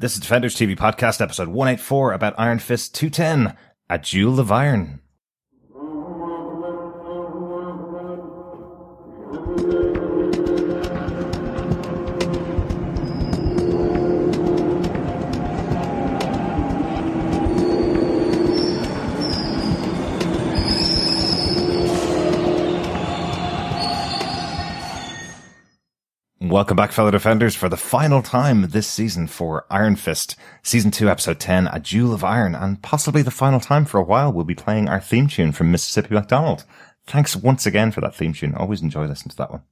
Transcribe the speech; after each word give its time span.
This 0.00 0.14
is 0.14 0.20
Defenders 0.20 0.56
TV 0.56 0.78
Podcast, 0.78 1.20
episode 1.20 1.48
184 1.48 2.12
about 2.14 2.32
Iron 2.38 2.58
Fist 2.58 2.94
210, 2.94 3.54
A 3.90 3.98
Jewel 3.98 4.40
of 4.40 4.50
Iron. 4.50 5.00
Welcome 26.50 26.76
back, 26.76 26.90
fellow 26.90 27.12
defenders, 27.12 27.54
for 27.54 27.68
the 27.68 27.76
final 27.76 28.22
time 28.22 28.70
this 28.70 28.88
season 28.88 29.28
for 29.28 29.66
Iron 29.70 29.94
Fist, 29.94 30.34
season 30.64 30.90
two, 30.90 31.08
episode 31.08 31.38
10, 31.38 31.68
A 31.68 31.78
Duel 31.78 32.12
of 32.12 32.24
Iron, 32.24 32.56
and 32.56 32.82
possibly 32.82 33.22
the 33.22 33.30
final 33.30 33.60
time 33.60 33.84
for 33.84 33.98
a 33.98 34.02
while 34.02 34.32
we'll 34.32 34.44
be 34.44 34.56
playing 34.56 34.88
our 34.88 35.00
theme 35.00 35.28
tune 35.28 35.52
from 35.52 35.70
Mississippi 35.70 36.12
McDonald. 36.12 36.64
Thanks 37.06 37.36
once 37.36 37.66
again 37.66 37.92
for 37.92 38.00
that 38.00 38.16
theme 38.16 38.32
tune. 38.32 38.56
Always 38.56 38.82
enjoy 38.82 39.06
listening 39.06 39.30
to 39.30 39.36
that 39.36 39.52
one. 39.52 39.62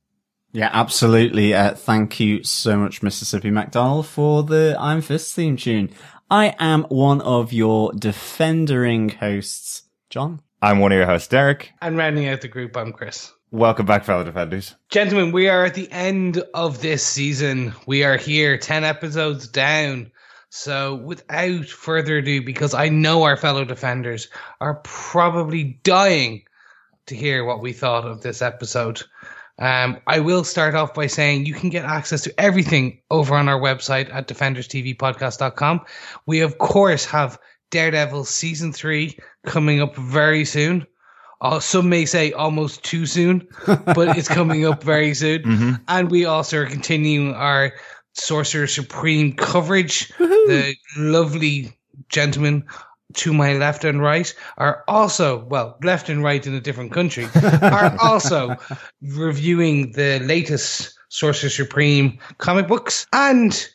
Yeah, 0.52 0.70
absolutely. 0.72 1.52
Uh, 1.52 1.74
thank 1.74 2.20
you 2.20 2.44
so 2.44 2.76
much, 2.76 3.02
Mississippi 3.02 3.50
McDonald, 3.50 4.06
for 4.06 4.44
the 4.44 4.76
Iron 4.78 5.00
Fist 5.00 5.34
theme 5.34 5.56
tune. 5.56 5.90
I 6.30 6.54
am 6.60 6.84
one 6.84 7.20
of 7.22 7.52
your 7.52 7.92
defendering 7.92 9.08
hosts, 9.08 9.82
John. 10.10 10.42
I'm 10.62 10.78
one 10.78 10.92
of 10.92 10.96
your 10.96 11.06
hosts, 11.06 11.26
Derek. 11.26 11.72
And 11.82 11.96
rounding 11.96 12.28
out 12.28 12.40
the 12.40 12.46
group, 12.46 12.76
I'm 12.76 12.92
Chris. 12.92 13.32
Welcome 13.50 13.86
back, 13.86 14.04
fellow 14.04 14.24
defenders. 14.24 14.74
Gentlemen, 14.90 15.32
we 15.32 15.48
are 15.48 15.64
at 15.64 15.72
the 15.72 15.90
end 15.90 16.42
of 16.52 16.82
this 16.82 17.02
season. 17.02 17.72
We 17.86 18.04
are 18.04 18.18
here, 18.18 18.58
10 18.58 18.84
episodes 18.84 19.48
down. 19.48 20.12
So, 20.50 20.96
without 20.96 21.64
further 21.64 22.18
ado, 22.18 22.42
because 22.42 22.74
I 22.74 22.90
know 22.90 23.22
our 23.22 23.38
fellow 23.38 23.64
defenders 23.64 24.28
are 24.60 24.82
probably 24.84 25.80
dying 25.82 26.42
to 27.06 27.16
hear 27.16 27.42
what 27.42 27.62
we 27.62 27.72
thought 27.72 28.04
of 28.04 28.20
this 28.20 28.42
episode, 28.42 29.02
um, 29.58 29.96
I 30.06 30.20
will 30.20 30.44
start 30.44 30.74
off 30.74 30.92
by 30.92 31.06
saying 31.06 31.46
you 31.46 31.54
can 31.54 31.70
get 31.70 31.86
access 31.86 32.20
to 32.24 32.40
everything 32.40 33.00
over 33.10 33.34
on 33.34 33.48
our 33.48 33.58
website 33.58 34.12
at 34.14 34.28
defenderstvpodcast.com. 34.28 35.80
We, 36.26 36.40
of 36.40 36.58
course, 36.58 37.06
have 37.06 37.38
Daredevil 37.70 38.26
season 38.26 38.74
three 38.74 39.18
coming 39.46 39.80
up 39.80 39.96
very 39.96 40.44
soon. 40.44 40.86
Uh, 41.40 41.60
some 41.60 41.88
may 41.88 42.04
say 42.04 42.32
almost 42.32 42.82
too 42.82 43.06
soon, 43.06 43.46
but 43.66 44.16
it's 44.16 44.28
coming 44.28 44.66
up 44.66 44.82
very 44.82 45.14
soon. 45.14 45.42
Mm-hmm. 45.48 45.74
And 45.88 46.10
we 46.10 46.24
also 46.24 46.58
are 46.58 46.66
continuing 46.66 47.34
our 47.34 47.72
Sorcerer 48.12 48.66
Supreme 48.66 49.32
coverage. 49.34 50.08
The 50.18 50.74
lovely 50.96 51.72
gentlemen 52.08 52.64
to 53.14 53.32
my 53.32 53.54
left 53.54 53.84
and 53.84 54.02
right 54.02 54.34
are 54.58 54.84
also, 54.88 55.44
well, 55.46 55.78
left 55.82 56.08
and 56.08 56.22
right 56.22 56.46
in 56.46 56.54
a 56.54 56.60
different 56.60 56.92
country, 56.92 57.26
are 57.62 57.96
also 58.00 58.56
reviewing 59.02 59.92
the 59.92 60.18
latest 60.20 60.98
Sorcerer 61.08 61.50
Supreme 61.50 62.18
comic 62.38 62.68
books. 62.68 63.06
And 63.12 63.68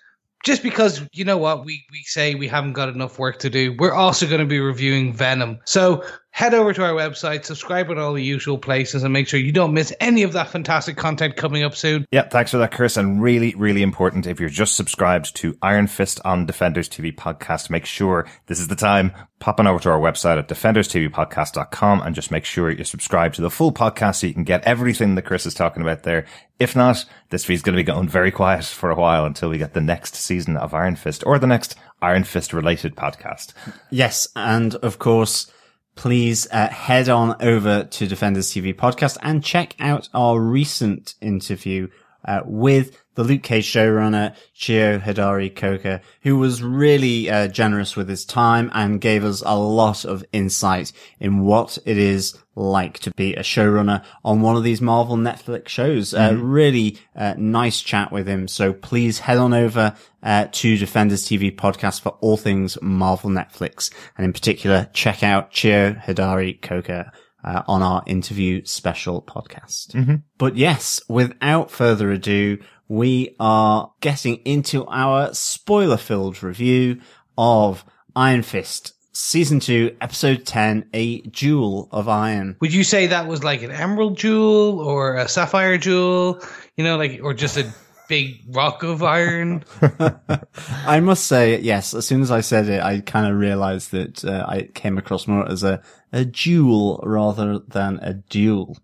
just 0.43 0.61
because 0.61 1.01
you 1.13 1.25
know 1.25 1.37
what 1.37 1.65
we, 1.65 1.83
we 1.91 2.03
say 2.03 2.35
we 2.35 2.47
haven't 2.47 2.73
got 2.73 2.89
enough 2.89 3.17
work 3.17 3.39
to 3.39 3.49
do, 3.49 3.75
we're 3.79 3.93
also 3.93 4.27
going 4.27 4.41
to 4.41 4.45
be 4.45 4.59
reviewing 4.59 5.13
Venom. 5.13 5.59
So 5.65 6.03
head 6.33 6.55
over 6.55 6.73
to 6.73 6.83
our 6.83 6.93
website, 6.93 7.45
subscribe 7.45 7.91
at 7.91 7.99
all 7.99 8.13
the 8.13 8.23
usual 8.23 8.57
places, 8.57 9.03
and 9.03 9.13
make 9.13 9.27
sure 9.27 9.39
you 9.39 9.51
don't 9.51 9.71
miss 9.71 9.93
any 9.99 10.23
of 10.23 10.33
that 10.33 10.49
fantastic 10.49 10.97
content 10.97 11.35
coming 11.35 11.63
up 11.63 11.75
soon. 11.75 12.07
Yep, 12.11 12.31
thanks 12.31 12.49
for 12.49 12.57
that, 12.57 12.71
Chris. 12.71 12.97
And 12.97 13.21
really, 13.21 13.53
really 13.53 13.83
important, 13.83 14.25
if 14.25 14.39
you're 14.39 14.49
just 14.49 14.75
subscribed 14.75 15.35
to 15.37 15.55
Iron 15.61 15.85
Fist 15.85 16.19
on 16.25 16.47
Defenders 16.47 16.89
TV 16.89 17.15
podcast, 17.15 17.69
make 17.69 17.85
sure 17.85 18.27
this 18.47 18.59
is 18.59 18.67
the 18.67 18.75
time. 18.75 19.11
Pop 19.37 19.59
on 19.59 19.67
over 19.67 19.79
to 19.83 19.91
our 19.91 19.99
website 19.99 20.39
at 20.39 20.47
defenderstvpodcast.com 20.47 22.01
and 22.01 22.15
just 22.15 22.31
make 22.31 22.45
sure 22.45 22.71
you 22.71 22.83
subscribe 22.83 23.33
to 23.33 23.41
the 23.41 23.51
full 23.51 23.71
podcast 23.71 24.15
so 24.15 24.27
you 24.27 24.33
can 24.33 24.43
get 24.43 24.63
everything 24.63 25.13
that 25.13 25.25
Chris 25.25 25.45
is 25.45 25.53
talking 25.53 25.83
about 25.83 26.01
there. 26.01 26.25
If 26.59 26.75
not, 26.75 27.05
this 27.29 27.45
feed's 27.45 27.61
going 27.61 27.75
to 27.75 27.83
be 27.83 27.85
going 27.85 28.09
very 28.09 28.31
quiet 28.31 28.65
for 28.65 28.89
a 28.89 28.95
while 28.95 29.25
until 29.25 29.49
we 29.49 29.59
get 29.59 29.73
the 29.73 29.81
next 29.81 30.15
season 30.15 30.57
of 30.57 30.73
Iron 30.73 30.95
Fist 30.95 31.23
or 31.27 31.37
the 31.37 31.45
next 31.45 31.75
Iron 32.01 32.23
Fist 32.23 32.53
related 32.53 32.95
podcast. 32.95 33.53
Yes, 33.91 34.27
and 34.35 34.73
of 34.75 34.97
course, 34.97 35.51
please 35.95 36.47
uh, 36.51 36.69
head 36.69 37.09
on 37.09 37.35
over 37.41 37.83
to 37.83 38.07
Defenders 38.07 38.51
TV 38.51 38.73
podcast 38.75 39.17
and 39.21 39.43
check 39.43 39.75
out 39.79 40.09
our 40.13 40.39
recent 40.39 41.15
interview 41.21 41.87
uh, 42.25 42.41
with 42.45 43.02
the 43.15 43.23
Luke 43.23 43.43
Cage 43.43 43.65
showrunner 43.65 44.35
Cheo 44.55 45.01
Hodari 45.01 45.53
Coker, 45.55 46.01
who 46.21 46.37
was 46.37 46.63
really 46.63 47.29
uh, 47.29 47.47
generous 47.47 47.95
with 47.95 48.09
his 48.09 48.25
time 48.25 48.71
and 48.73 49.01
gave 49.01 49.23
us 49.23 49.43
a 49.45 49.57
lot 49.57 50.05
of 50.05 50.23
insight 50.31 50.91
in 51.19 51.41
what 51.41 51.77
it 51.85 51.97
is 51.97 52.37
like 52.55 52.99
to 52.99 53.11
be 53.11 53.35
a 53.35 53.41
showrunner 53.41 54.03
on 54.23 54.41
one 54.41 54.55
of 54.55 54.63
these 54.63 54.81
Marvel 54.81 55.15
Netflix 55.15 55.69
shows. 55.69 56.13
Uh, 56.13 56.35
really 56.39 56.99
uh, 57.15 57.33
nice 57.37 57.81
chat 57.81 58.11
with 58.11 58.27
him. 58.27 58.47
So 58.47 58.73
please 58.73 59.19
head 59.19 59.37
on 59.37 59.53
over 59.53 59.95
uh, 60.21 60.47
to 60.51 60.77
Defenders 60.77 61.25
TV 61.25 61.53
podcast 61.55 62.01
for 62.01 62.09
all 62.21 62.37
things 62.37 62.77
Marvel 62.81 63.29
Netflix, 63.29 63.91
and 64.17 64.25
in 64.25 64.33
particular, 64.33 64.89
check 64.93 65.23
out 65.23 65.51
Cheo 65.51 66.01
Hodari 66.03 66.61
Coker. 66.61 67.11
Uh, 67.45 67.61
on 67.67 67.81
our 67.81 68.01
interview 68.05 68.63
special 68.63 69.21
podcast. 69.21 69.93
But 70.37 70.55
yes, 70.55 71.01
without 71.09 71.69
further 71.69 72.09
ado, 72.09 72.59
we 72.87 73.35
are 73.39 73.91
getting 74.01 74.37
into 74.45 74.85
our 74.87 75.33
spoiler 75.33 75.97
filled 75.97 76.43
review 76.43 76.99
of 77.37 77.85
Iron 78.15 78.43
Fist, 78.43 78.93
season 79.13 79.59
two, 79.59 79.95
episode 80.01 80.45
10, 80.45 80.89
A 80.93 81.21
Jewel 81.21 81.87
of 81.91 82.07
Iron. 82.07 82.57
Would 82.59 82.73
you 82.73 82.83
say 82.83 83.07
that 83.07 83.27
was 83.27 83.43
like 83.43 83.63
an 83.63 83.71
emerald 83.71 84.17
jewel 84.17 84.79
or 84.79 85.15
a 85.15 85.27
sapphire 85.27 85.77
jewel? 85.77 86.41
You 86.77 86.83
know, 86.83 86.97
like, 86.97 87.19
or 87.23 87.33
just 87.33 87.57
a 87.57 87.73
big 88.07 88.41
rock 88.49 88.83
of 88.83 89.01
iron? 89.01 89.63
I 90.85 90.99
must 90.99 91.25
say, 91.25 91.59
yes, 91.59 91.93
as 91.93 92.05
soon 92.05 92.21
as 92.21 92.31
I 92.31 92.41
said 92.41 92.67
it, 92.67 92.81
I 92.81 92.99
kind 93.01 93.31
of 93.31 93.39
realized 93.39 93.91
that 93.91 94.23
uh, 94.25 94.45
I 94.47 94.63
came 94.73 94.97
across 94.97 95.27
more 95.27 95.49
as 95.49 95.63
a, 95.63 95.81
a 96.11 96.25
jewel 96.25 97.01
rather 97.03 97.59
than 97.59 97.99
a 98.01 98.13
duel. 98.13 98.77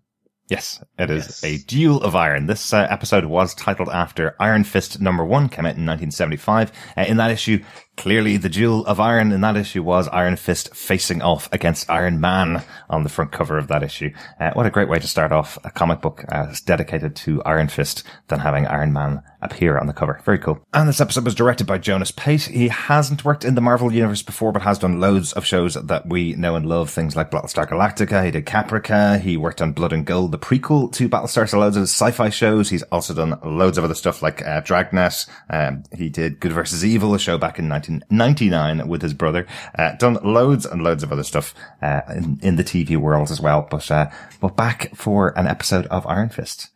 Yes, 0.50 0.82
it 0.98 1.10
is 1.10 1.40
Yes. 1.42 1.44
a 1.44 1.64
duel 1.64 2.02
of 2.02 2.16
iron. 2.16 2.46
This 2.46 2.72
uh, 2.72 2.86
episode 2.90 3.24
was 3.26 3.54
titled 3.54 3.88
after 3.88 4.34
Iron 4.40 4.64
Fist 4.64 5.00
number 5.00 5.24
one, 5.24 5.48
came 5.48 5.64
out 5.64 5.76
in 5.78 5.86
1975. 5.86 6.72
Uh, 6.96 7.02
in 7.02 7.18
that 7.18 7.30
issue, 7.30 7.62
clearly 8.00 8.38
the 8.38 8.48
jewel 8.48 8.86
of 8.86 8.98
iron 8.98 9.30
in 9.30 9.42
that 9.42 9.58
issue 9.58 9.82
was 9.82 10.08
Iron 10.08 10.34
Fist 10.34 10.74
facing 10.74 11.20
off 11.20 11.52
against 11.52 11.90
Iron 11.90 12.18
Man 12.18 12.64
on 12.88 13.02
the 13.02 13.10
front 13.10 13.30
cover 13.30 13.58
of 13.58 13.68
that 13.68 13.82
issue. 13.82 14.10
Uh, 14.40 14.52
what 14.54 14.64
a 14.64 14.70
great 14.70 14.88
way 14.88 14.98
to 14.98 15.06
start 15.06 15.32
off 15.32 15.58
a 15.64 15.70
comic 15.70 16.00
book 16.00 16.24
uh, 16.32 16.54
dedicated 16.64 17.14
to 17.16 17.42
Iron 17.42 17.68
Fist 17.68 18.02
than 18.28 18.40
having 18.40 18.66
Iron 18.66 18.94
Man 18.94 19.22
appear 19.42 19.78
on 19.78 19.86
the 19.86 19.92
cover. 19.92 20.20
Very 20.24 20.38
cool. 20.38 20.64
And 20.72 20.88
this 20.88 21.00
episode 21.00 21.24
was 21.24 21.34
directed 21.34 21.66
by 21.66 21.76
Jonas 21.76 22.10
Pate. 22.10 22.42
He 22.42 22.68
hasn't 22.68 23.24
worked 23.24 23.44
in 23.44 23.54
the 23.54 23.60
Marvel 23.60 23.92
universe 23.92 24.22
before, 24.22 24.52
but 24.52 24.62
has 24.62 24.78
done 24.78 25.00
loads 25.00 25.32
of 25.34 25.44
shows 25.44 25.74
that 25.74 26.06
we 26.06 26.34
know 26.34 26.56
and 26.56 26.66
love. 26.66 26.90
Things 26.90 27.16
like 27.16 27.30
Battlestar 27.30 27.68
Galactica. 27.68 28.24
He 28.24 28.30
did 28.30 28.46
Caprica. 28.46 29.20
He 29.20 29.36
worked 29.36 29.60
on 29.60 29.72
Blood 29.72 29.92
and 29.92 30.06
Gold, 30.06 30.32
the 30.32 30.38
prequel 30.38 30.92
to 30.92 31.08
Battlestar. 31.08 31.48
So 31.48 31.58
loads 31.58 31.76
of 31.76 31.82
sci-fi 31.82 32.30
shows. 32.30 32.70
He's 32.70 32.82
also 32.84 33.12
done 33.12 33.38
loads 33.44 33.76
of 33.76 33.84
other 33.84 33.94
stuff 33.94 34.22
like 34.22 34.46
uh, 34.46 34.60
Dragnet. 34.60 35.26
Um, 35.48 35.84
he 35.94 36.08
did 36.08 36.40
Good 36.40 36.52
versus 36.52 36.84
Evil, 36.84 37.14
a 37.14 37.18
show 37.18 37.38
back 37.38 37.58
in 37.58 37.68
1999 38.08 38.88
with 38.88 39.02
his 39.02 39.14
brother. 39.14 39.46
Uh, 39.78 39.94
done 39.96 40.18
loads 40.22 40.66
and 40.66 40.82
loads 40.82 41.02
of 41.02 41.12
other 41.12 41.22
stuff 41.22 41.54
uh, 41.82 42.00
in, 42.08 42.38
in 42.42 42.56
the 42.56 42.64
TV 42.64 42.96
world 42.96 43.30
as 43.30 43.40
well. 43.40 43.66
But 43.70 43.90
uh, 43.90 44.10
but 44.40 44.56
back 44.56 44.94
for 44.94 45.38
an 45.38 45.46
episode 45.46 45.86
of 45.86 46.06
Iron 46.06 46.28
Fist. 46.28 46.70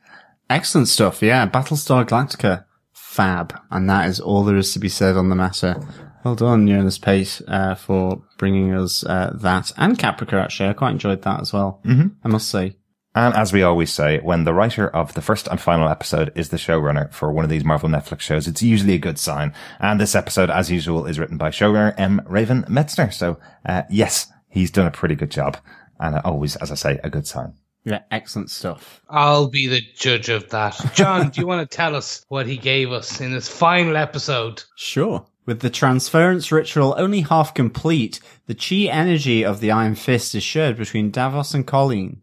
Excellent 0.50 0.88
stuff, 0.88 1.22
yeah. 1.22 1.46
Battlestar 1.46 2.04
Galactica, 2.04 2.64
fab. 2.92 3.58
And 3.70 3.88
that 3.88 4.08
is 4.08 4.20
all 4.20 4.44
there 4.44 4.56
is 4.56 4.72
to 4.74 4.78
be 4.78 4.88
said 4.88 5.16
on 5.16 5.30
the 5.30 5.34
matter. 5.34 5.80
Well 6.24 6.34
done, 6.34 6.66
Jonas 6.66 6.98
Pate, 6.98 7.42
uh, 7.48 7.74
for 7.74 8.22
bringing 8.38 8.74
us 8.74 9.04
uh, 9.04 9.36
that. 9.40 9.72
And 9.76 9.98
Caprica, 9.98 10.42
actually. 10.42 10.70
I 10.70 10.72
quite 10.72 10.92
enjoyed 10.92 11.22
that 11.22 11.40
as 11.40 11.52
well, 11.52 11.80
mm-hmm. 11.84 12.08
I 12.22 12.28
must 12.28 12.48
say. 12.48 12.76
And 13.14 13.34
as 13.34 13.52
we 13.52 13.62
always 13.62 13.92
say, 13.92 14.18
when 14.20 14.42
the 14.42 14.52
writer 14.52 14.88
of 14.88 15.14
the 15.14 15.22
first 15.22 15.46
and 15.46 15.60
final 15.60 15.88
episode 15.88 16.32
is 16.34 16.48
the 16.48 16.56
showrunner 16.56 17.12
for 17.12 17.32
one 17.32 17.44
of 17.44 17.50
these 17.50 17.64
Marvel 17.64 17.88
Netflix 17.88 18.20
shows, 18.22 18.48
it's 18.48 18.62
usually 18.62 18.94
a 18.94 18.98
good 18.98 19.18
sign. 19.18 19.54
And 19.78 20.00
this 20.00 20.16
episode, 20.16 20.50
as 20.50 20.70
usual, 20.70 21.06
is 21.06 21.18
written 21.18 21.38
by 21.38 21.50
showrunner 21.50 21.94
M. 21.96 22.22
Raven 22.26 22.64
Metzner. 22.64 23.12
So, 23.12 23.38
uh, 23.64 23.82
yes, 23.88 24.32
he's 24.48 24.72
done 24.72 24.86
a 24.86 24.90
pretty 24.90 25.14
good 25.14 25.30
job. 25.30 25.56
And 26.00 26.16
uh, 26.16 26.22
always, 26.24 26.56
as 26.56 26.72
I 26.72 26.74
say, 26.74 26.98
a 27.04 27.10
good 27.10 27.26
sign. 27.26 27.54
Yeah, 27.84 28.00
excellent 28.10 28.50
stuff. 28.50 29.02
I'll 29.08 29.48
be 29.48 29.68
the 29.68 29.82
judge 29.94 30.28
of 30.28 30.50
that. 30.50 30.80
John, 30.94 31.28
do 31.30 31.40
you 31.40 31.46
want 31.46 31.70
to 31.70 31.76
tell 31.76 31.94
us 31.94 32.24
what 32.28 32.46
he 32.46 32.56
gave 32.56 32.90
us 32.90 33.20
in 33.20 33.30
his 33.30 33.48
final 33.48 33.96
episode? 33.96 34.64
Sure. 34.74 35.26
With 35.46 35.60
the 35.60 35.70
transference 35.70 36.50
ritual 36.50 36.94
only 36.96 37.20
half 37.20 37.52
complete, 37.52 38.18
the 38.46 38.54
chi 38.54 38.90
energy 38.90 39.44
of 39.44 39.60
the 39.60 39.70
Iron 39.70 39.94
Fist 39.94 40.34
is 40.34 40.42
shared 40.42 40.78
between 40.78 41.10
Davos 41.10 41.52
and 41.52 41.66
Colleen. 41.66 42.22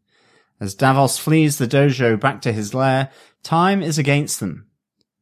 As 0.61 0.75
Davos 0.75 1.17
flees 1.17 1.57
the 1.57 1.67
dojo 1.67 2.19
back 2.19 2.39
to 2.43 2.53
his 2.53 2.75
lair, 2.75 3.09
time 3.41 3.81
is 3.81 3.97
against 3.97 4.39
them. 4.39 4.67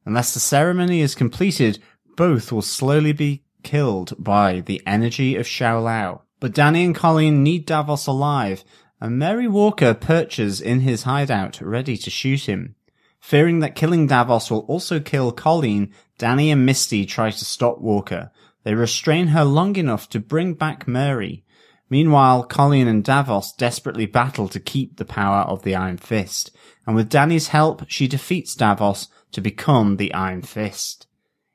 Unless 0.06 0.34
the 0.34 0.40
ceremony 0.42 1.00
is 1.00 1.16
completed, 1.16 1.80
both 2.18 2.52
will 2.52 2.62
slowly 2.62 3.14
be 3.14 3.46
killed 3.64 4.14
by 4.22 4.60
the 4.60 4.82
energy 4.86 5.38
of 5.38 5.48
Shou-Lao. 5.48 6.24
But 6.42 6.54
Danny 6.54 6.84
and 6.84 6.94
Colleen 6.94 7.42
need 7.42 7.66
Davos 7.66 8.06
alive, 8.06 8.66
and 9.00 9.18
Mary 9.18 9.48
Walker 9.48 9.94
perches 9.94 10.60
in 10.60 10.82
his 10.82 11.04
hideout, 11.04 11.62
ready 11.62 11.96
to 11.96 12.10
shoot 12.10 12.50
him. 12.50 12.76
Fearing 13.22 13.60
that 13.60 13.76
killing 13.76 14.08
Davos 14.08 14.52
will 14.52 14.66
also 14.68 15.00
kill 15.00 15.32
Colleen, 15.32 15.94
Danny 16.18 16.52
and 16.52 16.66
Misty 16.66 17.06
try 17.06 17.32
to 17.32 17.46
stop 17.46 17.80
Walker. 17.80 18.32
They 18.64 18.74
restrain 18.74 19.28
her 19.28 19.46
long 19.46 19.78
enough 19.78 20.10
to 20.10 20.20
bring 20.20 20.54
back 20.56 20.86
Mary. 20.86 21.46
Meanwhile, 21.90 22.44
Colleen 22.44 22.88
and 22.88 23.04
Davos 23.04 23.52
desperately 23.54 24.06
battle 24.06 24.48
to 24.50 24.60
keep 24.60 24.98
the 24.98 25.06
power 25.06 25.42
of 25.42 25.64
the 25.64 25.76
Iron 25.76 25.98
Fist, 25.98 26.52
and 26.86 26.96
with 26.96 27.10
Danny's 27.10 27.48
help, 27.48 27.84
she 27.88 28.08
defeats 28.08 28.54
Davos 28.54 29.08
to 29.32 29.42
become 29.42 29.98
the 29.98 30.14
Iron 30.14 30.44
Fist. 30.44 31.08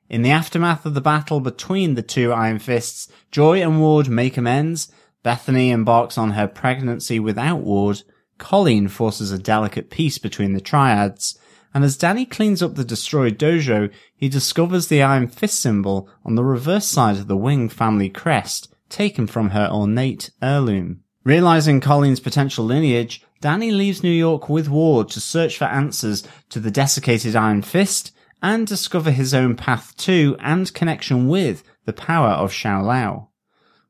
In 0.09 0.21
the 0.21 0.31
aftermath 0.31 0.85
of 0.85 0.93
the 0.93 1.01
battle 1.01 1.39
between 1.39 1.95
the 1.95 2.03
two 2.03 2.31
Iron 2.33 2.59
Fists, 2.59 3.07
Joy 3.31 3.61
and 3.61 3.79
Ward 3.79 4.09
make 4.09 4.37
amends, 4.37 4.91
Bethany 5.23 5.71
embarks 5.71 6.17
on 6.17 6.31
her 6.31 6.47
pregnancy 6.47 7.19
without 7.19 7.61
Ward, 7.61 8.03
Colleen 8.37 8.89
forces 8.89 9.31
a 9.31 9.39
delicate 9.39 9.89
peace 9.89 10.17
between 10.17 10.53
the 10.53 10.61
triads, 10.61 11.39
and 11.73 11.83
as 11.83 11.97
Danny 11.97 12.25
cleans 12.25 12.61
up 12.61 12.75
the 12.75 12.83
destroyed 12.83 13.39
dojo, 13.39 13.89
he 14.15 14.29
discovers 14.29 14.87
the 14.87 15.01
Iron 15.01 15.27
Fist 15.27 15.59
symbol 15.59 16.09
on 16.23 16.35
the 16.35 16.43
reverse 16.43 16.85
side 16.85 17.17
of 17.17 17.27
the 17.27 17.37
Wing 17.37 17.69
family 17.69 18.09
crest, 18.09 18.74
taken 18.89 19.27
from 19.27 19.49
her 19.49 19.69
ornate 19.71 20.31
heirloom. 20.41 21.01
Realizing 21.23 21.81
Colleen's 21.81 22.19
potential 22.19 22.65
lineage, 22.65 23.23
Danny 23.41 23.71
leaves 23.71 24.03
New 24.03 24.09
York 24.09 24.47
with 24.47 24.69
Ward 24.69 25.09
to 25.09 25.19
search 25.19 25.57
for 25.57 25.65
answers 25.65 26.27
to 26.49 26.59
the 26.59 26.71
desiccated 26.71 27.35
Iron 27.35 27.61
Fist 27.61 28.11
and 28.41 28.67
discover 28.67 29.11
his 29.11 29.33
own 29.33 29.55
path 29.55 29.95
to 29.97 30.35
and 30.39 30.71
connection 30.73 31.27
with 31.27 31.63
the 31.85 31.93
power 31.93 32.29
of 32.29 32.53
Shou-Lao. 32.53 33.29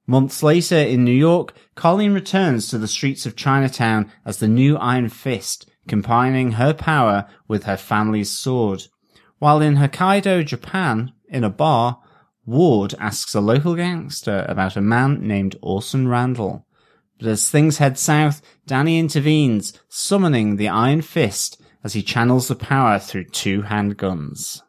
Months 0.08 0.44
later 0.44 0.78
in 0.78 1.04
New 1.04 1.12
York, 1.12 1.54
Colleen 1.76 2.14
returns 2.14 2.70
to 2.70 2.78
the 2.78 2.88
streets 2.88 3.26
of 3.26 3.36
Chinatown 3.36 4.12
as 4.24 4.38
the 4.38 4.48
new 4.48 4.78
Iron 4.78 5.10
Fist, 5.10 5.70
combining 5.88 6.54
her 6.54 6.74
power 6.74 7.28
with 7.48 7.64
her 7.64 7.78
family's 7.78 8.32
sword. 8.32 8.84
While 9.40 9.62
in 9.62 9.76
Hokkaido, 9.76 10.46
Japan, 10.46 11.12
in 11.28 11.44
a 11.44 11.50
bar, 11.50 12.00
Ward 12.46 12.94
asks 13.00 13.34
a 13.34 13.42
local 13.42 13.76
gangster 13.76 14.46
about 14.48 14.76
a 14.76 14.82
man 14.82 15.28
named 15.28 15.56
Orson 15.62 16.08
Randall. 16.08 16.66
But 17.18 17.28
as 17.28 17.50
things 17.50 17.78
head 17.78 17.98
south, 17.98 18.42
Danny 18.68 19.00
intervenes, 19.00 19.74
summoning 19.88 20.58
the 20.58 20.68
Iron 20.68 21.02
Fist 21.02 21.62
as 21.84 21.94
he 21.94 22.04
channels 22.04 22.48
the 22.48 22.56
power 22.56 23.00
through 23.00 23.26
two 23.26 23.64
handguns. 23.64 24.62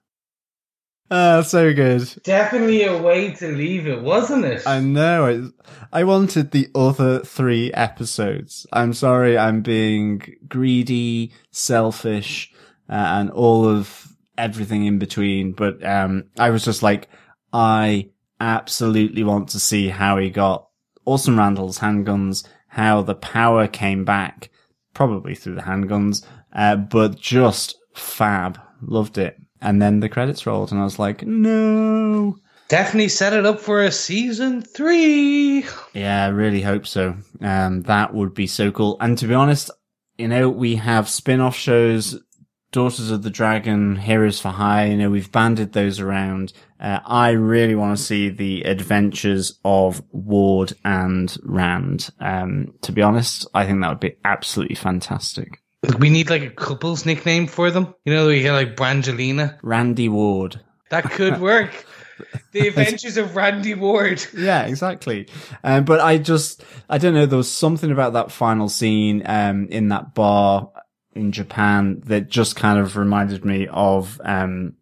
Ah, 1.11 1.43
so 1.43 1.73
good. 1.73 2.12
Definitely 2.25 2.84
a 2.84 3.00
way 3.00 3.31
to 3.32 3.49
leave 3.49 3.87
it, 3.87 4.02
wasn't 4.02 4.44
it? 4.44 4.67
I 4.67 4.81
know. 4.81 5.52
I, 5.93 6.00
I 6.00 6.05
wanted 6.05 6.50
the 6.50 6.69
other 6.75 7.20
three 7.20 7.73
episodes. 7.73 8.67
I'm 8.73 8.93
sorry, 8.93 9.38
I'm 9.38 9.62
being 9.62 10.37
greedy, 10.49 11.32
selfish, 11.52 12.52
uh, 12.88 12.93
and 12.94 13.31
all 13.31 13.69
of 13.69 14.08
everything 14.37 14.84
in 14.84 14.99
between. 14.99 15.52
But 15.52 15.84
um, 15.84 16.25
I 16.38 16.50
was 16.50 16.64
just 16.64 16.82
like, 16.82 17.08
I 17.56 18.10
absolutely 18.38 19.24
want 19.24 19.48
to 19.48 19.58
see 19.58 19.88
how 19.88 20.18
he 20.18 20.28
got 20.28 20.68
Orson 21.06 21.38
Randall's 21.38 21.78
handguns, 21.78 22.46
how 22.68 23.00
the 23.00 23.14
power 23.14 23.66
came 23.66 24.04
back, 24.04 24.50
probably 24.92 25.34
through 25.34 25.54
the 25.54 25.62
handguns, 25.62 26.22
uh, 26.52 26.76
but 26.76 27.18
just 27.18 27.78
fab. 27.94 28.60
Loved 28.82 29.16
it. 29.16 29.38
And 29.62 29.80
then 29.80 30.00
the 30.00 30.10
credits 30.10 30.44
rolled, 30.44 30.70
and 30.70 30.78
I 30.78 30.84
was 30.84 30.98
like, 30.98 31.22
no. 31.22 32.36
Definitely 32.68 33.08
set 33.08 33.32
it 33.32 33.46
up 33.46 33.58
for 33.58 33.82
a 33.82 33.90
season 33.90 34.60
three. 34.60 35.64
Yeah, 35.94 36.26
I 36.26 36.28
really 36.28 36.60
hope 36.60 36.86
so. 36.86 37.16
Um, 37.40 37.82
that 37.84 38.12
would 38.12 38.34
be 38.34 38.46
so 38.46 38.70
cool. 38.70 38.98
And 39.00 39.16
to 39.16 39.26
be 39.26 39.32
honest, 39.32 39.70
you 40.18 40.28
know, 40.28 40.50
we 40.50 40.76
have 40.76 41.08
spin 41.08 41.40
off 41.40 41.56
shows, 41.56 42.20
Daughters 42.76 43.11
of 43.11 43.23
the 43.23 43.31
Dragon, 43.31 43.96
Heroes 43.96 44.38
for 44.38 44.50
Hire, 44.50 44.88
you 44.88 44.99
know, 44.99 45.08
we've 45.08 45.32
banded 45.32 45.73
those 45.73 45.99
around. 45.99 46.52
Uh, 46.78 47.00
I 47.06 47.31
really 47.31 47.75
want 47.75 47.96
to 47.96 48.05
see 48.05 48.28
the 48.28 48.64
adventures 48.64 49.58
of 49.64 50.02
Ward 50.12 50.75
and 50.84 51.34
Rand. 51.43 52.11
Um, 52.20 52.75
to 52.82 52.93
be 52.93 53.00
honest, 53.00 53.46
I 53.55 53.64
think 53.64 53.81
that 53.81 53.88
would 53.88 54.00
be 54.00 54.17
absolutely 54.26 54.75
fantastic. 54.75 55.62
We 55.99 56.11
need 56.11 56.28
like 56.28 56.43
a 56.43 56.50
couple's 56.50 57.06
nickname 57.06 57.46
for 57.46 57.70
them. 57.70 57.94
You 58.05 58.12
know, 58.12 58.26
we 58.26 58.43
get 58.43 58.52
like 58.52 58.76
Brangelina. 58.76 59.58
Randy 59.62 60.11
Ward. 60.11 60.61
That 60.90 61.05
could 61.05 61.40
work. 61.40 61.87
the 62.52 62.69
Adventures 62.69 63.17
of 63.17 63.37
Randy 63.37 63.73
Ward. 63.73 64.23
Yeah, 64.37 64.67
exactly. 64.67 65.28
Um, 65.64 65.87
but 65.87 66.00
I 66.00 66.19
just, 66.19 66.62
I 66.90 66.99
don't 66.99 67.14
know, 67.14 67.25
there 67.25 67.38
was 67.38 67.50
something 67.50 67.90
about 67.90 68.12
that 68.12 68.31
final 68.31 68.69
scene, 68.69 69.23
um, 69.25 69.67
in 69.69 69.88
that 69.88 70.12
bar 70.12 70.73
in 71.16 71.32
Japan 71.32 72.02
that 72.06 72.28
just 72.28 72.56
kind 72.56 72.78
of 72.78 72.96
reminded 72.96 73.44
me 73.44 73.66
of, 73.70 74.20
um, 74.24 74.74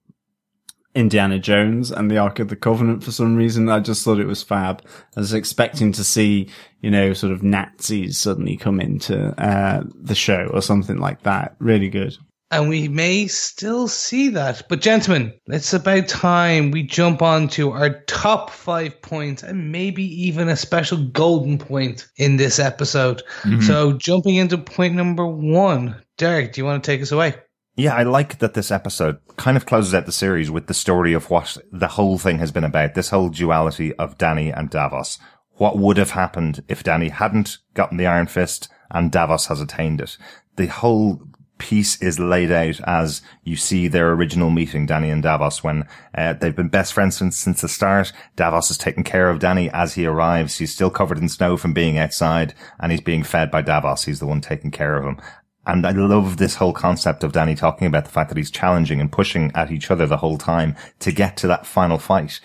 Indiana 0.94 1.40
Jones 1.40 1.90
and 1.90 2.08
the 2.08 2.18
Ark 2.18 2.38
of 2.38 2.48
the 2.48 2.56
Covenant 2.56 3.02
for 3.02 3.10
some 3.10 3.34
reason. 3.34 3.68
I 3.68 3.80
just 3.80 4.04
thought 4.04 4.20
it 4.20 4.26
was 4.26 4.44
fab. 4.44 4.80
I 5.16 5.20
was 5.20 5.34
expecting 5.34 5.90
to 5.92 6.04
see, 6.04 6.48
you 6.82 6.90
know, 6.90 7.12
sort 7.14 7.32
of 7.32 7.42
Nazis 7.42 8.18
suddenly 8.18 8.56
come 8.56 8.80
into, 8.80 9.34
uh, 9.42 9.82
the 9.92 10.14
show 10.14 10.48
or 10.52 10.62
something 10.62 10.98
like 10.98 11.22
that. 11.24 11.56
Really 11.58 11.88
good. 11.88 12.16
And 12.50 12.68
we 12.68 12.88
may 12.88 13.26
still 13.26 13.88
see 13.88 14.28
that. 14.30 14.62
But 14.68 14.80
gentlemen, 14.80 15.32
it's 15.46 15.72
about 15.72 16.08
time 16.08 16.70
we 16.70 16.82
jump 16.82 17.20
on 17.22 17.48
to 17.48 17.72
our 17.72 18.02
top 18.04 18.50
five 18.50 19.00
points 19.02 19.42
and 19.42 19.72
maybe 19.72 20.04
even 20.26 20.48
a 20.48 20.56
special 20.56 21.04
golden 21.08 21.58
point 21.58 22.06
in 22.16 22.36
this 22.36 22.58
episode. 22.58 23.22
Mm-hmm. 23.42 23.62
So 23.62 23.94
jumping 23.94 24.36
into 24.36 24.58
point 24.58 24.94
number 24.94 25.26
one, 25.26 25.96
Derek, 26.16 26.52
do 26.52 26.60
you 26.60 26.64
want 26.64 26.84
to 26.84 26.90
take 26.90 27.02
us 27.02 27.12
away? 27.12 27.34
Yeah, 27.76 27.94
I 27.94 28.04
like 28.04 28.38
that 28.38 28.54
this 28.54 28.70
episode 28.70 29.18
kind 29.36 29.56
of 29.56 29.66
closes 29.66 29.94
out 29.94 30.06
the 30.06 30.12
series 30.12 30.50
with 30.50 30.68
the 30.68 30.74
story 30.74 31.12
of 31.12 31.30
what 31.30 31.56
the 31.72 31.88
whole 31.88 32.18
thing 32.18 32.38
has 32.38 32.52
been 32.52 32.62
about. 32.62 32.94
This 32.94 33.10
whole 33.10 33.30
duality 33.30 33.92
of 33.94 34.16
Danny 34.16 34.50
and 34.50 34.70
Davos. 34.70 35.18
What 35.56 35.78
would 35.78 35.96
have 35.96 36.10
happened 36.10 36.62
if 36.68 36.84
Danny 36.84 37.08
hadn't 37.08 37.58
gotten 37.74 37.96
the 37.96 38.06
Iron 38.06 38.26
Fist 38.26 38.68
and 38.90 39.10
Davos 39.10 39.46
has 39.46 39.60
attained 39.60 40.00
it? 40.00 40.16
The 40.56 40.66
whole 40.66 41.20
piece 41.58 42.00
is 42.02 42.18
laid 42.18 42.50
out 42.50 42.80
as 42.86 43.22
you 43.44 43.56
see 43.56 43.88
their 43.88 44.12
original 44.12 44.50
meeting, 44.50 44.86
Danny 44.86 45.10
and 45.10 45.22
Davos, 45.22 45.62
when 45.62 45.86
uh, 46.16 46.32
they've 46.34 46.54
been 46.54 46.68
best 46.68 46.92
friends 46.92 47.16
since, 47.16 47.36
since 47.36 47.60
the 47.60 47.68
start. 47.68 48.12
Davos 48.36 48.70
is 48.70 48.78
taking 48.78 49.04
care 49.04 49.30
of 49.30 49.38
Danny 49.38 49.70
as 49.70 49.94
he 49.94 50.06
arrives. 50.06 50.58
He's 50.58 50.72
still 50.72 50.90
covered 50.90 51.18
in 51.18 51.28
snow 51.28 51.56
from 51.56 51.72
being 51.72 51.98
outside 51.98 52.54
and 52.80 52.90
he's 52.90 53.00
being 53.00 53.22
fed 53.22 53.50
by 53.50 53.62
Davos. 53.62 54.04
He's 54.04 54.20
the 54.20 54.26
one 54.26 54.40
taking 54.40 54.70
care 54.70 54.96
of 54.96 55.04
him. 55.04 55.20
And 55.66 55.86
I 55.86 55.92
love 55.92 56.36
this 56.36 56.56
whole 56.56 56.74
concept 56.74 57.24
of 57.24 57.32
Danny 57.32 57.54
talking 57.54 57.86
about 57.86 58.04
the 58.04 58.10
fact 58.10 58.28
that 58.28 58.36
he's 58.36 58.50
challenging 58.50 59.00
and 59.00 59.10
pushing 59.10 59.50
at 59.54 59.70
each 59.70 59.90
other 59.90 60.06
the 60.06 60.18
whole 60.18 60.36
time 60.36 60.76
to 60.98 61.12
get 61.12 61.36
to 61.38 61.46
that 61.46 61.66
final 61.66 61.98
fight. 61.98 62.40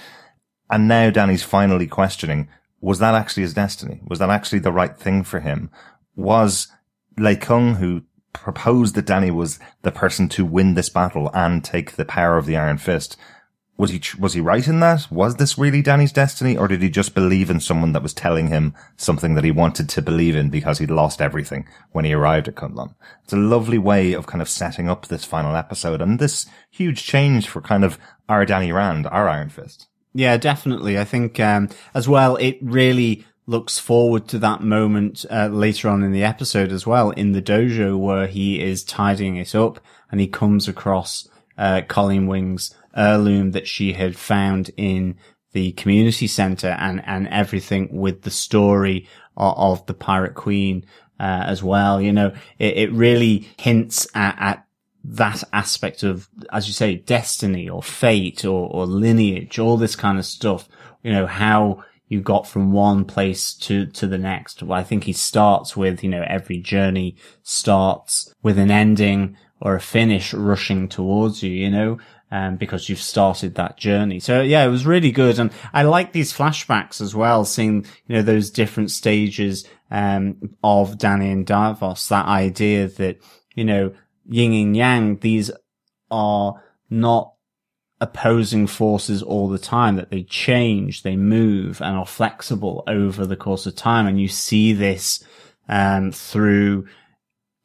And 0.69 0.87
now 0.87 1.09
Danny's 1.09 1.43
finally 1.43 1.87
questioning, 1.87 2.47
was 2.79 2.99
that 2.99 3.15
actually 3.15 3.43
his 3.43 3.53
destiny? 3.53 4.01
Was 4.07 4.19
that 4.19 4.29
actually 4.29 4.59
the 4.59 4.71
right 4.71 4.95
thing 4.95 5.23
for 5.23 5.41
him? 5.41 5.69
Was 6.15 6.67
Lei 7.17 7.35
Kung, 7.35 7.75
who 7.75 8.03
proposed 8.41 8.95
that 8.95 9.05
Danny 9.05 9.31
was 9.31 9.59
the 9.81 9.91
person 9.91 10.29
to 10.29 10.45
win 10.45 10.73
this 10.73 10.89
battle 10.89 11.29
and 11.33 11.63
take 11.63 11.93
the 11.93 12.05
power 12.05 12.37
of 12.37 12.45
the 12.45 12.57
Iron 12.57 12.77
Fist, 12.77 13.17
was 13.79 13.91
he 13.91 14.01
was 14.19 14.33
he 14.33 14.41
right 14.41 14.67
in 14.67 14.81
that? 14.81 15.07
Was 15.09 15.37
this 15.37 15.57
really 15.57 15.81
Danny's 15.81 16.11
destiny, 16.11 16.57
or 16.57 16.67
did 16.67 16.81
he 16.81 16.89
just 16.89 17.15
believe 17.15 17.49
in 17.49 17.61
someone 17.61 17.93
that 17.93 18.03
was 18.03 18.13
telling 18.13 18.47
him 18.47 18.75
something 18.97 19.35
that 19.35 19.45
he 19.45 19.51
wanted 19.51 19.87
to 19.89 20.01
believe 20.01 20.35
in 20.35 20.49
because 20.49 20.79
he'd 20.79 20.91
lost 20.91 21.21
everything 21.21 21.65
when 21.93 22.03
he 22.03 22.13
arrived 22.13 22.49
at 22.49 22.55
Kunlun? 22.55 22.93
It's 23.23 23.31
a 23.31 23.37
lovely 23.37 23.77
way 23.77 24.11
of 24.11 24.27
kind 24.27 24.41
of 24.41 24.49
setting 24.49 24.89
up 24.89 25.07
this 25.07 25.23
final 25.23 25.55
episode 25.55 26.01
and 26.01 26.19
this 26.19 26.45
huge 26.69 27.03
change 27.05 27.47
for 27.47 27.61
kind 27.61 27.85
of 27.85 27.97
our 28.27 28.45
Danny 28.45 28.73
Rand, 28.73 29.07
our 29.07 29.29
Iron 29.29 29.49
Fist. 29.49 29.87
Yeah, 30.13 30.35
definitely. 30.35 30.99
I 30.99 31.05
think 31.05 31.39
um, 31.39 31.69
as 31.93 32.09
well, 32.09 32.35
it 32.35 32.57
really 32.61 33.25
looks 33.49 33.79
forward 33.79 34.27
to 34.27 34.37
that 34.37 34.61
moment 34.61 35.25
uh, 35.31 35.47
later 35.47 35.89
on 35.89 36.03
in 36.03 36.11
the 36.11 36.23
episode 36.23 36.71
as 36.71 36.85
well 36.85 37.09
in 37.11 37.31
the 37.31 37.41
dojo 37.41 37.97
where 37.97 38.27
he 38.27 38.61
is 38.61 38.83
tidying 38.83 39.37
it 39.37 39.55
up 39.55 39.79
and 40.11 40.21
he 40.21 40.27
comes 40.27 40.67
across 40.67 41.27
uh, 41.57 41.81
Colleen 41.87 42.27
Wing's 42.27 42.75
heirloom 42.95 43.51
that 43.51 43.67
she 43.67 43.93
had 43.93 44.15
found 44.15 44.69
in 44.77 45.17
the 45.51 45.71
community 45.71 46.27
center 46.27 46.77
and, 46.79 47.01
and 47.07 47.27
everything 47.29 47.89
with 47.91 48.21
the 48.21 48.29
story 48.29 49.07
of, 49.35 49.57
of 49.57 49.85
the 49.87 49.95
pirate 49.95 50.35
queen, 50.35 50.85
uh, 51.19 51.43
as 51.45 51.63
well. 51.63 51.99
You 51.99 52.13
know, 52.13 52.33
it, 52.59 52.77
it 52.77 52.91
really 52.91 53.49
hints 53.57 54.07
at, 54.13 54.35
at 54.39 54.65
that 55.03 55.43
aspect 55.51 56.03
of, 56.03 56.29
as 56.51 56.67
you 56.67 56.73
say, 56.73 56.95
destiny 56.95 57.67
or 57.67 57.81
fate 57.81 58.45
or, 58.45 58.69
or 58.69 58.85
lineage, 58.85 59.59
all 59.59 59.77
this 59.77 59.95
kind 59.95 60.19
of 60.19 60.25
stuff. 60.25 60.69
You 61.03 61.11
know, 61.13 61.25
how 61.25 61.83
you 62.09 62.19
got 62.21 62.47
from 62.47 62.71
one 62.71 63.05
place 63.05 63.53
to, 63.53 63.85
to 63.85 64.07
the 64.07 64.17
next. 64.17 64.61
Well, 64.61 64.77
I 64.77 64.83
think 64.83 65.05
he 65.05 65.13
starts 65.13 65.77
with, 65.77 66.03
you 66.03 66.09
know, 66.09 66.25
every 66.27 66.57
journey 66.57 67.15
starts 67.43 68.33
with 68.41 68.57
an 68.57 68.71
ending 68.71 69.37
or 69.61 69.75
a 69.75 69.79
finish 69.79 70.33
rushing 70.33 70.89
towards 70.89 71.43
you, 71.43 71.51
you 71.51 71.69
know, 71.69 71.99
um, 72.31 72.57
because 72.57 72.89
you've 72.89 73.01
started 73.01 73.55
that 73.55 73.77
journey. 73.77 74.19
So 74.19 74.41
yeah, 74.41 74.65
it 74.65 74.69
was 74.69 74.87
really 74.87 75.11
good. 75.11 75.37
And 75.37 75.51
I 75.71 75.83
like 75.83 76.11
these 76.11 76.33
flashbacks 76.33 76.99
as 76.99 77.13
well, 77.13 77.45
seeing, 77.45 77.85
you 78.07 78.15
know, 78.15 78.21
those 78.23 78.49
different 78.49 78.89
stages, 78.89 79.67
um, 79.91 80.55
of 80.63 80.97
Danny 80.97 81.31
and 81.31 81.45
Davos, 81.45 82.07
that 82.09 82.25
idea 82.25 82.87
that, 82.87 83.17
you 83.53 83.65
know, 83.65 83.93
yin 84.27 84.53
and 84.53 84.75
yang, 84.75 85.17
these 85.17 85.51
are 86.09 86.63
not 86.89 87.33
opposing 88.01 88.65
forces 88.67 89.21
all 89.21 89.49
the 89.49 89.59
time, 89.59 89.95
that 89.95 90.09
they 90.09 90.23
change, 90.23 91.03
they 91.03 91.15
move 91.15 91.81
and 91.81 91.97
are 91.97 92.05
flexible 92.05 92.83
over 92.87 93.25
the 93.25 93.35
course 93.35 93.65
of 93.65 93.75
time. 93.75 94.07
And 94.07 94.19
you 94.21 94.27
see 94.27 94.73
this, 94.73 95.23
um, 95.67 96.11
through 96.11 96.87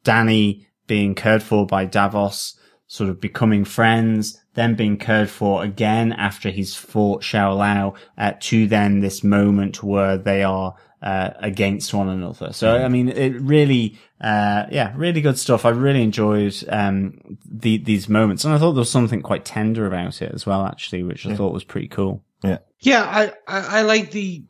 Danny 0.03 0.67
being 0.87 1.15
cared 1.15 1.41
for 1.41 1.65
by 1.65 1.85
Davos, 1.85 2.59
sort 2.87 3.09
of 3.09 3.19
becoming 3.19 3.65
friends, 3.65 4.39
then 4.53 4.75
being 4.75 4.97
cared 4.97 5.29
for 5.29 5.63
again 5.63 6.13
after 6.13 6.49
he's 6.49 6.75
fought 6.75 7.23
Shou 7.23 7.53
Lao, 7.53 7.95
uh, 8.17 8.33
to 8.41 8.67
then 8.67 8.99
this 8.99 9.23
moment 9.23 9.83
where 9.83 10.17
they 10.17 10.43
are 10.43 10.75
uh, 11.05 11.29
against 11.39 11.93
one 11.93 12.09
another. 12.09 12.51
So, 12.51 12.75
I 12.75 12.89
mean, 12.89 13.09
it 13.09 13.39
really, 13.39 13.97
uh, 14.19 14.65
yeah, 14.71 14.91
really 14.97 15.21
good 15.21 15.37
stuff. 15.37 15.63
I 15.63 15.69
really 15.69 16.01
enjoyed, 16.01 16.55
um, 16.67 17.37
the, 17.45 17.77
these 17.77 18.09
moments. 18.09 18.43
And 18.43 18.53
I 18.53 18.57
thought 18.57 18.73
there 18.73 18.79
was 18.79 18.91
something 18.91 19.21
quite 19.21 19.45
tender 19.45 19.85
about 19.85 20.21
it 20.21 20.33
as 20.33 20.45
well, 20.45 20.65
actually, 20.65 21.03
which 21.03 21.25
I 21.25 21.29
yeah. 21.29 21.35
thought 21.35 21.53
was 21.53 21.63
pretty 21.63 21.87
cool. 21.87 22.23
Yeah. 22.43 22.57
Yeah. 22.79 23.03
I, 23.03 23.23
I, 23.47 23.79
I 23.79 23.81
like 23.83 24.11
the, 24.11 24.43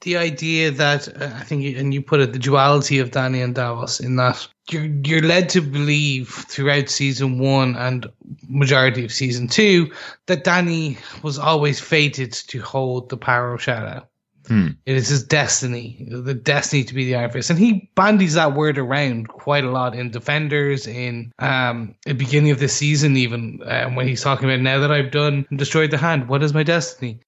the 0.00 0.16
idea 0.16 0.70
that 0.72 1.08
uh, 1.08 1.30
I 1.34 1.44
think, 1.44 1.76
and 1.76 1.94
you 1.94 2.02
put 2.02 2.20
it, 2.20 2.32
the 2.32 2.38
duality 2.38 2.98
of 2.98 3.12
Danny 3.12 3.40
and 3.40 3.54
Davos 3.54 4.00
in 4.00 4.16
that 4.16 4.48
you're 4.70 4.86
you're 5.04 5.22
led 5.22 5.48
to 5.50 5.60
believe 5.60 6.28
throughout 6.28 6.88
season 6.88 7.38
one 7.38 7.76
and 7.76 8.06
majority 8.48 9.04
of 9.04 9.12
season 9.12 9.46
two 9.46 9.92
that 10.26 10.44
Danny 10.44 10.98
was 11.22 11.38
always 11.38 11.78
fated 11.80 12.32
to 12.32 12.60
hold 12.60 13.10
the 13.10 13.16
power 13.16 13.54
of 13.54 13.62
Shou-Lao. 13.62 14.06
Hmm. 14.46 14.68
It 14.86 14.96
is 14.96 15.08
his 15.08 15.24
destiny, 15.24 16.06
the 16.10 16.34
destiny 16.34 16.84
to 16.84 16.94
be 16.94 17.04
the 17.04 17.14
Iron 17.14 17.30
Fist, 17.30 17.50
and 17.50 17.58
he 17.58 17.90
bandies 17.94 18.34
that 18.34 18.54
word 18.54 18.76
around 18.76 19.28
quite 19.28 19.64
a 19.64 19.70
lot 19.70 19.94
in 19.94 20.10
Defenders, 20.10 20.86
in 20.86 21.32
um, 21.38 21.94
the 22.06 22.14
beginning 22.14 22.50
of 22.50 22.58
the 22.58 22.68
season, 22.68 23.16
even 23.16 23.60
um, 23.64 23.94
when 23.94 24.08
he's 24.08 24.22
talking 24.22 24.48
about 24.48 24.60
now 24.60 24.80
that 24.80 24.90
I've 24.90 25.12
done 25.12 25.46
and 25.48 25.58
destroyed 25.58 25.90
the 25.90 25.98
hand, 25.98 26.28
what 26.28 26.42
is 26.42 26.54
my 26.54 26.64
destiny? 26.64 27.20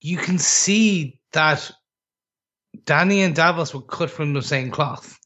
You 0.00 0.16
can 0.16 0.38
see 0.38 1.20
that 1.32 1.70
Danny 2.86 3.22
and 3.22 3.34
Davos 3.34 3.74
were 3.74 3.82
cut 3.82 4.10
from 4.10 4.32
the 4.32 4.42
same 4.42 4.70
cloth, 4.70 5.18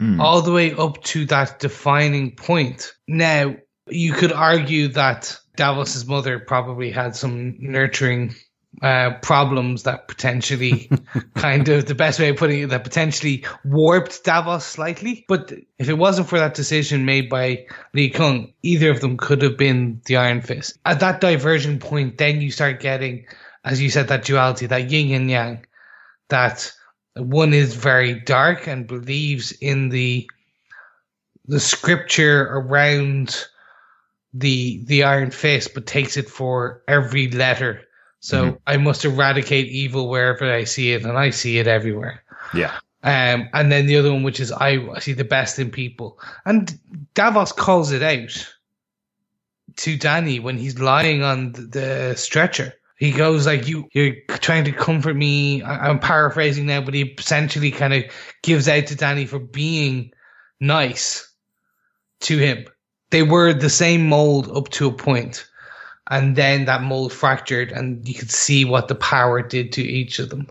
mm. 0.00 0.20
all 0.20 0.40
the 0.40 0.52
way 0.52 0.72
up 0.72 1.02
to 1.04 1.26
that 1.26 1.58
defining 1.58 2.36
point. 2.36 2.92
Now, 3.08 3.56
you 3.88 4.12
could 4.12 4.32
argue 4.32 4.88
that 4.88 5.36
Davos's 5.56 6.06
mother 6.06 6.38
probably 6.38 6.92
had 6.92 7.16
some 7.16 7.56
nurturing 7.58 8.34
uh, 8.82 9.10
problems 9.20 9.82
that 9.82 10.08
potentially 10.08 10.90
kind 11.34 11.68
of 11.68 11.86
the 11.86 11.94
best 11.94 12.18
way 12.18 12.30
of 12.30 12.36
putting 12.36 12.62
it 12.62 12.68
that 12.68 12.84
potentially 12.84 13.44
warped 13.64 14.24
Davos 14.24 14.64
slightly. 14.64 15.24
But 15.28 15.52
if 15.78 15.88
it 15.88 15.98
wasn't 15.98 16.28
for 16.28 16.38
that 16.38 16.54
decision 16.54 17.04
made 17.04 17.28
by 17.28 17.66
Lei 17.94 18.08
Kung, 18.08 18.52
either 18.62 18.90
of 18.90 19.00
them 19.00 19.16
could 19.16 19.42
have 19.42 19.58
been 19.58 20.00
the 20.06 20.16
Iron 20.16 20.40
Fist. 20.40 20.78
At 20.86 21.00
that 21.00 21.20
diversion 21.20 21.78
point, 21.78 22.18
then 22.18 22.40
you 22.40 22.50
start 22.50 22.80
getting, 22.80 23.26
as 23.64 23.82
you 23.82 23.90
said, 23.90 24.08
that 24.08 24.24
duality, 24.24 24.66
that 24.66 24.90
yin 24.90 25.14
and 25.14 25.30
yang, 25.30 25.66
that 26.28 26.72
one 27.16 27.52
is 27.52 27.74
very 27.74 28.20
dark 28.20 28.66
and 28.66 28.86
believes 28.86 29.52
in 29.52 29.88
the 29.90 30.30
the 31.46 31.60
scripture 31.60 32.42
around 32.42 33.46
the 34.32 34.82
the 34.86 35.02
Iron 35.02 35.32
Fist, 35.32 35.74
but 35.74 35.86
takes 35.86 36.16
it 36.16 36.30
for 36.30 36.82
every 36.86 37.28
letter 37.28 37.82
so 38.20 38.44
mm-hmm. 38.44 38.56
I 38.66 38.76
must 38.76 39.04
eradicate 39.04 39.68
evil 39.68 40.08
wherever 40.08 40.50
I 40.52 40.64
see 40.64 40.92
it, 40.92 41.04
and 41.04 41.18
I 41.18 41.30
see 41.30 41.58
it 41.58 41.66
everywhere. 41.66 42.22
Yeah. 42.54 42.78
Um, 43.02 43.48
and 43.54 43.72
then 43.72 43.86
the 43.86 43.96
other 43.96 44.12
one, 44.12 44.22
which 44.22 44.40
is 44.40 44.52
I 44.52 44.98
see 45.00 45.14
the 45.14 45.24
best 45.24 45.58
in 45.58 45.70
people, 45.70 46.20
and 46.44 46.78
Davos 47.14 47.52
calls 47.52 47.92
it 47.92 48.02
out 48.02 48.54
to 49.76 49.96
Danny 49.96 50.38
when 50.38 50.58
he's 50.58 50.78
lying 50.78 51.22
on 51.22 51.52
the 51.52 52.14
stretcher. 52.16 52.74
He 52.98 53.10
goes 53.10 53.46
like, 53.46 53.66
"You, 53.66 53.88
you're 53.92 54.16
trying 54.28 54.64
to 54.64 54.72
comfort 54.72 55.14
me." 55.14 55.62
I'm 55.62 55.98
paraphrasing 55.98 56.66
now, 56.66 56.82
but 56.82 56.92
he 56.92 57.02
essentially 57.18 57.70
kind 57.70 57.94
of 57.94 58.04
gives 58.42 58.68
out 58.68 58.86
to 58.88 58.94
Danny 58.96 59.24
for 59.24 59.38
being 59.38 60.12
nice 60.60 61.26
to 62.20 62.36
him. 62.36 62.66
They 63.08 63.22
were 63.22 63.54
the 63.54 63.70
same 63.70 64.06
mold 64.06 64.54
up 64.54 64.68
to 64.72 64.88
a 64.88 64.92
point 64.92 65.46
and 66.10 66.36
then 66.36 66.64
that 66.64 66.82
mold 66.82 67.12
fractured 67.12 67.72
and 67.72 68.06
you 68.06 68.14
could 68.14 68.30
see 68.30 68.64
what 68.64 68.88
the 68.88 68.94
power 68.94 69.40
did 69.40 69.72
to 69.72 69.82
each 69.82 70.18
of 70.18 70.30
them. 70.30 70.48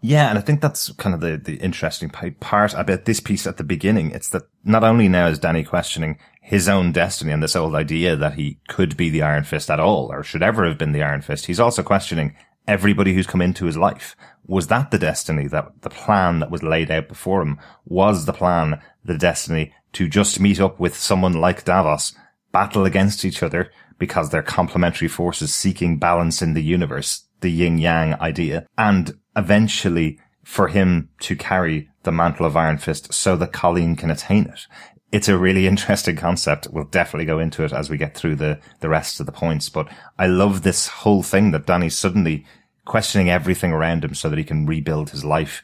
Yeah, 0.00 0.28
and 0.28 0.38
I 0.38 0.42
think 0.42 0.60
that's 0.60 0.92
kind 0.92 1.14
of 1.14 1.20
the, 1.20 1.36
the 1.36 1.56
interesting 1.56 2.08
part 2.08 2.74
about 2.74 3.04
this 3.04 3.18
piece 3.18 3.48
at 3.48 3.56
the 3.56 3.64
beginning. 3.64 4.12
It's 4.12 4.28
that 4.30 4.44
not 4.64 4.84
only 4.84 5.08
now 5.08 5.26
is 5.26 5.40
Danny 5.40 5.64
questioning 5.64 6.18
his 6.40 6.68
own 6.68 6.92
destiny 6.92 7.32
and 7.32 7.42
this 7.42 7.56
old 7.56 7.74
idea 7.74 8.14
that 8.14 8.34
he 8.34 8.58
could 8.68 8.96
be 8.96 9.10
the 9.10 9.22
Iron 9.22 9.42
Fist 9.42 9.70
at 9.70 9.80
all 9.80 10.12
or 10.12 10.22
should 10.22 10.42
ever 10.42 10.64
have 10.66 10.78
been 10.78 10.92
the 10.92 11.02
Iron 11.02 11.22
Fist, 11.22 11.46
he's 11.46 11.58
also 11.58 11.82
questioning 11.82 12.36
everybody 12.68 13.12
who's 13.12 13.26
come 13.26 13.40
into 13.40 13.64
his 13.64 13.76
life. 13.76 14.14
Was 14.46 14.68
that 14.68 14.90
the 14.90 14.98
destiny 14.98 15.48
that 15.48 15.66
the 15.80 15.90
plan 15.90 16.38
that 16.38 16.50
was 16.50 16.62
laid 16.62 16.90
out 16.90 17.08
before 17.08 17.42
him? 17.42 17.58
Was 17.84 18.24
the 18.24 18.32
plan 18.32 18.80
the 19.04 19.18
destiny 19.18 19.74
to 19.94 20.08
just 20.08 20.38
meet 20.38 20.60
up 20.60 20.78
with 20.78 20.96
someone 20.96 21.34
like 21.34 21.64
Davos, 21.64 22.14
battle 22.52 22.84
against 22.84 23.24
each 23.24 23.42
other, 23.42 23.70
because 23.98 24.30
they're 24.30 24.42
complementary 24.42 25.08
forces 25.08 25.54
seeking 25.54 25.98
balance 25.98 26.40
in 26.42 26.54
the 26.54 26.62
universe, 26.62 27.24
the 27.40 27.50
yin 27.50 27.78
yang 27.78 28.14
idea, 28.20 28.66
and 28.76 29.18
eventually 29.36 30.18
for 30.44 30.68
him 30.68 31.08
to 31.20 31.36
carry 31.36 31.88
the 32.04 32.12
mantle 32.12 32.46
of 32.46 32.56
Iron 32.56 32.78
Fist 32.78 33.12
so 33.12 33.36
that 33.36 33.52
Colleen 33.52 33.96
can 33.96 34.10
attain 34.10 34.44
it. 34.44 34.66
It's 35.12 35.28
a 35.28 35.36
really 35.36 35.66
interesting 35.72 36.16
concept. 36.16 36.68
We'll 36.70 36.84
definitely 36.84 37.26
go 37.26 37.38
into 37.38 37.64
it 37.64 37.72
as 37.72 37.90
we 37.90 37.98
get 37.98 38.16
through 38.16 38.36
the, 38.36 38.60
the 38.80 38.88
rest 38.88 39.20
of 39.20 39.26
the 39.26 39.32
points, 39.32 39.68
but 39.68 39.88
I 40.18 40.26
love 40.26 40.62
this 40.62 40.88
whole 40.88 41.22
thing 41.22 41.50
that 41.50 41.66
Danny's 41.66 41.98
suddenly 41.98 42.46
questioning 42.84 43.28
everything 43.28 43.72
around 43.72 44.04
him 44.04 44.14
so 44.14 44.30
that 44.30 44.38
he 44.38 44.44
can 44.44 44.64
rebuild 44.64 45.10
his 45.10 45.24
life 45.24 45.62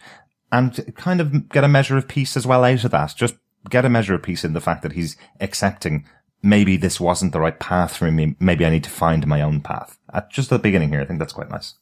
and 0.53 0.95
kind 0.97 1.21
of 1.21 1.49
get 1.49 1.65
a 1.65 1.69
measure 1.69 1.97
of 1.97 2.07
peace 2.07 2.37
as 2.37 2.47
well 2.47 2.63
out 2.63 2.85
of 2.85 2.91
that. 2.91 3.15
Just 3.17 3.35
get 3.71 3.85
a 3.85 3.89
measure 3.91 4.15
of 4.15 4.23
peace 4.23 4.45
in 4.45 4.53
the 4.53 4.61
fact 4.61 4.83
that 4.83 4.93
he's 4.93 5.17
accepting 5.41 6.05
maybe 6.45 6.77
this 6.77 7.01
wasn't 7.01 7.33
the 7.33 7.41
right 7.41 7.59
path 7.59 7.97
for 7.97 8.11
me. 8.11 8.37
Maybe 8.39 8.67
I 8.67 8.71
need 8.71 8.85
to 8.85 8.91
find 8.91 9.27
my 9.27 9.41
own 9.41 9.63
path. 9.63 9.99
At 10.13 10.31
just 10.31 10.51
the 10.51 10.59
beginning 10.59 10.91
here, 10.91 11.01
I 11.01 11.07
think 11.07 11.19
that's 11.19 11.33
quite 11.33 11.51
nice. 11.51 11.75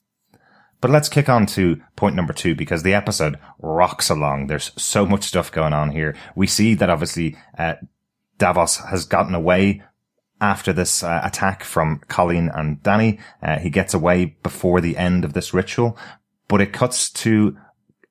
But 0.81 0.91
let's 0.91 1.09
kick 1.09 1.29
on 1.29 1.47
to 1.47 1.81
point 1.97 2.17
number 2.17 2.33
two 2.33 2.55
because 2.55 2.83
the 2.83 2.95
episode 2.95 3.39
rocks 3.59 4.09
along. 4.09 4.47
There's 4.47 4.73
so 4.77 5.05
much 5.05 5.25
stuff 5.25 5.53
going 5.53 5.73
on 5.73 5.91
here. 5.91 6.17
We 6.35 6.47
see 6.47 6.75
that 6.75 6.91
obviously 6.91 7.37
uh, 7.59 7.75
Davos 8.39 8.77
has 8.77 9.05
gotten 9.05 9.35
away 9.35 9.83
after 10.41 10.73
this 10.73 11.05
uh, 11.05 11.21
attack 11.23 11.63
from 11.63 12.01
Colleen 12.09 12.51
and 12.53 12.83
Danny. 12.83 13.21
Uh, 13.43 13.59
he 13.59 13.71
gets 13.71 13.95
away 13.95 14.37
before 14.43 14.81
the 14.81 14.97
end 14.97 15.25
of 15.25 15.35
this 15.35 15.55
ritual, 15.55 15.97
but 16.49 16.61
it 16.61 16.73
cuts 16.73 17.11
to 17.11 17.57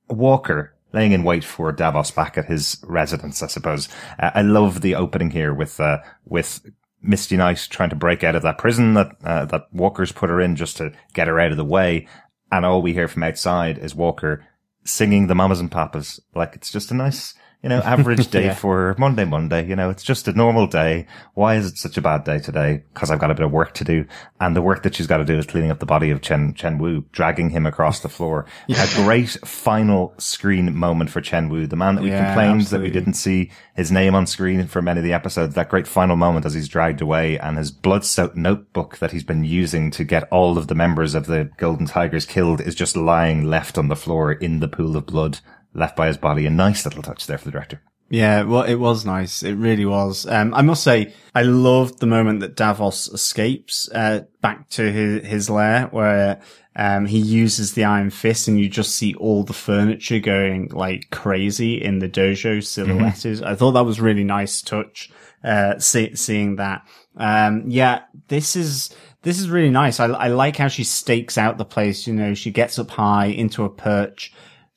Walker 0.09 0.73
laying 0.93 1.11
in 1.11 1.23
wait 1.23 1.43
for 1.43 1.71
Davos 1.71 2.11
back 2.11 2.37
at 2.37 2.45
his 2.45 2.77
residence, 2.83 3.41
I 3.41 3.47
suppose. 3.47 3.89
Uh, 4.19 4.31
I 4.35 4.41
love 4.41 4.81
the 4.81 4.95
opening 4.95 5.31
here 5.31 5.53
with, 5.53 5.79
uh, 5.79 5.99
with 6.25 6.61
Misty 7.01 7.37
Knight 7.37 7.67
trying 7.69 7.89
to 7.89 7.95
break 7.95 8.23
out 8.23 8.35
of 8.35 8.43
that 8.43 8.57
prison 8.57 8.93
that, 8.93 9.15
uh, 9.23 9.45
that 9.45 9.67
Walker's 9.71 10.11
put 10.11 10.29
her 10.29 10.41
in 10.41 10.55
just 10.55 10.77
to 10.77 10.91
get 11.13 11.27
her 11.27 11.39
out 11.39 11.51
of 11.51 11.57
the 11.57 11.65
way. 11.65 12.07
And 12.51 12.65
all 12.65 12.81
we 12.81 12.93
hear 12.93 13.07
from 13.07 13.23
outside 13.23 13.77
is 13.77 13.95
Walker 13.95 14.45
singing 14.83 15.27
the 15.27 15.35
mamas 15.35 15.59
and 15.59 15.71
papas. 15.71 16.19
Like 16.35 16.55
it's 16.55 16.71
just 16.71 16.91
a 16.91 16.95
nice, 16.95 17.33
you 17.63 17.69
know, 17.69 17.79
average 17.79 18.29
day 18.29 18.45
yeah. 18.45 18.53
for 18.55 18.95
Monday, 18.97 19.23
Monday. 19.23 19.67
You 19.67 19.75
know, 19.75 19.89
it's 19.89 20.03
just 20.03 20.27
a 20.27 20.33
normal 20.33 20.65
day. 20.65 21.05
Why 21.35 21.55
is 21.55 21.67
it 21.67 21.77
such 21.77 21.97
a 21.97 22.01
bad 22.01 22.23
day 22.23 22.39
today? 22.39 22.83
Because 22.93 23.11
I've 23.11 23.19
got 23.19 23.29
a 23.29 23.35
bit 23.35 23.45
of 23.45 23.51
work 23.51 23.73
to 23.75 23.83
do. 23.83 24.05
And 24.39 24.55
the 24.55 24.61
work 24.61 24.81
that 24.83 24.95
she's 24.95 25.05
got 25.05 25.17
to 25.17 25.25
do 25.25 25.37
is 25.37 25.45
cleaning 25.45 25.69
up 25.69 25.79
the 25.79 25.85
body 25.85 26.09
of 26.09 26.21
Chen, 26.21 26.55
Chen 26.55 26.79
Wu, 26.79 27.05
dragging 27.11 27.51
him 27.51 27.67
across 27.67 27.99
the 27.99 28.09
floor. 28.09 28.45
yeah. 28.67 28.83
A 28.83 29.03
great 29.03 29.29
final 29.45 30.13
screen 30.17 30.75
moment 30.75 31.11
for 31.11 31.21
Chen 31.21 31.49
Wu, 31.49 31.67
the 31.67 31.75
man 31.75 31.95
that 31.95 32.03
we 32.03 32.09
yeah, 32.09 32.25
complained 32.25 32.61
absolutely. 32.61 32.89
that 32.89 32.93
we 32.93 32.99
didn't 32.99 33.13
see 33.13 33.51
his 33.75 33.91
name 33.91 34.15
on 34.15 34.25
screen 34.25 34.65
for 34.65 34.81
many 34.81 34.99
of 34.99 35.03
the 35.03 35.13
episodes. 35.13 35.53
That 35.53 35.69
great 35.69 35.87
final 35.87 36.15
moment 36.15 36.45
as 36.47 36.55
he's 36.55 36.67
dragged 36.67 37.01
away 37.01 37.37
and 37.37 37.57
his 37.57 37.69
blood 37.69 38.05
soaked 38.05 38.35
notebook 38.35 38.97
that 38.97 39.11
he's 39.11 39.23
been 39.23 39.43
using 39.43 39.91
to 39.91 40.03
get 40.03 40.27
all 40.31 40.57
of 40.57 40.67
the 40.67 40.75
members 40.75 41.13
of 41.13 41.27
the 41.27 41.51
Golden 41.57 41.85
Tigers 41.85 42.25
killed 42.25 42.59
is 42.59 42.73
just 42.73 42.97
lying 42.97 43.43
left 43.43 43.77
on 43.77 43.87
the 43.87 43.95
floor 43.95 44.31
in 44.31 44.61
the 44.61 44.67
pool 44.67 44.97
of 44.97 45.05
blood 45.05 45.39
left 45.73 45.95
by 45.95 46.07
his 46.07 46.17
body. 46.17 46.45
A 46.45 46.49
nice 46.49 46.85
little 46.85 47.03
touch 47.03 47.27
there 47.27 47.37
for 47.37 47.45
the 47.45 47.51
director. 47.51 47.81
Yeah, 48.09 48.43
well, 48.43 48.63
it 48.63 48.75
was 48.75 49.05
nice. 49.05 49.41
It 49.41 49.53
really 49.53 49.85
was. 49.85 50.25
Um, 50.25 50.53
I 50.53 50.61
must 50.61 50.83
say, 50.83 51.13
I 51.33 51.43
loved 51.43 51.99
the 51.99 52.07
moment 52.07 52.41
that 52.41 52.57
Davos 52.57 53.07
escapes, 53.07 53.89
uh, 53.93 54.25
back 54.41 54.69
to 54.71 54.91
his, 54.91 55.25
his 55.25 55.49
lair 55.49 55.87
where, 55.91 56.41
um, 56.75 57.05
he 57.05 57.19
uses 57.19 57.73
the 57.73 57.85
Iron 57.85 58.09
Fist 58.09 58.49
and 58.49 58.59
you 58.59 58.67
just 58.67 58.95
see 58.95 59.13
all 59.13 59.43
the 59.45 59.53
furniture 59.53 60.19
going 60.19 60.67
like 60.73 61.09
crazy 61.09 61.81
in 61.81 61.99
the 61.99 62.09
dojo 62.09 62.61
silhouetted. 62.61 63.37
Mm-hmm. 63.37 63.45
I 63.45 63.55
thought 63.55 63.71
that 63.71 63.85
was 63.85 64.01
really 64.01 64.25
nice 64.25 64.61
touch. 64.61 65.09
uh, 65.43 65.79
see, 65.79 66.15
seeing 66.15 66.57
that. 66.57 66.85
Um, 67.17 67.63
yeah, 67.67 68.03
this 68.27 68.55
is, 68.55 68.93
this 69.23 69.39
is 69.39 69.49
really 69.49 69.69
nice. 69.69 69.99
I, 69.99 70.05
I 70.07 70.27
like 70.27 70.57
how 70.57 70.67
she 70.67 70.83
stakes 70.83 71.37
out 71.37 71.57
the 71.57 71.65
place. 71.65 72.07
You 72.07 72.13
know, 72.13 72.33
she 72.33 72.51
gets 72.51 72.79
up 72.79 72.91
high 72.91 73.27
into 73.27 73.63
a 73.63 73.69
perch, 73.69 74.33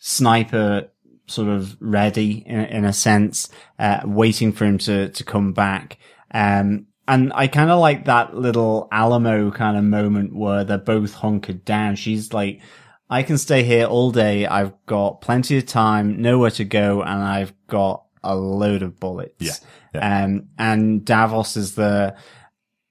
sniper 0.06 0.87
sort 1.26 1.49
of 1.49 1.78
ready 1.80 2.44
in, 2.44 2.61
in 2.66 2.84
a 2.84 2.92
sense, 2.92 3.49
uh, 3.78 4.02
waiting 4.04 4.52
for 4.52 4.66
him 4.66 4.76
to, 4.76 5.08
to 5.08 5.25
come 5.25 5.54
back. 5.54 5.96
Um, 6.30 6.88
and 7.08 7.32
I 7.34 7.46
kind 7.46 7.70
of 7.70 7.80
like 7.80 8.04
that 8.04 8.37
little 8.37 8.87
Alamo 8.92 9.50
kind 9.50 9.78
of 9.78 9.84
moment 9.84 10.37
where 10.37 10.62
they're 10.62 10.76
both 10.76 11.14
hunkered 11.14 11.64
down. 11.64 11.96
She's 11.96 12.34
like, 12.34 12.61
I 13.08 13.23
can 13.23 13.38
stay 13.38 13.62
here 13.62 13.87
all 13.87 14.11
day. 14.11 14.46
I've 14.46 14.75
got 14.84 15.23
plenty 15.23 15.56
of 15.56 15.64
time, 15.64 16.20
nowhere 16.20 16.50
to 16.50 16.64
go, 16.64 17.00
and 17.00 17.23
I've 17.23 17.54
got 17.66 18.04
a 18.23 18.37
load 18.37 18.82
of 18.82 19.00
bullets. 19.00 19.34
Yeah. 19.38 19.54
yeah. 19.94 20.25
Um, 20.25 20.49
and 20.58 21.02
Davos 21.02 21.56
is 21.56 21.76
the, 21.76 22.14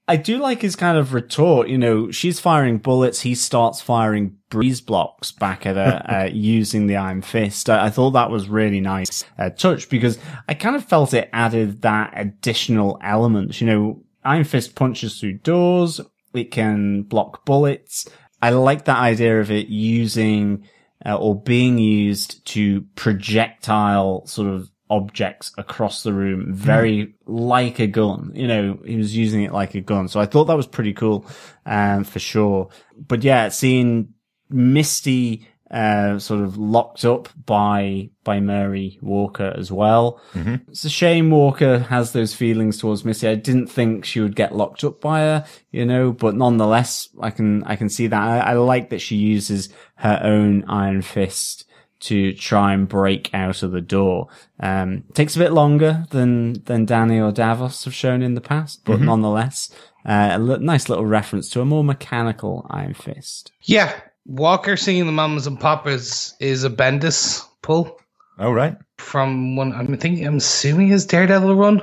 I 0.07 0.17
do 0.17 0.37
like 0.37 0.61
his 0.61 0.75
kind 0.75 0.97
of 0.97 1.13
retort. 1.13 1.69
You 1.69 1.77
know, 1.77 2.11
she's 2.11 2.39
firing 2.39 2.77
bullets. 2.77 3.21
He 3.21 3.35
starts 3.35 3.81
firing 3.81 4.37
breeze 4.49 4.81
blocks 4.81 5.31
back 5.31 5.65
at 5.65 5.77
her, 5.77 6.03
uh, 6.09 6.29
using 6.31 6.87
the 6.87 6.97
Iron 6.97 7.21
Fist. 7.21 7.69
I, 7.69 7.85
I, 7.85 7.89
thought 7.89 8.11
that 8.11 8.29
was 8.29 8.49
really 8.49 8.81
nice 8.81 9.23
uh, 9.39 9.49
touch 9.49 9.89
because 9.89 10.19
I 10.49 10.55
kind 10.55 10.75
of 10.75 10.83
felt 10.83 11.13
it 11.13 11.29
added 11.31 11.83
that 11.83 12.13
additional 12.15 12.99
element. 13.01 13.61
You 13.61 13.67
know, 13.67 14.03
Iron 14.25 14.43
Fist 14.43 14.75
punches 14.75 15.19
through 15.19 15.39
doors. 15.39 16.01
It 16.33 16.51
can 16.51 17.03
block 17.03 17.45
bullets. 17.45 18.07
I 18.41 18.49
like 18.49 18.85
that 18.85 18.97
idea 18.97 19.39
of 19.39 19.51
it 19.51 19.67
using 19.67 20.67
uh, 21.05 21.15
or 21.15 21.41
being 21.41 21.77
used 21.77 22.45
to 22.47 22.81
projectile 22.95 24.25
sort 24.25 24.49
of 24.49 24.69
objects 24.93 25.51
across 25.57 26.03
the 26.03 26.13
room, 26.13 26.53
very 26.53 27.07
mm. 27.07 27.13
like 27.25 27.79
a 27.79 27.87
gun. 27.87 28.31
You 28.35 28.47
know, 28.47 28.79
he 28.85 28.95
was 28.95 29.17
using 29.17 29.43
it 29.43 29.51
like 29.51 29.73
a 29.73 29.81
gun. 29.81 30.07
So 30.07 30.19
I 30.19 30.27
thought 30.27 30.45
that 30.45 30.57
was 30.57 30.67
pretty 30.67 30.93
cool, 30.93 31.25
um, 31.65 32.03
for 32.03 32.19
sure. 32.19 32.69
But 32.95 33.23
yeah, 33.23 33.49
seeing 33.49 34.13
Misty, 34.49 35.47
uh, 35.71 36.19
sort 36.19 36.41
of 36.41 36.55
locked 36.55 37.03
up 37.03 37.29
by, 37.47 38.11
by 38.23 38.39
Mary 38.39 38.99
Walker 39.01 39.51
as 39.57 39.71
well. 39.71 40.21
Mm-hmm. 40.35 40.69
It's 40.69 40.85
a 40.85 40.89
shame 40.89 41.31
Walker 41.31 41.79
has 41.79 42.11
those 42.11 42.35
feelings 42.35 42.77
towards 42.77 43.03
Misty. 43.03 43.27
I 43.27 43.33
didn't 43.33 43.67
think 43.67 44.05
she 44.05 44.19
would 44.19 44.35
get 44.35 44.55
locked 44.55 44.83
up 44.83 45.01
by 45.01 45.21
her, 45.21 45.45
you 45.71 45.87
know, 45.87 46.11
but 46.11 46.35
nonetheless, 46.35 47.09
I 47.19 47.31
can, 47.31 47.63
I 47.63 47.75
can 47.75 47.89
see 47.89 48.05
that. 48.05 48.21
I, 48.21 48.51
I 48.51 48.53
like 48.53 48.91
that 48.91 49.01
she 49.01 49.15
uses 49.15 49.69
her 49.95 50.19
own 50.23 50.65
Iron 50.65 51.01
Fist 51.01 51.65
to 52.03 52.33
try 52.33 52.73
and 52.73 52.87
break 52.87 53.33
out 53.33 53.63
of 53.63 53.71
the 53.71 53.81
door. 53.81 54.27
Um, 54.59 55.03
takes 55.13 55.35
a 55.35 55.39
bit 55.39 55.53
longer 55.53 56.05
than, 56.11 56.61
than 56.63 56.85
Danny 56.85 57.19
or 57.19 57.31
Davos 57.31 57.85
have 57.85 57.93
shown 57.93 58.21
in 58.21 58.35
the 58.35 58.41
past, 58.41 58.83
but 58.83 58.97
mm-hmm. 58.97 59.05
nonetheless, 59.05 59.73
uh, 60.05 60.29
a 60.31 60.39
l- 60.39 60.59
nice 60.59 60.89
little 60.89 61.05
reference 61.05 61.49
to 61.51 61.61
a 61.61 61.65
more 61.65 61.83
mechanical 61.83 62.67
Iron 62.69 62.93
Fist. 62.93 63.51
Yeah. 63.61 63.93
Walker 64.25 64.77
singing 64.77 65.05
the 65.05 65.11
Mamas 65.11 65.47
and 65.47 65.59
Papas 65.59 66.35
is 66.39 66.63
a 66.63 66.69
Bendis 66.69 67.45
pull. 67.61 67.99
Oh, 68.37 68.51
right. 68.51 68.75
From 68.97 69.55
one, 69.55 69.73
I'm 69.73 69.97
thinking, 69.97 70.25
I'm 70.25 70.37
assuming 70.37 70.87
his 70.87 71.05
Daredevil 71.05 71.55
run. 71.55 71.81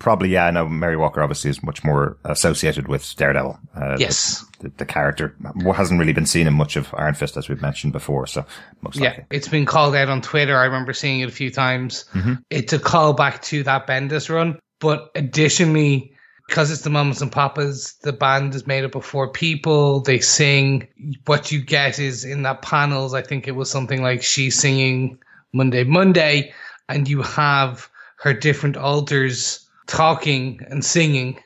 Probably, 0.00 0.30
yeah. 0.30 0.46
I 0.46 0.50
know 0.50 0.66
Mary 0.66 0.96
Walker 0.96 1.22
obviously 1.22 1.50
is 1.50 1.62
much 1.62 1.84
more 1.84 2.16
associated 2.24 2.88
with 2.88 3.14
Daredevil. 3.16 3.60
Uh, 3.76 3.96
yes. 3.98 4.42
The, 4.58 4.68
the, 4.68 4.74
the, 4.78 4.86
character 4.86 5.36
hasn't 5.76 6.00
really 6.00 6.14
been 6.14 6.24
seen 6.24 6.46
in 6.46 6.54
much 6.54 6.74
of 6.76 6.92
Iron 6.94 7.12
Fist, 7.12 7.36
as 7.36 7.50
we've 7.50 7.60
mentioned 7.60 7.92
before. 7.92 8.26
So, 8.26 8.46
most 8.80 8.96
yeah, 8.96 9.10
likely. 9.10 9.24
it's 9.30 9.48
been 9.48 9.66
called 9.66 9.94
out 9.94 10.08
on 10.08 10.22
Twitter. 10.22 10.56
I 10.56 10.64
remember 10.64 10.94
seeing 10.94 11.20
it 11.20 11.28
a 11.28 11.32
few 11.32 11.50
times. 11.50 12.06
Mm-hmm. 12.14 12.34
It's 12.48 12.72
a 12.72 12.78
callback 12.78 13.42
to 13.42 13.62
that 13.64 13.86
Bendis 13.86 14.34
run. 14.34 14.58
But 14.80 15.10
additionally, 15.14 16.14
because 16.48 16.70
it's 16.70 16.80
the 16.80 16.88
Mamas 16.88 17.20
and 17.20 17.30
Papas, 17.30 17.92
the 18.00 18.14
band 18.14 18.54
is 18.54 18.66
made 18.66 18.84
up 18.84 18.94
of 18.94 19.04
four 19.04 19.30
people. 19.30 20.00
They 20.00 20.20
sing. 20.20 20.88
What 21.26 21.52
you 21.52 21.60
get 21.60 21.98
is 21.98 22.24
in 22.24 22.42
that 22.44 22.62
panels, 22.62 23.12
I 23.12 23.20
think 23.20 23.46
it 23.46 23.52
was 23.52 23.70
something 23.70 24.02
like 24.02 24.22
she's 24.22 24.58
singing 24.58 25.18
Monday, 25.52 25.84
Monday, 25.84 26.54
and 26.88 27.06
you 27.06 27.20
have 27.20 27.90
her 28.16 28.32
different 28.32 28.78
alters 28.78 29.59
talking 29.90 30.60
and 30.70 30.84
singing 30.84 31.38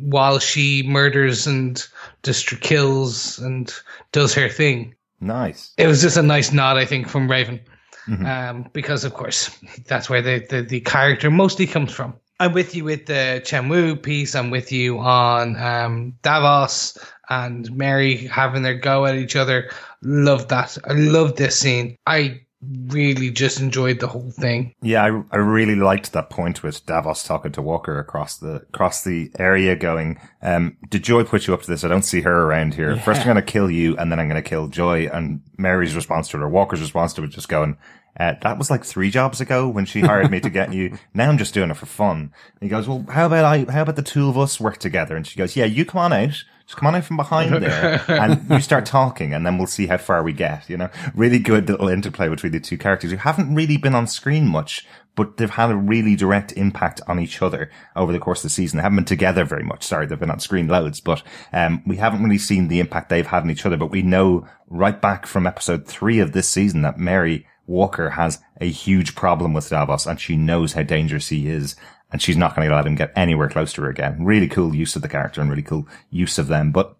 while 0.00 0.38
she 0.38 0.82
murders 0.82 1.46
and 1.46 1.86
just 2.22 2.48
kills 2.60 3.38
and 3.38 3.72
does 4.12 4.34
her 4.34 4.48
thing. 4.48 4.94
Nice. 5.20 5.72
It 5.78 5.86
was 5.86 6.02
just 6.02 6.16
a 6.16 6.22
nice 6.22 6.52
nod, 6.52 6.76
I 6.76 6.84
think, 6.84 7.08
from 7.08 7.30
Raven, 7.30 7.60
mm-hmm. 8.06 8.26
um, 8.26 8.70
because 8.72 9.04
of 9.04 9.14
course 9.14 9.56
that's 9.86 10.10
where 10.10 10.20
the, 10.20 10.44
the, 10.50 10.62
the 10.62 10.80
character 10.80 11.30
mostly 11.30 11.66
comes 11.66 11.92
from. 11.92 12.14
I'm 12.38 12.52
with 12.52 12.74
you 12.74 12.84
with 12.84 13.06
the 13.06 13.40
Chen 13.44 13.68
Wu 13.70 13.96
piece. 13.96 14.34
I'm 14.34 14.50
with 14.50 14.70
you 14.70 14.98
on 14.98 15.56
um, 15.56 16.12
Davos 16.20 16.98
and 17.30 17.74
Mary 17.74 18.26
having 18.26 18.62
their 18.62 18.74
go 18.74 19.06
at 19.06 19.14
each 19.14 19.36
other. 19.36 19.70
Love 20.02 20.48
that. 20.48 20.76
I 20.84 20.92
love 20.92 21.36
this 21.36 21.58
scene. 21.58 21.96
I 22.06 22.42
really 22.62 23.30
just 23.30 23.60
enjoyed 23.60 24.00
the 24.00 24.06
whole 24.06 24.30
thing. 24.30 24.74
Yeah, 24.82 25.04
I, 25.04 25.22
I 25.30 25.36
really 25.36 25.74
liked 25.74 26.12
that 26.12 26.30
point 26.30 26.62
with 26.62 26.84
Davos 26.86 27.22
talking 27.22 27.52
to 27.52 27.62
Walker 27.62 27.98
across 27.98 28.38
the 28.38 28.62
across 28.72 29.04
the 29.04 29.30
area, 29.38 29.76
going, 29.76 30.18
um, 30.42 30.76
"Did 30.88 31.04
Joy 31.04 31.24
put 31.24 31.46
you 31.46 31.54
up 31.54 31.62
to 31.62 31.70
this? 31.70 31.84
I 31.84 31.88
don't 31.88 32.02
see 32.02 32.22
her 32.22 32.42
around 32.44 32.74
here. 32.74 32.94
Yeah. 32.94 33.02
First, 33.02 33.20
I'm 33.20 33.26
going 33.26 33.36
to 33.36 33.42
kill 33.42 33.70
you, 33.70 33.96
and 33.96 34.10
then 34.10 34.18
I'm 34.18 34.28
going 34.28 34.42
to 34.42 34.48
kill 34.48 34.68
Joy." 34.68 35.08
And 35.08 35.42
Mary's 35.56 35.94
response 35.94 36.28
to 36.28 36.38
it, 36.38 36.42
or 36.42 36.48
Walker's 36.48 36.80
response 36.80 37.12
to 37.14 37.24
it, 37.24 37.30
just 37.30 37.48
going, 37.48 37.76
uh, 38.18 38.34
"That 38.42 38.58
was 38.58 38.70
like 38.70 38.84
three 38.84 39.10
jobs 39.10 39.40
ago 39.40 39.68
when 39.68 39.84
she 39.84 40.00
hired 40.00 40.30
me 40.30 40.40
to 40.40 40.50
get 40.50 40.72
you. 40.72 40.98
Now 41.14 41.28
I'm 41.28 41.38
just 41.38 41.54
doing 41.54 41.70
it 41.70 41.76
for 41.76 41.86
fun." 41.86 42.18
And 42.18 42.62
he 42.62 42.68
goes, 42.68 42.88
"Well, 42.88 43.04
how 43.10 43.26
about 43.26 43.44
I? 43.44 43.70
How 43.70 43.82
about 43.82 43.96
the 43.96 44.02
two 44.02 44.28
of 44.28 44.38
us 44.38 44.60
work 44.60 44.78
together?" 44.78 45.16
And 45.16 45.26
she 45.26 45.38
goes, 45.38 45.56
"Yeah, 45.56 45.66
you 45.66 45.84
come 45.84 46.00
on 46.00 46.12
out." 46.12 46.42
Just 46.66 46.78
come 46.78 46.88
on 46.88 46.96
in 46.96 47.02
from 47.02 47.16
behind 47.16 47.52
there 47.62 48.04
and 48.08 48.50
you 48.50 48.60
start 48.60 48.86
talking 48.86 49.32
and 49.32 49.46
then 49.46 49.56
we'll 49.56 49.68
see 49.68 49.86
how 49.86 49.96
far 49.96 50.22
we 50.22 50.32
get, 50.32 50.68
you 50.68 50.76
know? 50.76 50.90
Really 51.14 51.38
good 51.38 51.68
little 51.68 51.88
interplay 51.88 52.28
between 52.28 52.52
the 52.52 52.60
two 52.60 52.76
characters 52.76 53.12
who 53.12 53.18
haven't 53.18 53.54
really 53.54 53.76
been 53.76 53.94
on 53.94 54.08
screen 54.08 54.48
much, 54.48 54.84
but 55.14 55.36
they've 55.36 55.48
had 55.48 55.70
a 55.70 55.76
really 55.76 56.16
direct 56.16 56.52
impact 56.52 57.00
on 57.06 57.20
each 57.20 57.40
other 57.40 57.70
over 57.94 58.12
the 58.12 58.18
course 58.18 58.40
of 58.40 58.44
the 58.44 58.50
season. 58.50 58.78
They 58.78 58.82
haven't 58.82 58.96
been 58.96 59.04
together 59.04 59.44
very 59.44 59.62
much. 59.62 59.84
Sorry, 59.84 60.06
they've 60.06 60.18
been 60.18 60.30
on 60.30 60.40
screen 60.40 60.66
loads, 60.66 61.00
but, 61.00 61.22
um, 61.52 61.82
we 61.86 61.96
haven't 61.96 62.24
really 62.24 62.38
seen 62.38 62.66
the 62.66 62.80
impact 62.80 63.10
they've 63.10 63.26
had 63.26 63.44
on 63.44 63.50
each 63.50 63.64
other, 63.64 63.76
but 63.76 63.92
we 63.92 64.02
know 64.02 64.46
right 64.68 65.00
back 65.00 65.26
from 65.26 65.46
episode 65.46 65.86
three 65.86 66.18
of 66.18 66.32
this 66.32 66.48
season 66.48 66.82
that 66.82 66.98
Mary 66.98 67.46
Walker 67.66 68.10
has 68.10 68.40
a 68.60 68.68
huge 68.68 69.14
problem 69.14 69.52
with 69.52 69.68
Davos 69.68 70.06
and 70.06 70.20
she 70.20 70.36
knows 70.36 70.72
how 70.72 70.82
dangerous 70.82 71.28
he 71.28 71.48
is 71.48 71.76
and 72.10 72.22
she's 72.22 72.36
not 72.36 72.54
going 72.54 72.68
to 72.68 72.74
let 72.74 72.86
him 72.86 72.94
get 72.94 73.12
anywhere 73.16 73.48
close 73.48 73.72
to 73.74 73.82
her 73.82 73.90
again. 73.90 74.24
Really 74.24 74.48
cool 74.48 74.74
use 74.74 74.96
of 74.96 75.02
the 75.02 75.08
character 75.08 75.40
and 75.40 75.50
really 75.50 75.62
cool 75.62 75.88
use 76.10 76.38
of 76.38 76.48
them. 76.48 76.72
But 76.72 76.96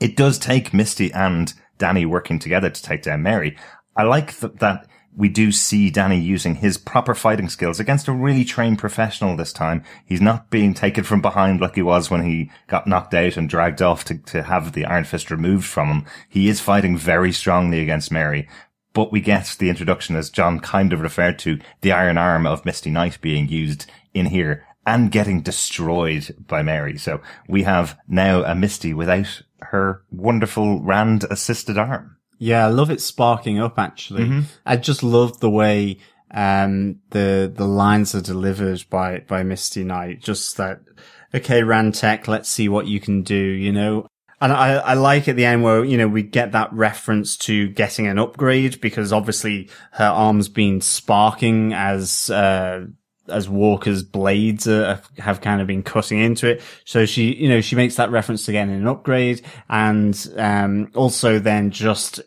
it 0.00 0.16
does 0.16 0.38
take 0.38 0.72
Misty 0.72 1.12
and 1.12 1.52
Danny 1.78 2.06
working 2.06 2.38
together 2.38 2.70
to 2.70 2.82
take 2.82 3.02
down 3.02 3.22
Mary. 3.22 3.56
I 3.96 4.04
like 4.04 4.38
th- 4.38 4.54
that 4.60 4.86
we 5.14 5.28
do 5.28 5.52
see 5.52 5.90
Danny 5.90 6.18
using 6.18 6.56
his 6.56 6.78
proper 6.78 7.14
fighting 7.14 7.48
skills 7.48 7.78
against 7.78 8.08
a 8.08 8.12
really 8.12 8.44
trained 8.44 8.78
professional 8.78 9.36
this 9.36 9.52
time. 9.52 9.84
He's 10.06 10.22
not 10.22 10.48
being 10.48 10.72
taken 10.72 11.04
from 11.04 11.20
behind 11.20 11.60
like 11.60 11.74
he 11.74 11.82
was 11.82 12.10
when 12.10 12.24
he 12.24 12.50
got 12.66 12.86
knocked 12.86 13.12
out 13.12 13.36
and 13.36 13.48
dragged 13.48 13.82
off 13.82 14.04
to, 14.06 14.16
to 14.18 14.44
have 14.44 14.72
the 14.72 14.86
Iron 14.86 15.04
Fist 15.04 15.30
removed 15.30 15.66
from 15.66 15.88
him. 15.88 16.06
He 16.28 16.48
is 16.48 16.60
fighting 16.60 16.96
very 16.96 17.32
strongly 17.32 17.80
against 17.80 18.10
Mary, 18.10 18.48
but 18.94 19.12
we 19.12 19.20
get 19.20 19.56
the 19.58 19.68
introduction, 19.68 20.16
as 20.16 20.30
John 20.30 20.60
kind 20.60 20.92
of 20.92 21.00
referred 21.00 21.38
to, 21.40 21.58
the 21.80 21.92
iron 21.92 22.18
arm 22.18 22.46
of 22.46 22.64
Misty 22.64 22.90
Knight 22.90 23.20
being 23.20 23.48
used 23.48 23.90
in 24.14 24.26
here 24.26 24.66
and 24.86 25.12
getting 25.12 25.42
destroyed 25.42 26.34
by 26.46 26.62
Mary. 26.62 26.98
So 26.98 27.20
we 27.48 27.62
have 27.62 27.98
now 28.08 28.42
a 28.44 28.54
Misty 28.54 28.92
without 28.94 29.42
her 29.60 30.02
wonderful 30.10 30.82
Rand 30.82 31.24
assisted 31.30 31.78
arm. 31.78 32.16
Yeah, 32.38 32.66
I 32.66 32.68
love 32.70 32.90
it 32.90 33.00
sparking 33.00 33.60
up 33.60 33.78
actually. 33.78 34.24
Mm-hmm. 34.24 34.40
I 34.66 34.76
just 34.76 35.02
love 35.02 35.40
the 35.40 35.50
way 35.50 35.98
um 36.34 36.98
the 37.10 37.52
the 37.54 37.68
lines 37.68 38.14
are 38.14 38.22
delivered 38.22 38.84
by 38.90 39.18
by 39.20 39.42
Misty 39.42 39.84
Knight. 39.84 40.22
Just 40.22 40.56
that 40.56 40.80
okay, 41.34 41.62
Rand 41.62 41.94
Tech, 41.94 42.26
let's 42.28 42.48
see 42.48 42.68
what 42.68 42.86
you 42.86 43.00
can 43.00 43.22
do, 43.22 43.36
you 43.36 43.72
know. 43.72 44.06
And 44.40 44.52
I, 44.52 44.74
I 44.74 44.94
like 44.94 45.28
at 45.28 45.36
the 45.36 45.44
end 45.44 45.62
where, 45.62 45.84
you 45.84 45.96
know, 45.96 46.08
we 46.08 46.24
get 46.24 46.50
that 46.50 46.72
reference 46.72 47.36
to 47.38 47.68
getting 47.68 48.08
an 48.08 48.18
upgrade 48.18 48.80
because 48.80 49.12
obviously 49.12 49.70
her 49.92 50.04
arm's 50.04 50.48
been 50.48 50.80
sparking 50.80 51.72
as, 51.72 52.28
uh, 52.28 52.86
as 53.32 53.48
Walker's 53.48 54.02
blades 54.02 54.68
uh, 54.68 55.00
have 55.18 55.40
kind 55.40 55.60
of 55.60 55.66
been 55.66 55.82
cutting 55.82 56.18
into 56.18 56.48
it. 56.48 56.62
So 56.84 57.06
she, 57.06 57.34
you 57.34 57.48
know, 57.48 57.60
she 57.60 57.76
makes 57.76 57.96
that 57.96 58.10
reference 58.10 58.44
to 58.46 58.52
getting 58.52 58.74
an 58.74 58.86
upgrade 58.86 59.42
and, 59.68 60.32
um, 60.36 60.90
also 60.94 61.38
then 61.38 61.70
just 61.70 62.20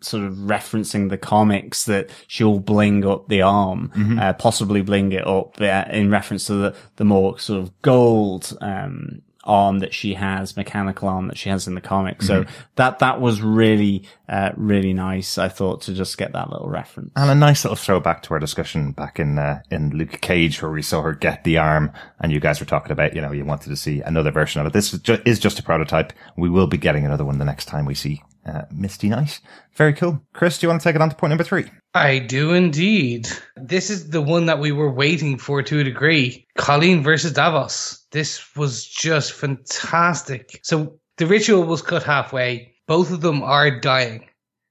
sort 0.00 0.24
of 0.24 0.34
referencing 0.34 1.10
the 1.10 1.18
comics 1.18 1.84
that 1.84 2.10
she'll 2.26 2.60
bling 2.60 3.04
up 3.04 3.28
the 3.28 3.42
arm, 3.42 3.90
mm-hmm. 3.94 4.18
uh, 4.18 4.32
possibly 4.34 4.82
bling 4.82 5.12
it 5.12 5.26
up 5.26 5.60
uh, 5.60 5.84
in 5.90 6.10
reference 6.10 6.46
to 6.46 6.54
the, 6.54 6.76
the 6.96 7.04
more 7.04 7.38
sort 7.38 7.62
of 7.62 7.82
gold, 7.82 8.56
um, 8.60 9.22
arm 9.46 9.78
that 9.78 9.94
she 9.94 10.14
has, 10.14 10.56
mechanical 10.56 11.08
arm 11.08 11.28
that 11.28 11.38
she 11.38 11.48
has 11.48 11.66
in 11.66 11.74
the 11.74 11.80
comic. 11.80 12.22
So 12.22 12.44
that, 12.74 12.98
that 12.98 13.20
was 13.20 13.40
really, 13.40 14.06
uh, 14.28 14.50
really 14.56 14.92
nice. 14.92 15.38
I 15.38 15.48
thought 15.48 15.80
to 15.82 15.94
just 15.94 16.18
get 16.18 16.32
that 16.32 16.50
little 16.50 16.68
reference. 16.68 17.12
And 17.16 17.30
a 17.30 17.34
nice 17.34 17.64
little 17.64 17.76
throwback 17.76 18.22
to 18.24 18.34
our 18.34 18.40
discussion 18.40 18.92
back 18.92 19.18
in 19.18 19.38
uh, 19.38 19.60
in 19.70 19.90
Luke 19.90 20.20
Cage, 20.20 20.60
where 20.60 20.70
we 20.70 20.82
saw 20.82 21.02
her 21.02 21.12
get 21.12 21.44
the 21.44 21.58
arm, 21.58 21.92
and 22.20 22.32
you 22.32 22.40
guys 22.40 22.60
were 22.60 22.66
talking 22.66 22.92
about, 22.92 23.14
you 23.14 23.20
know, 23.20 23.32
you 23.32 23.44
wanted 23.44 23.70
to 23.70 23.76
see 23.76 24.00
another 24.00 24.30
version 24.30 24.60
of 24.60 24.66
it. 24.66 24.72
This 24.72 24.92
is, 24.92 25.00
ju- 25.00 25.22
is 25.24 25.38
just 25.38 25.58
a 25.58 25.62
prototype. 25.62 26.12
We 26.36 26.50
will 26.50 26.66
be 26.66 26.76
getting 26.76 27.06
another 27.06 27.24
one 27.24 27.38
the 27.38 27.44
next 27.44 27.66
time 27.66 27.86
we 27.86 27.94
see 27.94 28.22
uh, 28.44 28.62
Misty 28.70 29.08
Knight. 29.08 29.40
Very 29.74 29.92
cool. 29.92 30.22
Chris, 30.32 30.58
do 30.58 30.66
you 30.66 30.70
want 30.70 30.82
to 30.82 30.88
take 30.88 30.96
it 30.96 31.02
on 31.02 31.10
to 31.10 31.16
point 31.16 31.30
number 31.30 31.44
three? 31.44 31.70
I 31.96 32.18
do 32.18 32.52
indeed. 32.52 33.28
This 33.56 33.90
is 33.90 34.10
the 34.10 34.20
one 34.22 34.46
that 34.46 34.58
we 34.58 34.70
were 34.72 34.90
waiting 34.92 35.38
for 35.38 35.62
to 35.62 35.80
a 35.80 35.84
degree. 35.84 36.46
Colleen 36.58 37.02
versus 37.02 37.32
Davos. 37.32 38.04
This 38.12 38.54
was 38.56 38.84
just 38.84 39.32
fantastic. 39.32 40.60
So 40.62 40.98
the 41.16 41.26
ritual 41.26 41.64
was 41.64 41.82
cut 41.82 42.02
halfway. 42.02 42.74
Both 42.86 43.10
of 43.12 43.20
them 43.20 43.42
are 43.42 43.80
dying 43.80 44.26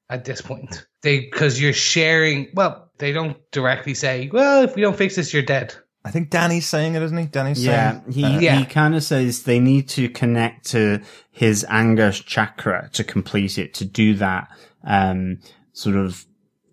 at 0.10 0.26
this 0.26 0.42
point. 0.42 0.86
They 1.02 1.20
because 1.22 1.60
you're 1.60 1.74
sharing. 1.74 2.48
Well, 2.54 2.92
they 2.98 3.12
don't 3.12 3.38
directly 3.52 3.94
say, 3.94 4.30
"Well, 4.32 4.64
if 4.64 4.76
we 4.76 4.82
don't 4.82 4.98
fix 4.98 5.16
this, 5.16 5.34
you're 5.34 5.44
dead." 5.44 5.76
I 6.04 6.12
think 6.12 6.30
Danny's 6.30 6.68
saying 6.68 6.94
it, 6.94 7.02
isn't 7.02 7.18
he? 7.18 7.26
Danny's 7.26 7.66
Yeah, 7.66 7.94
saying. 8.02 8.12
he 8.12 8.24
uh, 8.24 8.40
Yeah. 8.40 8.56
he 8.60 8.66
kind 8.66 8.94
of 8.96 9.04
says 9.04 9.44
they 9.44 9.60
need 9.60 9.90
to 9.90 10.08
connect 10.10 10.68
to 10.72 11.02
his 11.32 11.66
anger 11.68 12.12
chakra 12.12 12.90
to 12.94 13.04
complete 13.04 13.58
it. 13.58 13.74
To 13.76 13.86
do 13.86 14.14
that, 14.16 14.48
um, 14.84 15.40
sort 15.74 15.96
of 15.96 16.24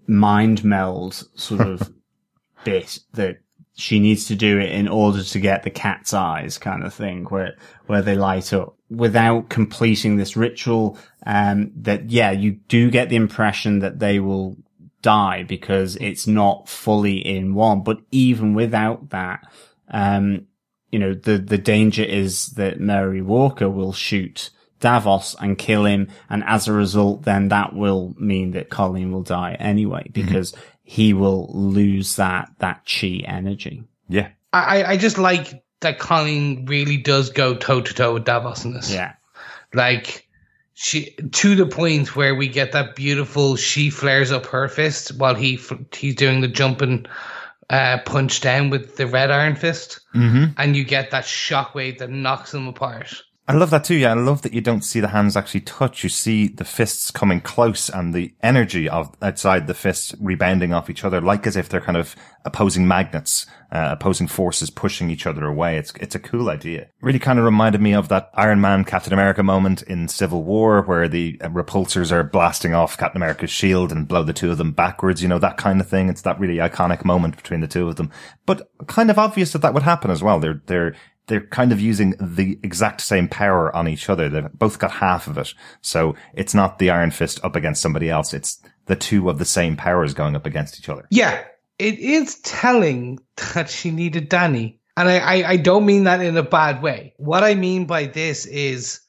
mind 0.06 0.64
meld 0.64 1.28
sort 1.34 1.60
of 1.60 1.92
bit 2.64 2.98
that 3.12 3.38
she 3.74 4.00
needs 4.00 4.26
to 4.26 4.34
do 4.34 4.58
it 4.58 4.70
in 4.70 4.86
order 4.86 5.22
to 5.22 5.40
get 5.40 5.62
the 5.62 5.70
cat's 5.70 6.12
eyes, 6.12 6.58
kind 6.58 6.84
of 6.84 6.92
thing, 6.92 7.24
where 7.24 7.56
where 7.86 8.02
they 8.02 8.16
light 8.16 8.52
up 8.52 8.76
without 8.90 9.48
completing 9.48 10.16
this 10.16 10.36
ritual. 10.36 10.98
Um, 11.24 11.72
that 11.76 12.10
yeah, 12.10 12.30
you 12.32 12.52
do 12.52 12.90
get 12.90 13.08
the 13.08 13.16
impression 13.16 13.78
that 13.78 13.98
they 13.98 14.20
will 14.20 14.56
die 15.02 15.42
because 15.42 15.96
it's 15.96 16.26
not 16.26 16.68
fully 16.68 17.18
in 17.18 17.54
one. 17.54 17.82
But 17.82 17.98
even 18.10 18.54
without 18.54 19.10
that, 19.10 19.40
um, 19.88 20.46
you 20.90 20.98
know, 20.98 21.14
the, 21.14 21.38
the 21.38 21.58
danger 21.58 22.04
is 22.04 22.48
that 22.50 22.80
Mary 22.80 23.20
Walker 23.20 23.68
will 23.68 23.92
shoot 23.92 24.50
Davos 24.82 25.34
and 25.40 25.56
kill 25.56 25.86
him. 25.86 26.08
And 26.28 26.44
as 26.44 26.68
a 26.68 26.72
result, 26.74 27.22
then 27.22 27.48
that 27.48 27.74
will 27.74 28.14
mean 28.18 28.50
that 28.50 28.68
Colleen 28.68 29.10
will 29.12 29.22
die 29.22 29.56
anyway, 29.58 30.10
because 30.12 30.54
he 30.84 31.14
will 31.14 31.48
lose 31.54 32.16
that, 32.16 32.50
that 32.58 32.84
chi 32.86 33.22
energy. 33.24 33.84
yeah. 34.10 34.28
I 34.52 34.80
I- 34.82 34.90
I 34.90 34.96
just 34.98 35.16
like 35.16 35.64
that 35.80 35.98
Colleen 35.98 36.66
really 36.66 36.98
does 36.98 37.30
go 37.30 37.54
toe 37.56 37.80
to 37.80 37.94
toe 37.94 38.12
with 38.14 38.24
Davos 38.26 38.64
in 38.66 38.74
this. 38.74 38.92
Yeah. 38.92 39.14
like 39.74 40.28
she 40.74 41.14
to 41.32 41.54
the 41.54 41.66
point 41.66 42.14
where 42.16 42.34
we 42.34 42.48
get 42.48 42.72
that 42.72 42.94
beautiful 42.96 43.56
she 43.56 43.88
flares 43.90 44.32
up 44.32 44.46
her 44.46 44.68
fist 44.68 45.16
while 45.18 45.34
he 45.34 45.58
he's 45.94 46.14
doing 46.16 46.40
the 46.40 46.48
jumping 46.48 47.06
uh 47.70 47.98
punch 48.04 48.40
down 48.40 48.70
with 48.70 48.96
the 48.96 49.06
red 49.06 49.30
iron 49.30 49.54
fist 49.56 50.00
Mm-hmm. 50.14 50.52
and 50.58 50.76
you 50.76 50.84
get 50.84 51.10
that 51.12 51.24
shockwave 51.24 51.98
that 51.98 52.10
knocks 52.10 52.52
them 52.52 52.66
apart 52.68 53.22
I 53.48 53.55
love 53.55 53.70
that 53.70 53.83
too. 53.83 53.96
Yeah, 53.96 54.12
I 54.12 54.14
love 54.14 54.42
that 54.42 54.52
you 54.52 54.61
don't 54.61 54.85
see 54.85 55.00
the 55.00 55.09
hands 55.09 55.37
actually 55.37 55.62
touch. 55.62 56.05
You 56.05 56.09
see 56.09 56.46
the 56.46 56.64
fists 56.64 57.11
coming 57.11 57.40
close 57.40 57.88
and 57.88 58.14
the 58.14 58.33
energy 58.40 58.88
of 58.88 59.12
outside 59.20 59.66
the 59.66 59.74
fists 59.74 60.14
rebounding 60.20 60.72
off 60.72 60.88
each 60.88 61.05
other, 61.05 61.20
like 61.20 61.44
as 61.44 61.57
if 61.57 61.68
they're 61.68 61.81
kind 61.81 61.96
of 61.96 62.14
opposing 62.44 62.87
magnets, 62.87 63.46
uh, 63.72 63.88
opposing 63.92 64.28
forces 64.28 64.70
pushing 64.70 65.11
each 65.11 65.26
other 65.26 65.44
away. 65.44 65.76
It's 65.76 65.92
it's 65.98 66.14
a 66.14 66.20
cool 66.20 66.50
idea. 66.50 66.88
Really 67.00 67.18
kind 67.18 67.40
of 67.40 67.44
reminded 67.44 67.81
me 67.81 67.94
of 67.94 68.09
that 68.11 68.31
Iron 68.35 68.61
Man 68.61 68.85
Captain 68.85 69.12
America 69.12 69.42
moment 69.42 69.83
in 69.83 70.07
Civil 70.07 70.44
War 70.44 70.83
where 70.83 71.09
the 71.09 71.37
uh, 71.40 71.48
repulsors 71.48 72.12
are 72.12 72.22
blasting 72.22 72.74
off 72.74 72.96
Captain 72.96 73.18
America's 73.18 73.50
shield 73.50 73.90
and 73.90 74.07
blow 74.07 74.22
the 74.22 74.33
two 74.33 74.52
of 74.52 74.59
them 74.59 74.70
backwards. 74.70 75.20
You 75.20 75.28
know 75.28 75.40
that 75.40 75.57
kind 75.57 75.81
of 75.81 75.88
thing. 75.88 76.09
It's 76.09 76.22
that 76.22 76.38
really 76.38 76.59
iconic 76.59 77.05
moment 77.05 77.37
between 77.37 77.59
the 77.59 77.66
two 77.66 77.88
of 77.88 77.96
them, 77.96 78.12
but 78.46 78.70
kind 78.87 79.11
of 79.11 79.18
obvious 79.18 79.52
that 79.52 79.62
that 79.62 79.74
would 79.74 79.83
happen 79.83 80.12
as 80.12 80.22
well. 80.22 80.38
They're 80.38 80.62
they're 80.66 80.94
they're 81.26 81.46
kind 81.46 81.72
of 81.72 81.80
using 81.80 82.14
the 82.20 82.58
exact 82.62 83.00
same 83.00 83.28
power 83.28 83.74
on 83.74 83.87
each 83.88 84.08
other. 84.11 84.28
They've 84.28 84.52
both 84.52 84.78
got 84.78 84.90
half 84.90 85.26
of 85.28 85.38
it. 85.38 85.54
So 85.80 86.14
it's 86.35 86.54
not 86.54 86.78
the 86.78 86.90
Iron 86.90 87.11
Fist 87.11 87.40
up 87.44 87.56
against 87.56 87.80
somebody 87.82 88.11
else. 88.11 88.35
It's 88.35 88.61
the 88.87 88.96
two 88.96 89.30
of 89.30 89.38
the 89.38 89.44
same 89.44 89.76
powers 89.76 90.14
going 90.14 90.35
up 90.35 90.46
against 90.46 90.78
each 90.78 90.88
other. 90.88 91.06
yeah 91.11 91.44
it 91.78 91.98
is 91.98 92.40
telling 92.40 93.18
that 93.54 93.70
she 93.70 93.90
needed 93.92 94.28
danny 94.28 94.80
and 94.96 95.08
I, 95.08 95.18
I 95.18 95.48
i 95.50 95.56
don't 95.56 95.87
mean 95.87 96.04
that 96.04 96.20
in 96.20 96.37
a 96.37 96.42
bad 96.42 96.82
way 96.82 97.14
what 97.16 97.44
i 97.44 97.54
mean 97.54 97.87
by 97.87 98.06
this 98.06 98.44
is 98.46 99.00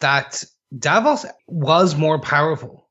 that 0.00 0.44
davos 0.78 1.26
was 1.48 1.96
more 1.96 2.20
powerful 2.20 2.88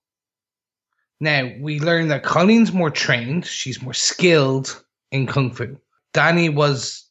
Now, 1.19 1.49
we 1.61 1.79
learn 1.79 2.09
that 2.09 2.23
Colleen's 2.23 2.73
more 2.73 2.91
trained, 2.91 3.45
she's 3.45 3.81
more 3.81 3.93
skilled 3.93 4.83
in 5.09 5.25
Kung 5.25 5.51
Fu. 5.51 5.77
Danny 6.13 6.49
was 6.49 7.07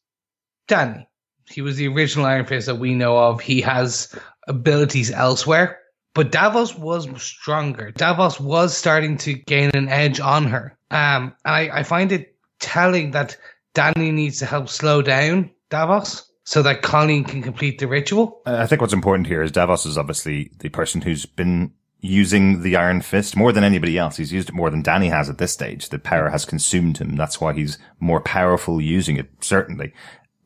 Danny. 0.69 1.09
He 1.53 1.63
was 1.63 1.77
the 1.77 1.89
original 1.89 2.27
Iron 2.27 2.47
Fist 2.47 2.67
that 2.67 2.77
we 2.77 2.95
know 2.95 3.17
of. 3.17 3.41
He 3.41 3.61
has 3.61 4.15
abilities 4.49 5.11
elsewhere. 5.11 5.79
But 6.15 6.31
Davos 6.31 6.77
was 6.77 7.09
stronger. 7.23 7.91
Davos 7.91 8.39
was 8.39 8.77
starting 8.77 9.17
to 9.19 9.33
gain 9.33 9.71
an 9.75 9.89
edge 9.89 10.21
on 10.21 10.45
her. 10.47 10.77
Um, 10.91 11.35
and 11.45 11.55
I, 11.55 11.71
I 11.73 11.83
find 11.85 12.13
it 12.13 12.37
telling 12.61 13.13
that 13.13 13.37
Danny 13.75 14.13
needs 14.13 14.39
to 14.41 14.47
help 14.47 14.69
slow 14.69 15.01
down 15.01 15.51
Davos 15.71 16.31
so 16.45 16.63
that 16.63 16.83
Colleen 16.83 17.25
can 17.25 17.43
complete 17.43 17.79
the 17.79 17.87
ritual. 17.87 18.43
I 18.45 18.67
think 18.67 18.81
what's 18.81 18.93
important 18.93 19.27
here 19.27 19.43
is 19.43 19.53
Davos 19.53 19.87
is 19.87 19.97
obviously 19.97 20.51
the 20.59 20.69
person 20.69 21.01
who's 21.01 21.25
been 21.25 21.73
using 22.01 22.63
the 22.63 22.77
Iron 22.77 23.01
Fist 23.01 23.37
more 23.37 23.53
than 23.53 23.65
anybody 23.65 23.97
else. 23.97 24.17
He's 24.17 24.33
used 24.33 24.49
it 24.49 24.55
more 24.55 24.69
than 24.69 24.83
Danny 24.83 25.09
has 25.09 25.31
at 25.31 25.39
this 25.39 25.53
stage. 25.53 25.89
The 25.89 26.01
power 26.01 26.29
has 26.31 26.45
consumed 26.45 26.99
him. 26.99 27.17
That's 27.17 27.41
why 27.41 27.55
he's 27.55 27.79
more 28.01 28.21
powerful 28.21 28.81
using 28.81 29.17
it, 29.17 29.31
certainly. 29.41 29.95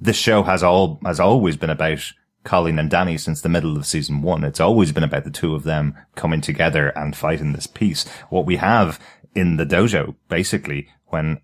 This 0.00 0.16
show 0.16 0.42
has 0.42 0.62
all, 0.62 1.00
has 1.04 1.20
always 1.20 1.56
been 1.56 1.70
about 1.70 2.12
Colleen 2.44 2.78
and 2.78 2.90
Danny 2.90 3.18
since 3.18 3.40
the 3.40 3.48
middle 3.48 3.76
of 3.76 3.86
season 3.86 4.22
one. 4.22 4.44
It's 4.44 4.60
always 4.60 4.92
been 4.92 5.02
about 5.02 5.24
the 5.24 5.30
two 5.30 5.54
of 5.54 5.64
them 5.64 5.96
coming 6.14 6.40
together 6.40 6.88
and 6.90 7.16
fighting 7.16 7.52
this 7.52 7.66
piece. 7.66 8.06
What 8.30 8.46
we 8.46 8.56
have 8.56 9.00
in 9.34 9.56
the 9.56 9.66
dojo, 9.66 10.14
basically, 10.28 10.88
when 11.06 11.40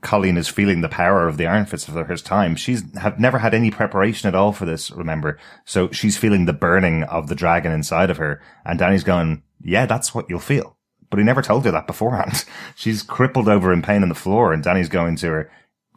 Colleen 0.00 0.36
is 0.36 0.48
feeling 0.48 0.80
the 0.80 0.88
power 0.88 1.26
of 1.26 1.36
the 1.36 1.46
Iron 1.46 1.66
Fist 1.66 1.86
for 1.86 1.92
the 1.92 2.04
first 2.04 2.24
time. 2.24 2.54
She's 2.54 2.84
have 2.98 3.18
never 3.18 3.38
had 3.38 3.54
any 3.54 3.70
preparation 3.70 4.28
at 4.28 4.34
all 4.34 4.52
for 4.52 4.64
this, 4.64 4.90
remember? 4.90 5.38
So 5.64 5.90
she's 5.90 6.16
feeling 6.16 6.44
the 6.44 6.52
burning 6.52 7.02
of 7.04 7.28
the 7.28 7.34
dragon 7.34 7.72
inside 7.72 8.10
of 8.10 8.16
her. 8.18 8.40
And 8.64 8.78
Danny's 8.78 9.04
going, 9.04 9.42
yeah, 9.60 9.86
that's 9.86 10.14
what 10.14 10.28
you'll 10.28 10.38
feel. 10.38 10.76
But 11.10 11.18
he 11.18 11.24
never 11.24 11.42
told 11.42 11.64
her 11.64 11.70
that 11.72 11.86
beforehand. 11.86 12.44
She's 12.74 13.02
crippled 13.02 13.46
over 13.46 13.70
in 13.70 13.82
pain 13.82 14.02
on 14.02 14.08
the 14.08 14.14
floor 14.14 14.52
and 14.52 14.62
Danny's 14.62 14.88
going 14.88 15.16
to 15.16 15.26
her, 15.26 15.50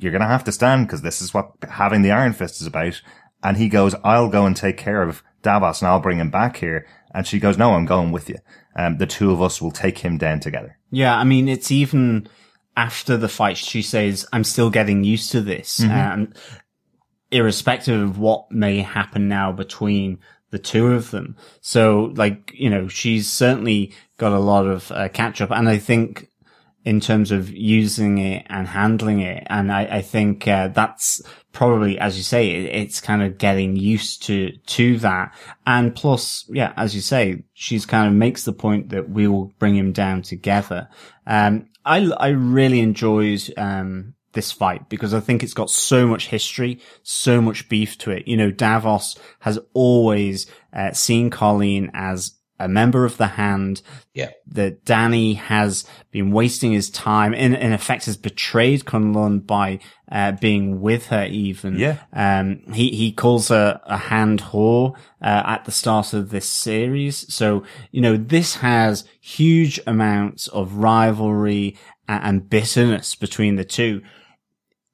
you're 0.06 0.12
going 0.12 0.22
to 0.22 0.28
have 0.28 0.46
to 0.46 0.52
stand 0.54 0.88
because 0.88 1.02
this 1.02 1.22
is 1.22 1.34
what 1.34 1.52
having 1.68 2.04
the 2.04 2.12
Iron 2.12 2.32
Fist 2.32 2.62
is 2.62 2.68
about. 2.68 3.02
And 3.44 3.58
he 3.58 3.68
goes, 3.68 3.94
I'll 4.04 4.30
go 4.30 4.46
and 4.46 4.56
take 4.56 4.78
care 4.78 5.02
of 5.02 5.22
Davos 5.41 5.82
and 5.82 5.89
I'll 5.89 6.00
bring 6.00 6.20
him 6.20 6.30
back 6.30 6.58
here. 6.58 6.88
And 7.13 7.28
she 7.28 7.39
goes, 7.39 7.58
no, 7.58 7.74
I'm 7.74 7.86
going 7.86 8.12
with 8.12 8.30
you. 8.30 8.38
Um, 8.76 8.98
the 8.98 9.06
two 9.08 9.32
of 9.32 9.41
us 9.41 9.62
will 9.62 9.72
take 9.72 9.98
him 9.98 10.18
down 10.18 10.39
together. 10.39 10.78
Yeah, 10.91 11.18
I 11.18 11.24
mean, 11.24 11.48
it's 11.48 11.72
even 11.72 12.28
after 12.78 13.18
the 13.18 13.30
fight, 13.30 13.58
she 13.58 13.82
says, 13.82 14.26
I'm 14.32 14.44
still 14.44 14.70
getting 14.70 15.04
used 15.04 15.32
to 15.32 15.41
this. 15.41 15.82
And 15.82 16.36
irrespective 17.32 18.02
of 18.02 18.20
what 18.20 18.52
may 18.52 18.80
happen 18.80 19.28
now 19.28 19.52
between 19.52 20.20
the 20.52 20.60
two 20.60 20.88
of 20.88 21.12
them. 21.12 21.36
So, 21.62 22.13
like, 22.15 22.52
you 22.54 22.70
know, 22.70 22.88
she's 22.88 23.32
certainly 23.32 23.94
got 24.18 24.32
a 24.32 24.39
lot 24.39 24.65
of 24.65 24.91
uh, 24.91 25.10
catch 25.10 25.41
up. 25.41 25.52
And 25.52 25.68
I 25.68 25.78
think 25.78 26.30
in 26.86 27.00
terms 27.00 27.32
of 27.32 27.50
using 27.50 28.19
it 28.19 28.45
and 28.50 28.67
handling 28.67 29.19
it, 29.19 29.45
and 29.48 29.71
I, 29.71 29.82
I 29.86 30.02
think 30.02 30.48
uh, 30.48 30.69
that's 30.69 31.21
probably, 31.52 31.98
as 31.98 32.15
you 32.15 32.24
say, 32.24 32.52
it, 32.52 32.76
it's 32.76 33.02
kind 33.02 33.24
of 33.24 33.38
getting 33.39 33.76
used 33.76 34.24
to 34.24 34.52
to 34.52 35.00
that. 35.00 35.34
And 35.65 35.95
plus, 35.95 36.45
yeah, 36.48 36.74
as 36.78 36.95
you 36.95 37.02
say, 37.02 37.43
she's 37.54 37.86
kind 37.86 38.08
of 38.08 38.13
makes 38.13 38.43
the 38.43 38.54
point 38.54 38.89
that 38.89 39.10
we 39.10 39.28
will 39.28 39.45
bring 39.60 39.76
him 39.76 39.91
down 39.91 40.21
together. 40.21 40.88
Um, 41.26 41.69
I 41.84 42.10
I 42.17 42.28
really 42.30 42.80
enjoyed 42.80 43.52
um 43.58 44.13
this 44.36 44.52
fight 44.52 44.88
because 44.88 45.13
I 45.13 45.21
think 45.21 45.41
it's 45.41 45.54
got 45.56 45.71
so 45.71 46.06
much 46.06 46.28
history, 46.28 46.80
so 47.02 47.41
much 47.41 47.67
beef 47.67 47.98
to 48.00 48.12
it. 48.12 48.28
You 48.28 48.38
know, 48.38 48.52
Davos 48.52 49.17
has 49.39 49.58
always 49.74 50.45
uh, 50.71 50.91
seen 50.91 51.32
Colleen 51.32 51.89
as 51.95 52.34
a 52.60 52.68
member 52.68 53.04
of 53.06 53.18
the 53.18 53.28
hand 53.28 53.82
Yeah. 54.13 54.30
that 54.48 54.86
Danny 54.86 55.34
has 55.34 55.86
been 56.12 56.32
wasting 56.32 56.72
his 56.72 56.89
time 56.89 57.34
in, 57.34 57.54
in 57.54 57.74
effect 57.74 58.06
has 58.06 58.15
betrayed 58.18 58.86
Kunlun 58.86 59.46
by, 59.46 59.80
uh, 60.12 60.32
being 60.34 60.80
with 60.80 61.08
her 61.08 61.26
even. 61.26 61.78
Yeah. 61.78 61.98
Um, 62.13 62.62
he, 62.74 62.91
he 62.91 63.12
calls 63.12 63.50
her 63.50 63.82
a 63.86 63.98
hand 63.98 64.41
whore, 64.41 64.96
uh, 65.22 65.44
at 65.46 65.65
the 65.65 65.72
start 65.72 66.13
of 66.13 66.30
this 66.30 66.48
series. 66.48 67.34
So, 67.34 67.63
you 67.91 68.02
know, 68.02 68.15
this 68.15 68.56
has 68.56 69.04
huge 69.20 69.80
amounts 69.86 70.48
of 70.48 70.76
rivalry 70.76 71.76
and, 72.08 72.24
and 72.24 72.50
bitterness 72.50 73.15
between 73.15 73.56
the 73.58 73.65
two. 73.65 74.02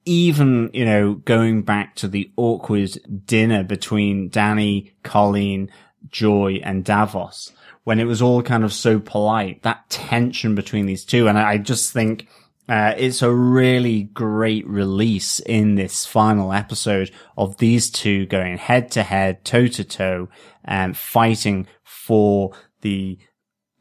even, 0.05 0.71
you 0.73 0.83
know, 0.85 1.13
going 1.13 1.61
back 1.61 1.95
to 1.95 2.07
the 2.07 2.31
awkward 2.35 2.97
dinner 3.25 3.63
between 3.63 4.29
Danny, 4.29 4.93
Colleen, 5.03 5.69
Joy 6.09 6.61
and 6.63 6.83
Davos, 6.83 7.51
when 7.83 7.99
it 7.99 8.05
was 8.05 8.21
all 8.21 8.41
kind 8.41 8.63
of 8.63 8.73
so 8.73 8.99
polite, 8.99 9.63
that 9.63 9.89
tension 9.89 10.55
between 10.55 10.85
these 10.85 11.05
two. 11.05 11.27
And 11.27 11.37
I, 11.37 11.57
just 11.57 11.91
think, 11.91 12.27
uh, 12.69 12.93
it's 12.97 13.21
a 13.21 13.31
really 13.31 14.03
great 14.03 14.65
release 14.67 15.39
in 15.39 15.75
this 15.75 16.05
final 16.05 16.53
episode 16.53 17.11
of 17.37 17.57
these 17.57 17.89
two 17.89 18.25
going 18.27 18.57
head 18.57 18.91
to 18.91 19.03
head, 19.03 19.43
toe 19.43 19.67
to 19.67 19.83
toe, 19.83 20.29
and 20.63 20.95
fighting 20.95 21.67
for 21.83 22.53
the 22.81 23.17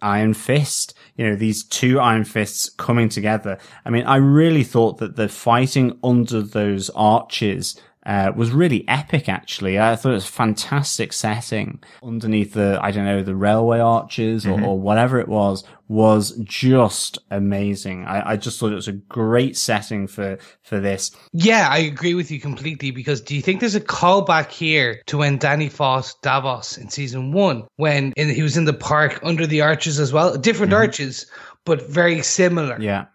Iron 0.03 0.35
Fist. 0.35 0.95
You 1.17 1.29
know, 1.29 1.37
these 1.37 1.63
two 1.63 2.01
Iron 2.01 2.25
Fists 2.25 2.69
coming 2.69 3.09
together. 3.09 3.59
I 3.85 3.91
mean, 3.91 4.05
I 4.07 4.17
really 4.17 4.65
thought 4.65 4.99
that 4.99 5.17
the 5.17 5.29
fighting 5.29 5.99
under 6.03 6.43
those 6.43 6.91
arches 6.91 7.81
uh, 8.07 8.33
was 8.35 8.51
really 8.51 8.87
epic, 8.89 9.29
actually. 9.29 9.79
I 9.79 9.95
thought 9.95 10.11
it 10.11 10.15
was 10.15 10.29
a 10.29 10.33
fantastic 10.33 11.13
setting 11.13 11.83
underneath 12.03 12.55
the, 12.55 12.79
I 12.81 12.91
don't 12.91 13.05
know, 13.05 13.23
the 13.23 13.37
railway 13.37 13.79
arches 13.79 14.47
or, 14.47 14.57
mm-hmm. 14.57 14.65
or 14.65 14.79
whatever 14.79 15.21
it 15.21 15.29
was, 15.29 15.65
was 15.89 16.37
just 16.39 17.19
amazing. 17.31 18.07
I, 18.07 18.31
I, 18.31 18.37
just 18.37 18.59
thought 18.59 18.73
it 18.73 18.77
was 18.77 18.89
a 18.89 18.93
great 18.93 19.57
setting 19.57 20.07
for, 20.07 20.39
for 20.63 20.81
this. 20.81 21.11
Yeah, 21.33 21.69
I 21.71 21.79
agree 21.79 22.15
with 22.15 22.31
you 22.31 22.41
completely 22.41 22.91
because 22.91 23.21
do 23.21 23.35
you 23.35 23.43
think 23.43 23.61
there's 23.61 23.75
a 23.75 23.81
callback 23.81 24.51
here 24.51 25.03
to 25.07 25.19
when 25.19 25.37
Danny 25.37 25.69
fought 25.69 26.15
Davos 26.23 26.79
in 26.79 26.89
season 26.89 27.33
one 27.33 27.65
when 27.77 28.13
in, 28.17 28.31
he 28.31 28.43
was 28.43 28.57
in 28.57 28.65
the 28.65 28.73
park 28.73 29.21
under 29.23 29.47
the 29.47 29.61
arches 29.61 30.01
as 30.01 30.13
well? 30.13 30.39
Different 30.39 30.73
mm-hmm. 30.73 30.83
arches, 30.83 31.31
but 31.67 31.87
very 31.91 32.23
similar. 32.23 32.81
Yeah. 32.81 33.07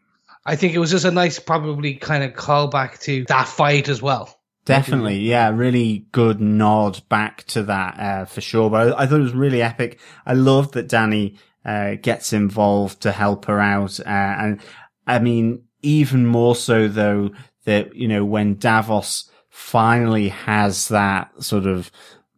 I 0.46 0.56
think 0.56 0.76
it 0.76 0.80
was 0.80 0.92
just 0.92 1.06
a 1.06 1.12
nice, 1.12 1.40
probably 1.40 1.96
kind 1.96 2.24
of 2.24 2.34
callback 2.34 3.00
to 3.02 3.26
that 3.30 3.48
fight 3.48 3.90
as 3.90 4.00
well. 4.00 4.35
Definitely, 4.66 5.20
yeah, 5.20 5.50
really 5.50 6.08
good 6.12 6.42
nod 6.42 7.08
back 7.08 7.44
to 7.48 7.62
that 7.64 8.00
uh, 8.00 8.26
for 8.26 8.42
sure. 8.42 8.72
But 8.72 8.94
I, 8.94 9.04
I, 9.04 9.06
thought 9.06 9.20
it 9.20 9.24
was 9.24 9.34
really 9.34 9.62
epic. 9.62 10.00
I 10.26 10.34
love 10.34 10.72
that 10.72 10.88
Danny 10.88 11.38
uh, 11.64 11.96
gets 12.02 12.34
involved 12.34 13.02
to 13.02 13.12
help 13.12 13.46
her 13.46 13.60
out, 13.60 14.00
uh, 14.00 14.04
and 14.08 14.60
I 15.06 15.20
mean, 15.20 15.66
even 15.84 16.26
more 16.26 16.56
so 16.56 16.88
though 16.88 17.30
that 17.66 17.96
you 17.96 18.08
know 18.08 18.26
when 18.26 18.56
Davos 18.56 19.30
finally 19.50 20.30
has 20.30 20.88
that 20.88 21.44
sort 21.44 21.68
of 21.68 21.92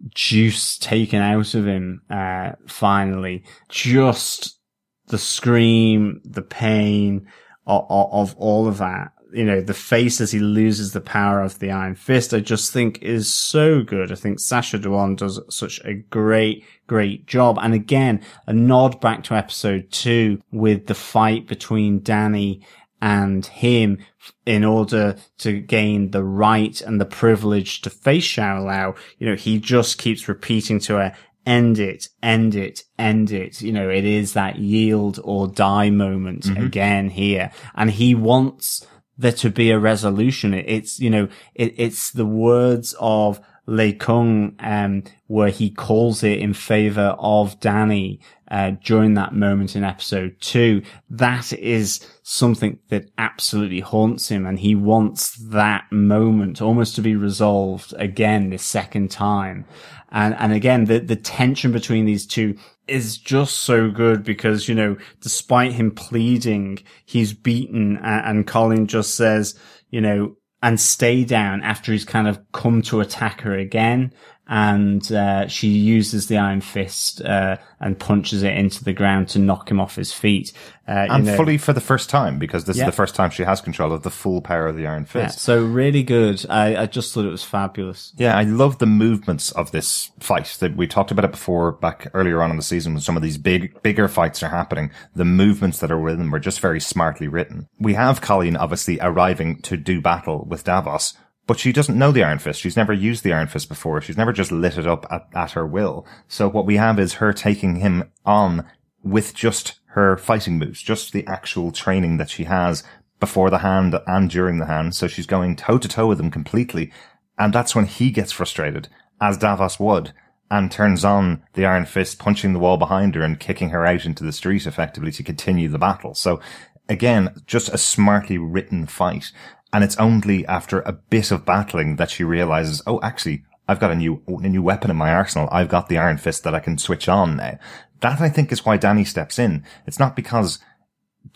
juice 0.10 0.78
taken 0.78 1.22
out 1.22 1.54
of 1.54 1.66
him, 1.66 2.02
uh, 2.10 2.52
finally, 2.68 3.46
just 3.70 4.60
the 5.08 5.18
scream, 5.18 6.20
the 6.26 6.42
pain 6.42 7.26
of, 7.66 7.86
of 7.90 8.36
all 8.36 8.68
of 8.68 8.80
that 8.80 9.14
you 9.34 9.44
know, 9.44 9.62
the 9.62 9.74
face 9.74 10.22
as 10.22 10.32
he 10.32 10.40
loses 10.40 10.94
the 10.94 11.02
power 11.02 11.42
of 11.42 11.60
the 11.60 11.72
Iron 11.72 11.96
Fist, 11.96 12.34
I 12.34 12.40
just 12.40 12.72
think 12.72 13.02
is 13.02 13.34
so 13.34 13.84
good. 13.84 14.12
I 14.12 14.16
think 14.16 14.40
Sacha 14.40 14.80
Dhawan 14.80 15.18
does 15.18 15.40
such 15.50 15.80
a 15.84 15.94
great, 15.94 16.64
great 16.88 17.26
job. 17.28 17.58
And 17.62 17.74
again, 17.74 18.24
a 18.46 18.54
nod 18.54 19.02
back 19.02 19.24
to 19.26 19.36
episode 19.36 19.92
two 19.92 20.42
with 20.52 20.88
the 20.88 20.96
fight 20.96 21.48
between 21.48 22.02
Danny 22.02 22.66
and 23.02 23.46
him 23.46 24.00
in 24.46 24.64
order 24.64 25.16
to 25.40 25.60
gain 25.60 26.12
the 26.12 26.24
right 26.24 26.82
and 26.82 27.00
the 27.00 27.06
privilege 27.06 27.82
to 27.82 27.90
face 27.90 28.24
Shou-Lao. 28.24 28.96
You 29.20 29.30
know, 29.30 29.36
he 29.36 29.60
just 29.60 29.98
keeps 29.98 30.28
repeating 30.28 30.80
to 30.82 30.96
her, 30.96 31.16
end 31.46 31.80
it, 31.80 32.10
end 32.24 32.56
it, 32.56 32.84
end 32.98 33.32
it. 33.32 33.62
You 33.62 33.72
know, 33.72 33.90
it 33.90 34.04
is 34.04 34.34
that 34.34 34.58
yield 34.58 35.20
or 35.24 35.48
die 35.48 35.90
moment 35.90 36.44
mm-hmm. 36.44 36.66
again 36.66 37.10
here. 37.10 37.52
And 37.76 37.92
he 37.92 38.16
wants 38.16 38.86
there 39.18 39.32
to 39.34 39.50
be 39.50 39.72
a 39.72 39.80
resolution. 39.80 40.54
It's, 40.54 41.00
you 41.00 41.10
know, 41.10 41.28
it, 41.56 41.74
it's 41.78 42.12
the 42.12 42.26
words 42.26 42.96
of 43.00 43.40
Lei 43.66 43.92
Kung, 43.92 44.56
um, 44.60 45.04
where 45.28 45.50
he 45.50 45.70
calls 45.70 46.24
it 46.24 46.40
in 46.40 46.54
favor 46.54 47.16
of 47.20 47.60
Danny, 47.60 48.22
uh, 48.50 48.72
during 48.84 49.16
that 49.16 49.34
moment 49.34 49.76
in 49.76 49.84
episode 49.84 50.40
two. 50.40 50.82
That 51.10 51.52
is 51.52 52.00
something 52.24 52.80
that 52.88 53.10
absolutely 53.18 53.82
haunts 53.82 54.30
him 54.30 54.46
and 54.46 54.60
he 54.60 54.74
wants 54.74 55.36
that 55.36 55.86
moment 55.92 56.62
almost 56.62 56.96
to 56.96 57.02
be 57.02 57.16
resolved 57.16 57.94
again 57.98 58.50
this 58.50 58.64
second 58.64 59.12
time. 59.12 59.66
And, 60.12 60.34
and 60.36 60.54
again, 60.54 60.86
the, 60.86 61.00
the 61.00 61.18
tension 61.18 61.74
between 61.74 62.06
these 62.06 62.26
two 62.26 62.58
is 62.88 63.18
just 63.18 63.60
so 63.60 63.90
good 63.90 64.24
because, 64.24 64.68
you 64.68 64.76
know, 64.76 64.98
despite 65.22 65.74
him 65.74 65.92
pleading, 65.92 66.80
he's 67.06 67.34
beaten 67.34 67.98
and, 67.98 68.26
and 68.26 68.48
Colleen 68.48 68.88
just 68.88 69.16
says, 69.16 69.60
you 69.90 70.02
know, 70.02 70.36
and 70.64 70.80
stay 70.80 71.24
down 71.24 71.62
after 71.64 71.92
he's 71.92 72.06
kind 72.06 72.28
of 72.28 72.40
come 72.52 72.82
to 72.84 73.00
attack 73.00 73.42
her 73.42 73.56
again 73.56 74.12
and 74.48 75.12
uh, 75.12 75.48
she 75.48 75.68
uses 75.68 76.28
the 76.28 76.38
iron 76.38 76.62
fist 76.62 77.22
uh, 77.22 77.58
and 77.80 78.00
punches 78.00 78.44
it 78.44 78.56
into 78.56 78.84
the 78.84 78.94
ground 78.94 79.28
to 79.30 79.40
knock 79.40 79.70
him 79.70 79.80
off 79.80 79.96
his 79.96 80.14
feet. 80.14 80.54
Uh, 80.88 81.06
and 81.10 81.28
fully 81.32 81.58
for 81.58 81.74
the 81.74 81.82
first 81.82 82.10
time, 82.10 82.40
because 82.40 82.64
this 82.64 82.78
yeah. 82.78 82.86
is 82.86 82.88
the 82.88 82.96
first 82.96 83.14
time 83.14 83.30
she 83.30 83.44
has 83.44 83.60
control 83.60 83.92
of 83.92 84.04
the 84.04 84.10
full 84.10 84.42
power 84.42 84.68
of 84.68 84.78
the 84.78 84.88
iron 84.88 85.04
fist. 85.04 85.36
Yeah, 85.36 85.40
so 85.40 85.66
really 85.66 86.02
good. 86.02 86.46
I, 86.50 86.84
I, 86.84 86.86
just 86.86 87.14
thought 87.14 87.26
it 87.26 87.30
was 87.30 87.44
fabulous. 87.44 88.14
Yeah, 88.16 88.38
I 88.38 88.44
love 88.44 88.78
the 88.78 88.86
movements 88.86 89.52
of 89.52 89.72
this 89.72 90.12
fight. 90.20 90.56
That 90.60 90.78
we 90.78 90.88
talked 90.88 91.12
about 91.12 91.26
it 91.26 91.32
before 91.32 91.74
back 91.74 92.08
earlier 92.14 92.42
on 92.42 92.52
in 92.52 92.56
the 92.56 92.64
season 92.64 92.94
when 92.94 93.02
some 93.02 93.18
of 93.18 93.24
these 93.24 93.38
big, 93.38 93.82
bigger 93.82 94.08
fights 94.08 94.42
are 94.44 94.50
happening. 94.50 94.92
The 95.14 95.26
movements 95.26 95.80
that 95.80 95.92
are 95.92 96.00
within 96.00 96.32
were 96.32 96.40
just 96.40 96.62
very 96.62 96.80
smartly 96.80 97.28
written. 97.28 97.68
We 97.80 97.96
have 97.96 98.22
Colleen 98.22 98.56
obviously 98.56 98.98
arriving 99.02 99.62
to 99.64 99.76
do 99.76 100.00
battle 100.00 100.46
with 100.50 100.64
Davos 100.64 101.16
but 101.48 101.60
she 101.60 101.72
doesn't 101.72 101.98
know 101.98 102.12
the 102.12 102.24
Iron 102.24 102.40
Fist. 102.40 102.62
She's 102.62 102.76
never 102.76 102.94
used 102.94 103.24
the 103.24 103.34
Iron 103.34 103.48
Fist 103.48 103.70
before. 103.70 104.02
She's 104.02 104.18
never 104.18 104.34
just 104.34 104.52
lit 104.52 104.78
it 104.78 104.86
up 104.86 105.06
at, 105.10 105.28
at 105.34 105.52
her 105.52 105.66
will. 105.66 106.06
So 106.28 106.48
what 106.50 106.66
we 106.66 106.76
have 106.76 107.00
is 107.00 107.16
her 107.16 107.34
taking 107.34 107.78
him 107.78 108.12
on 108.26 108.66
with 109.02 109.34
just 109.34 109.80
her 109.92 110.18
fighting 110.18 110.60
moves, 110.60 110.82
just 110.82 111.14
the 111.14 111.26
actual 111.26 111.72
training 111.72 112.18
that 112.18 112.30
she 112.30 112.44
has 112.44 112.84
before 113.20 113.50
the 113.50 113.60
hand 113.60 113.96
and 114.06 114.30
during 114.30 114.60
the 114.60 114.66
hand. 114.66 114.94
So 114.94 115.08
she's 115.08 115.26
going 115.26 115.56
toe 115.56 115.78
to 115.78 115.88
toe 115.88 116.08
with 116.08 116.20
him 116.20 116.30
completely. 116.30 116.92
And 117.38 117.54
that's 117.54 117.74
when 117.74 117.86
he 117.86 118.12
gets 118.12 118.32
frustrated, 118.32 118.90
as 119.22 119.38
Davos 119.38 119.80
would, 119.80 120.12
and 120.52 120.72
turns 120.72 121.06
on 121.06 121.44
the 121.54 121.66
Iron 121.66 121.86
Fist, 121.86 122.20
punching 122.20 122.54
the 122.54 122.60
wall 122.60 122.78
behind 122.78 123.16
her 123.16 123.22
and 123.22 123.40
kicking 123.40 123.70
her 123.70 123.86
out 123.86 124.06
into 124.06 124.24
the 124.24 124.32
street 124.34 124.68
effectively 124.68 125.12
to 125.14 125.24
continue 125.24 125.70
the 125.70 125.80
battle. 125.80 126.14
So 126.14 126.42
again, 126.90 127.42
just 127.46 127.70
a 127.70 127.78
smartly 127.78 128.38
written 128.38 128.86
fight. 128.86 129.32
And 129.78 129.84
it's 129.84 129.98
only 129.98 130.44
after 130.48 130.80
a 130.80 130.92
bit 130.92 131.30
of 131.30 131.46
battling 131.46 131.98
that 131.98 132.10
she 132.10 132.24
realizes, 132.24 132.82
oh, 132.88 133.00
actually, 133.04 133.44
I've 133.68 133.80
got 133.80 133.92
a 133.92 133.96
new, 133.96 134.24
a 134.28 134.50
new 134.50 134.64
weapon 134.64 134.90
in 134.90 134.98
my 134.98 135.12
arsenal. 135.12 135.48
I've 135.52 135.70
got 135.70 135.88
the 135.88 136.00
Iron 136.00 136.18
Fist 136.18 136.44
that 136.46 136.56
I 136.56 136.60
can 136.60 136.80
switch 136.80 137.08
on 137.08 137.36
now. 137.36 137.60
That 138.00 138.20
I 138.20 138.28
think 138.28 138.52
is 138.52 138.66
why 138.66 138.78
Danny 138.78 139.06
steps 139.06 139.38
in. 139.38 139.64
It's 139.86 140.00
not 140.00 140.16
because 140.16 140.58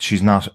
she's 0.00 0.24
not 0.24 0.48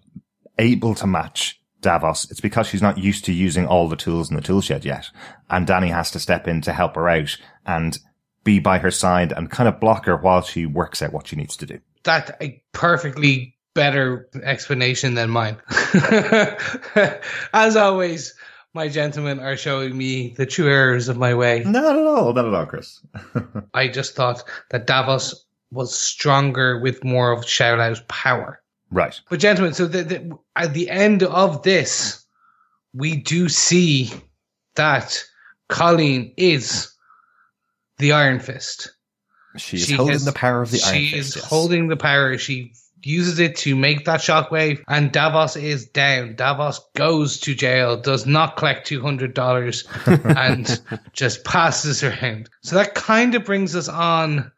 able 0.59 0.95
to 0.95 1.07
match 1.07 1.61
Davos. 1.79 2.29
It's 2.29 2.41
because 2.41 2.67
she's 2.67 2.81
not 2.81 2.97
used 2.97 3.23
to 3.23 3.31
using 3.31 3.65
all 3.65 3.87
the 3.87 3.95
tools 3.95 4.29
in 4.29 4.35
the 4.35 4.41
tool 4.41 4.59
shed 4.59 4.83
yet. 4.83 5.09
And 5.49 5.65
Danny 5.65 5.87
has 5.87 6.11
to 6.11 6.19
step 6.19 6.45
in 6.45 6.59
to 6.63 6.73
help 6.73 6.95
her 6.95 7.07
out 7.07 7.37
and 7.65 7.97
be 8.43 8.59
by 8.59 8.79
her 8.79 8.91
side 8.91 9.31
and 9.31 9.49
kind 9.49 9.69
of 9.69 9.79
block 9.79 10.07
her 10.07 10.17
while 10.17 10.41
she 10.41 10.65
works 10.65 11.01
out 11.01 11.13
what 11.13 11.27
she 11.27 11.37
needs 11.37 11.55
to 11.55 11.65
do. 11.65 11.79
That 12.03 12.37
perfectly 12.73 13.56
better 13.77 14.27
explanation 14.41 15.13
than 15.13 15.29
mine. 15.29 15.55
As 17.53 17.75
always, 17.75 18.33
my 18.73 18.87
gentlemen 18.87 19.39
are 19.39 19.55
showing 19.55 19.95
me 19.95 20.33
the 20.35 20.47
true 20.47 20.67
errors 20.67 21.07
of 21.09 21.17
my 21.17 21.35
way. 21.35 21.63
Not 21.63 21.95
at 21.95 22.07
all, 22.07 22.33
not 22.33 22.45
at 22.45 22.53
all, 22.55 22.65
Chris. 22.65 22.99
I 23.75 23.87
just 23.87 24.15
thought 24.15 24.43
that 24.71 24.87
Davos 24.87 25.45
was 25.71 25.97
stronger 25.97 26.79
with 26.79 27.03
more 27.03 27.31
of 27.31 27.47
Shou-Lao's 27.47 28.01
power. 28.07 28.59
Right. 28.89 29.19
But 29.29 29.39
gentlemen, 29.39 29.75
so 29.75 29.85
the, 29.85 30.03
the, 30.03 30.37
at 30.55 30.73
the 30.73 30.89
end 30.89 31.21
of 31.21 31.61
this, 31.61 32.25
we 32.95 33.15
do 33.15 33.47
see 33.47 34.11
that 34.75 35.23
Colleen 35.69 36.33
is 36.35 36.91
the 37.99 38.13
Iron 38.13 38.39
Fist. 38.39 38.91
She 39.57 39.77
is 39.77 39.85
she 39.85 39.93
holding 39.93 40.13
has, 40.13 40.25
the 40.25 40.31
power 40.31 40.63
of 40.63 40.71
the 40.71 40.81
Iron 40.83 40.95
Fist. 40.95 41.11
She 41.11 41.17
is 41.17 41.35
yes. 41.35 41.45
holding 41.45 41.89
the 41.89 41.97
power. 41.97 42.37
She 42.39 42.73
uses 43.03 43.39
it 43.39 43.55
to 43.57 43.75
make 43.75 44.05
that 44.05 44.19
shockwave, 44.19 44.83
and 44.87 45.11
Davos 45.11 45.55
is 45.55 45.87
down. 45.87 46.35
Davos 46.35 46.79
goes 46.95 47.39
to 47.41 47.55
jail, 47.55 47.99
does 47.99 48.25
not 48.25 48.57
collect 48.57 48.87
two 48.87 49.01
hundred 49.01 49.33
dollars, 49.33 49.87
and 50.05 50.81
just 51.13 51.43
passes 51.43 52.03
around. 52.03 52.49
So 52.61 52.75
that 52.75 52.95
kind 52.95 53.35
of 53.35 53.45
brings 53.45 53.75
us 53.75 53.87
on 53.87 54.51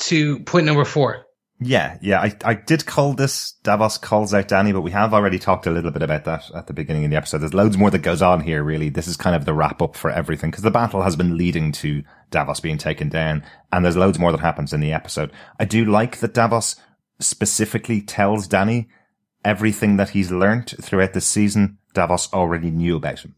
to 0.00 0.40
point 0.40 0.66
number 0.66 0.84
four. 0.84 1.24
Yeah, 1.60 1.98
yeah, 2.00 2.20
I, 2.20 2.36
I 2.44 2.54
did 2.54 2.86
call 2.86 3.14
this 3.14 3.52
Davos 3.64 3.98
calls 3.98 4.32
out 4.32 4.46
Danny, 4.46 4.70
but 4.70 4.82
we 4.82 4.92
have 4.92 5.12
already 5.12 5.40
talked 5.40 5.66
a 5.66 5.72
little 5.72 5.90
bit 5.90 6.02
about 6.02 6.24
that 6.24 6.48
at 6.54 6.68
the 6.68 6.72
beginning 6.72 7.04
of 7.04 7.10
the 7.10 7.16
episode. 7.16 7.38
There's 7.38 7.54
loads 7.54 7.76
more 7.76 7.90
that 7.90 7.98
goes 7.98 8.22
on 8.22 8.40
here, 8.40 8.62
really. 8.62 8.90
This 8.90 9.08
is 9.08 9.16
kind 9.16 9.34
of 9.34 9.44
the 9.44 9.54
wrap 9.54 9.82
up 9.82 9.96
for 9.96 10.08
everything 10.08 10.50
because 10.50 10.62
the 10.62 10.70
battle 10.70 11.02
has 11.02 11.16
been 11.16 11.36
leading 11.36 11.72
to 11.72 12.04
Davos 12.30 12.60
being 12.60 12.78
taken 12.78 13.08
down 13.08 13.42
and 13.72 13.84
there's 13.84 13.96
loads 13.96 14.20
more 14.20 14.30
that 14.30 14.40
happens 14.40 14.72
in 14.72 14.78
the 14.78 14.92
episode. 14.92 15.32
I 15.58 15.64
do 15.64 15.84
like 15.84 16.18
that 16.18 16.34
Davos 16.34 16.76
specifically 17.20 18.00
tells 18.00 18.46
Danny 18.46 18.88
everything 19.44 19.96
that 19.96 20.10
he's 20.10 20.30
learnt 20.30 20.74
throughout 20.80 21.12
the 21.12 21.20
season, 21.20 21.78
Davos 21.94 22.32
already 22.32 22.70
knew 22.70 22.96
about 22.96 23.20
him. 23.20 23.34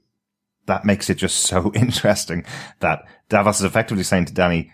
that 0.66 0.85
makes 0.85 1.11
it 1.11 1.16
just 1.16 1.37
so 1.38 1.73
interesting 1.75 2.45
that 2.81 3.03
Davos 3.29 3.59
is 3.59 3.64
effectively 3.64 4.05
saying 4.05 4.27
to 4.27 4.35
Danny, 4.35 4.73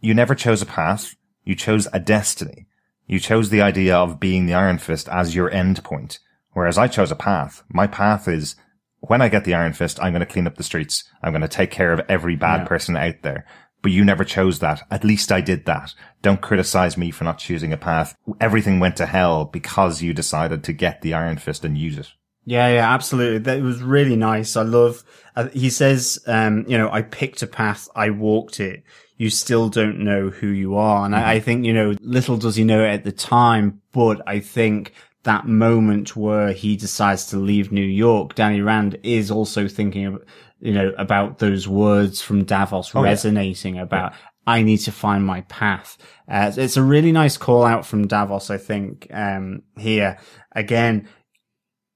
you 0.00 0.14
never 0.14 0.34
chose 0.34 0.62
a 0.62 0.66
path. 0.66 1.14
You 1.44 1.54
chose 1.54 1.88
a 1.92 2.00
destiny. 2.00 2.66
You 3.06 3.18
chose 3.20 3.50
the 3.50 3.62
idea 3.62 3.96
of 3.96 4.20
being 4.20 4.46
the 4.46 4.54
Iron 4.54 4.78
Fist 4.78 5.08
as 5.08 5.34
your 5.34 5.50
end 5.50 5.82
point. 5.82 6.18
Whereas 6.52 6.78
I 6.78 6.88
chose 6.88 7.10
a 7.10 7.16
path. 7.16 7.62
My 7.68 7.86
path 7.86 8.28
is 8.28 8.56
when 9.00 9.22
I 9.22 9.28
get 9.28 9.44
the 9.44 9.54
Iron 9.54 9.72
Fist, 9.72 9.98
I'm 10.02 10.12
going 10.12 10.20
to 10.20 10.26
clean 10.26 10.46
up 10.46 10.56
the 10.56 10.62
streets. 10.62 11.04
I'm 11.22 11.32
going 11.32 11.42
to 11.42 11.48
take 11.48 11.70
care 11.70 11.92
of 11.92 12.02
every 12.08 12.36
bad 12.36 12.62
yeah. 12.62 12.66
person 12.66 12.96
out 12.96 13.22
there. 13.22 13.46
But 13.82 13.92
you 13.92 14.04
never 14.04 14.24
chose 14.24 14.58
that. 14.58 14.82
At 14.90 15.04
least 15.04 15.32
I 15.32 15.40
did 15.40 15.64
that. 15.64 15.94
Don't 16.20 16.42
criticize 16.42 16.98
me 16.98 17.10
for 17.10 17.24
not 17.24 17.38
choosing 17.38 17.72
a 17.72 17.78
path. 17.78 18.14
Everything 18.38 18.78
went 18.78 18.96
to 18.98 19.06
hell 19.06 19.46
because 19.46 20.02
you 20.02 20.12
decided 20.12 20.62
to 20.64 20.72
get 20.74 21.00
the 21.00 21.14
Iron 21.14 21.38
Fist 21.38 21.64
and 21.64 21.78
use 21.78 21.96
it. 21.96 22.12
Yeah, 22.44 22.68
yeah, 22.68 22.92
absolutely. 22.92 23.38
That 23.38 23.62
was 23.62 23.82
really 23.82 24.16
nice. 24.16 24.56
I 24.56 24.62
love, 24.62 25.04
uh, 25.36 25.48
he 25.48 25.70
says, 25.70 26.22
um, 26.26 26.64
you 26.68 26.76
know, 26.76 26.90
I 26.90 27.02
picked 27.02 27.42
a 27.42 27.46
path, 27.46 27.88
I 27.94 28.10
walked 28.10 28.60
it. 28.60 28.82
You 29.16 29.30
still 29.30 29.68
don't 29.68 30.00
know 30.00 30.30
who 30.30 30.48
you 30.48 30.76
are. 30.76 31.04
And 31.04 31.14
mm-hmm. 31.14 31.24
I, 31.24 31.34
I 31.34 31.40
think, 31.40 31.64
you 31.64 31.72
know, 31.72 31.94
little 32.00 32.38
does 32.38 32.56
he 32.56 32.64
know 32.64 32.82
it 32.82 32.88
at 32.88 33.04
the 33.04 33.12
time, 33.12 33.82
but 33.92 34.20
I 34.26 34.40
think 34.40 34.94
that 35.22 35.46
moment 35.46 36.16
where 36.16 36.52
he 36.52 36.76
decides 36.76 37.26
to 37.26 37.36
leave 37.36 37.70
New 37.70 37.84
York, 37.84 38.34
Danny 38.34 38.62
Rand 38.62 38.98
is 39.02 39.30
also 39.30 39.68
thinking 39.68 40.06
of, 40.06 40.24
you 40.60 40.72
know, 40.72 40.92
about 40.98 41.38
those 41.38 41.66
words 41.66 42.20
from 42.20 42.44
Davos 42.44 42.94
oh, 42.94 43.02
resonating 43.02 43.76
yeah. 43.76 43.82
about, 43.82 44.12
yeah. 44.12 44.18
I 44.46 44.62
need 44.62 44.78
to 44.78 44.92
find 44.92 45.24
my 45.24 45.42
path. 45.42 45.96
Uh, 46.28 46.52
it's 46.56 46.76
a 46.76 46.82
really 46.82 47.12
nice 47.12 47.36
call 47.36 47.64
out 47.64 47.86
from 47.86 48.06
Davos, 48.06 48.50
I 48.50 48.58
think, 48.58 49.06
um, 49.12 49.62
here. 49.78 50.18
Again, 50.52 51.08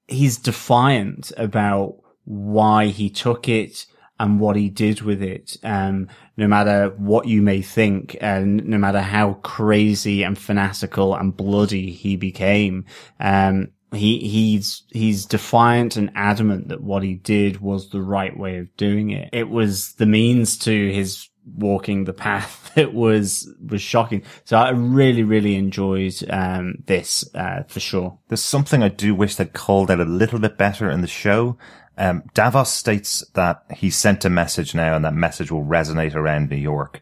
he's 0.08 0.38
defiant 0.38 1.32
about 1.36 1.96
why 2.24 2.86
he 2.86 3.10
took 3.10 3.48
it 3.48 3.86
and 4.20 4.38
what 4.38 4.56
he 4.56 4.68
did 4.68 5.02
with 5.02 5.22
it. 5.22 5.56
Um, 5.62 6.08
no 6.36 6.46
matter 6.46 6.94
what 6.96 7.26
you 7.26 7.42
may 7.42 7.62
think 7.62 8.16
and 8.20 8.64
no 8.64 8.78
matter 8.78 9.00
how 9.00 9.34
crazy 9.34 10.22
and 10.22 10.38
fanatical 10.38 11.14
and 11.14 11.36
bloody 11.36 11.90
he 11.90 12.16
became, 12.16 12.84
um, 13.20 13.68
he, 13.94 14.20
he's, 14.20 14.84
he's 14.90 15.26
defiant 15.26 15.96
and 15.96 16.10
adamant 16.14 16.68
that 16.68 16.82
what 16.82 17.02
he 17.02 17.14
did 17.14 17.60
was 17.60 17.90
the 17.90 18.02
right 18.02 18.36
way 18.36 18.58
of 18.58 18.76
doing 18.76 19.10
it. 19.10 19.30
It 19.32 19.48
was 19.48 19.92
the 19.94 20.06
means 20.06 20.58
to 20.58 20.92
his 20.92 21.28
walking 21.46 22.04
the 22.04 22.12
path 22.12 22.72
that 22.74 22.94
was 22.94 23.48
was 23.66 23.82
shocking. 23.82 24.22
So 24.44 24.56
I 24.56 24.70
really 24.70 25.22
really 25.22 25.56
enjoyed 25.56 26.14
um, 26.30 26.76
this 26.86 27.24
uh, 27.34 27.64
for 27.68 27.80
sure. 27.80 28.18
There's 28.28 28.42
something 28.42 28.82
I 28.82 28.88
do 28.88 29.14
wish 29.14 29.36
they'd 29.36 29.52
called 29.52 29.90
out 29.90 30.00
a 30.00 30.04
little 30.04 30.38
bit 30.38 30.58
better 30.58 30.90
in 30.90 31.00
the 31.00 31.06
show. 31.06 31.58
Um, 31.96 32.24
Davos 32.34 32.72
states 32.72 33.24
that 33.34 33.62
he 33.76 33.88
sent 33.88 34.24
a 34.24 34.30
message 34.30 34.74
now, 34.74 34.96
and 34.96 35.04
that 35.04 35.14
message 35.14 35.52
will 35.52 35.64
resonate 35.64 36.14
around 36.14 36.50
New 36.50 36.56
York. 36.56 37.00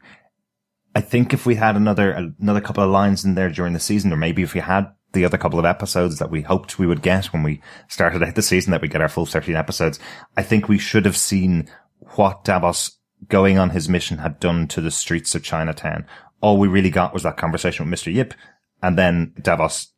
I 0.94 1.00
think 1.00 1.32
if 1.32 1.46
we 1.46 1.54
had 1.54 1.76
another 1.76 2.32
another 2.38 2.60
couple 2.60 2.84
of 2.84 2.90
lines 2.90 3.24
in 3.24 3.34
there 3.34 3.48
during 3.48 3.72
the 3.72 3.80
season, 3.80 4.12
or 4.12 4.16
maybe 4.16 4.42
if 4.42 4.52
we 4.54 4.60
had 4.60 4.92
the 5.12 5.24
other 5.24 5.38
couple 5.38 5.58
of 5.58 5.64
episodes 5.64 6.18
that 6.18 6.30
we 6.30 6.42
hoped 6.42 6.78
we 6.78 6.86
would 6.86 7.02
get 7.02 7.26
when 7.26 7.42
we 7.42 7.60
started 7.88 8.22
out 8.22 8.34
the 8.34 8.42
season, 8.42 8.70
that 8.70 8.82
we 8.82 8.88
get 8.88 9.00
our 9.00 9.08
full 9.08 9.26
13 9.26 9.54
episodes, 9.54 9.98
I 10.36 10.42
think 10.42 10.68
we 10.68 10.78
should 10.78 11.04
have 11.04 11.16
seen 11.16 11.68
what 12.16 12.44
Davos 12.44 12.98
going 13.28 13.58
on 13.58 13.70
his 13.70 13.88
mission 13.88 14.18
had 14.18 14.40
done 14.40 14.66
to 14.68 14.80
the 14.80 14.90
streets 14.90 15.34
of 15.34 15.42
Chinatown. 15.42 16.06
All 16.40 16.58
we 16.58 16.68
really 16.68 16.90
got 16.90 17.14
was 17.14 17.22
that 17.22 17.36
conversation 17.36 17.88
with 17.88 18.00
Mr. 18.00 18.12
Yip 18.12 18.34
and 18.82 18.98
then 18.98 19.32
Davos 19.40 19.92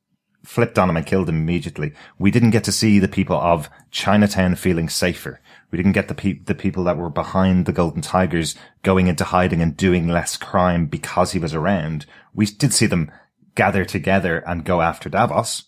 flipped 0.44 0.79
on 0.79 0.90
him 0.90 0.96
and 0.96 1.07
killed 1.07 1.29
him 1.29 1.37
immediately. 1.37 1.92
We 2.18 2.31
didn't 2.31 2.50
get 2.50 2.64
to 2.64 2.72
see 2.72 2.98
the 2.98 3.09
people 3.09 3.37
of 3.37 3.70
Chinatown 3.90 4.57
feeling 4.57 4.88
safer. 4.88 5.40
We 5.70 5.79
didn't 5.79 5.92
get 5.92 6.09
the 6.09 6.14
pe- 6.14 6.40
the 6.40 6.55
people 6.55 6.85
that 6.85 6.98
were 6.98 7.11
behind 7.11 7.64
the 7.64 7.72
Golden 7.72 8.03
Tigers 8.03 8.55
going 8.83 9.07
into 9.07 9.24
hiding 9.24 9.62
and 9.62 9.77
doing 9.77 10.07
less 10.07 10.37
crime 10.37 10.87
because 10.87 11.33
he 11.33 11.38
was 11.38 11.55
around. 11.55 12.05
We 12.35 12.46
did 12.46 12.74
see 12.74 12.87
them 12.87 13.11
gather 13.55 13.85
together 13.85 14.38
and 14.47 14.64
go 14.64 14.81
after 14.81 15.09
Davos, 15.09 15.64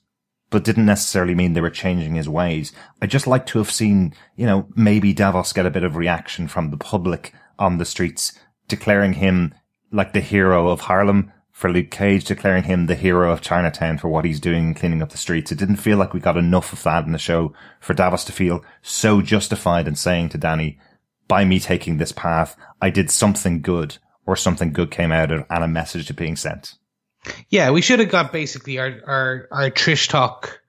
but 0.50 0.64
didn't 0.64 0.86
necessarily 0.86 1.34
mean 1.34 1.52
they 1.52 1.60
were 1.60 1.70
changing 1.70 2.14
his 2.14 2.28
ways. 2.28 2.72
I'd 3.00 3.10
just 3.10 3.26
like 3.26 3.46
to 3.46 3.58
have 3.58 3.70
seen, 3.70 4.14
you 4.36 4.46
know, 4.46 4.68
maybe 4.74 5.12
Davos 5.12 5.52
get 5.52 5.66
a 5.66 5.70
bit 5.70 5.84
of 5.84 5.96
reaction 5.96 6.48
from 6.48 6.70
the 6.70 6.76
public 6.76 7.32
on 7.58 7.78
the 7.78 7.84
streets, 7.84 8.38
declaring 8.68 9.14
him 9.14 9.54
like 9.90 10.12
the 10.12 10.20
hero 10.20 10.68
of 10.68 10.82
Harlem 10.82 11.32
for 11.50 11.70
Luke 11.70 11.90
Cage, 11.90 12.24
declaring 12.24 12.64
him 12.64 12.86
the 12.86 12.94
hero 12.94 13.32
of 13.32 13.40
Chinatown 13.40 13.96
for 13.98 14.08
what 14.08 14.26
he's 14.26 14.40
doing 14.40 14.74
cleaning 14.74 15.00
up 15.00 15.08
the 15.08 15.16
streets. 15.16 15.50
It 15.50 15.58
didn't 15.58 15.76
feel 15.76 15.96
like 15.96 16.12
we 16.12 16.20
got 16.20 16.36
enough 16.36 16.72
of 16.72 16.82
that 16.82 17.06
in 17.06 17.12
the 17.12 17.18
show 17.18 17.54
for 17.80 17.94
Davos 17.94 18.24
to 18.24 18.32
feel 18.32 18.64
so 18.82 19.22
justified 19.22 19.88
in 19.88 19.94
saying 19.94 20.28
to 20.30 20.38
Danny, 20.38 20.78
by 21.28 21.44
me 21.44 21.58
taking 21.58 21.96
this 21.96 22.12
path, 22.12 22.56
I 22.80 22.90
did 22.90 23.10
something 23.10 23.62
good 23.62 23.96
or 24.26 24.36
something 24.36 24.72
good 24.72 24.90
came 24.90 25.12
out 25.12 25.32
of 25.32 25.44
and 25.48 25.64
a 25.64 25.68
message 25.68 26.06
to 26.08 26.14
being 26.14 26.36
sent. 26.36 26.74
Yeah, 27.48 27.70
we 27.70 27.82
should 27.82 28.00
have 28.00 28.08
got 28.08 28.32
basically 28.32 28.78
our, 28.78 29.00
our, 29.06 29.48
our 29.50 29.70
Trish 29.70 30.08
talk 30.08 30.60